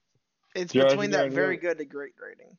It's 0.56 0.74
Josh, 0.74 0.90
between 0.92 1.12
that 1.12 1.32
very 1.32 1.56
any- 1.56 1.62
good 1.62 1.78
to 1.80 1.86
great 1.86 2.14
rating. 2.22 2.58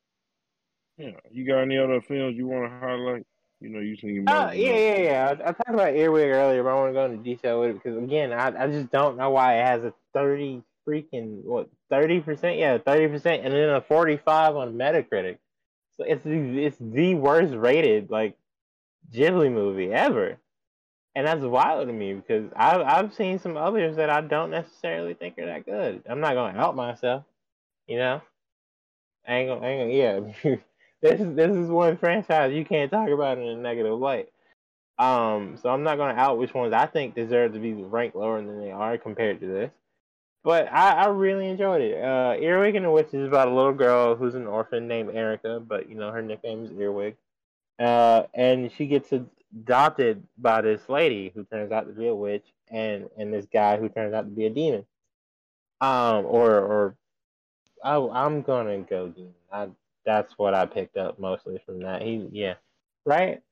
yeah. 0.96 1.18
You 1.30 1.46
got 1.46 1.60
any 1.60 1.78
other 1.78 2.00
films 2.00 2.36
you 2.36 2.46
want 2.46 2.70
to 2.70 2.78
highlight? 2.78 3.26
You 3.60 3.70
know, 3.70 3.80
you 3.80 3.96
seen 3.96 4.28
Uh, 4.28 4.52
yeah, 4.54 4.76
yeah, 4.76 4.98
yeah. 4.98 5.26
I, 5.28 5.32
I 5.48 5.52
talked 5.52 5.70
about 5.70 5.94
Earwig 5.94 6.28
earlier, 6.30 6.62
but 6.62 6.70
I 6.70 6.74
want 6.74 6.90
to 6.90 6.92
go 6.92 7.04
into 7.06 7.22
detail 7.22 7.60
with 7.60 7.70
it 7.70 7.74
because 7.74 7.96
again, 7.96 8.32
I, 8.32 8.64
I 8.64 8.66
just 8.66 8.90
don't 8.90 9.16
know 9.16 9.30
why 9.30 9.54
it 9.58 9.64
has 9.64 9.84
a 9.84 9.94
thirty 10.12 10.62
freaking 10.86 11.42
what 11.44 11.70
thirty 11.88 12.20
percent, 12.20 12.58
yeah, 12.58 12.76
thirty 12.76 13.08
percent, 13.08 13.42
and 13.44 13.54
then 13.54 13.70
a 13.70 13.80
forty 13.80 14.18
five 14.18 14.54
on 14.54 14.74
Metacritic. 14.74 15.38
So 15.96 16.04
it's 16.04 16.20
it's 16.26 16.76
the 16.78 17.14
worst 17.14 17.54
rated 17.54 18.10
like 18.10 18.36
Ghibli 19.12 19.52
movie 19.52 19.92
ever, 19.92 20.38
and 21.14 21.26
that's 21.26 21.42
wild 21.42 21.86
to 21.86 21.92
me 21.92 22.14
because 22.14 22.50
I've 22.56 22.80
I've 22.80 23.14
seen 23.14 23.38
some 23.38 23.56
others 23.56 23.96
that 23.96 24.10
I 24.10 24.20
don't 24.20 24.50
necessarily 24.50 25.14
think 25.14 25.38
are 25.38 25.46
that 25.46 25.66
good. 25.66 26.02
I'm 26.08 26.20
not 26.20 26.34
gonna 26.34 26.58
out 26.58 26.76
myself, 26.76 27.24
you 27.86 27.98
know. 27.98 28.20
I 29.26 29.34
ain't 29.34 29.48
gonna, 29.48 29.66
ain't 29.66 29.80
gonna 29.80 30.32
yeah. 30.44 30.56
this 31.02 31.20
is 31.20 31.34
this 31.34 31.56
is 31.56 31.68
one 31.68 31.96
franchise 31.96 32.52
you 32.52 32.64
can't 32.64 32.90
talk 32.90 33.08
about 33.08 33.38
in 33.38 33.44
a 33.44 33.56
negative 33.56 33.98
light. 33.98 34.28
Um, 34.98 35.56
so 35.60 35.70
I'm 35.70 35.82
not 35.82 35.98
gonna 35.98 36.14
out 36.14 36.38
which 36.38 36.54
ones 36.54 36.72
I 36.72 36.86
think 36.86 37.14
deserve 37.14 37.52
to 37.54 37.58
be 37.58 37.72
ranked 37.72 38.16
lower 38.16 38.40
than 38.40 38.60
they 38.60 38.70
are 38.70 38.98
compared 38.98 39.40
to 39.40 39.46
this. 39.46 39.70
But 40.44 40.70
I, 40.70 41.04
I 41.04 41.06
really 41.06 41.48
enjoyed 41.48 41.80
it. 41.80 42.02
Uh, 42.02 42.34
Earwig 42.38 42.76
and 42.76 42.84
the 42.84 42.90
Witch 42.90 43.14
is 43.14 43.26
about 43.26 43.48
a 43.48 43.54
little 43.54 43.72
girl 43.72 44.14
who's 44.14 44.34
an 44.34 44.46
orphan 44.46 44.86
named 44.86 45.10
Erica, 45.14 45.58
but 45.58 45.88
you 45.88 45.94
know 45.94 46.10
her 46.12 46.22
nickname 46.22 46.64
is 46.64 46.70
Earwig. 46.72 47.16
Uh, 47.78 48.24
and 48.34 48.70
she 48.72 48.86
gets 48.86 49.12
adopted 49.12 50.22
by 50.38 50.60
this 50.60 50.88
lady 50.88 51.32
who 51.34 51.44
turns 51.44 51.72
out 51.72 51.86
to 51.86 51.92
be 51.92 52.08
a 52.08 52.14
witch, 52.14 52.46
and 52.68 53.08
and 53.18 53.32
this 53.32 53.46
guy 53.52 53.76
who 53.76 53.88
turns 53.88 54.14
out 54.14 54.22
to 54.22 54.30
be 54.30 54.46
a 54.46 54.50
demon. 54.50 54.86
Um, 55.80 56.24
or 56.26 56.50
or 56.52 56.96
I, 57.82 57.96
I'm 57.96 58.42
gonna 58.42 58.78
go 58.78 59.08
demon. 59.08 59.34
I, 59.52 59.68
that's 60.04 60.32
what 60.38 60.54
I 60.54 60.66
picked 60.66 60.96
up 60.96 61.18
mostly 61.18 61.60
from 61.64 61.80
that. 61.80 62.02
He, 62.02 62.28
yeah, 62.30 62.54
right. 63.04 63.42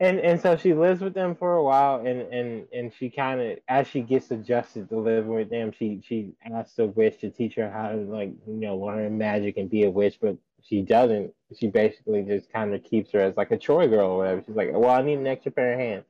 And 0.00 0.20
and 0.20 0.40
so 0.40 0.56
she 0.56 0.74
lives 0.74 1.00
with 1.00 1.14
them 1.14 1.34
for 1.34 1.56
a 1.56 1.64
while, 1.64 2.06
and 2.06 2.20
and 2.32 2.66
and 2.72 2.92
she 2.94 3.10
kind 3.10 3.40
of 3.40 3.58
as 3.66 3.88
she 3.88 4.00
gets 4.00 4.30
adjusted 4.30 4.88
to 4.90 4.98
living 4.98 5.32
with 5.32 5.50
them, 5.50 5.72
she 5.76 6.00
she 6.06 6.34
asks 6.44 6.76
the 6.76 6.86
witch 6.86 7.20
to 7.20 7.30
teach 7.30 7.56
her 7.56 7.68
how 7.68 7.88
to 7.88 7.96
like 7.96 8.32
you 8.46 8.54
know 8.54 8.76
learn 8.76 9.18
magic 9.18 9.56
and 9.56 9.68
be 9.68 9.84
a 9.84 9.90
witch, 9.90 10.18
but 10.20 10.36
she 10.62 10.82
doesn't. 10.82 11.32
She 11.58 11.68
basically 11.68 12.22
just 12.22 12.52
kind 12.52 12.74
of 12.74 12.84
keeps 12.84 13.12
her 13.12 13.20
as 13.20 13.36
like 13.36 13.50
a 13.50 13.56
chore 13.56 13.86
girl 13.86 14.10
or 14.10 14.18
whatever. 14.18 14.42
She's 14.46 14.56
like, 14.56 14.70
well, 14.72 14.90
I 14.90 15.02
need 15.02 15.18
an 15.18 15.26
extra 15.26 15.50
pair 15.50 15.72
of 15.72 15.78
hands. 15.78 16.04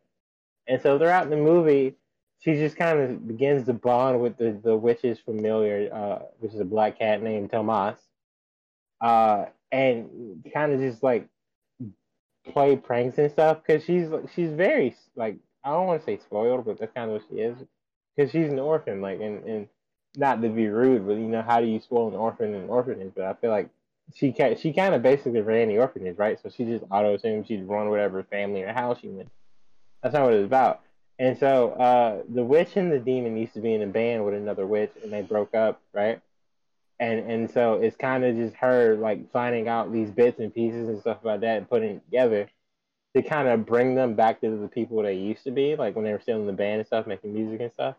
And 0.66 0.80
so 0.82 0.98
throughout 0.98 1.30
the 1.30 1.36
movie, 1.36 1.94
she 2.40 2.54
just 2.54 2.76
kind 2.76 2.98
of 2.98 3.26
begins 3.26 3.66
to 3.66 3.72
bond 3.72 4.20
with 4.20 4.36
the 4.36 4.58
the 4.62 4.76
witch's 4.76 5.18
familiar, 5.18 5.92
uh, 5.92 6.18
which 6.38 6.52
is 6.52 6.60
a 6.60 6.64
black 6.64 6.98
cat 6.98 7.22
named 7.22 7.50
Thomas, 7.50 7.98
uh, 9.00 9.46
and 9.72 10.44
kind 10.52 10.72
of 10.72 10.80
just 10.80 11.02
like 11.02 11.28
play 12.52 12.76
pranks 12.76 13.18
and 13.18 13.30
stuff 13.30 13.58
because 13.64 13.84
she's 13.84 14.08
she's 14.34 14.50
very 14.50 14.94
like 15.16 15.36
I 15.64 15.70
don't 15.70 15.86
want 15.86 16.00
to 16.00 16.06
say 16.06 16.18
spoiled, 16.18 16.64
but 16.64 16.78
that's 16.78 16.92
kind 16.94 17.10
of 17.10 17.20
what 17.20 17.28
she 17.28 17.36
is 17.40 17.58
because 18.16 18.30
she's 18.30 18.50
an 18.50 18.58
orphan, 18.58 19.00
like 19.00 19.20
and 19.20 19.44
and 19.44 19.68
not 20.16 20.40
to 20.42 20.48
be 20.48 20.68
rude, 20.68 21.06
but 21.06 21.14
you 21.14 21.26
know 21.26 21.42
how 21.42 21.60
do 21.60 21.66
you 21.66 21.80
spoil 21.80 22.08
an 22.08 22.14
orphan 22.14 22.54
in 22.54 22.62
an 22.62 22.68
orphanage? 22.68 23.12
But 23.14 23.24
I 23.24 23.34
feel 23.34 23.50
like 23.50 23.68
she 24.14 24.32
can 24.32 24.56
she 24.56 24.72
kind 24.72 24.94
of 24.94 25.02
basically 25.02 25.40
ran 25.40 25.68
the 25.68 25.78
orphanage, 25.78 26.16
right? 26.16 26.38
So 26.42 26.48
she 26.48 26.64
just 26.64 26.84
auto 26.90 27.14
assumed 27.14 27.46
she'd 27.46 27.68
run 27.68 27.90
whatever 27.90 28.22
family 28.22 28.62
or 28.62 28.72
house 28.72 28.98
she 29.00 29.08
went. 29.08 29.30
That's 30.02 30.14
not 30.14 30.24
what 30.24 30.34
it 30.34 30.38
was 30.38 30.46
about. 30.46 30.80
And 31.18 31.36
so 31.36 31.70
uh, 31.72 32.22
the 32.28 32.44
witch 32.44 32.76
and 32.76 32.92
the 32.92 32.98
demon 32.98 33.36
used 33.36 33.54
to 33.54 33.60
be 33.60 33.74
in 33.74 33.82
a 33.82 33.86
band 33.86 34.24
with 34.24 34.34
another 34.34 34.66
witch, 34.66 34.92
and 35.02 35.12
they 35.12 35.22
broke 35.22 35.54
up, 35.54 35.80
right? 35.92 36.20
And 37.00 37.30
and 37.30 37.50
so 37.50 37.74
it's 37.74 37.96
kind 37.96 38.24
of 38.24 38.36
just 38.36 38.54
her 38.56 38.96
like 38.96 39.30
finding 39.32 39.68
out 39.68 39.92
these 39.92 40.10
bits 40.10 40.38
and 40.38 40.54
pieces 40.54 40.88
and 40.88 41.00
stuff 41.00 41.18
like 41.22 41.40
that, 41.40 41.58
and 41.58 41.68
putting 41.68 41.96
it 41.96 42.04
together 42.04 42.48
to 43.16 43.22
kind 43.22 43.48
of 43.48 43.66
bring 43.66 43.94
them 43.94 44.14
back 44.14 44.40
to 44.40 44.56
the 44.56 44.68
people 44.68 45.02
they 45.02 45.14
used 45.14 45.44
to 45.44 45.50
be, 45.50 45.76
like 45.76 45.96
when 45.96 46.04
they 46.04 46.12
were 46.12 46.20
still 46.20 46.40
in 46.40 46.46
the 46.46 46.52
band 46.52 46.80
and 46.80 46.86
stuff, 46.86 47.06
making 47.06 47.34
music 47.34 47.60
and 47.60 47.72
stuff. 47.72 47.96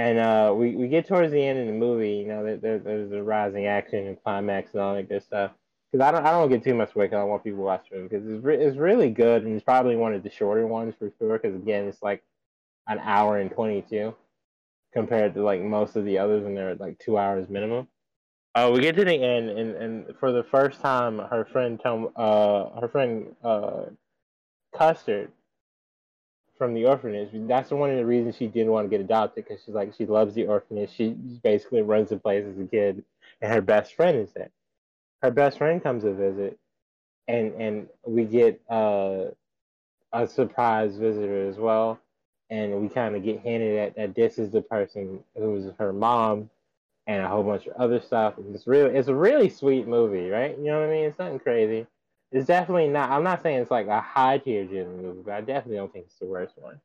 And 0.00 0.18
uh, 0.18 0.54
we, 0.56 0.76
we 0.76 0.88
get 0.88 1.06
towards 1.06 1.30
the 1.30 1.44
end 1.44 1.58
of 1.58 1.66
the 1.66 1.74
movie, 1.74 2.12
you 2.12 2.26
know, 2.26 2.56
there, 2.56 2.78
there's 2.78 3.12
a 3.12 3.22
rising 3.22 3.66
action 3.66 4.06
and 4.06 4.22
climax 4.22 4.72
and 4.72 4.80
all 4.80 4.94
that 4.94 5.10
good 5.10 5.22
stuff. 5.22 5.50
Because 5.92 6.06
I 6.06 6.10
don't, 6.10 6.24
I 6.24 6.30
don't 6.30 6.48
get 6.48 6.64
too 6.64 6.74
much 6.74 6.94
away 6.94 7.04
because 7.04 7.18
I 7.18 7.24
want 7.24 7.44
people 7.44 7.58
to 7.58 7.64
watch 7.64 7.88
it 7.90 8.08
because 8.08 8.26
it's, 8.26 8.42
re- 8.42 8.56
it's 8.56 8.78
really 8.78 9.10
good 9.10 9.44
and 9.44 9.54
it's 9.54 9.62
probably 9.64 9.96
one 9.96 10.14
of 10.14 10.22
the 10.22 10.30
shorter 10.30 10.66
ones 10.66 10.94
for 10.98 11.12
sure. 11.18 11.38
Because 11.38 11.54
again, 11.54 11.86
it's 11.86 12.00
like 12.00 12.22
an 12.86 12.98
hour 13.00 13.36
and 13.36 13.50
22 13.50 14.14
compared 14.94 15.34
to 15.34 15.42
like 15.42 15.60
most 15.60 15.96
of 15.96 16.06
the 16.06 16.16
others 16.16 16.46
and 16.46 16.56
they're 16.56 16.76
like 16.76 16.98
two 16.98 17.18
hours 17.18 17.50
minimum. 17.50 17.86
Uh, 18.54 18.70
we 18.72 18.80
get 18.80 18.96
to 18.96 19.04
the 19.04 19.12
end 19.12 19.50
and, 19.50 19.76
and 19.76 20.14
for 20.18 20.32
the 20.32 20.44
first 20.44 20.80
time, 20.80 21.18
her 21.18 21.44
friend 21.44 21.78
Tom, 21.78 22.08
uh, 22.16 22.80
her 22.80 22.88
friend 22.88 23.36
uh, 23.44 23.82
Custard 24.74 25.30
from 26.60 26.74
the 26.74 26.84
orphanage. 26.84 27.30
That's 27.32 27.70
one 27.70 27.88
of 27.88 27.96
the 27.96 28.04
reasons 28.04 28.36
she 28.36 28.46
didn't 28.46 28.70
want 28.70 28.84
to 28.84 28.90
get 28.90 29.00
adopted 29.00 29.46
because 29.46 29.64
she's 29.64 29.74
like 29.74 29.94
she 29.96 30.04
loves 30.04 30.34
the 30.34 30.46
orphanage. 30.46 30.90
She 30.94 31.08
basically 31.42 31.80
runs 31.80 32.10
the 32.10 32.18
place 32.18 32.44
as 32.44 32.58
a 32.60 32.66
kid, 32.66 33.02
and 33.40 33.50
her 33.50 33.62
best 33.62 33.94
friend 33.94 34.18
is 34.18 34.30
there. 34.34 34.50
Her 35.22 35.30
best 35.30 35.56
friend 35.56 35.82
comes 35.82 36.02
to 36.02 36.12
visit, 36.12 36.58
and 37.26 37.54
and 37.54 37.88
we 38.06 38.26
get 38.26 38.60
uh, 38.68 39.28
a 40.12 40.26
surprise 40.26 40.96
visitor 40.96 41.48
as 41.48 41.56
well, 41.56 41.98
and 42.50 42.78
we 42.82 42.90
kind 42.90 43.16
of 43.16 43.24
get 43.24 43.40
hinted 43.40 43.78
at 43.78 43.96
that 43.96 44.14
this 44.14 44.38
is 44.38 44.50
the 44.50 44.60
person 44.60 45.24
who's 45.34 45.72
her 45.78 45.94
mom, 45.94 46.50
and 47.06 47.22
a 47.22 47.28
whole 47.28 47.42
bunch 47.42 47.68
of 47.68 47.72
other 47.76 48.02
stuff. 48.02 48.34
It's 48.52 48.66
really 48.66 48.94
it's 48.94 49.08
a 49.08 49.14
really 49.14 49.48
sweet 49.48 49.88
movie, 49.88 50.28
right? 50.28 50.58
You 50.58 50.64
know 50.64 50.80
what 50.80 50.90
I 50.90 50.92
mean? 50.92 51.04
It's 51.06 51.18
nothing 51.18 51.38
crazy 51.38 51.86
it's 52.32 52.46
definitely 52.46 52.88
not. 52.88 53.10
I'm 53.10 53.24
not 53.24 53.42
saying 53.42 53.60
it's 53.60 53.70
like 53.70 53.88
a 53.88 54.00
high 54.00 54.38
tier 54.38 54.64
Disney 54.64 55.02
movie, 55.02 55.22
but 55.24 55.34
I 55.34 55.40
definitely 55.40 55.76
don't 55.76 55.92
think 55.92 56.06
it's 56.06 56.18
the 56.18 56.26
worst 56.26 56.54
one. 56.56 56.80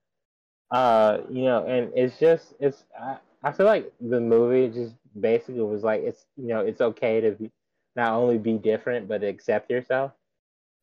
Uh, 0.71 1.19
you 1.29 1.43
know, 1.43 1.65
and 1.65 1.91
it's 1.95 2.17
just 2.19 2.53
it's. 2.59 2.83
I, 2.99 3.17
I 3.43 3.51
feel 3.51 3.67
like 3.67 3.93
the 4.01 4.19
movie 4.19 4.73
just 4.73 4.95
basically 5.19 5.61
was 5.61 5.83
like 5.83 6.01
it's 6.01 6.25
you 6.35 6.47
know 6.47 6.61
it's 6.61 6.81
okay 6.81 7.21
to 7.21 7.31
be, 7.31 7.51
not 7.95 8.13
only 8.13 8.37
be 8.39 8.53
different 8.57 9.07
but 9.07 9.23
accept 9.23 9.69
yourself, 9.69 10.13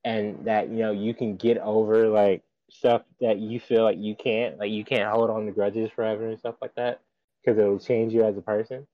and 0.04 0.44
that 0.44 0.68
you 0.68 0.78
know 0.78 0.92
you 0.92 1.12
can 1.12 1.36
get 1.36 1.58
over 1.58 2.08
like 2.08 2.42
stuff 2.70 3.02
that 3.20 3.38
you 3.38 3.58
feel 3.58 3.82
like 3.82 3.98
you 3.98 4.14
can't 4.14 4.58
like 4.58 4.70
you 4.70 4.84
can't 4.84 5.10
hold 5.10 5.28
on 5.28 5.44
to 5.46 5.52
grudges 5.52 5.90
forever 5.90 6.28
and 6.28 6.38
stuff 6.38 6.54
like 6.62 6.74
that 6.76 7.00
because 7.42 7.58
it'll 7.58 7.80
change 7.80 8.12
you 8.12 8.24
as 8.24 8.36
a 8.36 8.42
person. 8.42 8.86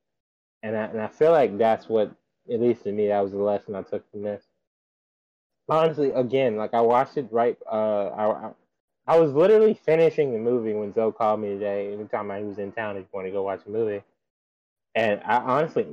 And 0.63 0.77
I, 0.77 0.85
and 0.85 1.01
I 1.01 1.09
feel 1.09 1.31
like 1.31 1.59
that's 1.59 1.89
what 1.89 2.11
at 2.51 2.61
least 2.61 2.85
to 2.85 2.93
me 2.93 3.09
that 3.09 3.21
was 3.21 3.33
the 3.33 3.39
lesson 3.39 3.75
I 3.75 3.83
took 3.83 4.11
from 4.11 4.23
this 4.23 4.48
honestly, 5.69 6.11
again, 6.13 6.57
like 6.57 6.75
I 6.75 6.81
watched 6.81 7.17
it 7.17 7.29
right. 7.31 7.57
Uh, 7.71 8.09
I, 8.09 8.51
I 9.07 9.19
was 9.19 9.33
literally 9.33 9.75
finishing 9.75 10.33
the 10.33 10.39
movie 10.39 10.75
when 10.75 10.93
Zoe 10.93 11.13
called 11.13 11.41
me 11.41 11.49
today. 11.49 11.93
Every 11.93 12.07
time 12.07 12.31
I 12.31 12.43
was 12.43 12.59
in 12.59 12.73
town, 12.73 12.97
he 12.97 13.05
wanted 13.13 13.29
to 13.29 13.33
go 13.33 13.43
watch 13.43 13.63
a 13.67 13.71
movie, 13.71 14.03
and 14.95 15.21
I 15.25 15.37
honestly 15.37 15.87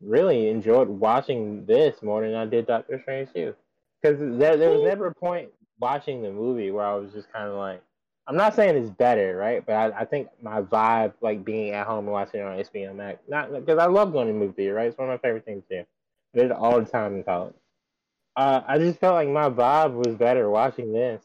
really 0.00 0.48
enjoyed 0.48 0.88
watching 0.88 1.66
this 1.66 2.02
more 2.02 2.22
than 2.22 2.34
I 2.34 2.46
did 2.46 2.66
Doctor 2.66 3.00
Strange 3.02 3.32
too. 3.32 3.54
Because 4.00 4.18
there, 4.38 4.56
there 4.56 4.70
was 4.70 4.82
never 4.82 5.06
a 5.06 5.14
point 5.14 5.50
watching 5.80 6.22
the 6.22 6.30
movie 6.30 6.70
where 6.70 6.84
I 6.84 6.94
was 6.94 7.12
just 7.12 7.32
kind 7.32 7.48
of 7.48 7.54
like, 7.54 7.82
I'm 8.28 8.36
not 8.36 8.54
saying 8.54 8.76
it's 8.76 8.90
better, 8.90 9.36
right? 9.36 9.64
But 9.64 9.72
I, 9.72 10.00
I 10.00 10.04
think 10.04 10.28
my 10.42 10.60
vibe, 10.62 11.14
like 11.20 11.44
being 11.44 11.72
at 11.72 11.86
home 11.86 12.04
and 12.04 12.12
watching 12.12 12.40
it 12.40 12.44
on 12.44 12.58
HBO 12.58 12.94
Max, 12.94 13.20
not 13.28 13.52
because 13.52 13.78
I 13.78 13.86
love 13.86 14.12
going 14.12 14.28
to 14.28 14.32
movie 14.32 14.52
theater, 14.52 14.74
right? 14.74 14.88
It's 14.88 14.98
one 14.98 15.08
of 15.08 15.14
my 15.14 15.26
favorite 15.26 15.44
things 15.44 15.64
to 15.70 15.82
do. 15.82 15.86
I 16.34 16.38
did 16.38 16.50
it 16.50 16.56
all 16.56 16.78
the 16.80 16.86
time 16.86 17.14
in 17.14 17.24
college. 17.24 17.54
Uh, 18.36 18.60
I 18.66 18.78
just 18.78 19.00
felt 19.00 19.14
like 19.14 19.28
my 19.28 19.48
vibe 19.48 19.94
was 19.94 20.14
better 20.14 20.50
watching 20.50 20.92
this 20.92 21.24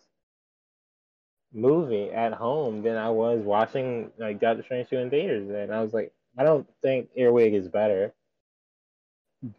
movie 1.53 2.09
at 2.09 2.33
home 2.33 2.81
than 2.83 2.95
I 2.95 3.09
was 3.09 3.41
watching 3.43 4.11
like 4.17 4.39
Doctor 4.39 4.63
Strange 4.63 4.89
2 4.89 4.97
in 4.97 5.09
theaters. 5.09 5.49
And 5.49 5.73
I 5.73 5.81
was 5.81 5.93
like, 5.93 6.13
I 6.37 6.43
don't 6.43 6.67
think 6.81 7.09
Earwig 7.15 7.53
is 7.53 7.67
better, 7.67 8.13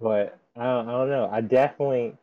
but 0.01 0.39
I 0.57 0.65
don't, 0.65 0.89
I 0.89 0.93
don't 0.93 1.11
know. 1.11 1.29
I 1.31 1.43
definitely, 1.43 2.15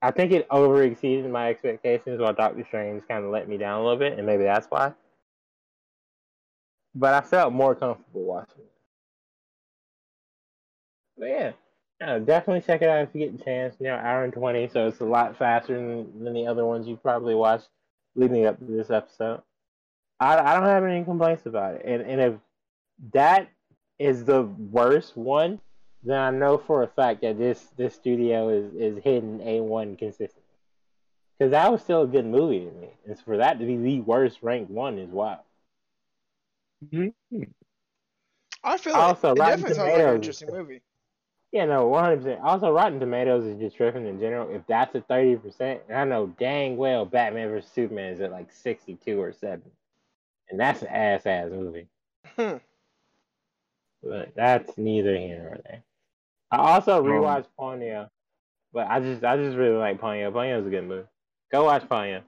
I 0.00 0.12
think 0.12 0.30
it 0.30 0.46
over 0.50 0.84
exceeded 0.84 1.28
my 1.30 1.48
expectations 1.50 2.20
while 2.20 2.32
Doctor 2.32 2.64
Strange 2.64 3.02
kind 3.08 3.24
of 3.24 3.32
let 3.32 3.48
me 3.48 3.56
down 3.56 3.80
a 3.80 3.82
little 3.82 3.98
bit, 3.98 4.16
and 4.16 4.26
maybe 4.26 4.44
that's 4.44 4.68
why. 4.68 4.92
But 6.94 7.14
I 7.14 7.20
felt 7.22 7.52
more 7.52 7.74
comfortable 7.74 8.22
watching 8.22 8.60
it. 8.60 8.72
But 11.18 11.26
yeah. 11.26 11.52
Yeah, 12.00 12.18
definitely 12.20 12.60
check 12.60 12.82
it 12.82 12.88
out 12.88 13.02
if 13.02 13.08
you 13.12 13.28
get 13.28 13.40
a 13.40 13.44
chance. 13.44 13.76
You 13.80 13.88
know, 13.88 13.96
hour 13.96 14.24
and 14.24 14.32
twenty, 14.32 14.68
so 14.68 14.86
it's 14.86 15.00
a 15.00 15.04
lot 15.04 15.36
faster 15.36 15.74
than, 15.74 16.24
than 16.24 16.32
the 16.32 16.46
other 16.46 16.64
ones 16.64 16.86
you 16.86 16.96
probably 16.96 17.34
watched 17.34 17.68
leading 18.14 18.46
up 18.46 18.58
to 18.58 18.64
this 18.64 18.90
episode. 18.90 19.42
I, 20.20 20.38
I 20.38 20.54
don't 20.54 20.64
have 20.64 20.84
any 20.84 21.04
complaints 21.04 21.46
about 21.46 21.76
it, 21.76 21.82
and 21.84 22.02
and 22.02 22.20
if 22.20 22.34
that 23.12 23.48
is 23.98 24.24
the 24.24 24.42
worst 24.42 25.16
one, 25.16 25.60
then 26.04 26.18
I 26.18 26.30
know 26.30 26.58
for 26.58 26.82
a 26.82 26.88
fact 26.88 27.22
that 27.22 27.38
this 27.38 27.68
this 27.76 27.94
studio 27.94 28.48
is 28.48 28.74
is 28.74 29.02
hitting 29.02 29.40
a 29.42 29.60
one 29.60 29.96
consistently. 29.96 30.42
Because 31.36 31.52
that 31.52 31.70
was 31.70 31.82
still 31.82 32.02
a 32.02 32.06
good 32.06 32.26
movie 32.26 32.64
to 32.64 32.72
me, 32.72 32.90
and 33.06 33.18
for 33.20 33.36
that 33.36 33.58
to 33.60 33.64
be 33.64 33.76
the 33.76 34.00
worst 34.00 34.38
ranked 34.42 34.70
one 34.70 34.98
is 34.98 35.10
wild. 35.10 35.40
Mm-hmm. 36.84 37.42
I 38.64 38.78
feel 38.78 38.92
like 38.92 39.02
also, 39.02 39.32
it 39.32 39.38
Rotten 39.38 39.60
definitely 39.60 39.74
Tomatoes, 39.74 39.76
sounds 39.76 39.98
like 39.98 40.08
an 40.08 40.14
interesting 40.14 40.48
movie. 40.52 40.82
Yeah, 41.50 41.64
no, 41.64 41.86
one 41.86 42.04
hundred 42.04 42.16
percent. 42.18 42.40
Also, 42.42 42.70
Rotten 42.70 43.00
Tomatoes 43.00 43.44
is 43.44 43.58
just 43.58 43.76
tripping 43.76 44.06
in 44.06 44.20
general. 44.20 44.54
If 44.54 44.66
that's 44.66 44.94
a 44.94 45.00
thirty 45.00 45.36
percent, 45.36 45.80
and 45.88 45.96
I 45.96 46.04
know 46.04 46.26
dang 46.38 46.76
well 46.76 47.06
Batman 47.06 47.48
vs 47.48 47.70
Superman 47.70 48.12
is 48.12 48.20
at 48.20 48.30
like 48.30 48.52
sixty-two 48.52 49.18
or 49.18 49.32
seven, 49.32 49.70
and 50.50 50.60
that's 50.60 50.82
an 50.82 50.88
ass-ass 50.88 51.50
movie. 51.50 51.86
Hmm. 52.36 52.56
But 54.02 54.32
that's 54.36 54.76
neither 54.76 55.16
here 55.16 55.42
nor 55.42 55.58
there. 55.64 55.82
I 56.50 56.56
also 56.74 57.02
rewatched 57.02 57.46
um, 57.58 57.78
Ponyo, 57.80 58.10
but 58.72 58.86
I 58.86 59.00
just 59.00 59.24
I 59.24 59.36
just 59.38 59.56
really 59.56 59.76
like 59.76 60.00
Ponyo. 60.00 60.30
Ponyo's 60.30 60.66
a 60.66 60.70
good 60.70 60.84
movie. 60.84 61.08
Go 61.50 61.64
watch 61.64 61.88
Ponyo. 61.88 62.22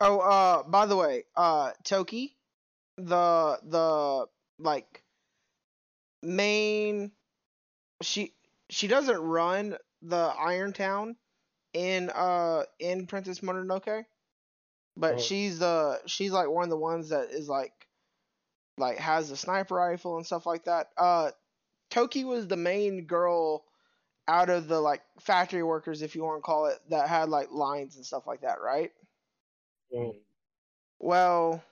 Oh, 0.00 0.18
uh, 0.18 0.62
by 0.64 0.86
the 0.86 0.96
way, 0.96 1.24
uh, 1.36 1.70
Toki, 1.84 2.36
the 2.96 3.58
the 3.62 4.26
like 4.58 5.04
main 6.22 7.12
she 8.02 8.32
she 8.70 8.88
doesn't 8.88 9.18
run 9.18 9.76
the 10.02 10.16
Iron 10.16 10.72
Town 10.72 11.16
in 11.72 12.10
uh 12.10 12.64
in 12.78 13.06
Princess 13.06 13.40
Mononoke, 13.40 14.04
but 14.96 15.14
oh. 15.14 15.18
she's 15.18 15.58
the 15.58 16.00
she's 16.06 16.32
like 16.32 16.48
one 16.48 16.64
of 16.64 16.70
the 16.70 16.76
ones 16.76 17.10
that 17.10 17.30
is 17.30 17.48
like 17.48 17.72
like 18.78 18.98
has 18.98 19.30
a 19.30 19.36
sniper 19.36 19.74
rifle 19.74 20.16
and 20.16 20.26
stuff 20.26 20.46
like 20.46 20.64
that. 20.64 20.88
Uh, 20.96 21.30
Toki 21.90 22.24
was 22.24 22.46
the 22.46 22.56
main 22.56 23.04
girl 23.04 23.64
out 24.28 24.50
of 24.50 24.68
the 24.68 24.80
like 24.80 25.02
factory 25.20 25.62
workers, 25.62 26.02
if 26.02 26.14
you 26.14 26.24
want 26.24 26.38
to 26.38 26.42
call 26.42 26.66
it, 26.66 26.78
that 26.90 27.08
had 27.08 27.28
like 27.28 27.50
lines 27.52 27.96
and 27.96 28.04
stuff 28.04 28.26
like 28.26 28.42
that, 28.42 28.60
right? 28.60 28.90
Mm. 29.94 30.16
Well, 30.98 31.62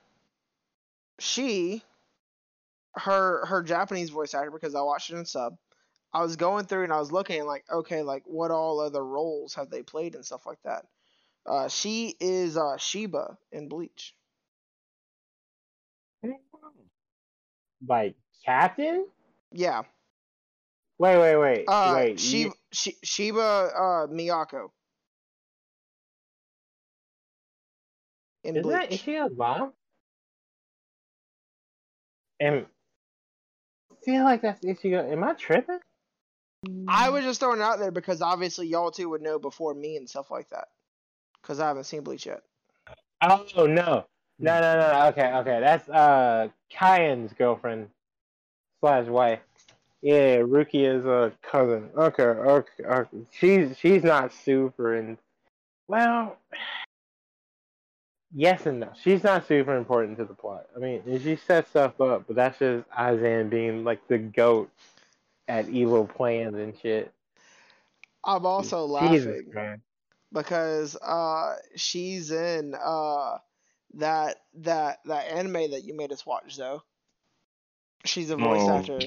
she, 1.19 1.83
her 2.95 3.45
her 3.45 3.61
Japanese 3.61 4.09
voice 4.09 4.33
actor, 4.33 4.51
because 4.51 4.75
I 4.75 4.81
watched 4.81 5.09
it 5.09 5.17
in 5.17 5.25
sub, 5.25 5.57
I 6.15 6.21
was 6.21 6.37
going 6.37 6.63
through 6.63 6.85
and 6.85 6.93
I 6.93 6.99
was 6.99 7.11
looking 7.11 7.45
like, 7.45 7.65
okay, 7.69 8.01
like 8.01 8.23
what 8.25 8.49
all 8.49 8.79
other 8.79 9.03
roles 9.03 9.53
have 9.55 9.69
they 9.69 9.83
played 9.83 10.15
and 10.15 10.23
stuff 10.23 10.45
like 10.45 10.61
that. 10.63 10.85
Uh, 11.45 11.67
she 11.67 12.15
is 12.21 12.55
uh, 12.55 12.77
Shiba 12.77 13.37
in 13.51 13.67
Bleach. 13.67 14.15
Like 17.85 18.15
Captain? 18.45 19.05
Yeah. 19.51 19.81
Wait, 20.97 21.17
wait, 21.17 21.35
wait, 21.35 21.65
uh, 21.67 21.93
wait. 21.97 22.17
Shiba, 22.17 22.53
you... 22.85 22.91
Shiba 23.03 23.41
uh, 23.75 24.07
Miyako. 24.07 24.69
In 28.45 28.55
is 28.55 28.63
Bleach. 28.63 28.73
That, 28.73 28.93
is 28.93 29.01
she 29.01 29.17
a 29.17 29.27
mom? 29.29 29.73
And 32.39 32.65
I 33.91 33.95
feel 34.05 34.23
like 34.23 34.41
that's 34.41 34.63
Ichigo. 34.63 35.11
Am 35.11 35.21
I 35.25 35.33
tripping? 35.33 35.79
I 36.87 37.09
was 37.09 37.23
just 37.23 37.39
throwing 37.39 37.59
it 37.59 37.63
out 37.63 37.79
there 37.79 37.91
because 37.91 38.21
obviously 38.21 38.67
y'all 38.67 38.91
two 38.91 39.09
would 39.09 39.21
know 39.21 39.39
before 39.39 39.73
me 39.73 39.97
and 39.97 40.09
stuff 40.09 40.31
like 40.31 40.49
that. 40.49 40.67
Because 41.41 41.59
I 41.59 41.67
haven't 41.67 41.85
seen 41.85 42.01
Bleach 42.01 42.25
yet. 42.25 42.41
Oh 43.21 43.45
no, 43.55 43.65
no, 43.67 44.05
no, 44.39 44.59
no. 44.59 45.05
Okay, 45.07 45.31
okay. 45.33 45.59
That's 45.59 45.87
uh 45.89 46.49
Kyan's 46.71 47.33
girlfriend 47.33 47.89
slash 48.81 49.07
wife. 49.07 49.39
Yeah, 50.01 50.37
Ruki 50.37 50.85
is 50.85 51.05
a 51.05 51.31
cousin. 51.41 51.89
Okay, 51.97 52.23
okay, 52.23 52.83
okay. 52.83 53.17
She's 53.31 53.77
she's 53.77 54.03
not 54.03 54.33
super 54.33 54.95
and 54.95 55.17
well, 55.87 56.37
yes 58.33 58.65
and 58.65 58.81
no. 58.81 58.89
She's 59.01 59.23
not 59.23 59.47
super 59.47 59.75
important 59.75 60.17
to 60.17 60.25
the 60.25 60.33
plot. 60.33 60.67
I 60.75 60.79
mean, 60.79 61.01
she 61.21 61.35
sets 61.35 61.69
stuff 61.69 61.99
up, 62.01 62.25
but 62.27 62.35
that's 62.35 62.59
just 62.59 62.89
Aizen 62.91 63.49
being 63.49 63.83
like 63.83 64.07
the 64.07 64.17
goat 64.17 64.69
at 65.47 65.69
evil 65.69 66.05
plans 66.07 66.55
and 66.55 66.73
shit. 66.81 67.11
I'm 68.23 68.45
also 68.45 68.87
Jesus, 69.09 69.25
laughing 69.25 69.51
man. 69.53 69.81
because 70.33 70.95
uh 70.95 71.55
she's 71.75 72.31
in 72.31 72.73
uh 72.75 73.37
that 73.95 74.37
that 74.55 74.99
that 75.05 75.27
anime 75.31 75.71
that 75.71 75.83
you 75.83 75.95
made 75.95 76.11
us 76.11 76.25
watch 76.25 76.57
though. 76.57 76.81
She's 78.05 78.29
a 78.31 78.35
voice 78.35 78.61
Oh. 78.63 78.77
actor 78.77 78.99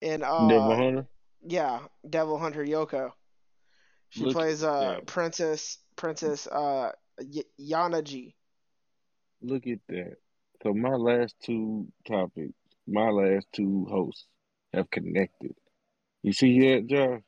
in 0.00 0.20
Devil 0.20 0.72
uh 0.72 0.76
Hunter. 0.76 1.06
yeah, 1.46 1.80
Devil 2.08 2.38
Hunter 2.38 2.64
Yoko. 2.64 3.12
She 4.10 4.24
Look- 4.24 4.34
plays 4.34 4.62
uh. 4.64 5.00
Princess 5.06 5.78
Princess 5.96 6.46
uh 6.48 6.90
y- 7.20 7.42
Yanaji. 7.60 8.34
Look 9.42 9.66
at 9.66 9.78
that. 9.88 10.16
So 10.62 10.72
my 10.74 10.94
last 10.94 11.34
two 11.42 11.86
topics, 12.06 12.54
my 12.86 13.10
last 13.10 13.46
two 13.52 13.86
hosts 13.90 14.26
have 14.74 14.90
connected. 14.90 15.54
You 16.22 16.32
see 16.32 16.60
that, 16.60 16.86
Josh? 16.86 17.20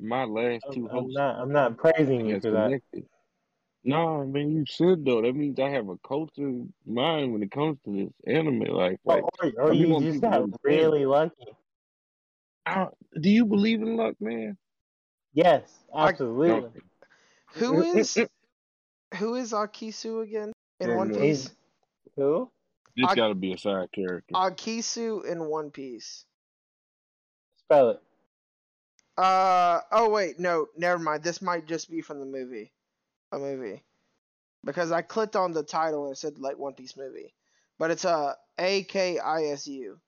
My 0.00 0.24
last 0.24 0.64
I'm, 0.66 0.74
two 0.74 0.88
I'm 0.90 1.10
not. 1.12 1.40
I'm 1.40 1.52
not 1.52 1.76
praising 1.78 2.26
you 2.26 2.34
has 2.34 2.42
for 2.42 2.50
that. 2.50 2.80
No, 3.84 4.22
I 4.22 4.24
mean 4.24 4.50
you 4.50 4.64
should 4.66 5.04
though. 5.04 5.22
That 5.22 5.34
means 5.34 5.58
I 5.60 5.68
have 5.68 5.88
a 5.88 5.96
culture 6.06 6.62
mind 6.86 7.32
when 7.32 7.42
it 7.42 7.50
comes 7.50 7.78
to 7.84 7.92
this 7.92 8.34
anime. 8.34 8.60
Like, 8.60 8.98
Or, 9.04 9.16
like 9.16 9.24
or, 9.42 9.62
or 9.62 9.70
I 9.70 9.74
you 9.74 9.88
just 10.00 10.14
people 10.14 10.30
to 10.30 10.48
got 10.48 10.60
really 10.64 11.06
lucky. 11.06 11.46
I 12.66 12.74
don't- 12.76 12.94
do 13.20 13.28
you 13.30 13.44
believe 13.44 13.82
in 13.82 13.96
luck, 13.96 14.14
man? 14.20 14.56
Yes, 15.34 15.84
I- 15.94 16.08
absolutely. 16.08 16.48
No. 16.48 16.72
Who 17.54 17.82
is 17.82 18.18
who 19.16 19.34
is 19.34 19.52
Akisu 19.52 20.22
again 20.22 20.52
in 20.80 20.88
Don't 20.88 20.96
One. 20.96 21.14
Piece? 21.14 21.54
Who? 22.16 22.50
This 22.96 23.06
I- 23.10 23.14
got 23.14 23.28
to 23.28 23.34
be 23.34 23.52
a 23.52 23.58
side 23.58 23.92
character. 23.92 24.34
Akisu 24.34 25.24
in 25.24 25.44
One 25.44 25.70
Piece. 25.70 26.24
Spell 27.66 27.90
it. 27.90 28.00
Uh 29.16 29.80
oh 29.92 30.08
wait 30.10 30.40
no 30.40 30.66
never 30.76 30.98
mind 30.98 31.22
this 31.22 31.40
might 31.40 31.66
just 31.66 31.88
be 31.88 32.00
from 32.00 32.18
the 32.18 32.26
movie, 32.26 32.72
a 33.30 33.38
movie, 33.38 33.84
because 34.64 34.90
I 34.90 35.02
clicked 35.02 35.36
on 35.36 35.52
the 35.52 35.62
title 35.62 36.04
and 36.04 36.12
it 36.12 36.18
said 36.18 36.38
like 36.40 36.58
One 36.58 36.74
Piece 36.74 36.96
movie, 36.96 37.32
but 37.78 37.92
it's 37.92 38.04
uh, 38.04 38.34
a 38.58 38.80
A 38.80 38.82
K 38.82 39.18
I 39.20 39.44
S 39.44 39.68
U. 39.68 40.00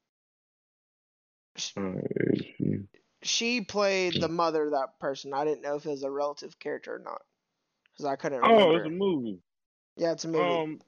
She 3.23 3.61
played 3.61 4.21
the 4.21 4.29
mother 4.29 4.65
of 4.65 4.73
that 4.73 4.99
person. 4.99 5.33
I 5.33 5.45
didn't 5.45 5.63
know 5.63 5.77
if 5.77 5.87
it 5.87 5.91
was 5.91 6.03
a 6.03 6.11
relative 6.11 6.59
character 6.59 6.97
or 6.97 6.99
not, 6.99 7.23
because 7.93 8.07
I 8.07 8.17
couldn't 8.17 8.41
remember. 8.41 8.63
oh, 8.63 8.77
it's 8.77 8.87
a 8.87 8.91
movie. 8.91 9.39
yeah, 9.97 10.13
it's 10.13 10.25
a 10.25 10.29
movie. 10.29 10.45
Um, 10.45 10.81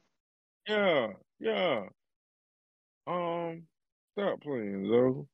yeah, 0.66 1.06
yeah. 1.38 1.86
Um, 3.06 3.62
stop 4.12 4.40
playing, 4.42 4.86
Zoe. 4.88 5.26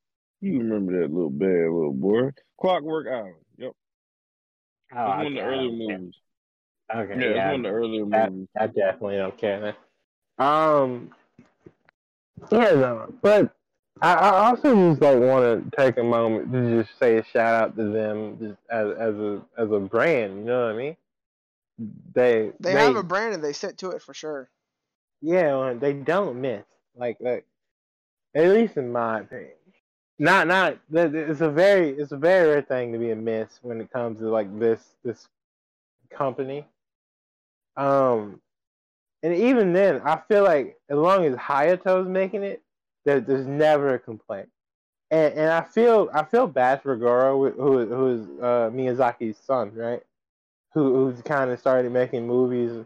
You 0.44 0.58
remember 0.58 1.00
that 1.00 1.10
little 1.10 1.30
bad 1.30 1.48
little 1.48 1.94
boy? 1.94 2.28
Clockwork 2.60 3.06
Island. 3.08 3.36
Yep, 3.56 3.72
Oh, 4.94 5.12
it's 5.12 5.16
one 5.16 5.26
of 5.26 5.32
the 5.32 5.40
okay, 5.40 5.48
earlier 5.48 5.70
movies. 5.70 6.14
Okay, 6.94 7.14
Yeah, 7.14 7.26
it's 7.28 7.36
yeah, 7.36 7.50
one 7.50 7.54
of 7.54 7.62
the 7.62 7.68
earlier 7.70 8.04
movies. 8.04 8.48
I 8.54 8.66
definitely 8.66 9.16
don't 9.16 9.38
care. 9.38 9.74
Then. 10.38 10.46
Um, 10.46 11.10
yeah, 12.52 12.72
no, 12.72 13.14
but 13.22 13.54
I, 14.02 14.12
I 14.12 14.48
also 14.50 14.90
just 14.90 15.00
like 15.00 15.18
want 15.18 15.72
to 15.72 15.76
take 15.78 15.96
a 15.96 16.02
moment 16.02 16.52
to 16.52 16.82
just 16.82 16.98
say 16.98 17.16
a 17.16 17.24
shout 17.24 17.62
out 17.62 17.76
to 17.78 17.84
them 17.84 18.36
just 18.38 18.58
as 18.68 18.88
as 18.98 19.14
a 19.14 19.42
as 19.56 19.70
a 19.72 19.80
brand. 19.80 20.40
You 20.40 20.44
know 20.44 20.66
what 20.66 20.74
I 20.74 20.76
mean? 20.76 20.96
They 22.14 22.52
they, 22.60 22.72
have 22.72 22.96
a 22.96 23.02
brand 23.02 23.32
and 23.32 23.42
they 23.42 23.54
stick 23.54 23.78
to 23.78 23.92
it 23.92 24.02
for 24.02 24.12
sure. 24.12 24.50
Yeah, 25.22 25.56
well, 25.56 25.78
they 25.78 25.94
don't 25.94 26.42
miss. 26.42 26.64
Like, 26.94 27.16
like, 27.18 27.46
at 28.34 28.50
least 28.50 28.76
in 28.76 28.92
my 28.92 29.20
opinion. 29.20 29.52
Not, 30.18 30.46
not. 30.46 30.78
It's 30.92 31.40
a 31.40 31.50
very, 31.50 31.90
it's 31.90 32.12
a 32.12 32.16
very 32.16 32.48
rare 32.48 32.62
thing 32.62 32.92
to 32.92 32.98
be 32.98 33.10
a 33.10 33.16
miss 33.16 33.58
when 33.62 33.80
it 33.80 33.90
comes 33.90 34.20
to 34.20 34.28
like 34.28 34.58
this, 34.58 34.80
this 35.04 35.28
company. 36.10 36.64
Um, 37.76 38.40
and 39.22 39.34
even 39.34 39.72
then, 39.72 40.02
I 40.04 40.20
feel 40.28 40.44
like 40.44 40.78
as 40.88 40.96
long 40.98 41.24
as 41.24 41.34
Hayao's 41.36 42.06
making 42.06 42.42
it, 42.42 42.62
there, 43.04 43.20
there's 43.20 43.46
never 43.46 43.94
a 43.94 43.98
complaint. 43.98 44.48
And 45.10 45.34
and 45.34 45.50
I 45.50 45.62
feel, 45.62 46.08
I 46.14 46.24
feel 46.24 46.46
bad 46.46 46.82
for 46.82 46.96
Goro, 46.96 47.50
who 47.52 47.86
who 47.86 48.08
is 48.08 48.26
uh, 48.40 48.70
Miyazaki's 48.72 49.36
son, 49.38 49.74
right? 49.74 50.02
Who 50.74 50.94
who's 50.94 51.22
kind 51.22 51.50
of 51.50 51.58
started 51.58 51.92
making 51.92 52.26
movies 52.26 52.84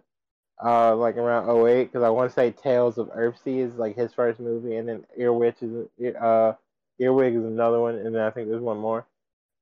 uh, 0.64 0.94
like 0.96 1.16
around 1.16 1.48
08, 1.48 1.84
because 1.84 2.02
I 2.02 2.08
want 2.08 2.30
to 2.30 2.34
say 2.34 2.50
Tales 2.50 2.98
of 2.98 3.08
Earthsea 3.08 3.66
is 3.66 3.74
like 3.76 3.96
his 3.96 4.12
first 4.12 4.40
movie, 4.40 4.76
and 4.76 4.88
then 4.88 5.04
Earwitch 5.18 5.62
is 5.62 6.16
uh, 6.16 6.54
Earwig 6.98 7.34
is 7.34 7.44
another 7.44 7.80
one, 7.80 7.94
and 7.96 8.14
then 8.14 8.22
I 8.22 8.30
think 8.30 8.48
there's 8.48 8.60
one 8.62 8.78
more. 8.78 9.06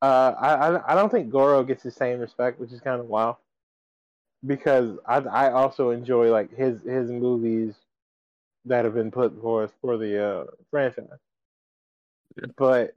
Uh, 0.02 0.34
I, 0.38 0.54
I 0.54 0.92
I 0.92 0.94
don't 0.94 1.10
think 1.10 1.30
Goro 1.30 1.62
gets 1.64 1.82
the 1.82 1.90
same 1.90 2.20
respect, 2.20 2.60
which 2.60 2.72
is 2.72 2.80
kind 2.80 3.00
of 3.00 3.06
wild, 3.06 3.36
because 4.46 4.98
I 5.06 5.18
I 5.18 5.52
also 5.52 5.90
enjoy 5.90 6.30
like 6.30 6.54
his 6.56 6.80
his 6.82 7.10
movies 7.10 7.74
that 8.66 8.84
have 8.84 8.94
been 8.94 9.10
put 9.10 9.40
forth 9.40 9.72
for 9.80 9.96
the 9.96 10.24
uh, 10.24 10.44
franchise, 10.70 11.06
but 12.56 12.94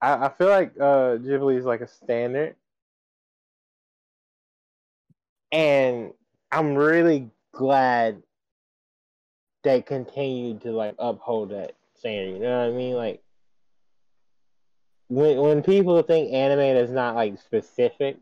I, 0.00 0.26
I 0.26 0.28
feel 0.30 0.48
like 0.48 0.72
uh, 0.78 1.16
Ghibli 1.18 1.58
is 1.58 1.64
like 1.64 1.80
a 1.80 1.88
standard, 1.88 2.56
and 5.52 6.12
I'm 6.52 6.74
really 6.74 7.30
glad 7.52 8.22
they 9.62 9.82
continued 9.82 10.62
to 10.62 10.72
like 10.72 10.94
uphold 10.98 11.50
that 11.50 11.74
standard. 11.96 12.34
You 12.34 12.40
know 12.40 12.60
what 12.60 12.68
I 12.68 12.76
mean? 12.76 12.94
Like 12.94 13.22
when 15.08 15.38
when 15.38 15.62
people 15.62 16.00
think 16.02 16.32
anime 16.32 16.60
is 16.60 16.90
not 16.90 17.14
like 17.14 17.40
specific, 17.40 18.18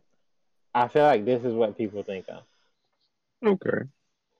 I 0.74 0.88
feel 0.88 1.04
like 1.04 1.24
this 1.24 1.44
is 1.44 1.52
what 1.52 1.76
people 1.76 2.02
think 2.02 2.26
of. 2.28 2.42
Okay, 3.44 3.86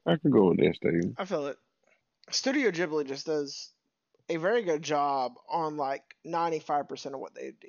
I 0.07 0.17
can 0.17 0.31
go 0.31 0.49
with 0.49 0.59
that 0.59 0.77
statement. 0.77 1.17
I 1.19 1.25
feel 1.25 1.47
it. 1.47 1.59
Studio 2.31 2.71
Ghibli 2.71 3.07
just 3.07 3.27
does 3.27 3.71
a 4.29 4.37
very 4.37 4.63
good 4.63 4.83
job 4.83 5.35
on 5.49 5.77
like 5.77 6.03
95% 6.27 7.15
of 7.15 7.21
what 7.21 7.35
they 7.35 7.53
do. 7.61 7.69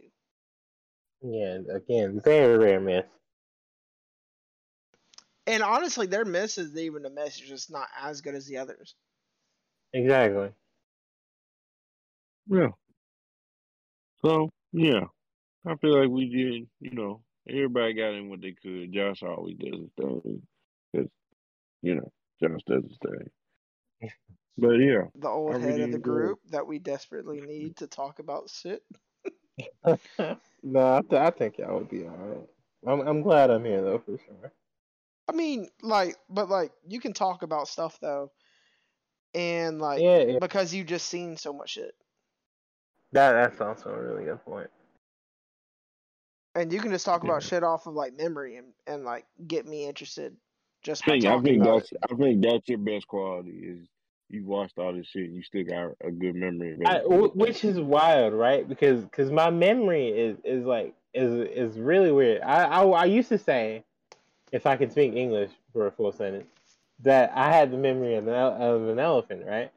Yeah, 1.22 1.60
again, 1.76 2.22
very 2.24 2.58
rare 2.58 2.80
miss. 2.80 3.06
And 5.46 5.64
honestly, 5.64 6.08
their 6.08 6.26
miss 6.26 6.58
is 6.58 6.76
even 6.78 7.06
a 7.06 7.10
miss. 7.10 7.40
It's 7.40 7.48
just 7.48 7.72
not 7.72 7.88
as 8.02 8.22
good 8.22 8.36
as 8.36 8.46
the 8.48 8.58
others. 8.58 8.96
Exactly. 9.94 10.50
Yeah. 12.50 12.70
So 14.22 14.50
yeah, 14.74 15.06
I 15.66 15.76
feel 15.78 16.00
like 16.00 16.10
we 16.10 16.30
did. 16.30 16.68
You 16.82 16.92
know, 16.98 17.24
everybody 17.50 17.94
got 17.94 18.14
in 18.14 18.30
what 18.30 18.42
they 18.42 18.54
could. 18.54 18.94
Josh 18.94 19.24
always 19.24 19.58
does 19.58 19.80
his 19.80 19.90
thing. 20.00 20.42
Cause, 20.96 21.08
you 21.82 21.96
know, 21.96 22.12
Josh 22.42 22.62
does 22.68 22.84
his 22.84 22.98
thing. 23.04 23.30
But 24.58 24.74
yeah, 24.78 25.04
The 25.16 25.30
old 25.30 25.56
I 25.56 25.60
head 25.60 25.80
of 25.80 25.92
the 25.92 25.98
enjoy 25.98 26.00
it. 26.00 26.00
group 26.00 26.40
that 26.52 26.68
we 26.68 26.80
desperately 26.80 27.42
need 27.42 27.78
to 27.78 27.88
talk 27.88 28.20
about 28.20 28.50
shit. 28.50 28.84
no, 30.64 30.98
I, 30.98 31.02
th- 31.02 31.22
I 31.22 31.30
think 31.32 31.58
y'all 31.58 31.80
would 31.80 31.90
be 31.90 32.04
alright. 32.04 32.48
I'm 32.86 33.02
I'm 33.02 33.22
glad 33.22 33.50
I'm 33.52 33.66
here 33.66 33.82
though 33.82 34.00
for 34.00 34.18
sure. 34.18 34.52
I 35.28 35.34
mean, 35.34 35.70
like, 35.82 36.16
but 36.30 36.50
like, 36.50 36.72
you 36.88 37.00
can 37.00 37.14
talk 37.14 37.44
about 37.44 37.68
stuff 37.68 38.00
though, 38.02 38.32
and 39.34 39.80
like, 39.80 40.02
Yeah, 40.02 40.20
yeah. 40.20 40.40
because 40.40 40.74
you've 40.74 40.88
just 40.88 41.08
seen 41.08 41.38
so 41.38 41.54
much 41.54 41.72
shit, 41.72 41.94
That 43.18 43.34
that's 43.34 43.62
also 43.62 43.90
a 43.90 44.00
really 44.00 44.26
good 44.26 44.46
point. 44.46 44.70
and 46.54 46.72
you 46.72 46.80
can 46.80 46.92
just 46.92 47.04
talk 47.04 47.24
about 47.24 47.42
shit 47.42 47.64
off 47.64 47.88
of 47.88 47.96
like 47.96 48.16
memory 48.16 48.58
and 48.58 48.68
and 48.86 49.04
like 49.04 49.26
get 49.48 49.66
me 49.66 49.88
interested 49.88 50.36
just 50.84 51.04
I 51.06 51.08
by 51.08 51.12
think 51.14 51.26
I 51.26 51.42
think 51.42 51.62
about 51.64 51.80
that's 51.80 51.92
it. 51.94 51.98
I 52.12 52.16
think 52.16 52.44
that's 52.44 52.70
your 52.70 52.78
best 52.78 53.08
quality 53.08 53.50
is 53.50 53.88
you 54.30 54.46
watched 54.46 54.78
all 54.78 54.94
this 54.94 55.08
shit 55.08 55.24
and 55.24 55.36
you 55.36 55.42
still 55.42 55.64
got 55.64 55.94
a 56.06 56.12
good 56.12 56.36
memory. 56.36 56.74
of 56.74 56.82
I, 56.86 57.00
which 57.08 57.64
is 57.64 57.80
wild, 57.80 58.34
right? 58.34 58.70
Because 58.70 59.04
cause 59.12 59.32
my 59.32 59.50
memory 59.50 60.10
is, 60.10 60.38
is 60.44 60.64
like 60.64 60.94
is 61.16 61.34
is 61.50 61.80
really 61.80 62.12
weird. 62.12 62.44
I, 62.44 62.66
I 62.66 62.84
I 62.84 63.06
used 63.06 63.30
to 63.30 63.40
say, 63.40 63.84
if 64.52 64.68
I 64.68 64.76
could 64.76 64.92
speak 64.92 65.16
English 65.16 65.50
for 65.74 65.88
a 65.88 65.92
full 65.92 66.12
sentence, 66.12 66.46
that 67.00 67.32
I 67.34 67.52
had 67.52 67.72
the 67.72 67.78
memory 67.78 68.14
of 68.14 68.28
an, 68.28 68.36
of 68.36 68.90
an 68.90 69.00
elephant, 69.00 69.44
right? 69.48 69.72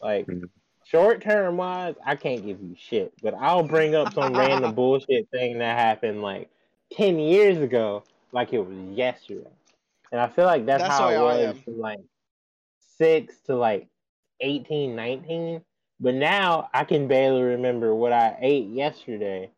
Like 0.00 0.26
Mhm. 0.26 0.48
Short 0.84 1.22
term 1.22 1.56
wise, 1.56 1.94
I 2.04 2.16
can't 2.16 2.44
give 2.44 2.60
you 2.60 2.74
shit. 2.76 3.12
But 3.22 3.34
I'll 3.34 3.62
bring 3.62 3.94
up 3.94 4.12
some 4.14 4.34
random 4.36 4.74
bullshit 4.76 5.28
thing 5.30 5.58
that 5.58 5.78
happened 5.78 6.22
like 6.22 6.50
ten 6.92 7.18
years 7.18 7.58
ago, 7.58 8.04
like 8.32 8.52
it 8.52 8.60
was 8.60 8.76
yesterday. 8.96 9.50
And 10.10 10.20
I 10.20 10.28
feel 10.28 10.44
like 10.44 10.66
that's, 10.66 10.82
That's 10.82 10.94
how 10.94 11.08
it 11.08 11.18
was 11.18 11.56
from 11.64 11.78
like 11.78 12.00
six 12.98 13.34
to 13.46 13.56
like 13.56 13.88
18, 14.40 14.94
19. 14.94 15.62
But 16.00 16.14
now 16.14 16.68
I 16.74 16.84
can 16.84 17.08
barely 17.08 17.42
remember 17.42 17.94
what 17.94 18.12
I 18.12 18.36
ate 18.40 18.68
yesterday 18.68 19.50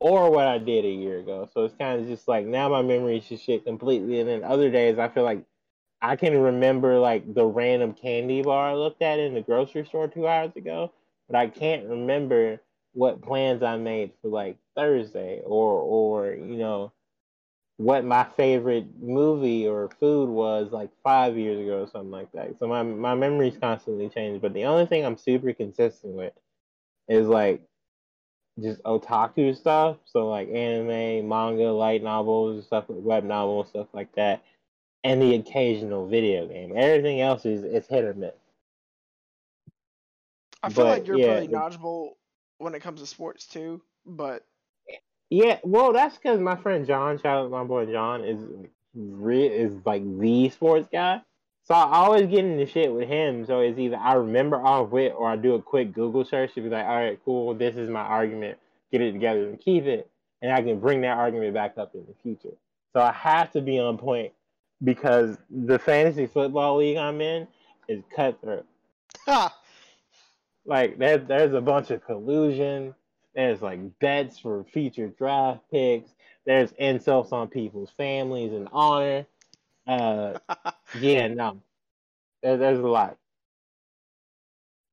or 0.00 0.30
what 0.30 0.46
I 0.46 0.58
did 0.58 0.84
a 0.84 0.90
year 0.90 1.20
ago. 1.20 1.48
So 1.52 1.64
it's 1.64 1.74
kind 1.76 2.00
of 2.00 2.06
just 2.06 2.28
like 2.28 2.44
now 2.44 2.68
my 2.68 2.82
memory 2.82 3.18
is 3.18 3.28
just 3.28 3.44
shit 3.44 3.64
completely. 3.64 4.20
And 4.20 4.28
then 4.28 4.44
other 4.44 4.70
days 4.70 4.98
I 4.98 5.08
feel 5.08 5.22
like 5.22 5.42
I 6.06 6.16
can 6.16 6.38
remember 6.40 6.98
like 7.00 7.34
the 7.34 7.44
random 7.44 7.92
candy 7.92 8.42
bar 8.42 8.70
I 8.70 8.74
looked 8.74 9.02
at 9.02 9.18
in 9.18 9.34
the 9.34 9.40
grocery 9.42 9.84
store 9.84 10.06
two 10.06 10.28
hours 10.28 10.54
ago, 10.54 10.92
but 11.28 11.36
I 11.36 11.48
can't 11.48 11.88
remember 11.88 12.60
what 12.92 13.22
plans 13.22 13.62
I 13.62 13.76
made 13.76 14.12
for 14.22 14.28
like 14.28 14.56
Thursday 14.76 15.42
or 15.44 15.80
or 15.80 16.32
you 16.34 16.56
know 16.58 16.92
what 17.78 18.04
my 18.04 18.24
favorite 18.36 18.86
movie 19.02 19.66
or 19.66 19.90
food 20.00 20.28
was 20.30 20.70
like 20.72 20.90
five 21.02 21.36
years 21.36 21.60
ago 21.60 21.82
or 21.82 21.88
something 21.88 22.12
like 22.12 22.30
that. 22.32 22.58
So 22.58 22.68
my 22.68 22.84
my 22.84 23.14
memory's 23.16 23.58
constantly 23.58 24.08
changing. 24.08 24.40
But 24.40 24.54
the 24.54 24.64
only 24.64 24.86
thing 24.86 25.04
I'm 25.04 25.18
super 25.18 25.52
consistent 25.52 26.14
with 26.14 26.32
is 27.08 27.26
like 27.26 27.62
just 28.62 28.82
otaku 28.84 29.56
stuff. 29.56 29.98
So 30.06 30.28
like 30.28 30.48
anime, 30.50 31.28
manga, 31.28 31.72
light 31.72 32.02
novels, 32.02 32.64
stuff 32.66 32.84
like 32.88 33.00
web 33.02 33.24
novels, 33.24 33.68
stuff 33.68 33.88
like 33.92 34.14
that. 34.14 34.42
And 35.04 35.22
the 35.22 35.36
occasional 35.36 36.08
video 36.08 36.48
game. 36.48 36.72
Everything 36.76 37.20
else 37.20 37.44
is 37.46 37.62
it's 37.62 37.86
hit 37.88 38.04
or 38.04 38.14
miss. 38.14 38.34
I 40.62 40.68
feel 40.68 40.84
But, 40.84 40.90
like 40.90 41.06
you're 41.06 41.18
yeah, 41.18 41.34
pretty 41.34 41.48
knowledgeable 41.48 42.16
when 42.58 42.74
it 42.74 42.80
comes 42.80 43.00
to 43.00 43.06
sports 43.06 43.46
too, 43.46 43.82
but 44.04 44.44
Yeah, 45.30 45.58
well, 45.64 45.92
that's 45.92 46.16
because 46.16 46.40
my 46.40 46.56
friend 46.56 46.86
John, 46.86 47.18
shout 47.18 47.44
out 47.44 47.50
my 47.50 47.64
boy 47.64 47.86
John, 47.86 48.24
is 48.24 48.40
re- 48.94 49.46
is 49.46 49.72
like 49.84 50.02
the 50.18 50.50
sports 50.50 50.88
guy. 50.90 51.20
So 51.64 51.74
I 51.74 51.96
always 51.98 52.28
get 52.28 52.44
into 52.44 52.66
shit 52.66 52.92
with 52.92 53.08
him. 53.08 53.44
So 53.44 53.60
it's 53.60 53.78
either 53.78 53.96
I 53.96 54.14
remember 54.14 54.56
off 54.56 54.90
wit 54.90 55.14
or 55.16 55.28
I 55.28 55.36
do 55.36 55.54
a 55.54 55.62
quick 55.62 55.92
Google 55.92 56.24
search 56.24 56.54
to 56.54 56.60
be 56.60 56.68
like, 56.68 56.86
all 56.86 56.96
right, 56.96 57.18
cool, 57.24 57.54
this 57.54 57.76
is 57.76 57.90
my 57.90 58.00
argument. 58.02 58.58
Get 58.92 59.00
it 59.02 59.12
together 59.12 59.48
and 59.48 59.60
keep 59.60 59.84
it, 59.84 60.08
and 60.42 60.52
I 60.52 60.62
can 60.62 60.78
bring 60.78 61.00
that 61.02 61.18
argument 61.18 61.54
back 61.54 61.76
up 61.76 61.94
in 61.94 62.06
the 62.06 62.14
future. 62.22 62.56
So 62.92 63.00
I 63.02 63.12
have 63.12 63.52
to 63.52 63.60
be 63.60 63.78
on 63.80 63.98
point 63.98 64.32
because 64.82 65.36
the 65.50 65.78
fantasy 65.78 66.26
football 66.26 66.78
league 66.78 66.96
I'm 66.96 67.20
in 67.20 67.48
is 67.88 68.02
cutthroat 68.14 68.66
like 70.66 70.98
there, 70.98 71.18
there's 71.18 71.54
a 71.54 71.60
bunch 71.60 71.90
of 71.90 72.04
collusion. 72.04 72.94
There's 73.34 73.62
like 73.62 73.98
bets 73.98 74.38
for 74.38 74.64
future 74.64 75.08
draft 75.08 75.60
picks. 75.70 76.10
There's 76.44 76.72
insults 76.72 77.32
on 77.32 77.48
people's 77.48 77.90
families 77.96 78.52
and 78.52 78.68
honor. 78.72 79.26
Uh, 79.86 80.38
yeah, 80.98 81.28
no, 81.28 81.60
there, 82.42 82.56
there's 82.56 82.78
a 82.78 82.82
lot. 82.82 83.16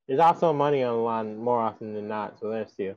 There's 0.08 0.20
also 0.20 0.52
money 0.54 0.84
on 0.84 0.96
the 0.96 1.02
line 1.02 1.38
more 1.38 1.60
often 1.60 1.94
than 1.94 2.08
not, 2.08 2.40
so 2.40 2.50
there's 2.50 2.72
too. 2.74 2.96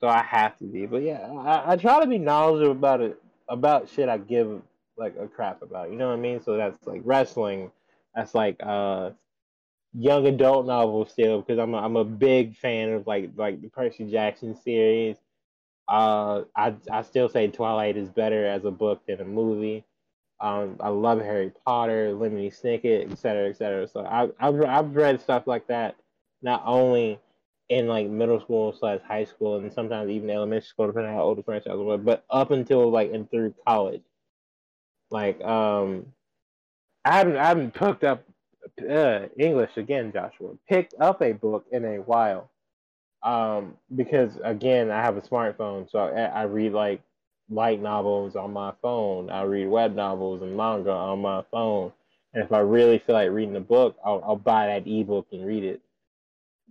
So 0.00 0.08
I 0.08 0.22
have 0.22 0.58
to 0.58 0.64
be, 0.64 0.86
but 0.86 1.02
yeah, 1.02 1.20
I, 1.20 1.72
I 1.72 1.76
try 1.76 2.00
to 2.00 2.06
be 2.06 2.18
knowledgeable 2.18 2.72
about 2.72 3.00
it, 3.00 3.22
about 3.48 3.88
shit 3.88 4.08
I 4.08 4.18
give 4.18 4.62
like 5.00 5.16
a 5.18 5.26
crap 5.28 5.62
about. 5.62 5.90
You 5.90 5.96
know 5.96 6.08
what 6.08 6.18
I 6.18 6.20
mean? 6.20 6.40
So 6.42 6.56
that's 6.56 6.86
like 6.86 7.02
wrestling. 7.04 7.72
That's 8.14 8.34
like 8.34 8.56
uh 8.62 9.10
young 9.94 10.26
adult 10.26 10.66
novels 10.66 11.10
still 11.12 11.40
because 11.40 11.58
I'm 11.58 11.74
a, 11.74 11.78
I'm 11.78 11.96
a 11.96 12.04
big 12.04 12.56
fan 12.56 12.90
of 12.90 13.06
like 13.06 13.30
like 13.36 13.60
the 13.60 13.68
Percy 13.68 14.10
Jackson 14.10 14.56
series. 14.56 15.16
Uh, 15.88 16.44
I 16.56 16.74
I 16.90 17.02
still 17.02 17.28
say 17.28 17.48
Twilight 17.48 17.96
is 17.96 18.08
better 18.10 18.46
as 18.46 18.64
a 18.64 18.70
book 18.70 19.02
than 19.06 19.20
a 19.20 19.24
movie. 19.24 19.84
Um, 20.40 20.76
I 20.80 20.88
love 20.88 21.20
Harry 21.20 21.52
Potter, 21.66 22.12
Lemony 22.14 22.50
Snicket, 22.54 23.10
et 23.12 23.18
cetera, 23.18 23.48
et 23.50 23.56
cetera. 23.56 23.88
So 23.88 24.04
I 24.04 24.30
I've 24.38 24.62
I've 24.64 24.96
read 24.96 25.20
stuff 25.20 25.46
like 25.46 25.66
that 25.68 25.96
not 26.42 26.62
only 26.66 27.20
in 27.68 27.86
like 27.86 28.08
middle 28.08 28.40
school 28.40 28.72
slash 28.72 29.00
high 29.06 29.24
school 29.24 29.56
and 29.58 29.72
sometimes 29.72 30.10
even 30.10 30.30
elementary 30.30 30.66
school 30.66 30.86
depending 30.88 31.12
on 31.12 31.16
how 31.16 31.24
old 31.24 31.38
the 31.38 31.42
franchise 31.42 31.72
was, 31.76 32.00
but 32.02 32.24
up 32.30 32.50
until 32.50 32.90
like 32.90 33.12
and 33.12 33.30
through 33.30 33.54
college. 33.66 34.02
Like 35.10 35.42
um, 35.42 36.06
I 37.04 37.18
haven't 37.18 37.36
I 37.36 37.46
haven't 37.46 37.74
picked 37.74 38.04
up 38.04 38.24
uh, 38.88 39.26
English 39.38 39.76
again, 39.76 40.12
Joshua. 40.12 40.54
Picked 40.68 40.94
up 41.00 41.22
a 41.22 41.32
book 41.32 41.66
in 41.72 41.84
a 41.84 41.96
while. 41.98 42.50
Um, 43.22 43.76
because 43.94 44.38
again, 44.42 44.90
I 44.90 45.02
have 45.02 45.16
a 45.16 45.20
smartphone, 45.20 45.90
so 45.90 45.98
I, 45.98 46.22
I 46.22 46.42
read 46.44 46.72
like 46.72 47.02
light 47.50 47.82
novels 47.82 48.36
on 48.36 48.52
my 48.52 48.72
phone. 48.80 49.28
I 49.28 49.42
read 49.42 49.68
web 49.68 49.94
novels 49.94 50.42
and 50.42 50.56
manga 50.56 50.92
on 50.92 51.20
my 51.20 51.42
phone. 51.50 51.92
And 52.32 52.44
if 52.44 52.52
I 52.52 52.60
really 52.60 52.98
feel 52.98 53.16
like 53.16 53.30
reading 53.30 53.56
a 53.56 53.60
book, 53.60 53.96
I'll, 54.04 54.22
I'll 54.24 54.36
buy 54.36 54.68
that 54.68 54.86
ebook 54.86 55.26
and 55.32 55.44
read 55.44 55.64
it. 55.64 55.80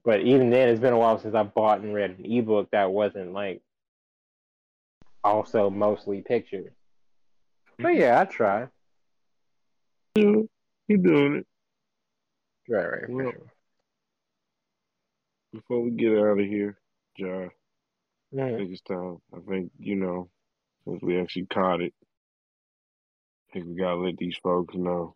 But 0.06 0.22
even 0.22 0.50
then, 0.50 0.70
it's 0.70 0.80
been 0.80 0.94
a 0.94 0.98
while 0.98 1.20
since 1.20 1.36
I 1.36 1.44
bought 1.44 1.82
and 1.82 1.94
read 1.94 2.18
an 2.18 2.26
ebook 2.26 2.72
that 2.72 2.92
wasn't 2.92 3.34
like 3.34 3.62
also 5.24 5.70
mostly 5.70 6.22
pictures. 6.22 6.72
But 7.80 7.96
yeah, 7.96 8.20
I 8.20 8.26
try. 8.26 8.68
Yeah, 10.16 10.34
he 10.88 10.98
doing 10.98 11.36
it. 11.38 11.48
Right, 12.68 12.86
right, 12.86 13.10
Well, 13.10 13.32
sure. 13.32 13.52
Before 15.54 15.82
we 15.82 15.92
get 15.92 16.12
out 16.12 16.40
of 16.40 16.46
here, 16.46 16.78
Josh, 17.18 17.52
I 18.34 18.36
Mhm. 18.36 18.58
think 18.58 18.72
it's 18.72 18.82
time. 18.82 19.22
I 19.34 19.40
think, 19.40 19.72
you 19.80 19.96
know, 19.96 20.30
since 20.86 21.02
we 21.02 21.20
actually 21.20 21.46
caught 21.48 21.82
it, 21.82 21.94
I 23.50 23.54
think 23.54 23.66
we 23.68 23.76
gotta 23.76 23.96
let 23.96 24.18
these 24.18 24.38
folks 24.38 24.76
know. 24.76 25.16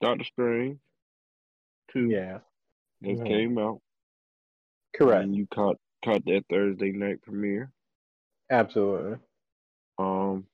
Doctor 0.00 0.24
Strange, 0.24 0.80
two, 1.88 2.10
Yeah, 2.10 2.40
just 3.02 3.22
Mhm. 3.22 3.26
came 3.26 3.58
out. 3.58 3.80
correct. 4.92 5.22
And 5.24 5.36
you 5.36 5.46
caught 5.46 5.80
caught 6.04 6.24
that 6.24 6.46
Thursday 6.48 6.90
night 6.92 7.22
premiere. 7.22 7.72
Absolutely. 8.50 9.18
Um, 10.00 10.46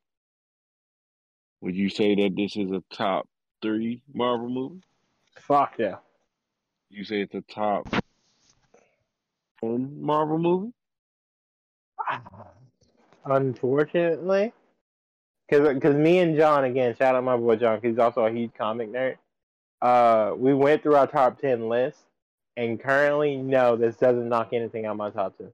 would 1.60 1.76
you 1.76 1.88
say 1.88 2.14
that 2.16 2.34
this 2.36 2.56
is 2.56 2.70
a 2.72 2.82
top 2.92 3.28
three 3.62 4.02
Marvel 4.12 4.48
movie? 4.48 4.82
Fuck 5.38 5.74
yeah. 5.78 5.96
You 6.90 7.04
say 7.04 7.20
it's 7.20 7.34
a 7.34 7.42
top 7.42 7.88
ten 9.60 10.00
Marvel 10.00 10.38
movie? 10.38 10.72
Unfortunately, 13.24 14.52
because 15.48 15.74
because 15.74 15.94
me 15.94 16.18
and 16.18 16.36
John 16.36 16.64
again, 16.64 16.94
shout 16.96 17.14
out 17.14 17.24
my 17.24 17.36
boy 17.36 17.56
John, 17.56 17.80
he's 17.82 17.98
also 17.98 18.24
a 18.24 18.32
huge 18.32 18.52
comic 18.54 18.92
nerd. 18.92 19.16
Uh, 19.80 20.32
we 20.36 20.54
went 20.54 20.82
through 20.82 20.96
our 20.96 21.06
top 21.06 21.40
ten 21.40 21.68
list, 21.68 21.98
and 22.56 22.80
currently, 22.80 23.36
no, 23.36 23.76
this 23.76 23.96
doesn't 23.96 24.28
knock 24.28 24.52
anything 24.52 24.86
out 24.86 24.96
my 24.96 25.10
top 25.10 25.36
ten. 25.38 25.52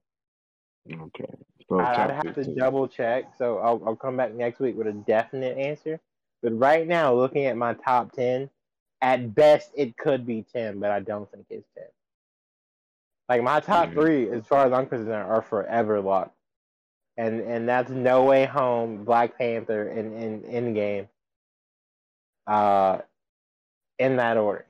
Okay. 0.90 1.34
So 1.68 1.80
I'd 1.80 2.10
have 2.10 2.34
to 2.34 2.44
15. 2.44 2.56
double 2.56 2.88
check, 2.88 3.34
so 3.38 3.58
I'll 3.58 3.82
I'll 3.86 3.96
come 3.96 4.16
back 4.16 4.34
next 4.34 4.60
week 4.60 4.76
with 4.76 4.86
a 4.86 4.92
definite 4.92 5.58
answer. 5.58 6.00
But 6.42 6.58
right 6.58 6.86
now, 6.86 7.14
looking 7.14 7.46
at 7.46 7.56
my 7.56 7.74
top 7.74 8.12
ten, 8.12 8.50
at 9.00 9.34
best 9.34 9.70
it 9.76 9.96
could 9.96 10.26
be 10.26 10.42
ten, 10.52 10.80
but 10.80 10.90
I 10.90 11.00
don't 11.00 11.30
think 11.32 11.46
it's 11.50 11.68
ten. 11.76 11.86
Like 13.28 13.42
my 13.42 13.60
top 13.60 13.90
Yeah. 13.90 13.94
three, 13.94 14.30
as 14.30 14.46
far 14.46 14.66
as 14.66 14.72
I'm 14.72 14.86
concerned, 14.86 15.10
are 15.12 15.42
forever 15.42 16.00
locked, 16.00 16.36
and 17.16 17.40
and 17.40 17.68
that's 17.68 17.90
No 17.90 18.24
Way 18.24 18.46
Home, 18.46 19.04
Black 19.04 19.38
Panther, 19.38 19.88
and 19.88 20.14
in 20.14 20.42
Endgame. 20.42 21.08
Uh, 22.46 22.98
in 23.98 24.16
that 24.16 24.36
order. 24.36 24.66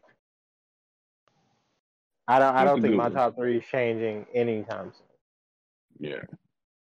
I 2.28 2.38
don't. 2.38 2.54
I 2.54 2.64
don't 2.64 2.80
think 2.80 2.94
my 2.94 3.04
one. 3.04 3.12
top 3.12 3.36
three 3.36 3.58
is 3.58 3.64
changing 3.66 4.26
anytime 4.34 4.92
soon. 4.92 5.06
Yeah. 5.98 6.22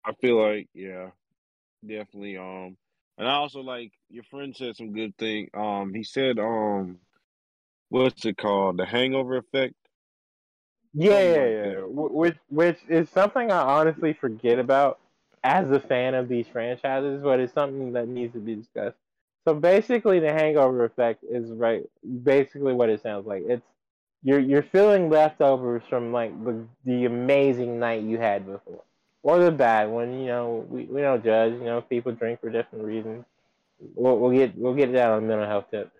I 0.05 0.13
feel 0.13 0.41
like, 0.41 0.69
yeah, 0.73 1.11
definitely. 1.85 2.37
Um 2.37 2.77
and 3.17 3.27
I 3.27 3.33
also 3.33 3.61
like 3.61 3.91
your 4.09 4.23
friend 4.25 4.55
said 4.55 4.75
some 4.75 4.93
good 4.93 5.17
thing. 5.17 5.49
Um 5.53 5.93
he 5.93 6.03
said 6.03 6.39
um 6.39 6.99
what's 7.89 8.25
it 8.25 8.37
called? 8.37 8.77
The 8.77 8.85
hangover 8.85 9.37
effect? 9.37 9.75
Yeah, 10.93 11.21
yeah, 11.21 11.47
yeah. 11.47 11.79
Which 11.87 12.37
which 12.49 12.79
is 12.89 13.09
something 13.09 13.51
I 13.51 13.61
honestly 13.61 14.13
forget 14.13 14.59
about 14.59 14.99
as 15.43 15.71
a 15.71 15.79
fan 15.79 16.15
of 16.15 16.27
these 16.27 16.47
franchises, 16.47 17.21
but 17.23 17.39
it's 17.39 17.53
something 17.53 17.93
that 17.93 18.07
needs 18.07 18.33
to 18.33 18.39
be 18.39 18.55
discussed. 18.55 18.97
So 19.47 19.55
basically, 19.55 20.19
the 20.19 20.33
hangover 20.33 20.85
effect 20.85 21.23
is 21.23 21.49
right. 21.51 21.83
Basically, 22.23 22.73
what 22.73 22.89
it 22.89 23.01
sounds 23.01 23.25
like. 23.25 23.43
It's 23.47 23.65
you're 24.23 24.39
you're 24.39 24.63
feeling 24.63 25.09
leftovers 25.09 25.83
from 25.89 26.11
like 26.11 26.31
the 26.43 26.65
the 26.85 27.05
amazing 27.05 27.79
night 27.79 28.03
you 28.03 28.17
had 28.19 28.45
before, 28.45 28.83
or 29.23 29.39
the 29.39 29.51
bad 29.51 29.89
one. 29.89 30.19
You 30.19 30.27
know, 30.27 30.65
we, 30.69 30.85
we 30.85 31.01
don't 31.01 31.23
judge. 31.23 31.53
You 31.53 31.65
know, 31.65 31.81
people 31.81 32.11
drink 32.13 32.41
for 32.41 32.49
different 32.49 32.85
reasons. 32.85 33.25
We'll, 33.95 34.17
we'll 34.19 34.31
get 34.31 34.57
we'll 34.57 34.75
get 34.75 34.93
that 34.93 35.09
on 35.09 35.27
mental 35.27 35.47
health 35.47 35.65
tip. 35.71 35.91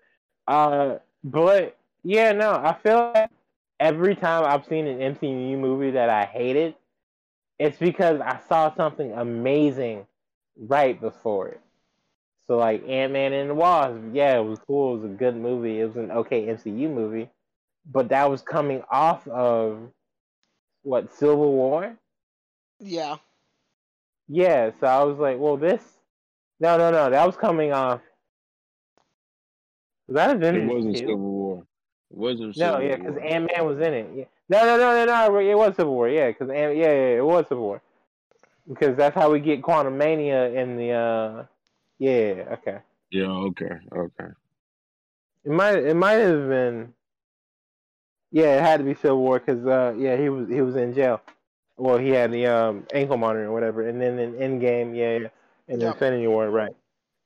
Uh, 0.46 0.98
but 1.24 1.76
Yeah, 2.04 2.32
no, 2.32 2.52
I 2.52 2.74
feel 2.82 3.12
like 3.14 3.30
every 3.80 4.14
time 4.16 4.44
I've 4.44 4.66
seen 4.66 4.86
an 4.86 5.00
MCU 5.14 5.58
movie 5.58 5.92
that 5.92 6.08
I 6.10 6.24
hated, 6.26 6.74
it's 7.58 7.78
because 7.78 8.20
I 8.20 8.40
saw 8.48 8.74
something 8.74 9.12
amazing 9.12 10.06
right 10.56 11.00
before 11.00 11.48
it. 11.48 11.60
So 12.46 12.56
like 12.56 12.86
Ant 12.88 13.12
Man 13.12 13.32
and 13.32 13.50
the 13.50 13.54
Wasp, 13.54 13.96
yeah, 14.12 14.38
it 14.38 14.44
was 14.44 14.58
cool. 14.60 14.94
It 14.94 15.02
was 15.02 15.10
a 15.12 15.14
good 15.14 15.36
movie. 15.36 15.80
It 15.80 15.86
was 15.86 15.96
an 15.96 16.10
okay 16.10 16.46
MCU 16.48 16.88
movie, 16.92 17.30
but 17.86 18.08
that 18.10 18.30
was 18.30 18.42
coming 18.42 18.82
off 18.90 19.26
of 19.28 19.90
what 20.82 21.12
Civil 21.14 21.52
War. 21.52 21.96
Yeah. 22.82 23.16
Yeah, 24.28 24.70
so 24.80 24.86
I 24.86 25.04
was 25.04 25.18
like, 25.18 25.38
well, 25.38 25.56
this. 25.56 25.82
No, 26.58 26.76
no, 26.76 26.90
no, 26.90 27.10
that 27.10 27.26
was 27.26 27.36
coming 27.36 27.72
off. 27.72 28.00
Was 30.08 30.14
that 30.14 30.42
It 30.54 30.66
wasn't 30.66 30.96
2? 30.96 31.00
Civil 31.00 31.16
War. 31.18 31.58
It 32.10 32.16
wasn't 32.16 32.56
No, 32.56 32.72
Civil 32.72 32.82
yeah, 32.82 32.96
because 32.96 33.14
War. 33.14 33.24
Ant 33.24 33.50
Man 33.52 33.66
was 33.66 33.78
in 33.78 33.94
it. 33.94 34.10
Yeah. 34.14 34.24
No, 34.48 34.64
no, 34.64 34.76
no, 34.76 35.04
no, 35.04 35.28
no. 35.28 35.38
It 35.38 35.54
was 35.54 35.76
Civil 35.76 35.94
War. 35.94 36.08
Yeah, 36.08 36.28
because 36.28 36.48
yeah, 36.48 36.70
yeah, 36.70 37.18
it 37.18 37.24
was 37.24 37.46
Civil 37.48 37.64
War. 37.64 37.82
Because 38.68 38.96
that's 38.96 39.14
how 39.14 39.30
we 39.30 39.40
get 39.40 39.62
Quantumania 39.62 40.54
in 40.54 40.76
the. 40.76 40.90
uh 40.90 41.44
Yeah, 41.98 42.56
okay. 42.58 42.78
Yeah, 43.10 43.26
okay, 43.26 43.70
okay. 43.94 44.30
It 45.44 45.50
might, 45.50 45.76
it 45.76 45.94
might 45.94 46.12
have 46.12 46.48
been. 46.48 46.94
Yeah, 48.30 48.56
it 48.56 48.62
had 48.62 48.78
to 48.78 48.84
be 48.84 48.94
Civil 48.94 49.18
War 49.18 49.38
because 49.38 49.66
uh, 49.66 49.94
yeah, 49.98 50.16
he 50.16 50.28
was 50.28 50.48
he 50.48 50.62
was 50.62 50.76
in 50.76 50.94
jail. 50.94 51.20
Well, 51.76 51.98
he 51.98 52.10
had 52.10 52.32
the 52.32 52.46
um 52.46 52.86
ankle 52.92 53.16
monitor 53.16 53.46
or 53.46 53.52
whatever, 53.52 53.88
and 53.88 54.00
then 54.00 54.18
in 54.18 54.34
Endgame, 54.34 54.96
yeah, 54.96 55.18
yeah, 55.18 55.28
in 55.74 55.80
Yep. 55.80 55.82
Infinity 55.82 56.26
War, 56.26 56.50
right? 56.50 56.72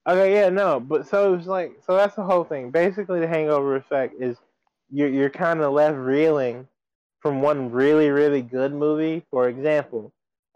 Okay, 0.09 0.35
yeah, 0.35 0.51
no, 0.51 0.81
but 0.81 1.07
so 1.07 1.33
it 1.33 1.37
was 1.37 1.47
like, 1.47 1.79
so 1.87 1.97
that's 1.97 2.17
the 2.17 2.25
whole 2.25 2.45
thing. 2.45 2.71
Basically, 2.71 3.21
the 3.21 3.29
Hangover 3.29 3.77
effect 3.77 4.21
is 4.21 4.39
you're 4.91 5.09
you're 5.09 5.31
kind 5.31 5.61
of 5.61 5.73
left 5.73 5.97
reeling 5.97 6.69
from 7.21 7.43
one 7.43 7.73
really 7.73 8.11
really 8.11 8.43
good 8.43 8.73
movie. 8.73 9.25
For 9.31 9.49
example, 9.49 10.13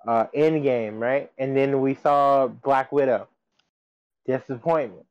uh, 0.07 0.27
Endgame, 0.37 1.01
right? 1.01 1.33
And 1.39 1.57
then 1.57 1.81
we 1.81 1.95
saw 1.97 2.47
Black 2.49 2.93
Widow, 2.93 3.29
disappointment. 4.27 5.07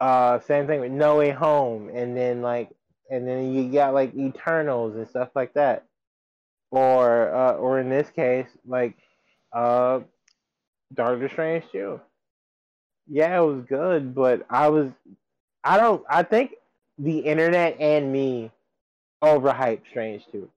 Uh, 0.00 0.40
same 0.40 0.66
thing 0.66 0.80
with 0.80 0.92
No 0.92 1.16
Way 1.18 1.30
Home, 1.30 1.90
and 1.90 2.16
then 2.16 2.42
like, 2.42 2.70
and 3.10 3.26
then 3.28 3.52
you 3.54 3.72
got 3.72 3.94
like 3.94 4.14
Eternals 4.14 4.96
and 4.96 5.08
stuff 5.08 5.30
like 5.34 5.54
that, 5.54 5.86
or 6.70 7.34
uh, 7.34 7.52
or 7.54 7.80
in 7.80 7.88
this 7.88 8.08
case, 8.10 8.46
like, 8.66 8.96
uh, 9.52 10.00
Doctor 10.94 11.28
Strange 11.28 11.64
too. 11.72 12.00
Yeah, 13.08 13.40
it 13.40 13.44
was 13.44 13.64
good, 13.68 14.14
but 14.14 14.46
I 14.48 14.68
was, 14.68 14.90
I 15.64 15.76
don't, 15.76 16.04
I 16.08 16.22
think 16.22 16.52
the 16.98 17.18
internet 17.18 17.80
and 17.80 18.12
me 18.12 18.52
overhyped 19.22 19.88
Strange 19.90 20.24
too. 20.30 20.48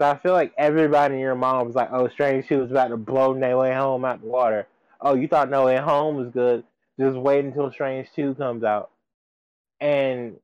So 0.00 0.08
I 0.08 0.16
feel 0.16 0.32
like 0.32 0.54
everybody 0.56 1.14
and 1.14 1.20
your 1.20 1.34
mom 1.34 1.66
was 1.66 1.76
like, 1.76 1.90
"Oh, 1.92 2.08
Strange 2.08 2.48
Two 2.48 2.60
was 2.60 2.70
about 2.70 2.88
to 2.88 2.96
blow 2.96 3.34
No 3.34 3.58
Way 3.58 3.74
Home 3.74 4.04
out 4.04 4.22
the 4.22 4.28
water." 4.28 4.66
Oh, 5.00 5.14
you 5.14 5.28
thought 5.28 5.50
No 5.50 5.66
Way 5.66 5.76
Home 5.76 6.16
was 6.16 6.28
good? 6.28 6.64
Just 6.98 7.16
wait 7.16 7.44
until 7.44 7.70
Strange 7.70 8.08
Two 8.16 8.34
comes 8.34 8.64
out. 8.64 8.90
And 9.78 10.36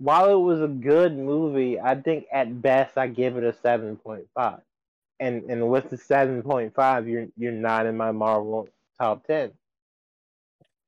while 0.00 0.32
it 0.32 0.42
was 0.42 0.62
a 0.62 0.66
good 0.66 1.16
movie, 1.16 1.78
I 1.78 1.94
think 1.94 2.24
at 2.32 2.62
best 2.62 2.96
I 2.96 3.06
give 3.06 3.36
it 3.36 3.44
a 3.44 3.52
seven 3.52 3.96
point 3.96 4.26
five. 4.34 4.60
And 5.20 5.44
and 5.44 5.68
with 5.68 5.90
the 5.90 5.98
seven 5.98 6.42
point 6.42 6.74
five, 6.74 7.06
you're 7.06 7.26
you're 7.36 7.52
not 7.52 7.84
in 7.84 7.98
my 7.98 8.10
Marvel 8.10 8.68
top 8.98 9.26
ten. 9.26 9.52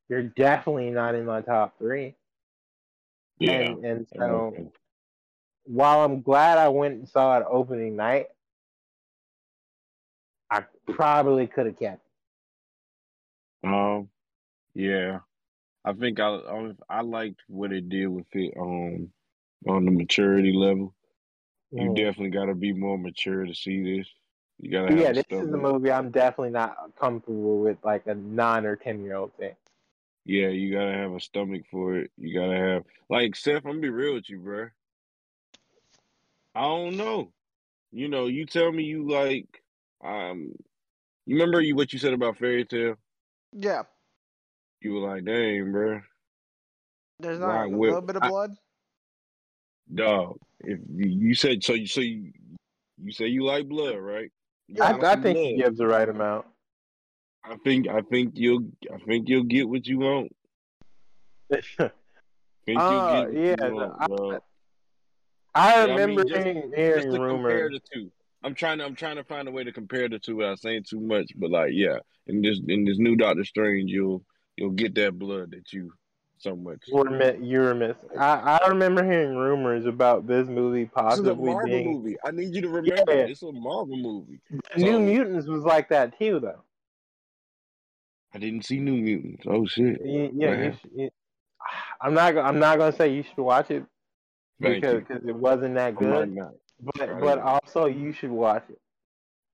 You're 0.09 0.23
definitely 0.23 0.91
not 0.91 1.15
in 1.15 1.27
my 1.27 1.43
top 1.43 1.77
three. 1.79 2.15
Yeah. 3.39 3.53
And 3.53 3.85
and 3.85 4.09
so 4.17 4.73
while 5.65 6.05
I'm 6.05 6.23
glad 6.23 6.57
I 6.57 6.69
went 6.69 6.95
and 6.95 7.09
saw 7.09 7.39
it 7.39 7.45
opening 7.49 7.97
night, 7.97 8.29
I 10.51 10.65
probably 10.89 11.47
could 11.47 11.67
have 11.67 11.79
kept. 11.79 12.01
it. 13.63 13.69
Um, 13.69 14.09
yeah, 14.75 15.21
I 15.85 15.93
think 15.93 16.21
I 16.21 16.29
I, 16.29 16.73
I 16.89 17.01
liked 17.03 17.41
what 17.49 17.73
it 17.73 17.89
did 17.89 18.07
with 18.07 18.27
it 18.33 18.55
um 18.59 19.11
on 19.69 19.85
the 19.85 19.91
maturity 19.91 20.53
level. 20.53 20.95
You 21.77 21.89
Mm. 21.89 21.95
definitely 21.95 22.31
got 22.31 22.47
to 22.47 22.55
be 22.55 22.73
more 22.73 22.99
mature 22.99 23.45
to 23.47 23.55
see 23.55 23.99
this. 23.99 24.09
You 24.61 24.71
gotta 24.71 24.93
Yeah, 25.01 25.11
a 25.11 25.15
this 25.15 25.25
is 25.31 25.53
a 25.53 25.57
movie 25.57 25.91
I'm 25.91 26.11
definitely 26.11 26.51
not 26.51 26.77
comfortable 27.01 27.59
with, 27.61 27.79
like 27.85 28.07
a 28.07 28.15
nine 28.15 28.65
or 28.67 28.77
ten 28.77 29.03
year 29.05 29.17
old 29.17 29.35
thing. 29.37 29.55
Yeah, 30.25 30.49
you 30.49 30.73
gotta 30.73 30.93
have 30.93 31.13
a 31.13 31.21
stomach 31.21 31.63
for 31.71 31.97
it. 31.97 32.11
You 32.17 32.39
gotta 32.39 32.57
have 32.57 32.85
like 33.09 33.35
Seth. 33.37 33.65
I'm 33.65 33.73
gonna 33.73 33.81
be 33.81 33.89
real 33.91 34.15
with 34.15 34.29
you, 34.29 34.39
bro. 34.39 34.69
I 36.55 36.63
don't 36.63 36.97
know. 36.97 37.33
You 37.93 38.09
know, 38.09 38.27
you 38.27 38.47
tell 38.47 38.71
me 38.73 38.85
you 38.85 39.09
like 39.09 39.63
um. 40.05 40.53
You 41.27 41.37
remember 41.37 41.61
you 41.61 41.77
what 41.77 41.93
you 41.93 41.99
said 41.99 42.15
about 42.15 42.39
Fairy 42.39 42.65
Tail? 42.65 42.97
Yeah. 43.53 43.85
You 44.83 44.95
were 44.95 45.09
like, 45.09 45.25
"Dang, 45.25 45.71
bro, 45.73 46.01
There's 47.21 47.39
not 47.39 47.49
Why 47.49 47.65
a 47.65 47.69
would- 47.69 47.87
little 47.87 48.01
bit 48.03 48.17
of 48.17 48.23
I- 48.25 48.29
blood. 48.29 48.51
dog." 49.95 50.39
If 50.61 50.79
you, 50.95 51.09
you 51.29 51.35
said 51.35 51.63
so, 51.65 51.73
you 51.75 51.87
so 51.87 52.01
you, 52.01 52.33
you 53.03 53.13
say 53.13 53.27
you 53.27 53.45
like 53.45 53.69
blood, 53.69 53.97
right? 53.97 54.31
You 54.69 54.77
Yeah, 54.79 54.93
want 54.93 55.05
I, 55.05 55.11
I 55.11 55.15
some 55.15 55.23
think 55.23 55.39
he 55.39 55.57
gives 55.57 55.79
the 55.79 55.87
right 55.87 56.09
amount. 56.09 56.47
I 57.45 57.57
think 57.65 57.89
I 57.89 58.01
think 58.03 58.33
you'll 58.37 58.71
I 58.93 58.99
think 58.99 59.29
you'll 59.29 59.45
get 59.45 59.69
what 59.69 59.87
you 59.87 59.99
want. 59.99 60.33
Think 62.65 62.79
you'll 62.79 62.79
Uh, 62.79 63.25
get 63.25 63.33
what 63.33 63.35
yeah, 63.61 63.67
you 63.69 63.75
want, 63.75 63.93
I- 63.99 64.07
bro. 64.07 64.39
I 65.55 65.75
Yeah, 65.75 65.83
I 65.83 65.87
mean, 65.87 65.97
remember 65.97 66.25
just- 66.25 66.45
hearing, 66.45 66.63
Just 66.63 66.77
hearing 66.77 67.11
to 67.13 67.19
compare 67.29 67.71
the 67.71 67.81
two. 67.93 68.13
I'm 68.45 68.55
trying 68.55 68.79
to 68.79 68.85
I'm 68.85 68.95
trying 68.95 69.17
to 69.17 69.25
find 69.25 69.49
a 69.49 69.51
way 69.51 69.65
to 69.65 69.73
compare 69.73 70.09
the 70.09 70.19
two 70.21 70.37
without 70.37 70.61
saying 70.61 70.85
too 70.89 71.01
much, 71.01 71.33
but 71.37 71.51
like 71.51 71.71
yeah, 71.75 71.99
in 72.29 72.41
this 72.41 72.61
in 72.69 72.85
this 72.85 72.99
new 72.99 73.17
Doctor 73.17 73.45
Strange, 73.45 73.91
you'll 73.91 74.25
you'll 74.63 74.71
get 74.71 74.95
that 74.95 75.19
blood 75.19 75.51
that 75.51 75.73
you 75.73 75.93
so 76.39 76.55
much. 76.55 76.79
You 76.87 76.97
were, 76.97 77.11
mi- 77.11 77.39
you 77.47 77.59
were 77.61 77.75
missing. 77.75 78.17
I, 78.19 78.59
I 78.63 78.69
remember 78.69 79.05
hearing 79.05 79.37
rumors 79.37 79.87
about 79.87 80.27
this 80.27 80.49
movie 80.49 80.85
This 80.85 81.19
is 81.19 81.27
a 81.27 81.35
Marvel 81.35 81.65
being. 81.65 81.93
movie. 81.93 82.17
I 82.25 82.31
need 82.31 82.55
you 82.55 82.61
to 82.63 82.69
remember 82.69 83.13
Yeah. 83.13 83.25
it's 83.25 83.43
a 83.43 83.51
Marvel 83.53 83.97
movie. 83.97 84.41
New 84.77 85.01
Mutants 85.01 85.47
was 85.49 85.65
like 85.65 85.89
that 85.89 86.17
too, 86.19 86.39
though. 86.41 86.63
I 88.35 88.39
didn't 88.39 88.65
see 88.65 88.79
New 88.79 88.95
Mutants. 89.03 89.45
Oh 89.47 89.67
shit! 89.67 90.01
You, 90.05 90.31
yeah, 90.35 90.63
you 90.65 90.73
should, 90.81 90.91
you, 90.97 91.11
I'm 92.01 92.15
not. 92.15 92.37
I'm 92.39 92.59
not 92.59 92.79
gonna 92.79 92.97
say 92.97 93.13
you 93.13 93.23
should 93.25 93.37
watch 93.43 93.71
it 93.71 93.85
because 94.59 95.03
cause 95.07 95.21
it 95.27 95.37
wasn't 95.37 95.75
that 95.75 95.97
good. 95.97 96.39
But 96.97 97.21
but 97.21 97.39
also 97.41 97.87
you 97.87 98.13
should 98.13 98.31
watch 98.31 98.65
it 98.71 98.79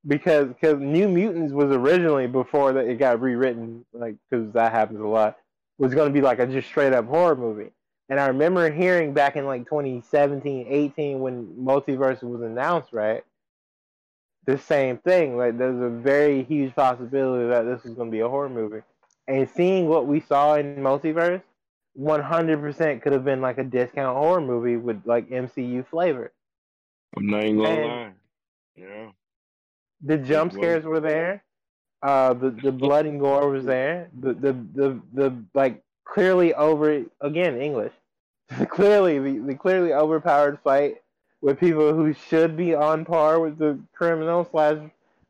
because 0.07 0.49
because 0.49 0.79
New 0.81 1.09
Mutants 1.09 1.53
was 1.53 1.71
originally 1.71 2.27
before 2.27 2.73
that 2.73 2.87
it 2.87 2.99
got 2.99 3.21
rewritten 3.21 3.85
like 3.93 4.17
because 4.31 4.53
that 4.53 4.73
happens 4.73 5.01
a 5.01 5.07
lot 5.07 5.37
was 5.79 5.95
going 5.95 6.09
to 6.09 6.13
be 6.13 6.21
like 6.21 6.39
a 6.41 6.47
just 6.47 6.69
straight 6.69 6.93
up 6.93 7.07
horror 7.07 7.37
movie. 7.37 7.71
And 8.09 8.19
I 8.19 8.27
remember 8.29 8.71
hearing 8.71 9.13
back 9.13 9.37
in 9.37 9.45
like 9.47 9.65
2017, 9.67 10.67
18 10.69 11.21
when 11.21 11.47
Multiverse 11.57 12.23
was 12.23 12.41
announced, 12.43 12.93
right? 12.93 13.23
The 14.47 14.59
same 14.59 14.97
thing. 14.99 15.37
Like 15.37 15.57
there's 15.59 15.81
a 15.81 15.89
very 15.91 16.43
huge 16.43 16.75
possibility 16.75 17.49
that 17.49 17.63
this 17.63 17.85
was 17.85 17.95
going 17.95 18.09
to 18.09 18.13
be 18.13 18.21
a 18.21 18.29
horror 18.29 18.49
movie. 18.49 18.81
And 19.29 19.49
seeing 19.51 19.89
what 19.89 20.07
we 20.07 20.21
saw 20.21 20.55
in 20.55 20.77
Multiverse, 20.77 21.43
100% 21.99 23.03
could 23.03 23.13
have 23.13 23.25
been 23.25 23.41
like 23.41 23.59
a 23.59 23.65
discount 23.65 24.17
horror 24.17 24.41
movie 24.41 24.77
with 24.77 25.03
like 25.05 25.29
MCU 25.29 25.87
flavor. 25.87 26.33
I'm 27.17 27.27
not 27.27 27.45
even 27.45 27.57
gonna 27.59 27.69
And- 27.69 27.87
lie. 27.89 28.13
Yeah. 28.77 29.11
The 30.03 30.19
jump 30.19 30.53
scares 30.53 30.85
were 30.85 31.01
there. 31.01 31.45
Uh, 32.03 32.33
the 32.35 32.51
the 32.51 32.73
blood 32.73 33.07
and 33.07 33.19
gore 33.19 33.51
was 33.51 33.65
there. 33.65 34.09
The 34.21 34.35
the 34.35 34.53
the, 34.75 35.01
the 35.13 35.45
like 35.55 35.83
clearly 36.05 36.55
over 36.55 37.05
again 37.21 37.61
English. 37.61 37.93
clearly 38.69 39.19
the, 39.19 39.39
the 39.41 39.55
clearly 39.55 39.93
overpowered 39.93 40.59
fight 40.63 40.97
with 41.41 41.61
people 41.61 41.93
who 41.95 42.13
should 42.13 42.57
be 42.57 42.75
on 42.75 43.05
par 43.05 43.41
with 43.41 43.59
the 43.59 43.79
criminal 43.95 44.47
slash 44.51 44.79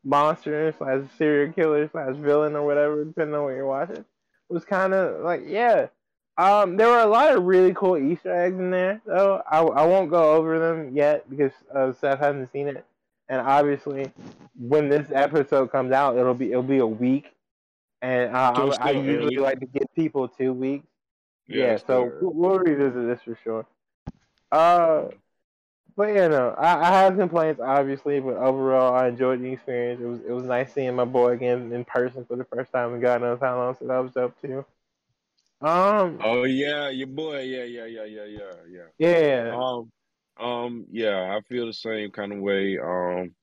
monster 0.05 0.74
slash 0.78 1.03
serial 1.16 1.53
killer 1.53 1.89
slash 1.89 2.16
villain 2.16 2.57
or 2.57 2.65
whatever, 2.65 3.05
depending 3.05 3.35
on 3.35 3.45
what 3.45 3.55
you're 3.55 3.66
watching, 3.66 4.05
was 4.49 4.65
kind 4.65 4.95
of 4.95 5.23
like 5.23 5.43
yeah. 5.47 5.89
Um, 6.36 6.77
there 6.77 6.89
were 6.89 7.01
a 7.01 7.07
lot 7.07 7.35
of 7.35 7.43
really 7.43 7.74
cool 7.74 7.97
Easter 7.97 8.32
eggs 8.32 8.57
in 8.57 8.70
there, 8.70 9.01
though. 9.05 9.43
I, 9.51 9.59
I 9.59 9.85
won't 9.85 10.09
go 10.09 10.35
over 10.35 10.61
them 10.61 10.97
yet 10.97 11.28
because 11.28 11.51
uh, 11.74 11.93
Seth 11.93 12.20
hasn't 12.20 12.53
seen 12.53 12.69
it, 12.69 12.85
and 13.29 13.41
obviously, 13.41 14.11
when 14.59 14.89
this 14.89 15.09
episode 15.13 15.71
comes 15.71 15.93
out, 15.93 16.17
it'll 16.17 16.35
be 16.35 16.51
it'll 16.51 16.63
be 16.63 16.79
a 16.79 16.87
week, 16.87 17.27
and 18.03 18.35
uh, 18.35 18.53
I, 18.55 18.89
I 18.89 18.91
usually 18.93 19.37
early. 19.37 19.45
like 19.45 19.61
to 19.61 19.67
give 19.67 19.87
people 19.95 20.29
two 20.29 20.53
weeks. 20.53 20.87
Yeah, 21.47 21.75
it's 21.75 21.87
so 21.87 22.13
we'll, 22.21 22.33
we'll 22.33 22.59
revisit 22.59 23.07
this 23.07 23.21
for 23.23 23.39
sure. 23.43 23.67
Uh, 24.51 25.05
but 25.97 26.15
yeah, 26.15 26.29
no, 26.29 26.55
I, 26.57 26.89
I 26.89 26.91
have 27.03 27.17
complaints 27.17 27.61
obviously, 27.61 28.21
but 28.21 28.37
overall, 28.37 28.95
I 28.95 29.09
enjoyed 29.09 29.43
the 29.43 29.53
experience. 29.53 30.01
It 30.01 30.07
was 30.07 30.21
it 30.21 30.33
was 30.33 30.45
nice 30.45 30.73
seeing 30.73 30.95
my 30.95 31.05
boy 31.05 31.33
again 31.33 31.73
in 31.73 31.85
person 31.85 32.25
for 32.25 32.37
the 32.37 32.45
first 32.45 32.73
time 32.73 32.95
in 32.95 33.01
God 33.01 33.21
knows 33.21 33.41
how 33.41 33.57
long, 33.57 33.75
since 33.75 33.89
that 33.89 33.99
was 33.99 34.17
up 34.17 34.41
to. 34.43 34.65
Um, 35.61 36.21
Oh 36.23 36.45
yeah, 36.45 36.89
your 36.89 37.09
boy. 37.09 37.41
Yeah, 37.41 37.65
yeah, 37.65 37.87
yeah, 37.87 38.05
yeah, 38.07 38.25
yeah, 38.25 38.83
yeah. 38.99 39.19
yeah, 39.19 39.57
Um, 39.57 39.91
Um, 40.39 40.86
yeah, 40.90 41.36
I 41.36 41.40
feel 41.48 41.66
the 41.66 41.73
same 41.73 42.10
kind 42.12 42.32
of 42.32 42.40
way. 42.40 42.78
Um, 42.78 43.35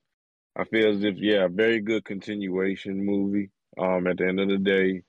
I 0.56 0.66
feel 0.66 0.90
as 0.92 1.04
if 1.04 1.18
yeah, 1.18 1.48
very 1.50 1.82
good 1.82 2.06
continuation 2.06 3.06
movie. 3.06 3.52
Um, 3.80 4.08
at 4.08 4.18
the 4.18 4.28
end 4.28 4.40
of 4.40 4.50
the 4.50 4.58
day, 4.60 5.04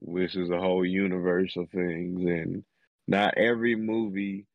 which 0.00 0.36
is 0.36 0.50
a 0.50 0.58
whole 0.60 0.84
universe 0.86 1.56
of 1.56 1.70
things, 1.70 2.24
and 2.24 2.64
not 3.08 3.36
every 3.38 3.76
movie 3.76 4.46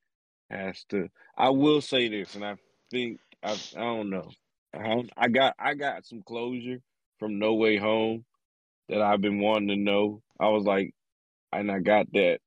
has 0.50 0.84
to. 0.86 1.10
I 1.38 1.50
will 1.52 1.82
say 1.82 2.10
this, 2.10 2.36
and 2.36 2.46
I 2.46 2.58
think 2.92 3.22
I 3.44 3.54
I 3.54 3.58
don't 3.80 4.10
know. 4.10 4.36
I, 4.74 5.10
I 5.18 5.30
got 5.30 5.56
I 5.60 5.76
got 5.76 6.06
some 6.06 6.24
closure 6.24 6.82
from 7.20 7.40
No 7.40 7.56
Way 7.56 7.78
Home 7.78 8.26
that 8.90 9.02
I've 9.02 9.22
been 9.22 9.40
wanting 9.42 9.70
to 9.70 9.76
know. 9.78 10.24
I 10.40 10.50
was 10.50 10.66
like, 10.66 10.94
and 11.52 11.72
I 11.72 11.80
got 11.80 12.12
that, 12.14 12.40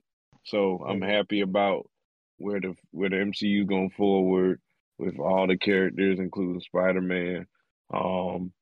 so 0.45 0.81
I'm 0.87 1.01
Mhm. 1.01 1.03
happy 1.03 1.41
about 1.43 1.91
where 2.39 2.61
the 2.61 2.75
where 2.91 3.11
the 3.11 3.17
MCU 3.17 3.67
going 3.67 3.91
forward 3.91 4.61
with 4.99 5.19
all 5.19 5.47
the 5.47 5.57
characters, 5.57 6.19
including 6.19 6.61
Spider 6.61 7.01
Man. 7.01 7.47
Um, 7.93 8.53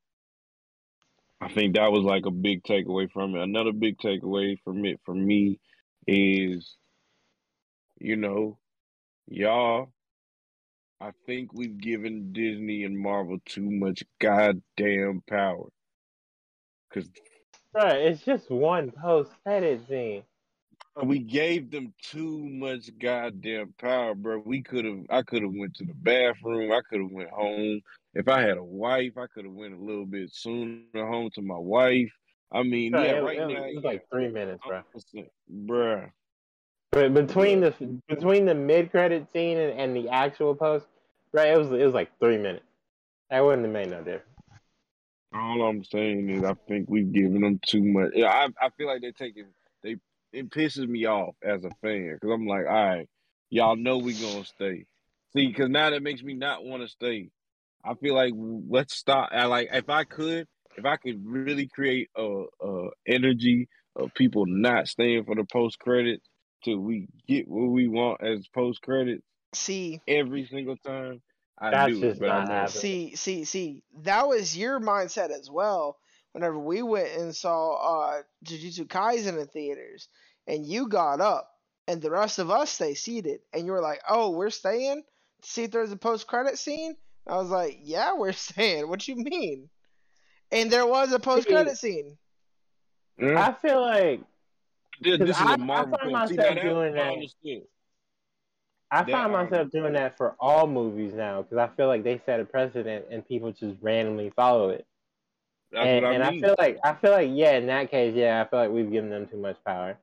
I 1.41 1.49
think 1.49 1.75
that 1.75 1.91
was 1.91 2.03
like 2.03 2.25
a 2.25 2.31
big 2.31 2.63
takeaway 2.63 3.11
from 3.11 3.35
it. 3.35 3.43
Another 3.43 3.73
big 3.73 3.97
takeaway 3.97 4.57
from 4.63 4.85
it 4.85 4.99
for 5.05 5.13
me 5.13 5.59
is, 6.07 6.75
you 7.99 8.15
know, 8.15 8.57
y'all. 9.27 9.91
I 11.01 11.11
think 11.25 11.53
we've 11.53 11.77
given 11.77 12.31
Disney 12.31 12.85
and 12.85 12.97
Marvel 12.97 13.37
too 13.45 13.69
much 13.69 14.03
goddamn 14.21 15.21
power. 15.27 15.67
Cause 16.93 17.09
Right, 17.73 18.01
it's 18.01 18.23
just 18.23 18.51
one 18.51 18.91
post 18.91 19.31
credit 19.43 19.87
scene. 19.87 20.23
We 21.01 21.19
gave 21.19 21.71
them 21.71 21.93
too 22.01 22.37
much 22.39 22.89
goddamn 22.99 23.73
power, 23.79 24.13
bro. 24.13 24.41
We 24.45 24.61
could 24.61 24.85
have. 24.85 24.99
I 25.09 25.23
could 25.23 25.41
have 25.41 25.53
went 25.53 25.75
to 25.75 25.85
the 25.85 25.93
bathroom. 25.93 26.71
I 26.71 26.81
could 26.87 27.01
have 27.01 27.11
went 27.11 27.29
home. 27.31 27.81
If 28.13 28.27
I 28.27 28.41
had 28.41 28.57
a 28.57 28.63
wife, 28.63 29.13
I 29.17 29.25
could 29.33 29.45
have 29.45 29.53
went 29.53 29.73
a 29.73 29.83
little 29.83 30.05
bit 30.05 30.31
sooner 30.31 30.83
home 30.93 31.31
to 31.33 31.41
my 31.41 31.57
wife. 31.57 32.11
I 32.51 32.61
mean, 32.61 32.93
Right, 32.93 33.07
yeah, 33.07 33.15
it, 33.17 33.23
right 33.23 33.37
it- 33.39 33.47
now, 33.49 33.63
it 33.63 33.75
was 33.75 33.83
yeah, 33.83 33.89
like 33.89 34.05
three 34.11 34.27
minutes, 34.29 34.61
bro. 34.67 34.81
100%, 35.15 35.27
bruh. 35.65 36.11
But 36.91 37.13
between 37.15 37.61
the 37.61 37.71
between 38.07 38.45
the 38.45 38.53
mid 38.53 38.91
credit 38.91 39.25
scene 39.33 39.57
and, 39.57 39.79
and 39.79 39.95
the 39.95 40.09
actual 40.09 40.53
post, 40.53 40.85
right, 41.31 41.49
it 41.49 41.57
was 41.57 41.71
it 41.71 41.83
was 41.83 41.95
like 41.95 42.11
three 42.19 42.37
minutes. 42.37 42.65
That 43.31 43.43
wouldn't 43.43 43.63
have 43.63 43.73
made 43.73 43.89
no 43.89 43.97
difference. 44.03 44.29
All 45.33 45.63
I'm 45.63 45.83
saying 45.83 46.29
is, 46.29 46.43
I 46.43 46.53
think 46.67 46.87
we've 46.87 47.11
given 47.11 47.41
them 47.41 47.59
too 47.65 47.83
much. 47.83 48.11
Yeah, 48.13 48.27
I 48.27 48.47
I 48.63 48.69
feel 48.77 48.85
like 48.85 49.01
they're 49.01 49.11
taking. 49.11 49.45
It 50.33 50.49
pisses 50.49 50.87
me 50.87 51.05
off 51.05 51.35
as 51.43 51.63
a 51.63 51.69
fan 51.81 52.15
because 52.15 52.33
I'm 52.33 52.47
like, 52.47 52.65
all 52.67 52.73
right, 52.73 53.09
y'all 53.49 53.75
know 53.75 53.99
we 53.99 54.13
gonna 54.13 54.45
stay. 54.45 54.85
See, 55.35 55.47
because 55.47 55.69
now 55.69 55.89
that 55.91 56.03
makes 56.03 56.23
me 56.23 56.33
not 56.33 56.65
want 56.65 56.83
to 56.83 56.89
stay. 56.89 57.29
I 57.85 57.95
feel 57.95 58.15
like 58.15 58.33
let's 58.35 58.95
stop. 58.95 59.29
I 59.31 59.45
like 59.45 59.69
if 59.73 59.89
I 59.89 60.05
could, 60.05 60.47
if 60.77 60.85
I 60.85 60.97
could 60.97 61.23
really 61.25 61.67
create 61.67 62.09
a, 62.17 62.45
a 62.61 62.89
energy 63.07 63.69
of 63.95 64.13
people 64.15 64.45
not 64.47 64.87
staying 64.87 65.25
for 65.25 65.35
the 65.35 65.45
post 65.45 65.79
credits 65.79 66.27
till 66.63 66.79
we 66.79 67.07
get 67.27 67.47
what 67.47 67.67
we 67.71 67.87
want 67.87 68.23
as 68.23 68.47
post 68.47 68.81
credits 68.81 69.23
See, 69.53 70.01
every 70.07 70.45
single 70.45 70.77
time. 70.77 71.21
I 71.59 71.71
That's 71.71 71.93
do 71.93 72.05
it, 72.05 72.17
just 72.17 72.19
but 72.19 72.27
not 72.27 72.47
happening. 72.47 72.81
see, 72.81 73.15
see, 73.15 73.45
see. 73.45 73.83
That 74.01 74.27
was 74.27 74.57
your 74.57 74.79
mindset 74.79 75.29
as 75.29 75.49
well. 75.51 75.97
Whenever 76.33 76.57
we 76.59 76.81
went 76.81 77.09
and 77.15 77.35
saw 77.35 77.75
uh, 77.75 78.21
Jujutsu 78.45 78.87
Kaisen 78.87 79.39
in 79.39 79.47
theaters, 79.47 80.09
and 80.47 80.65
you 80.65 80.87
got 80.89 81.21
up, 81.21 81.49
and 81.87 82.01
the 82.01 82.11
rest 82.11 82.39
of 82.39 82.49
us 82.49 82.71
stay 82.71 82.95
seated, 82.95 83.39
and 83.53 83.65
you 83.65 83.71
were 83.71 83.81
like, 83.81 84.01
"Oh, 84.09 84.31
we're 84.31 84.49
staying 84.49 85.03
to 85.41 85.47
see 85.49 85.63
if 85.63 85.71
there's 85.71 85.91
a 85.91 85.95
post 85.97 86.27
credit 86.27 86.57
scene." 86.57 86.95
I 87.27 87.35
was 87.37 87.49
like, 87.49 87.77
"Yeah, 87.81 88.13
we're 88.17 88.31
staying." 88.33 88.89
What 88.89 89.07
you 89.07 89.15
mean? 89.15 89.69
And 90.51 90.71
there 90.71 90.85
was 90.87 91.13
a 91.13 91.19
post 91.19 91.47
credit 91.47 91.77
scene. 91.77 92.17
I 93.19 93.53
feel 93.53 93.81
like 93.81 94.21
This, 94.99 95.17
'Cause 95.17 95.27
this 95.27 95.37
is 95.37 95.45
I- 95.45 95.51
I 95.51 95.53
a 95.53 95.57
Marvel 95.57 95.97
find 95.97 96.11
film. 96.11 96.27
See, 96.29 96.35
myself 96.35 96.37
now 96.37 96.53
that 96.55 96.61
doing 96.63 96.93
I 96.93 96.97
that. 96.97 97.29
I 98.91 99.11
find 99.11 99.31
myself 99.31 99.71
doing 99.71 99.93
that 99.93 100.17
for 100.17 100.35
all 100.39 100.67
movies 100.67 101.13
now 101.13 101.41
because 101.43 101.57
I 101.57 101.67
feel 101.75 101.87
like 101.87 102.03
they 102.03 102.19
set 102.25 102.39
a 102.39 102.45
precedent 102.45 103.05
and 103.09 103.27
people 103.27 103.51
just 103.51 103.75
randomly 103.81 104.29
follow 104.31 104.69
it. 104.69 104.85
That's 105.73 105.85
and 105.87 106.03
what 106.05 106.11
I 106.11 106.15
and 106.15 106.35
mean. 106.35 106.43
I 106.43 106.47
feel 106.47 106.55
like 106.59 106.79
I 106.83 106.93
feel 106.93 107.11
like 107.11 107.29
yeah, 107.33 107.57
in 107.57 107.65
that 107.67 107.89
case, 107.89 108.13
yeah, 108.15 108.41
I 108.45 108.49
feel 108.49 108.59
like 108.59 108.69
we've 108.69 108.91
given 108.91 109.09
them 109.09 109.27
too 109.27 109.37
much 109.37 109.57
power. 109.65 109.97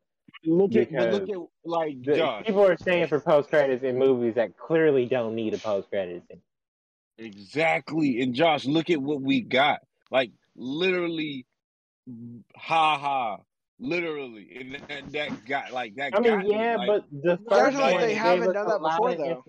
look 0.45 0.75
at, 0.75 0.91
look 0.93 1.29
at 1.29 1.37
like 1.65 2.03
The- 2.03 2.17
Josh. 2.17 2.45
people 2.47 2.65
are 2.67 2.77
staying 2.77 3.07
for 3.09 3.21
post 3.21 3.51
credits 3.51 3.85
in 3.85 3.97
movies 3.99 4.35
that 4.35 4.57
clearly 4.59 5.07
don't 5.07 5.35
need 5.37 5.55
a 5.55 5.59
post 5.59 5.89
credits. 5.91 6.27
Exactly. 7.19 8.21
And 8.23 8.35
Josh, 8.35 8.65
look 8.65 8.91
at 8.91 9.01
what 9.01 9.21
we 9.23 9.43
got. 9.43 9.81
Like 10.11 10.33
literally 10.57 11.47
ha 12.57 12.99
ha. 12.99 13.39
Literally. 13.79 14.57
And 14.61 14.75
that, 14.89 15.13
that 15.13 15.45
got 15.47 15.73
like 15.73 15.95
that 15.97 16.13
I 16.15 16.21
mean, 16.21 16.33
got 16.33 16.45
me, 16.45 16.51
yeah, 16.53 16.77
like, 16.77 16.87
but 16.89 17.05
the 17.13 17.39
first 17.49 17.77
feel 17.77 17.81
like 17.87 17.95
one 17.95 18.01
they 18.03 18.15
haven't 18.15 18.53
done 18.53 18.67
that 18.69 18.81
before, 18.81 19.15
though. 19.15 19.45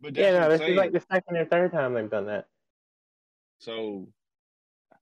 but 0.00 0.16
Yeah, 0.16 0.32
no, 0.32 0.40
what 0.40 0.44
I'm 0.52 0.58
this 0.58 0.68
is 0.68 0.76
like 0.76 0.92
the 0.92 1.00
second 1.10 1.36
or 1.36 1.44
third 1.46 1.72
time 1.72 1.94
they've 1.94 2.10
done 2.10 2.26
that. 2.26 2.46
so 3.58 4.08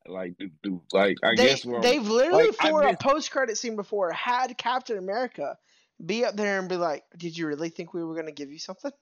like 0.08 0.36
do, 0.38 0.50
do 0.62 0.82
like 0.92 1.16
I 1.22 1.34
they, 1.36 1.46
guess 1.46 1.64
where 1.64 1.76
I'm- 1.76 1.82
they've 1.82 2.06
literally 2.08 2.46
like, 2.48 2.56
I 2.60 2.70
for 2.70 2.82
a 2.82 2.96
post 2.96 3.30
credit 3.30 3.56
scene 3.58 3.76
before 3.76 4.10
had 4.12 4.56
Captain 4.58 4.98
America 4.98 5.56
be 6.04 6.24
up 6.24 6.36
there 6.36 6.58
and 6.58 6.68
be 6.68 6.76
like, 6.76 7.04
"Did 7.16 7.36
you 7.36 7.46
really 7.46 7.68
think 7.70 7.92
we 7.94 8.04
were 8.04 8.14
gonna 8.14 8.32
give 8.32 8.50
you 8.50 8.58
something?" 8.58 8.92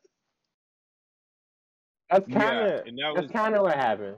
That's 2.11 2.27
kind 2.33 2.59
of 2.69 2.87
and 2.87 2.99
that 2.99 3.13
that's 3.17 3.33
kind 3.33 3.55
of 3.55 3.63
what 3.63 3.75
happened. 3.75 4.17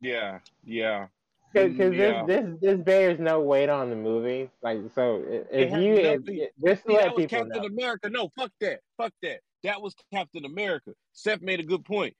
yeah, 0.00 0.38
yeah. 0.64 1.08
Because 1.52 1.72
mm, 1.72 1.96
Yeah. 1.96 2.24
this 2.26 2.44
this 2.44 2.60
this 2.60 2.80
bears 2.84 3.18
no 3.18 3.40
weight 3.40 3.68
on 3.68 3.90
the 3.90 3.96
movie. 3.96 4.50
Like 4.62 4.78
so, 4.94 5.22
if 5.50 5.70
you 5.72 5.94
if, 5.94 6.20
nothing- 6.20 6.38
if- 6.38 6.50
just 6.64 6.86
See, 6.86 6.92
let 6.94 7.04
that 7.04 7.14
was 7.16 7.24
people 7.24 7.38
Captain 7.44 7.62
know, 7.62 7.66
America. 7.68 8.10
No, 8.10 8.30
fuck 8.38 8.52
that. 8.60 8.80
Fuck 8.96 9.12
that. 9.22 9.40
That 9.64 9.80
was 9.82 9.94
Captain 10.12 10.44
America. 10.44 10.92
Seth 11.12 11.40
made 11.40 11.60
a 11.60 11.64
good 11.64 11.84
point. 11.84 12.14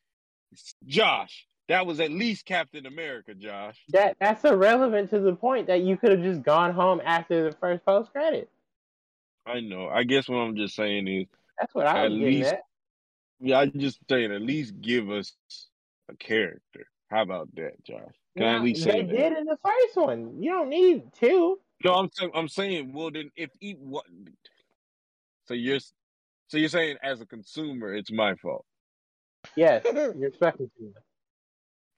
Josh, 0.87 1.47
that 1.69 1.87
was 1.87 2.01
at 2.01 2.11
least 2.11 2.45
Captain 2.47 2.87
America, 2.87 3.35
Josh. 3.35 3.77
that 3.91 4.17
that's 4.21 4.45
irrelevant 4.45 5.11
to 5.11 5.19
the 5.21 5.35
point 5.35 5.67
that 5.67 5.83
you 5.83 5.97
could 5.97 6.13
have 6.13 6.23
just 6.23 6.43
gone 6.43 6.73
home 6.73 7.01
after 7.05 7.51
the 7.51 7.57
first 7.57 7.85
post 7.85 8.13
credit. 8.13 8.49
I 9.47 9.61
know. 9.61 9.89
I 9.89 10.05
guess 10.05 10.29
what 10.29 10.39
I'm 10.39 10.57
just 10.57 10.75
saying 10.75 11.07
is, 11.09 11.27
That's 11.59 11.75
what 11.75 11.87
I 11.87 12.05
At 12.07 12.11
was 12.11 12.21
least- 12.21 12.53
at. 12.53 12.61
yeah, 13.41 13.59
I'm 13.61 13.73
just 13.79 13.99
saying, 14.09 14.33
at 14.33 14.43
least 14.43 14.81
give 14.81 15.11
us 15.11 15.35
a 16.09 16.17
character. 16.17 16.87
How 17.11 17.23
about 17.23 17.49
that, 17.55 17.83
Josh? 17.85 18.15
Can 18.37 18.47
I 18.47 18.57
at 18.57 18.63
least 18.63 18.85
they 18.85 18.91
say 18.91 19.03
that? 19.03 19.09
did 19.17 19.33
in 19.39 19.45
the 19.45 19.57
first 19.65 19.97
one. 19.97 20.43
You 20.43 20.51
don't 20.51 20.69
need 20.69 21.13
two. 21.15 21.59
No, 21.85 21.95
I'm 21.95 22.11
saying, 22.13 22.31
I'm 22.35 22.49
saying, 22.49 22.93
well, 22.93 23.11
then 23.11 23.31
if 23.37 23.51
he 23.61 23.73
what? 23.75 24.05
So 25.47 25.55
you're, 25.55 25.79
so 26.49 26.59
you're 26.59 26.69
saying 26.69 26.97
as 27.03 27.21
a 27.21 27.27
consumer, 27.27 27.95
it's 27.95 28.11
my 28.11 28.35
fault. 28.37 28.65
Yes, 29.57 29.85
you're 29.95 30.27
expecting 30.27 30.69
to. 30.79 30.93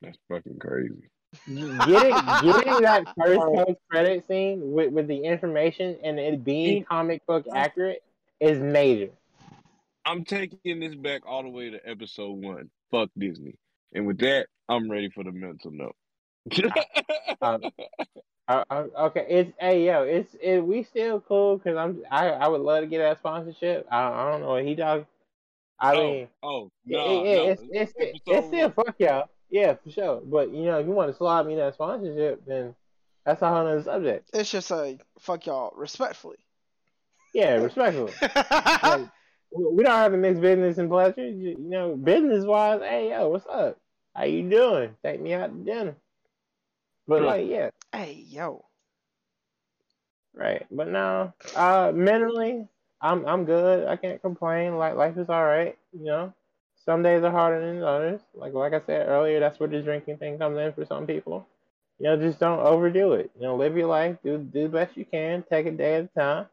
That's 0.02 0.18
fucking 0.28 0.58
crazy. 0.58 1.10
Getting 1.46 2.14
getting 2.42 2.82
that 2.82 3.04
first 3.18 3.40
post 3.40 3.78
credit 3.90 4.26
scene 4.26 4.72
with, 4.72 4.92
with 4.92 5.08
the 5.08 5.18
information 5.18 5.98
and 6.02 6.18
it 6.18 6.42
being 6.42 6.84
comic 6.84 7.26
book 7.26 7.46
accurate 7.54 8.02
is 8.40 8.58
major. 8.58 9.10
I'm 10.06 10.24
taking 10.24 10.80
this 10.80 10.94
back 10.94 11.22
all 11.26 11.42
the 11.42 11.50
way 11.50 11.70
to 11.70 11.86
episode 11.86 12.42
one. 12.42 12.70
Fuck 12.90 13.10
Disney. 13.18 13.56
And 13.92 14.06
with 14.06 14.18
that, 14.18 14.46
I'm 14.68 14.90
ready 14.90 15.10
for 15.10 15.24
the 15.24 15.32
mental 15.32 15.70
note. 15.70 15.96
Um, 17.42 17.60
Uh, 18.48 18.86
okay, 18.98 19.26
it's 19.28 19.52
hey 19.60 19.84
yo, 19.84 20.04
it's 20.04 20.34
it, 20.40 20.60
we 20.60 20.82
still 20.82 21.20
cool 21.20 21.58
because 21.58 21.76
I'm 21.76 22.02
I, 22.10 22.28
I 22.30 22.48
would 22.48 22.62
love 22.62 22.80
to 22.80 22.86
get 22.86 22.98
that 22.98 23.18
sponsorship. 23.18 23.86
I, 23.90 24.08
I 24.08 24.30
don't 24.30 24.40
know 24.40 24.48
what 24.48 24.64
he 24.64 24.74
talking. 24.74 25.04
I 25.78 25.94
oh, 25.94 26.02
mean, 26.02 26.28
oh, 26.42 26.70
no, 26.86 27.24
yeah, 27.24 27.34
no. 27.34 27.48
it's 27.50 27.62
it's 27.70 27.92
it's 27.98 28.20
episode 28.26 28.46
still 28.46 28.70
fuck 28.76 28.94
y'all. 28.98 29.28
Yeah, 29.50 29.74
for 29.74 29.90
sure. 29.90 30.20
But 30.24 30.52
you 30.52 30.64
know, 30.64 30.78
if 30.78 30.86
you 30.86 30.92
want 30.92 31.10
to 31.10 31.16
slide 31.16 31.46
me 31.46 31.56
that 31.56 31.74
sponsorship, 31.74 32.44
then 32.46 32.74
that's 33.24 33.42
a 33.42 33.48
whole 33.48 33.64
nother 33.64 33.82
subject. 33.82 34.30
It's 34.32 34.50
just 34.50 34.70
like 34.70 35.02
fuck 35.18 35.46
y'all, 35.46 35.72
respectfully. 35.76 36.38
Yeah, 37.34 37.54
respectfully. 37.54 38.12
Like, 38.82 39.00
we 39.50 39.64
we 39.76 39.82
don't 39.82 39.92
have 39.92 40.12
to 40.12 40.18
mix 40.18 40.38
business 40.38 40.78
and 40.78 40.88
pleasure. 40.90 41.26
You, 41.26 41.50
you 41.50 41.56
know, 41.70 41.96
business 41.96 42.44
wise, 42.44 42.80
hey 42.80 43.10
yo, 43.10 43.28
what's 43.28 43.46
up? 43.46 43.78
How 44.14 44.24
you 44.24 44.48
doing? 44.48 44.96
Take 45.02 45.20
me 45.20 45.34
out 45.34 45.48
to 45.50 45.64
dinner. 45.64 45.96
But 47.06 47.22
Sure. 47.22 47.26
like, 47.26 47.46
yeah, 47.48 47.70
hey 47.92 48.24
yo, 48.28 48.64
right. 50.34 50.66
But 50.70 50.88
no, 50.88 51.32
uh, 51.54 51.92
mentally, 51.94 52.68
I'm 53.00 53.26
I'm 53.26 53.44
good. 53.44 53.86
I 53.88 53.96
can't 53.96 54.20
complain. 54.22 54.76
Like 54.76 54.94
life 54.96 55.16
is 55.18 55.28
all 55.28 55.44
right. 55.44 55.76
You 55.92 56.04
know, 56.04 56.34
some 56.88 57.02
days 57.02 57.22
are 57.22 57.30
harder 57.30 57.60
than 57.60 57.82
others. 57.82 58.22
Like 58.34 58.54
like 58.54 58.72
I 58.72 58.80
said 58.86 59.08
earlier, 59.08 59.40
that's 59.40 59.60
where 59.60 59.68
the 59.68 59.82
drinking 59.82 60.16
thing 60.16 60.38
comes 60.38 60.56
in 60.58 60.72
for 60.72 60.86
some 60.86 61.06
people. 61.06 61.46
You 61.98 62.04
know, 62.06 62.16
just 62.16 62.38
don't 62.38 62.60
overdo 62.60 63.12
it. 63.12 63.30
You 63.36 63.42
know, 63.42 63.56
live 63.56 63.76
your 63.76 63.88
life. 63.88 64.16
Do 64.24 64.38
do 64.38 64.62
the 64.62 64.68
best 64.70 64.96
you 64.96 65.04
can. 65.04 65.44
Take 65.50 65.66
a 65.66 65.70
day 65.70 65.96
at 65.96 66.04
a 66.04 66.18
time. 66.18 66.46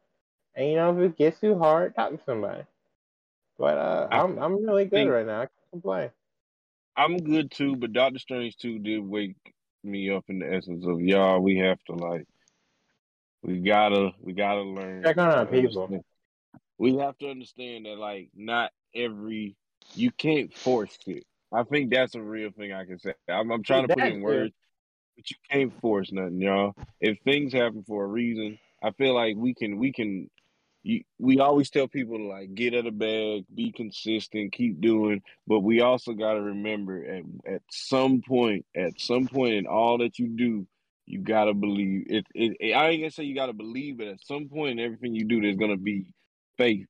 And 0.53 0.67
you 0.67 0.75
know, 0.75 0.91
if 0.91 1.11
it 1.11 1.17
gets 1.17 1.39
two 1.39 1.57
hard, 1.57 1.95
talk 1.95 2.11
to 2.11 2.19
somebody. 2.25 2.63
But 3.57 3.77
uh, 3.77 4.07
I'm 4.11 4.37
I'm 4.37 4.61
really 4.65 4.83
good 4.83 5.07
right 5.07 5.25
now. 5.25 5.37
I 5.37 5.45
can't 5.45 5.71
complain. 5.71 6.09
I'm 6.97 7.17
good 7.17 7.49
too, 7.51 7.77
but 7.77 7.93
Doctor 7.93 8.19
Strange 8.19 8.57
too 8.57 8.77
did 8.79 8.99
wake 8.99 9.37
me 9.85 10.11
up 10.11 10.25
in 10.27 10.39
the 10.39 10.53
essence 10.53 10.85
of 10.85 10.99
y'all. 10.99 11.39
We 11.39 11.59
have 11.59 11.77
to 11.85 11.93
like, 11.93 12.25
we 13.41 13.59
gotta, 13.59 14.11
we 14.19 14.33
gotta 14.33 14.63
learn 14.63 15.03
Check 15.03 15.17
on 15.17 15.29
our 15.29 15.45
people. 15.45 15.83
understand. 15.83 16.03
We 16.77 16.97
have 16.97 17.17
to 17.19 17.29
understand 17.29 17.85
that 17.85 17.97
like 17.97 18.29
not 18.35 18.71
every 18.93 19.55
you 19.93 20.11
can't 20.11 20.55
force 20.55 20.97
it. 21.07 21.23
I 21.51 21.63
think 21.63 21.91
that's 21.91 22.15
a 22.15 22.21
real 22.21 22.51
thing 22.51 22.73
I 22.73 22.85
can 22.85 22.99
say. 22.99 23.13
I'm, 23.29 23.51
I'm 23.51 23.63
trying 23.63 23.87
to 23.87 23.93
put 23.93 24.03
it 24.03 24.13
in 24.13 24.21
words, 24.21 24.53
but 25.15 25.29
you 25.29 25.37
can't 25.49 25.79
force 25.79 26.11
nothing, 26.11 26.41
y'all. 26.41 26.75
If 26.99 27.19
things 27.23 27.53
happen 27.53 27.83
for 27.87 28.03
a 28.03 28.07
reason, 28.07 28.59
I 28.83 28.91
feel 28.91 29.13
like 29.13 29.35
we 29.37 29.53
can, 29.53 29.77
we 29.77 29.91
can. 29.91 30.29
You, 30.83 31.03
we 31.17 31.39
always 31.39 31.71
tell 31.71 31.87
people 31.87 32.17
to 32.17 32.25
like 32.25 32.53
get 32.53 32.75
out 32.75 32.85
of 32.85 32.99
bag, 32.99 33.45
be 33.55 33.71
consistent, 33.71 34.53
keep 34.53 34.81
doing, 34.81 35.23
but 35.47 35.61
we 35.61 35.81
also 35.81 36.13
got 36.13 36.33
to 36.33 36.41
remember 36.41 37.03
at 37.03 37.23
at 37.51 37.61
some 37.71 38.21
point, 38.21 38.67
at 38.75 38.99
some 38.99 39.27
point 39.27 39.55
in 39.55 39.65
all 39.65 39.97
that 39.99 40.19
you 40.19 40.27
do, 40.27 40.67
you 41.07 41.21
got 41.21 41.45
to 41.45 41.55
believe 41.55 42.05
it, 42.07 42.27
it, 42.35 42.57
it. 42.59 42.73
I 42.73 42.89
ain't 42.89 43.01
gonna 43.01 43.11
say 43.11 43.23
you 43.23 43.33
got 43.33 43.47
to 43.47 43.53
believe, 43.53 43.97
but 43.97 44.07
at 44.07 44.21
some 44.21 44.47
point 44.47 44.79
in 44.79 44.85
everything 44.85 45.15
you 45.15 45.25
do, 45.25 45.41
there's 45.41 45.57
gonna 45.57 45.75
be 45.77 46.05
faith, 46.57 46.85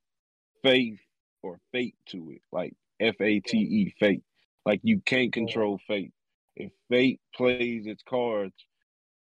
faith 0.62 1.00
or 1.42 1.60
fate 1.72 1.96
to 2.08 2.32
it, 2.32 2.42
like 2.52 2.74
F 3.00 3.16
A 3.22 3.40
T 3.42 3.58
E, 3.58 3.94
fate. 4.00 4.24
Like 4.66 4.82
you 4.84 5.02
can't 5.02 5.34
control 5.34 5.80
fate. 5.88 6.14
If 6.56 6.72
fate 6.90 7.22
plays 7.36 7.88
its 7.88 8.04
cards, 8.04 8.54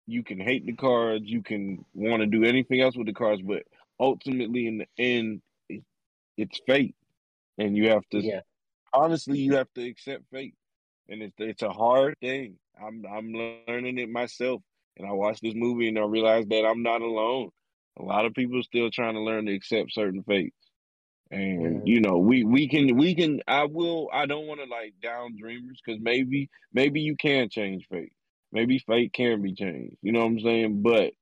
you 0.07 0.23
can 0.23 0.39
hate 0.39 0.65
the 0.65 0.73
cards, 0.75 1.25
you 1.25 1.41
can 1.43 1.85
want 1.93 2.21
to 2.21 2.27
do 2.27 2.43
anything 2.43 2.81
else 2.81 2.95
with 2.97 3.07
the 3.07 3.13
cards, 3.13 3.41
but 3.41 3.63
ultimately 3.99 4.67
in 4.67 4.77
the 4.79 4.87
end, 4.97 5.41
it, 5.69 5.83
it's 6.37 6.59
fate, 6.67 6.95
and 7.57 7.75
you 7.77 7.89
have 7.89 8.07
to 8.11 8.21
Yeah. 8.21 8.41
honestly 8.93 9.39
you 9.39 9.55
have 9.55 9.71
to 9.75 9.83
accept 9.87 10.25
fate, 10.31 10.55
and 11.09 11.21
it's 11.23 11.35
it's 11.39 11.63
a 11.63 11.71
hard 11.71 12.17
thing. 12.21 12.59
I'm 12.81 13.05
I'm 13.05 13.31
learning 13.33 13.97
it 13.99 14.09
myself, 14.09 14.61
and 14.97 15.07
I 15.07 15.11
watched 15.13 15.41
this 15.43 15.55
movie 15.55 15.87
and 15.89 15.97
I 15.99 16.03
realized 16.03 16.49
that 16.49 16.65
I'm 16.65 16.83
not 16.83 17.01
alone. 17.01 17.51
A 17.97 18.03
lot 18.03 18.25
of 18.25 18.33
people 18.33 18.59
are 18.59 18.63
still 18.63 18.89
trying 18.91 19.15
to 19.15 19.21
learn 19.21 19.45
to 19.47 19.53
accept 19.53 19.93
certain 19.93 20.23
fates. 20.23 20.64
And 21.31 21.87
you 21.87 22.01
know, 22.01 22.17
we 22.17 22.43
we 22.43 22.67
can 22.67 22.95
we 22.97 23.15
can 23.15 23.41
I 23.47 23.65
will 23.65 24.09
I 24.13 24.25
don't 24.25 24.47
want 24.47 24.61
to 24.61 24.67
like 24.67 24.93
down 25.01 25.35
dreamers 25.37 25.81
because 25.83 25.99
maybe 26.01 26.49
maybe 26.71 27.01
you 27.01 27.15
can 27.15 27.49
change 27.49 27.87
fate. 27.89 28.13
Maybe 28.51 28.79
fate 28.79 29.11
can 29.11 29.41
be 29.41 29.53
changed. 29.53 29.97
You 30.01 30.11
know 30.11 30.19
what 30.19 30.27
I'm 30.27 30.39
saying? 30.39 30.81
But 30.81 31.13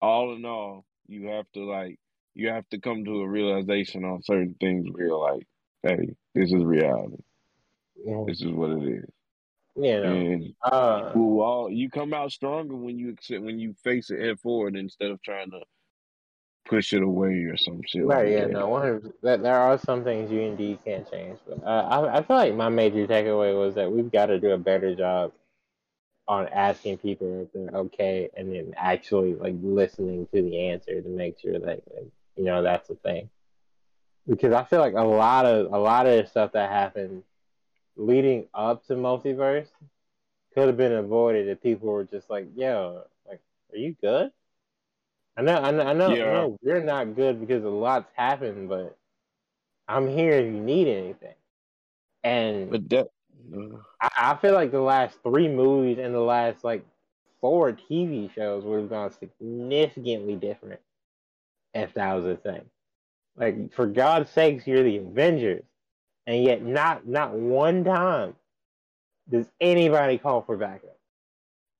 all 0.00 0.34
in 0.34 0.44
all, 0.44 0.84
you 1.06 1.28
have 1.28 1.46
to 1.54 1.64
like 1.64 1.98
you 2.34 2.50
have 2.50 2.68
to 2.68 2.78
come 2.78 3.04
to 3.04 3.22
a 3.22 3.28
realization 3.28 4.04
on 4.04 4.22
certain 4.22 4.54
things 4.60 4.86
where 4.90 5.06
you're 5.06 5.18
like, 5.18 5.46
hey, 5.82 6.14
this 6.34 6.52
is 6.52 6.62
reality. 6.62 7.16
Mhm. 8.06 8.26
This 8.26 8.42
is 8.42 8.52
what 8.52 8.70
it 8.70 8.88
is. 8.88 9.04
Yeah. 9.74 10.02
And 10.02 10.54
Uh, 10.62 11.12
you 11.14 11.40
all 11.40 11.70
you 11.70 11.88
come 11.88 12.12
out 12.12 12.30
stronger 12.30 12.76
when 12.76 12.98
you 12.98 13.10
accept 13.10 13.42
when 13.42 13.58
you 13.58 13.74
face 13.82 14.10
it 14.10 14.20
head 14.20 14.38
forward 14.40 14.76
instead 14.76 15.10
of 15.10 15.22
trying 15.22 15.50
to 15.50 15.62
push 16.68 16.92
it 16.92 17.02
away 17.02 17.44
or 17.44 17.56
some 17.56 17.80
shit 17.86 18.04
right. 18.04 18.26
like 18.26 18.32
Yeah. 18.32 18.46
that. 18.46 18.52
No. 18.52 18.68
One 18.68 18.82
hundred. 18.82 19.12
That 19.22 19.42
there 19.42 19.56
are 19.58 19.78
some 19.78 20.04
things 20.04 20.30
you 20.30 20.40
indeed 20.40 20.78
can't 20.84 21.10
change. 21.10 21.38
But 21.46 21.64
uh, 21.64 21.88
I 21.90 22.18
I 22.18 22.22
feel 22.22 22.36
like 22.36 22.54
my 22.54 22.68
major 22.68 23.06
takeaway 23.06 23.58
was 23.58 23.74
that 23.74 23.90
we've 23.90 24.12
got 24.12 24.26
to 24.26 24.38
do 24.38 24.50
a 24.50 24.58
better 24.58 24.94
job 24.94 25.32
on 26.28 26.46
asking 26.48 26.98
people 26.98 27.40
if 27.42 27.52
they're 27.52 27.80
okay, 27.80 28.28
and 28.36 28.54
then 28.54 28.74
actually 28.76 29.34
like 29.34 29.54
listening 29.62 30.26
to 30.34 30.42
the 30.42 30.68
answer 30.68 31.00
to 31.00 31.08
make 31.08 31.40
sure 31.40 31.58
that 31.58 31.64
like, 31.64 32.06
you 32.36 32.44
know 32.44 32.62
that's 32.62 32.88
the 32.88 32.94
thing. 32.96 33.30
Because 34.28 34.52
I 34.52 34.62
feel 34.64 34.80
like 34.80 34.94
a 34.94 35.02
lot 35.02 35.46
of 35.46 35.72
a 35.72 35.78
lot 35.78 36.06
of 36.06 36.22
the 36.22 36.28
stuff 36.28 36.52
that 36.52 36.70
happened 36.70 37.22
leading 37.96 38.46
up 38.54 38.86
to 38.86 38.94
multiverse 38.94 39.68
could 40.54 40.66
have 40.66 40.76
been 40.76 40.92
avoided 40.92 41.48
if 41.48 41.62
people 41.62 41.88
were 41.88 42.04
just 42.04 42.28
like, 42.28 42.46
"Yo, 42.54 43.04
like, 43.26 43.40
are 43.72 43.78
you 43.78 43.96
good?" 44.00 44.30
I 45.38 45.42
know, 45.42 45.56
I 45.56 45.72
know, 45.72 45.84
I 45.86 45.94
know, 45.94 46.12
I 46.14 46.16
Yeah. 46.16 46.30
know 46.30 46.58
we're 46.62 46.84
not 46.84 47.16
good 47.16 47.40
because 47.40 47.64
a 47.64 47.70
lot's 47.70 48.10
happened, 48.16 48.68
but 48.70 48.98
I'm 49.88 50.08
here 50.08 50.32
if 50.32 50.46
you 50.46 50.60
need 50.60 50.88
anything. 50.88 51.34
And 52.24 52.70
But 52.70 52.88
that 52.90 53.08
uh, 53.54 53.78
I, 54.00 54.10
I 54.16 54.36
feel 54.36 54.54
like 54.54 54.72
the 54.72 54.80
last 54.82 55.22
three 55.22 55.48
movies 55.48 55.98
and 55.98 56.14
the 56.14 56.20
last 56.20 56.64
like 56.64 56.86
four 57.40 57.72
TV 57.72 58.32
shows 58.32 58.64
would 58.64 58.80
have 58.80 58.90
gone 58.90 59.12
significantly 59.12 60.36
different 60.36 60.80
if 61.74 61.94
that 61.94 62.14
was 62.14 62.26
a 62.26 62.36
thing. 62.36 62.70
Like, 63.36 63.72
for 63.74 63.86
God's 63.86 64.30
sakes, 64.30 64.66
you're 64.66 64.84
the 64.84 64.98
Avengers, 64.98 65.64
and 66.26 66.44
yet 66.44 66.62
not 66.62 67.06
not 67.06 67.34
one 67.34 67.84
time 67.84 68.36
does 69.30 69.50
anybody 69.60 70.18
call 70.18 70.42
for 70.42 70.56
backup. 70.56 70.98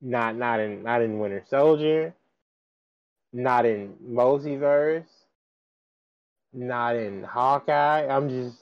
Not 0.02 0.36
not 0.36 0.60
in 0.60 0.82
not 0.84 1.02
in 1.02 1.18
Winter 1.20 1.44
Soldier, 1.48 2.14
not 3.32 3.66
in 3.66 3.94
Multiverse, 4.04 5.06
not 6.52 6.96
in 6.96 7.22
Hawkeye. 7.22 8.06
I'm 8.08 8.28
just 8.28 8.58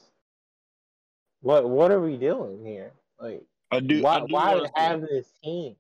what 1.40 1.68
what 1.68 1.90
are 1.90 2.00
we 2.00 2.16
doing 2.16 2.64
here? 2.64 2.92
Like 3.20 3.44
I 3.70 3.80
do 3.80 4.02
why 4.02 4.16
I 4.16 4.20
do 4.20 4.26
why 4.32 4.54
want 4.54 4.74
to 4.74 4.80
have 4.80 5.00
this 5.02 5.26
team? 5.42 5.76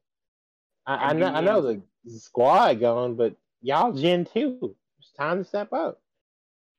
I, 0.86 0.94
I 0.94 1.08
I 1.08 1.12
know 1.12 1.26
I 1.26 1.40
know 1.40 1.62
the 1.62 1.80
squad 2.08 2.80
going, 2.80 3.16
but 3.16 3.34
y'all 3.62 3.92
Gen 3.92 4.24
two. 4.24 4.76
It's 4.98 5.12
time 5.12 5.38
to 5.38 5.44
step 5.44 5.72
up. 5.72 6.00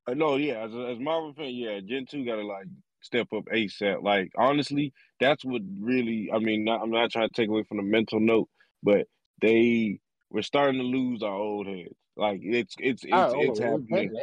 Uh, 0.08 0.14
no, 0.14 0.38
yeah, 0.38 0.66
as 0.66 0.74
a, 0.74 0.88
as 0.88 1.00
Marvel 1.00 1.34
fan, 1.34 1.54
yeah, 1.54 1.80
Gen 1.82 2.06
two 2.10 2.26
got 2.26 2.38
to 2.38 2.46
like 2.46 2.68
step 3.02 3.28
up 3.34 3.46
ASAP. 3.54 4.02
Like 4.02 4.32
honestly, 4.38 4.94
that's 5.20 5.44
what 5.44 5.62
really. 5.80 6.30
I 6.34 6.40
mean, 6.40 6.64
not, 6.64 6.82
I'm 6.82 6.92
not 6.92 7.12
trying 7.12 7.30
to 7.30 7.34
take 7.34 7.50
away 7.50 7.64
from 7.64 7.78
the 7.78 7.84
mental 7.84 8.20
note, 8.20 8.48
but 8.82 9.08
they 9.42 10.00
we're 10.30 10.42
starting 10.42 10.80
to 10.82 10.86
lose 10.88 11.24
our 11.24 11.34
old 11.34 11.68
heads. 11.68 11.96
Like 12.16 12.42
it's 12.44 12.76
it's 12.80 13.04
it's 13.04 13.14
oh, 13.14 13.34
it's 13.40 13.60
we're 13.60 13.72
happening. 13.72 14.20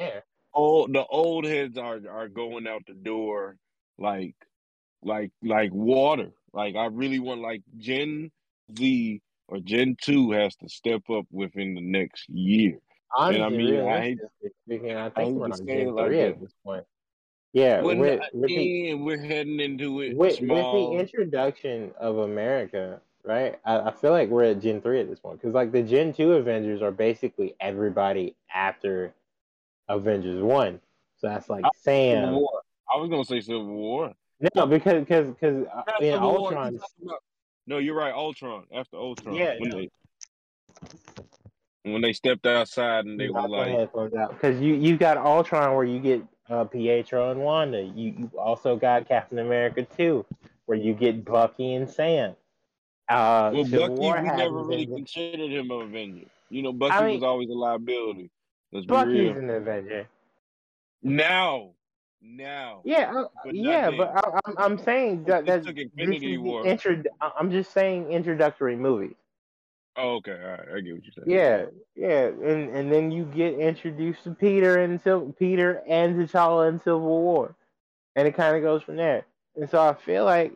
All 0.52 0.86
the 0.86 1.04
old 1.06 1.44
heads 1.44 1.78
are 1.78 2.00
are 2.10 2.28
going 2.28 2.66
out 2.66 2.82
the 2.86 2.94
door 2.94 3.56
like 3.98 4.34
like 5.02 5.30
like 5.42 5.72
water. 5.72 6.30
Like 6.52 6.76
I 6.76 6.86
really 6.86 7.18
want 7.18 7.40
like 7.40 7.62
Gen 7.78 8.30
Z 8.78 9.20
or 9.48 9.60
Gen 9.60 9.96
two 10.00 10.30
has 10.32 10.54
to 10.56 10.68
step 10.68 11.02
up 11.10 11.26
within 11.30 11.74
the 11.74 11.80
next 11.80 12.28
year. 12.28 12.78
Honestly, 13.16 13.42
I 13.42 13.48
mean, 13.48 13.88
I 13.88 14.00
hate- 14.00 14.18
speaking, 14.64 14.92
I 14.92 15.06
I 15.06 15.10
think 15.10 15.28
hate 15.28 15.34
we're 15.34 15.44
on 15.44 15.66
Gen 15.66 15.94
like 15.94 16.06
three 16.06 16.16
that. 16.18 16.28
at 16.30 16.40
this 16.40 16.54
point. 16.64 16.84
Yeah, 17.52 17.82
with, 17.82 17.98
with 17.98 18.20
the 18.32 18.94
we're 18.94 19.22
heading 19.24 19.60
into 19.60 20.00
it 20.00 20.16
with, 20.16 20.40
with 20.40 20.48
the 20.48 20.96
introduction 20.98 21.92
of 22.00 22.18
America, 22.18 23.00
right? 23.24 23.58
I, 23.64 23.80
I 23.80 23.90
feel 23.92 24.10
like 24.12 24.28
we're 24.28 24.44
at 24.44 24.60
Gen 24.60 24.80
three 24.80 25.00
at 25.00 25.08
this 25.08 25.18
point 25.18 25.40
because 25.40 25.54
like 25.54 25.72
the 25.72 25.82
Gen 25.82 26.12
two 26.12 26.32
Avengers 26.32 26.82
are 26.82 26.90
basically 26.90 27.54
everybody 27.60 28.34
after 28.54 29.12
Avengers 29.88 30.42
one. 30.42 30.80
So 31.16 31.28
that's 31.28 31.48
like 31.48 31.64
Civil 31.76 32.30
Sam. 32.30 32.34
I 32.92 32.98
was 32.98 33.08
gonna 33.10 33.24
say 33.24 33.40
Civil 33.40 33.66
War. 33.66 34.12
No, 34.54 34.66
because 34.66 35.00
because 35.00 35.28
because 35.28 35.66
uh, 35.66 35.82
in 36.00 36.12
Civil 36.12 36.30
War, 36.30 36.52
you 36.52 36.56
Ultron, 36.56 36.80
No, 37.66 37.78
you're 37.78 37.96
right. 37.96 38.12
Ultron 38.12 38.64
after 38.74 38.96
Ultron. 38.96 39.34
Yeah, 39.34 39.54
when 39.58 39.70
no. 39.70 39.76
they 39.78 39.90
when 41.84 42.02
they 42.02 42.12
stepped 42.12 42.46
outside 42.46 43.06
and 43.06 43.18
they 43.18 43.28
knock 43.28 43.48
my 43.50 43.74
like, 43.74 43.92
because 44.30 44.60
you 44.60 44.74
you 44.74 44.96
got 44.96 45.16
Ultron 45.16 45.74
where 45.74 45.84
you 45.84 46.00
get 46.00 46.22
uh, 46.50 46.64
Pietro 46.64 47.30
and 47.30 47.40
Wanda. 47.40 47.82
You 47.82 48.14
you 48.18 48.30
also 48.38 48.76
got 48.76 49.08
Captain 49.08 49.38
America 49.38 49.86
two 49.96 50.26
where 50.66 50.78
you 50.78 50.94
get 50.94 51.24
Bucky 51.24 51.74
and 51.74 51.88
Sam. 51.88 52.34
Uh, 53.08 53.50
"Well, 53.52 53.64
Bucky, 53.64 53.88
War 53.94 54.16
we 54.22 54.28
never 54.28 54.62
really 54.62 54.86
considered 54.86 55.50
him 55.50 55.70
an 55.70 55.82
Avenger. 55.82 56.26
You 56.50 56.62
know, 56.62 56.72
Bucky 56.72 56.92
I 56.94 57.04
mean- 57.06 57.14
was 57.14 57.22
always 57.22 57.48
a 57.50 57.52
liability. 57.52 58.30
Let's 58.72 58.86
be 58.86 58.90
Bucky's 58.92 59.36
an 59.36 59.50
Avenger. 59.50 60.08
Now, 61.02 61.70
now, 62.22 62.80
Yeah, 62.84 63.12
uh, 63.14 63.28
But 63.44 63.54
yeah, 63.54 63.90
but 63.90 64.12
I, 64.16 64.40
I'm 64.46 64.54
I'm 64.58 64.78
saying 64.78 65.24
that 65.24 65.40
It 65.40 65.46
that 65.46 65.64
took 65.64 65.76
Infinity 65.76 66.38
War. 66.38 66.66
intro. 66.66 67.02
I'm 67.20 67.50
just 67.50 67.72
saying 67.72 68.10
introductory 68.10 68.76
movies. 68.76 69.14
Oh, 69.96 70.14
okay, 70.16 70.32
all 70.32 70.50
right, 70.50 70.60
I 70.76 70.80
get 70.80 70.94
what 70.94 71.04
you're 71.04 71.12
saying. 71.14 71.26
Yeah, 71.28 71.66
yeah, 71.94 72.26
and 72.28 72.70
and 72.74 72.90
then 72.90 73.12
you 73.12 73.24
get 73.26 73.58
introduced 73.58 74.24
to 74.24 74.30
Peter 74.34 74.78
and 74.78 75.00
Sil- 75.04 75.36
Peter 75.38 75.82
and 75.86 76.16
T'Challa 76.16 76.68
in 76.70 76.80
Civil 76.80 77.00
War, 77.22 77.54
and 78.16 78.26
it 78.26 78.32
kind 78.34 78.56
of 78.56 78.62
goes 78.62 78.82
from 78.82 78.96
there. 78.96 79.26
And 79.56 79.68
so 79.70 79.80
I 79.80 79.92
feel 79.94 80.24
like, 80.24 80.52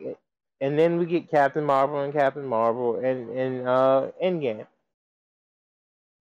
and 0.61 0.77
then 0.77 0.97
we 0.97 1.05
get 1.05 1.29
Captain 1.29 1.63
Marvel 1.63 2.01
and 2.01 2.13
Captain 2.13 2.45
Marvel 2.45 2.95
and 2.97 3.29
and 3.29 3.67
uh 3.67 4.11
Endgame. 4.23 4.67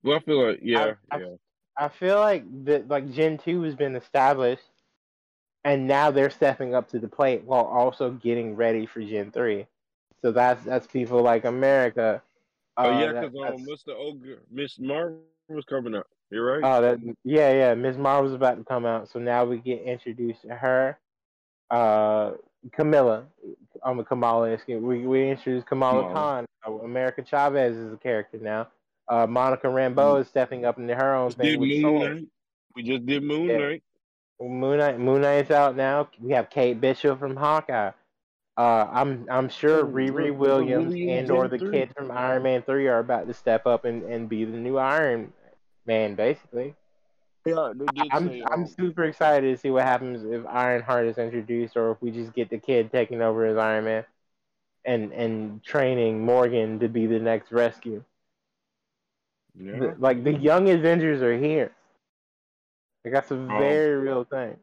Well, 0.03 0.17
I 0.17 0.21
feel 0.21 0.47
like, 0.47 0.61
yeah, 0.63 0.95
I- 1.11 1.19
yeah. 1.19 1.35
I 1.77 1.89
feel 1.89 2.19
like 2.19 2.45
that 2.65 2.89
like 2.89 3.11
Gen 3.13 3.39
two 3.39 3.63
has 3.63 3.75
been 3.77 3.95
established, 3.97 4.65
and 5.65 5.87
now 5.87 6.11
they're 6.11 6.31
stepping 6.31 6.75
up 6.75 6.89
to 6.91 6.99
the 6.99 7.09
plate 7.09 7.45
while 7.45 7.65
also 7.65 8.11
getting 8.13 8.57
ready 8.57 8.85
for 8.87 9.01
Gen 9.01 9.31
three. 9.31 9.67
So 10.23 10.33
that's 10.33 10.65
that's 10.65 10.87
people 10.89 11.23
like 11.23 11.45
America. 11.45 12.23
oh 12.77 12.89
uh, 12.93 13.01
yeah, 13.01 13.13
that- 13.13 13.21
because 13.23 13.37
um, 13.37 13.43
that's- 13.43 13.67
what's 13.69 13.83
the 13.85 13.95
ogre? 13.95 14.43
Miss 14.51 14.79
Marvel 14.81 15.21
was 15.49 15.65
coming 15.65 15.95
up. 15.95 16.09
You're 16.31 16.45
right. 16.61 16.65
Oh, 16.65 16.83
that 16.83 16.99
yeah, 17.25 17.53
yeah. 17.53 17.75
Miss 17.75 17.97
Marvel's 17.97 18.35
about 18.35 18.59
to 18.59 18.65
come 18.65 18.85
out, 18.85 19.09
so 19.09 19.19
now 19.19 19.45
we 19.45 19.59
get 19.59 19.83
introduced 19.83 20.43
to 20.43 20.55
her. 20.57 20.99
uh, 21.71 22.33
Camilla, 22.73 23.25
I'm 23.83 23.99
a 23.99 24.05
Kamala. 24.05 24.59
We 24.67 25.07
we 25.07 25.31
introduced 25.31 25.67
Kamala. 25.67 26.13
Khan. 26.13 26.47
Uh, 26.67 26.73
America 26.79 27.23
Chavez 27.23 27.77
is 27.77 27.93
a 27.93 27.97
character 27.97 28.39
now. 28.41 28.69
Uh, 29.09 29.27
Monica 29.27 29.69
Rambeau 29.69 30.21
is 30.21 30.29
stepping 30.29 30.65
up 30.65 30.79
into 30.79 30.95
her 30.95 31.15
own 31.15 31.31
thing 31.31 31.61
Moon 31.61 32.01
Knight. 32.01 32.27
We 32.75 32.83
just 32.83 33.07
did 33.07 33.23
Moon 33.23 33.45
Yeah. 33.45 33.59
Knight. 33.59 33.83
Moon 34.41 34.79
Knight, 34.79 34.99
Moon 35.01 35.23
Knight's 35.23 35.51
out 35.51 35.77
now. 35.77 36.09
We 36.21 36.33
have 36.33 36.51
Kate 36.51 36.81
Bishop 36.81 37.19
from 37.19 37.37
Hawkeye. 37.37 37.93
Uh, 38.57 38.89
I'm 38.91 39.27
I'm 39.31 39.49
sure 39.49 39.85
Riri? 39.85 40.35
Williams 40.35 40.93
and 40.95 41.31
or 41.31 41.49
the 41.49 41.59
kid 41.59 41.93
from 41.97 42.11
Iron 42.11 42.43
Man 42.43 42.63
Three 42.63 42.89
are 42.89 42.99
about 42.99 43.29
to 43.29 43.35
step 43.35 43.67
up 43.67 43.85
and, 43.85 44.03
and 44.03 44.29
be 44.29 44.45
the 44.45 44.57
new 44.57 44.77
Iron 44.79 45.33
Man, 45.87 46.17
basically. 46.17 46.75
Yeah, 47.49 47.73
I'm 48.11 48.29
say, 48.29 48.43
I'm 48.51 48.61
um, 48.63 48.67
super 48.67 49.05
excited 49.05 49.55
to 49.55 49.61
see 49.61 49.71
what 49.71 49.85
happens 49.85 50.25
if 50.25 50.47
Ironheart 50.47 51.07
is 51.07 51.19
introduced, 51.19 51.77
or 51.77 51.93
if 51.93 52.03
we 52.03 52.11
just 52.11 52.33
get 52.35 52.51
the 52.51 52.59
kid 52.59 52.91
taking 52.93 53.23
over 53.23 53.47
as 53.47 53.57
Iron 53.57 53.85
Man, 53.85 54.05
and 54.85 55.13
and 55.13 55.63
training 55.63 56.25
Morgan 56.25 56.79
to 56.81 56.89
be 56.89 57.07
the 57.07 57.19
next 57.19 57.53
rescue. 57.53 58.03
yeah. 59.59 59.79
The- 59.79 59.97
like 59.99 60.25
the 60.25 60.35
young 60.35 60.69
Avengers 60.69 61.23
are 61.23 61.37
here. 61.37 61.73
Like 63.05 63.15
that's 63.15 63.31
a 63.31 63.35
Um, 63.37 63.49
very 63.49 63.97
real 63.97 64.25
thing. 64.25 64.57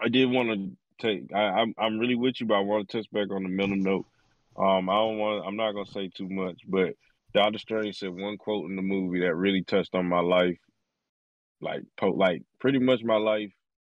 I 0.00 0.08
did 0.08 0.30
want 0.30 0.50
to 0.50 0.76
take. 0.98 1.32
I, 1.34 1.60
I'm 1.60 1.74
I'm 1.78 1.98
really 1.98 2.14
with 2.14 2.40
you, 2.40 2.46
but 2.46 2.54
I 2.54 2.60
want 2.60 2.88
to 2.88 2.96
touch 2.98 3.10
back 3.12 3.30
on 3.30 3.42
the 3.42 3.48
middle 3.48 3.76
note. 3.76 4.06
Um, 4.56 4.88
I 4.88 4.94
don't 4.94 5.18
want. 5.18 5.46
I'm 5.46 5.56
not 5.56 5.72
gonna 5.72 5.86
say 5.86 6.08
too 6.08 6.28
much, 6.28 6.60
but 6.68 6.94
Doctor 7.32 7.58
Strange 7.58 7.96
said 7.98 8.10
one 8.14 8.36
quote 8.38 8.70
in 8.70 8.76
the 8.76 8.82
movie 8.82 9.20
that 9.20 9.34
really 9.34 9.62
touched 9.62 9.94
on 9.94 10.06
my 10.06 10.20
life, 10.20 10.58
like 11.64 11.82
po- 11.98 12.10
like 12.12 12.42
pretty 12.60 12.78
much 12.78 13.02
my 13.02 13.16
life 13.16 13.52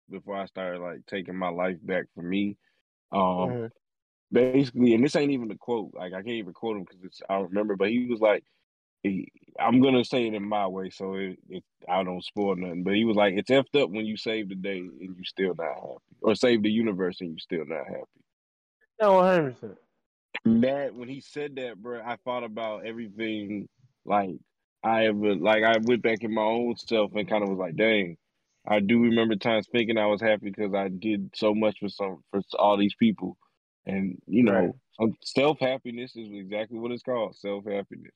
before 0.09 0.35
I 0.35 0.45
started 0.47 0.81
like 0.81 1.05
taking 1.07 1.35
my 1.37 1.49
life 1.49 1.77
back 1.83 2.05
for 2.15 2.23
me. 2.23 2.57
Um, 3.11 3.49
Mhm. 3.49 3.71
basically, 4.31 4.93
and 4.93 5.03
this 5.03 5.15
ain't 5.15 5.31
even 5.31 5.47
the 5.47 5.55
quote. 5.55 5.93
Like 5.93 6.13
I 6.13 6.17
can't 6.17 6.29
even 6.29 6.53
quote 6.53 6.77
him 6.77 6.83
because 6.83 7.03
it's 7.03 7.21
I 7.29 7.35
don't 7.35 7.49
remember, 7.49 7.75
but 7.75 7.89
he 7.89 8.07
was 8.07 8.19
like, 8.19 8.43
he, 9.03 9.31
I'm 9.59 9.81
gonna 9.81 10.03
say 10.03 10.27
it 10.27 10.33
in 10.33 10.43
my 10.43 10.67
way, 10.67 10.89
so 10.89 11.15
it, 11.15 11.39
it 11.49 11.63
I 11.87 12.03
don't 12.03 12.23
spoil 12.23 12.55
nothing. 12.55 12.83
But 12.83 12.95
he 12.95 13.05
was 13.05 13.15
like, 13.15 13.35
it's 13.35 13.49
effed 13.49 13.81
up 13.81 13.89
when 13.91 14.05
you 14.05 14.17
save 14.17 14.49
the 14.49 14.55
day 14.55 14.79
and 14.79 15.15
you 15.17 15.23
still 15.23 15.55
not 15.55 15.75
happy, 15.75 16.17
or 16.21 16.35
save 16.35 16.63
the 16.63 16.71
universe 16.71 17.21
and 17.21 17.31
you 17.31 17.39
still 17.39 17.65
not 17.65 17.87
happy. 17.87 18.23
No, 19.01 19.13
one 19.13 19.25
hundred 19.25 19.53
percent. 19.53 19.77
That 20.45 20.93
when 20.95 21.09
he 21.09 21.21
said 21.21 21.55
that, 21.55 21.77
bro, 21.77 22.01
I 22.01 22.17
thought 22.25 22.43
about 22.43 22.85
everything. 22.85 23.69
Like 24.05 24.37
I 24.83 25.05
ever, 25.07 25.35
like 25.35 25.63
I 25.63 25.77
went 25.81 26.01
back 26.03 26.23
in 26.23 26.33
my 26.33 26.41
own 26.41 26.75
self 26.77 27.13
and 27.15 27.27
kind 27.27 27.43
of 27.43 27.49
was 27.49 27.57
like, 27.59 27.75
dang. 27.75 28.17
I 28.67 28.79
do 28.81 29.01
remember 29.01 29.35
times 29.35 29.67
thinking 29.71 29.97
I 29.97 30.05
was 30.05 30.21
happy 30.21 30.51
because 30.51 30.73
I 30.75 30.89
did 30.89 31.31
so 31.35 31.55
much 31.55 31.79
for 31.79 31.89
some 31.89 32.23
for 32.29 32.41
all 32.59 32.77
these 32.77 32.93
people, 32.99 33.37
and 33.85 34.21
you 34.27 34.43
know, 34.43 34.77
Right. 34.99 35.13
self 35.23 35.59
happiness 35.59 36.15
is 36.15 36.29
exactly 36.31 36.77
what 36.77 36.91
it's 36.91 37.01
called, 37.01 37.35
self 37.35 37.65
happiness. 37.65 38.11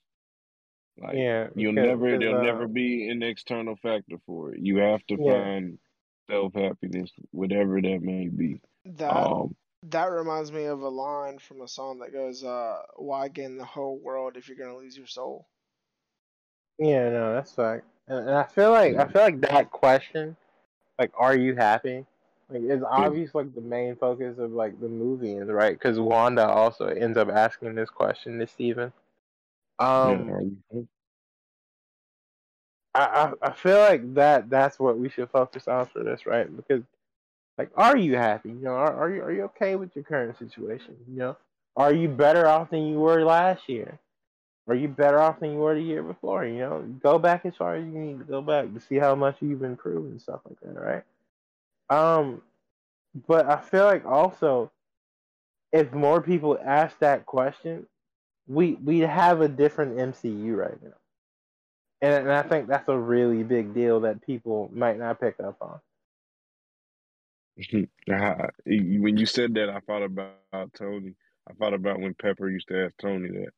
Like 0.97 1.15
Yeah, 1.15 1.47
you'll 1.55 1.73
because- 1.73 1.87
never, 1.87 2.17
there'll 2.19 2.35
uh, 2.39 2.43
never 2.43 2.67
be 2.67 3.07
an 3.09 3.23
external 3.23 3.77
factor 3.77 4.17
for 4.27 4.53
it. 4.53 4.59
You 4.61 4.77
have 4.77 5.03
to 5.07 5.15
Yeah. 5.17 5.31
find 5.43 5.79
self 6.29 6.53
happiness, 6.53 7.11
whatever 7.31 7.81
that 7.81 7.99
may 8.01 8.27
be. 8.27 8.59
That 8.85 9.11
Um, 9.15 9.55
that 9.83 10.11
reminds 10.11 10.51
me 10.51 10.65
of 10.65 10.81
a 10.81 10.89
line 10.89 11.39
from 11.39 11.61
a 11.61 11.67
song 11.67 11.99
that 11.99 12.11
goes, 12.11 12.43
uh, 12.43 12.81
"Why 12.97 13.27
gain 13.29 13.57
the 13.57 13.65
whole 13.65 13.97
world 13.97 14.37
if 14.37 14.47
you're 14.49 14.57
gonna 14.57 14.77
lose 14.77 14.97
your 14.97 15.07
soul?" 15.07 15.47
Yeah, 16.79 17.09
no, 17.09 17.33
that's 17.33 17.53
fact. 17.53 17.85
And, 18.07 18.19
and 18.29 18.37
I 18.37 18.43
feel 18.43 18.71
like 18.71 18.95
I 18.95 19.05
feel 19.05 19.21
like 19.21 19.41
that 19.41 19.71
question, 19.71 20.35
like, 20.99 21.11
are 21.17 21.35
you 21.35 21.55
happy? 21.55 22.05
Like, 22.49 22.63
it's 22.63 22.83
obvious 22.87 23.35
like 23.35 23.53
the 23.55 23.61
main 23.61 23.95
focus 23.95 24.37
of 24.39 24.51
like 24.51 24.79
the 24.79 24.89
movie 24.89 25.33
is 25.35 25.49
right 25.49 25.73
because 25.73 25.99
Wanda 25.99 26.47
also 26.47 26.87
ends 26.87 27.17
up 27.17 27.29
asking 27.29 27.75
this 27.75 27.89
question 27.89 28.39
to 28.39 28.47
Stephen. 28.47 28.93
Um, 29.79 30.35
yeah, 30.71 30.81
I, 32.95 33.33
I 33.41 33.49
I 33.49 33.51
feel 33.53 33.79
like 33.79 34.13
that 34.15 34.49
that's 34.49 34.79
what 34.79 34.97
we 34.97 35.09
should 35.09 35.29
focus 35.29 35.67
on 35.67 35.87
for 35.87 36.03
this, 36.03 36.25
right? 36.25 36.53
Because 36.55 36.83
like, 37.57 37.71
are 37.75 37.97
you 37.97 38.15
happy? 38.15 38.49
You 38.49 38.55
know, 38.55 38.71
are, 38.73 38.93
are 38.93 39.09
you 39.15 39.23
are 39.23 39.31
you 39.31 39.43
okay 39.45 39.75
with 39.75 39.95
your 39.95 40.03
current 40.05 40.37
situation? 40.37 40.95
You 41.09 41.17
know, 41.17 41.37
are 41.75 41.93
you 41.93 42.09
better 42.09 42.47
off 42.47 42.69
than 42.71 42.85
you 42.87 42.99
were 42.99 43.23
last 43.25 43.69
year? 43.69 43.99
Are 44.67 44.75
you 44.75 44.87
better 44.87 45.19
off 45.19 45.39
than 45.39 45.51
you 45.51 45.57
were 45.57 45.75
the 45.75 45.81
year 45.81 46.01
before? 46.01 46.45
You 46.45 46.59
know, 46.59 46.81
go 47.01 47.19
back 47.19 47.45
as 47.45 47.55
far 47.55 47.75
as 47.75 47.83
you 47.83 47.91
need 47.91 48.19
to 48.19 48.25
go 48.25 48.41
back 48.41 48.73
to 48.73 48.79
see 48.79 48.95
how 48.95 49.13
much 49.13 49.37
you've 49.41 49.63
improved 49.63 50.09
and 50.09 50.21
stuff 50.21 50.39
like 50.47 50.59
that, 50.61 50.79
right? 50.79 51.03
Um, 51.89 52.41
but 53.27 53.47
I 53.47 53.57
feel 53.57 53.85
like 53.85 54.05
also, 54.05 54.71
if 55.73 55.91
more 55.91 56.21
people 56.21 56.57
ask 56.63 56.97
that 56.99 57.25
question, 57.25 57.87
we 58.47 58.73
we 58.75 58.99
have 58.99 59.41
a 59.41 59.47
different 59.47 59.97
MCU 59.97 60.55
right 60.55 60.81
now. 60.81 60.93
And, 62.01 62.13
and 62.13 62.31
I 62.31 62.43
think 62.43 62.67
that's 62.67 62.89
a 62.89 62.97
really 62.97 63.43
big 63.43 63.73
deal 63.73 64.01
that 64.01 64.25
people 64.25 64.69
might 64.73 64.97
not 64.97 65.19
pick 65.19 65.39
up 65.39 65.57
on. 65.61 65.79
When 68.65 69.17
you 69.17 69.25
said 69.25 69.53
that, 69.55 69.69
I 69.69 69.79
thought 69.81 70.03
about 70.03 70.73
Tony. 70.77 71.15
I 71.49 71.53
thought 71.53 71.73
about 71.73 71.99
when 71.99 72.13
Pepper 72.13 72.49
used 72.49 72.69
to 72.69 72.85
ask 72.85 72.93
Tony 72.97 73.29
that. 73.29 73.51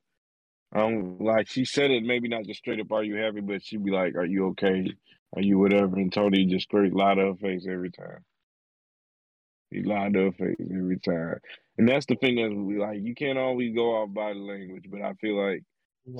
Um, 0.74 1.20
like 1.20 1.48
she 1.48 1.66
said 1.66 1.92
it, 1.92 2.04
maybe 2.04 2.28
not 2.28 2.46
just 2.46 2.60
straight 2.60 2.80
up, 2.80 2.92
"Are 2.92 3.04
you 3.04 3.16
happy?" 3.16 3.42
But 3.42 3.64
she'd 3.64 3.84
be 3.84 3.92
like, 3.92 4.16
"Are 4.16 4.26
you 4.26 4.48
okay? 4.48 4.96
Are 5.36 5.42
you 5.42 5.58
whatever?" 5.60 5.96
And 5.98 6.12
Tony 6.12 6.46
just 6.46 6.66
straight 6.66 6.94
lied 6.94 7.18
to 7.18 7.28
her 7.28 7.36
face 7.36 7.66
every 7.70 7.92
time. 7.92 8.24
He 9.72 9.84
lied 9.84 10.14
to 10.14 10.26
her 10.26 10.32
face 10.32 10.56
every 10.60 11.00
time, 11.00 11.40
and 11.78 11.88
that's 11.88 12.06
the 12.06 12.16
thing 12.16 12.36
that 12.36 12.54
we 12.54 12.78
like. 12.78 13.00
You 13.02 13.16
can't 13.16 13.40
always 13.40 13.74
go 13.74 14.02
off 14.02 14.14
body 14.14 14.40
language, 14.40 14.86
but 14.90 15.02
I 15.02 15.14
feel 15.14 15.36
like 15.42 15.64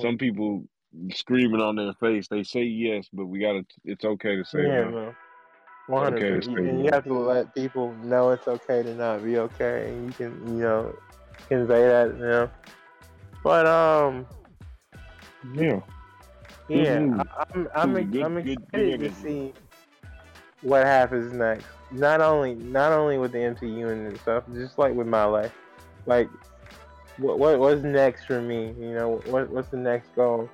some 0.00 0.18
people 0.18 0.64
screaming 1.12 1.60
on 1.60 1.76
their 1.76 1.94
face. 1.94 2.28
They 2.28 2.42
say 2.42 2.62
yes, 2.62 3.08
but 3.12 3.26
we 3.26 3.40
gotta. 3.40 3.64
It's 3.84 4.04
okay 4.04 4.36
to 4.36 4.44
say 4.44 4.62
yeah, 4.62 4.84
no. 4.84 4.90
man. 4.90 5.16
One 5.88 6.02
hundred 6.02 6.22
Okay, 6.22 6.36
percent. 6.36 6.58
And 6.58 6.84
you 6.84 6.90
have 6.92 7.04
to 7.04 7.14
let 7.14 7.54
people 7.54 7.94
know 8.04 8.30
it's 8.30 8.48
okay 8.48 8.82
to 8.82 8.94
not 8.94 9.24
be 9.24 9.38
okay, 9.38 9.86
and 9.86 10.06
you 10.06 10.12
can, 10.12 10.56
you 10.56 10.62
know, 10.62 10.94
convey 11.48 11.86
that, 11.86 12.08
you 12.08 12.24
know. 12.24 12.50
But 13.46 13.64
um, 13.64 14.26
Yeah. 15.54 15.78
yeah, 16.66 16.98
Mhm. 16.98 17.20
I, 17.20 17.44
I'm 17.54 17.68
I'm 17.76 18.10
Good- 18.10 18.22
I'm 18.24 18.38
excited 18.38 18.68
good 18.72 18.98
to 18.98 19.12
see 19.14 19.52
what 20.62 20.84
happens 20.84 21.32
next. 21.32 21.64
Not 21.92 22.20
only 22.20 22.56
not 22.56 22.90
only 22.90 23.18
with 23.18 23.30
the 23.30 23.38
MCU 23.38 23.92
and 23.92 24.18
stuff, 24.18 24.42
just 24.52 24.78
like 24.80 24.94
with 24.94 25.06
my 25.06 25.22
life. 25.26 25.52
Like, 26.06 26.28
what 27.18 27.38
what 27.38 27.60
what's 27.60 27.82
next 27.84 28.24
for 28.24 28.42
me? 28.42 28.74
You 28.80 28.94
know, 28.94 29.22
what 29.26 29.48
what's 29.50 29.68
the 29.68 29.76
next 29.76 30.12
goal? 30.16 30.50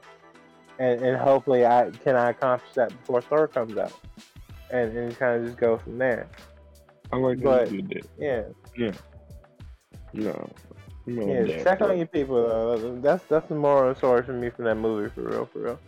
And 0.79 1.01
and 1.01 1.17
hopefully 1.17 1.65
I 1.65 1.91
can 2.05 2.15
I 2.15 2.29
accomplish 2.29 2.75
that 2.75 2.91
before 2.91 3.23
Thor 3.23 3.49
comes 3.49 3.79
out, 3.79 3.99
and 4.71 4.95
and 4.99 5.19
kind 5.19 5.41
of 5.41 5.47
just 5.47 5.57
go 5.59 5.79
from 5.79 5.97
there. 5.97 6.29
I 7.11 7.17
like 7.17 7.39
that 7.39 7.45
But- 7.45 7.73
you 7.73 7.81
did 7.81 8.07
that. 8.19 8.55
Yeah. 8.77 8.93
No, 10.13 10.51
Yeah, 11.07 11.43
that, 11.43 11.65
check 11.65 11.79
but- 11.81 11.91
on 11.91 11.99
your 11.99 12.07
people 12.07 12.37
though. 12.49 12.97
That's 13.01 13.25
that's 13.27 13.49
the 13.49 13.55
moral 13.55 13.91
of 13.91 13.99
story 13.99 14.23
for 14.23 14.33
me 14.33 14.51
from 14.51 14.65
that 14.67 14.77
movie, 14.77 15.11
for 15.11 15.23
real, 15.23 15.47
for 15.47 15.59
real. 15.61 15.81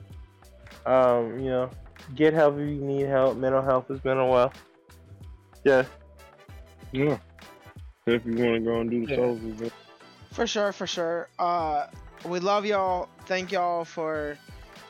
Um, 0.86 1.39
you 1.39 1.51
know, 1.51 1.70
get 2.15 2.35
help 2.35 2.55
if 2.59 2.69
you 2.69 2.77
need 2.85 3.07
help. 3.07 3.36
Mental 3.36 3.62
health 3.62 3.89
has 3.89 4.01
been 4.01 4.19
a 4.19 4.27
while. 4.27 4.53
Yeah, 5.65 5.85
Yeah. 6.93 7.19
If 8.07 8.27
you 8.27 8.32
want 8.35 8.55
to 8.57 8.61
go 8.61 8.81
and 8.81 8.91
do 8.91 9.07
the 9.07 9.11
Yeah. 9.12 9.16
socials, 9.16 9.59
then- 9.61 9.70
For 10.32 10.47
sure, 10.47 10.73
for 10.73 10.86
sure. 10.86 11.28
Uh, 11.39 11.86
we 12.27 12.39
love 12.41 12.66
y'all. 12.66 13.09
Thank 13.27 13.51
y'all 13.53 13.85
for 13.85 14.36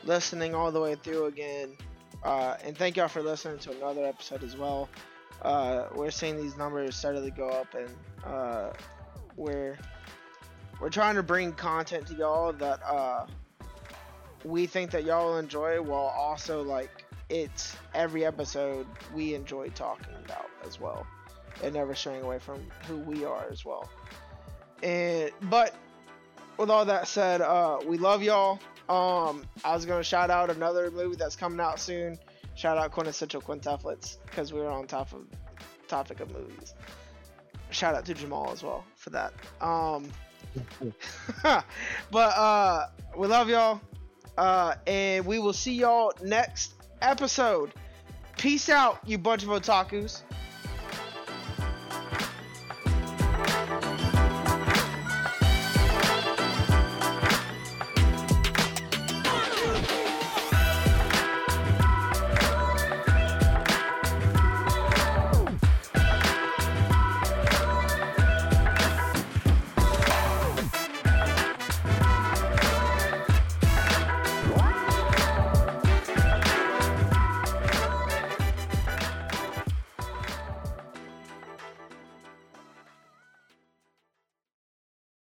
listening 0.03 0.55
all 0.55 0.73
the 0.73 0.81
way 0.81 0.97
through 0.97 1.27
again. 1.27 1.77
Uh, 2.25 2.57
and 2.65 2.77
thank 2.77 2.97
y'all 2.97 3.07
for 3.09 3.23
listening 3.23 3.59
to 3.61 3.71
another 3.73 4.05
episode 4.05 4.43
as 4.43 4.57
well. 4.57 4.89
Uh, 5.43 5.85
we're 5.95 6.11
seeing 6.11 6.37
these 6.37 6.57
numbers 6.57 6.97
steadily 6.97 7.31
go 7.31 7.49
up, 7.51 7.73
and 7.75 7.91
uh, 8.25 8.73
we're 9.37 9.77
we're 10.85 10.91
trying 10.91 11.15
to 11.15 11.23
bring 11.23 11.51
content 11.51 12.07
to 12.07 12.13
y'all 12.13 12.53
that 12.53 12.79
uh, 12.85 13.25
we 14.45 14.67
think 14.67 14.91
that 14.91 15.03
y'all 15.05 15.31
will 15.31 15.39
enjoy, 15.39 15.81
while 15.81 16.13
also 16.15 16.61
like 16.61 17.07
it's 17.31 17.75
every 17.95 18.23
episode 18.23 18.87
we 19.15 19.35
enjoy 19.35 19.71
talking 19.71 20.15
about 20.27 20.51
as 20.67 20.79
well, 20.79 21.07
and 21.63 21.73
never 21.73 21.95
straying 21.95 22.23
away 22.23 22.39
from 22.39 22.61
who 22.87 22.99
we 22.99 23.25
are 23.25 23.47
as 23.51 23.65
well. 23.65 23.89
And 24.83 25.31
but 25.45 25.75
with 26.59 26.69
all 26.69 26.85
that 26.85 27.09
said, 27.09 27.41
uh, 27.41 27.79
we 27.87 27.97
love 27.97 28.23
y'all. 28.23 28.61
Um, 28.91 29.47
I 29.65 29.75
was 29.75 29.87
gonna 29.87 30.05
shout 30.05 30.29
out 30.29 30.51
another 30.51 30.91
movie 30.91 31.17
that's 31.17 31.35
coming 31.35 31.61
out 31.61 31.81
soon. 31.81 32.19
Shout 32.57 32.77
out 32.77 32.93
Quintessential 32.93 33.41
Quintuplets 33.41 34.19
because 34.27 34.53
we 34.53 34.61
were 34.61 34.69
on 34.69 34.87
top 34.87 35.15
of 35.15 35.25
topic 35.89 36.21
of 36.21 36.31
movies. 36.31 36.75
Shout 37.71 37.95
out 37.95 38.05
to 38.05 38.13
Jamal 38.13 38.51
as 38.53 38.63
well 38.63 38.85
for 38.97 39.09
that. 39.09 39.33
Um, 39.63 40.11
but 41.43 41.67
uh, 42.15 42.87
we 43.17 43.27
love 43.27 43.49
y'all, 43.49 43.81
uh, 44.39 44.75
and 44.87 45.25
we 45.27 45.39
will 45.39 45.53
see 45.53 45.75
y'all 45.75 46.13
next 46.23 46.75
episode. 47.03 47.73
Peace 48.37 48.69
out, 48.69 48.99
you 49.07 49.19
bunch 49.19 49.43
of 49.43 49.49
otakus. 49.51 50.23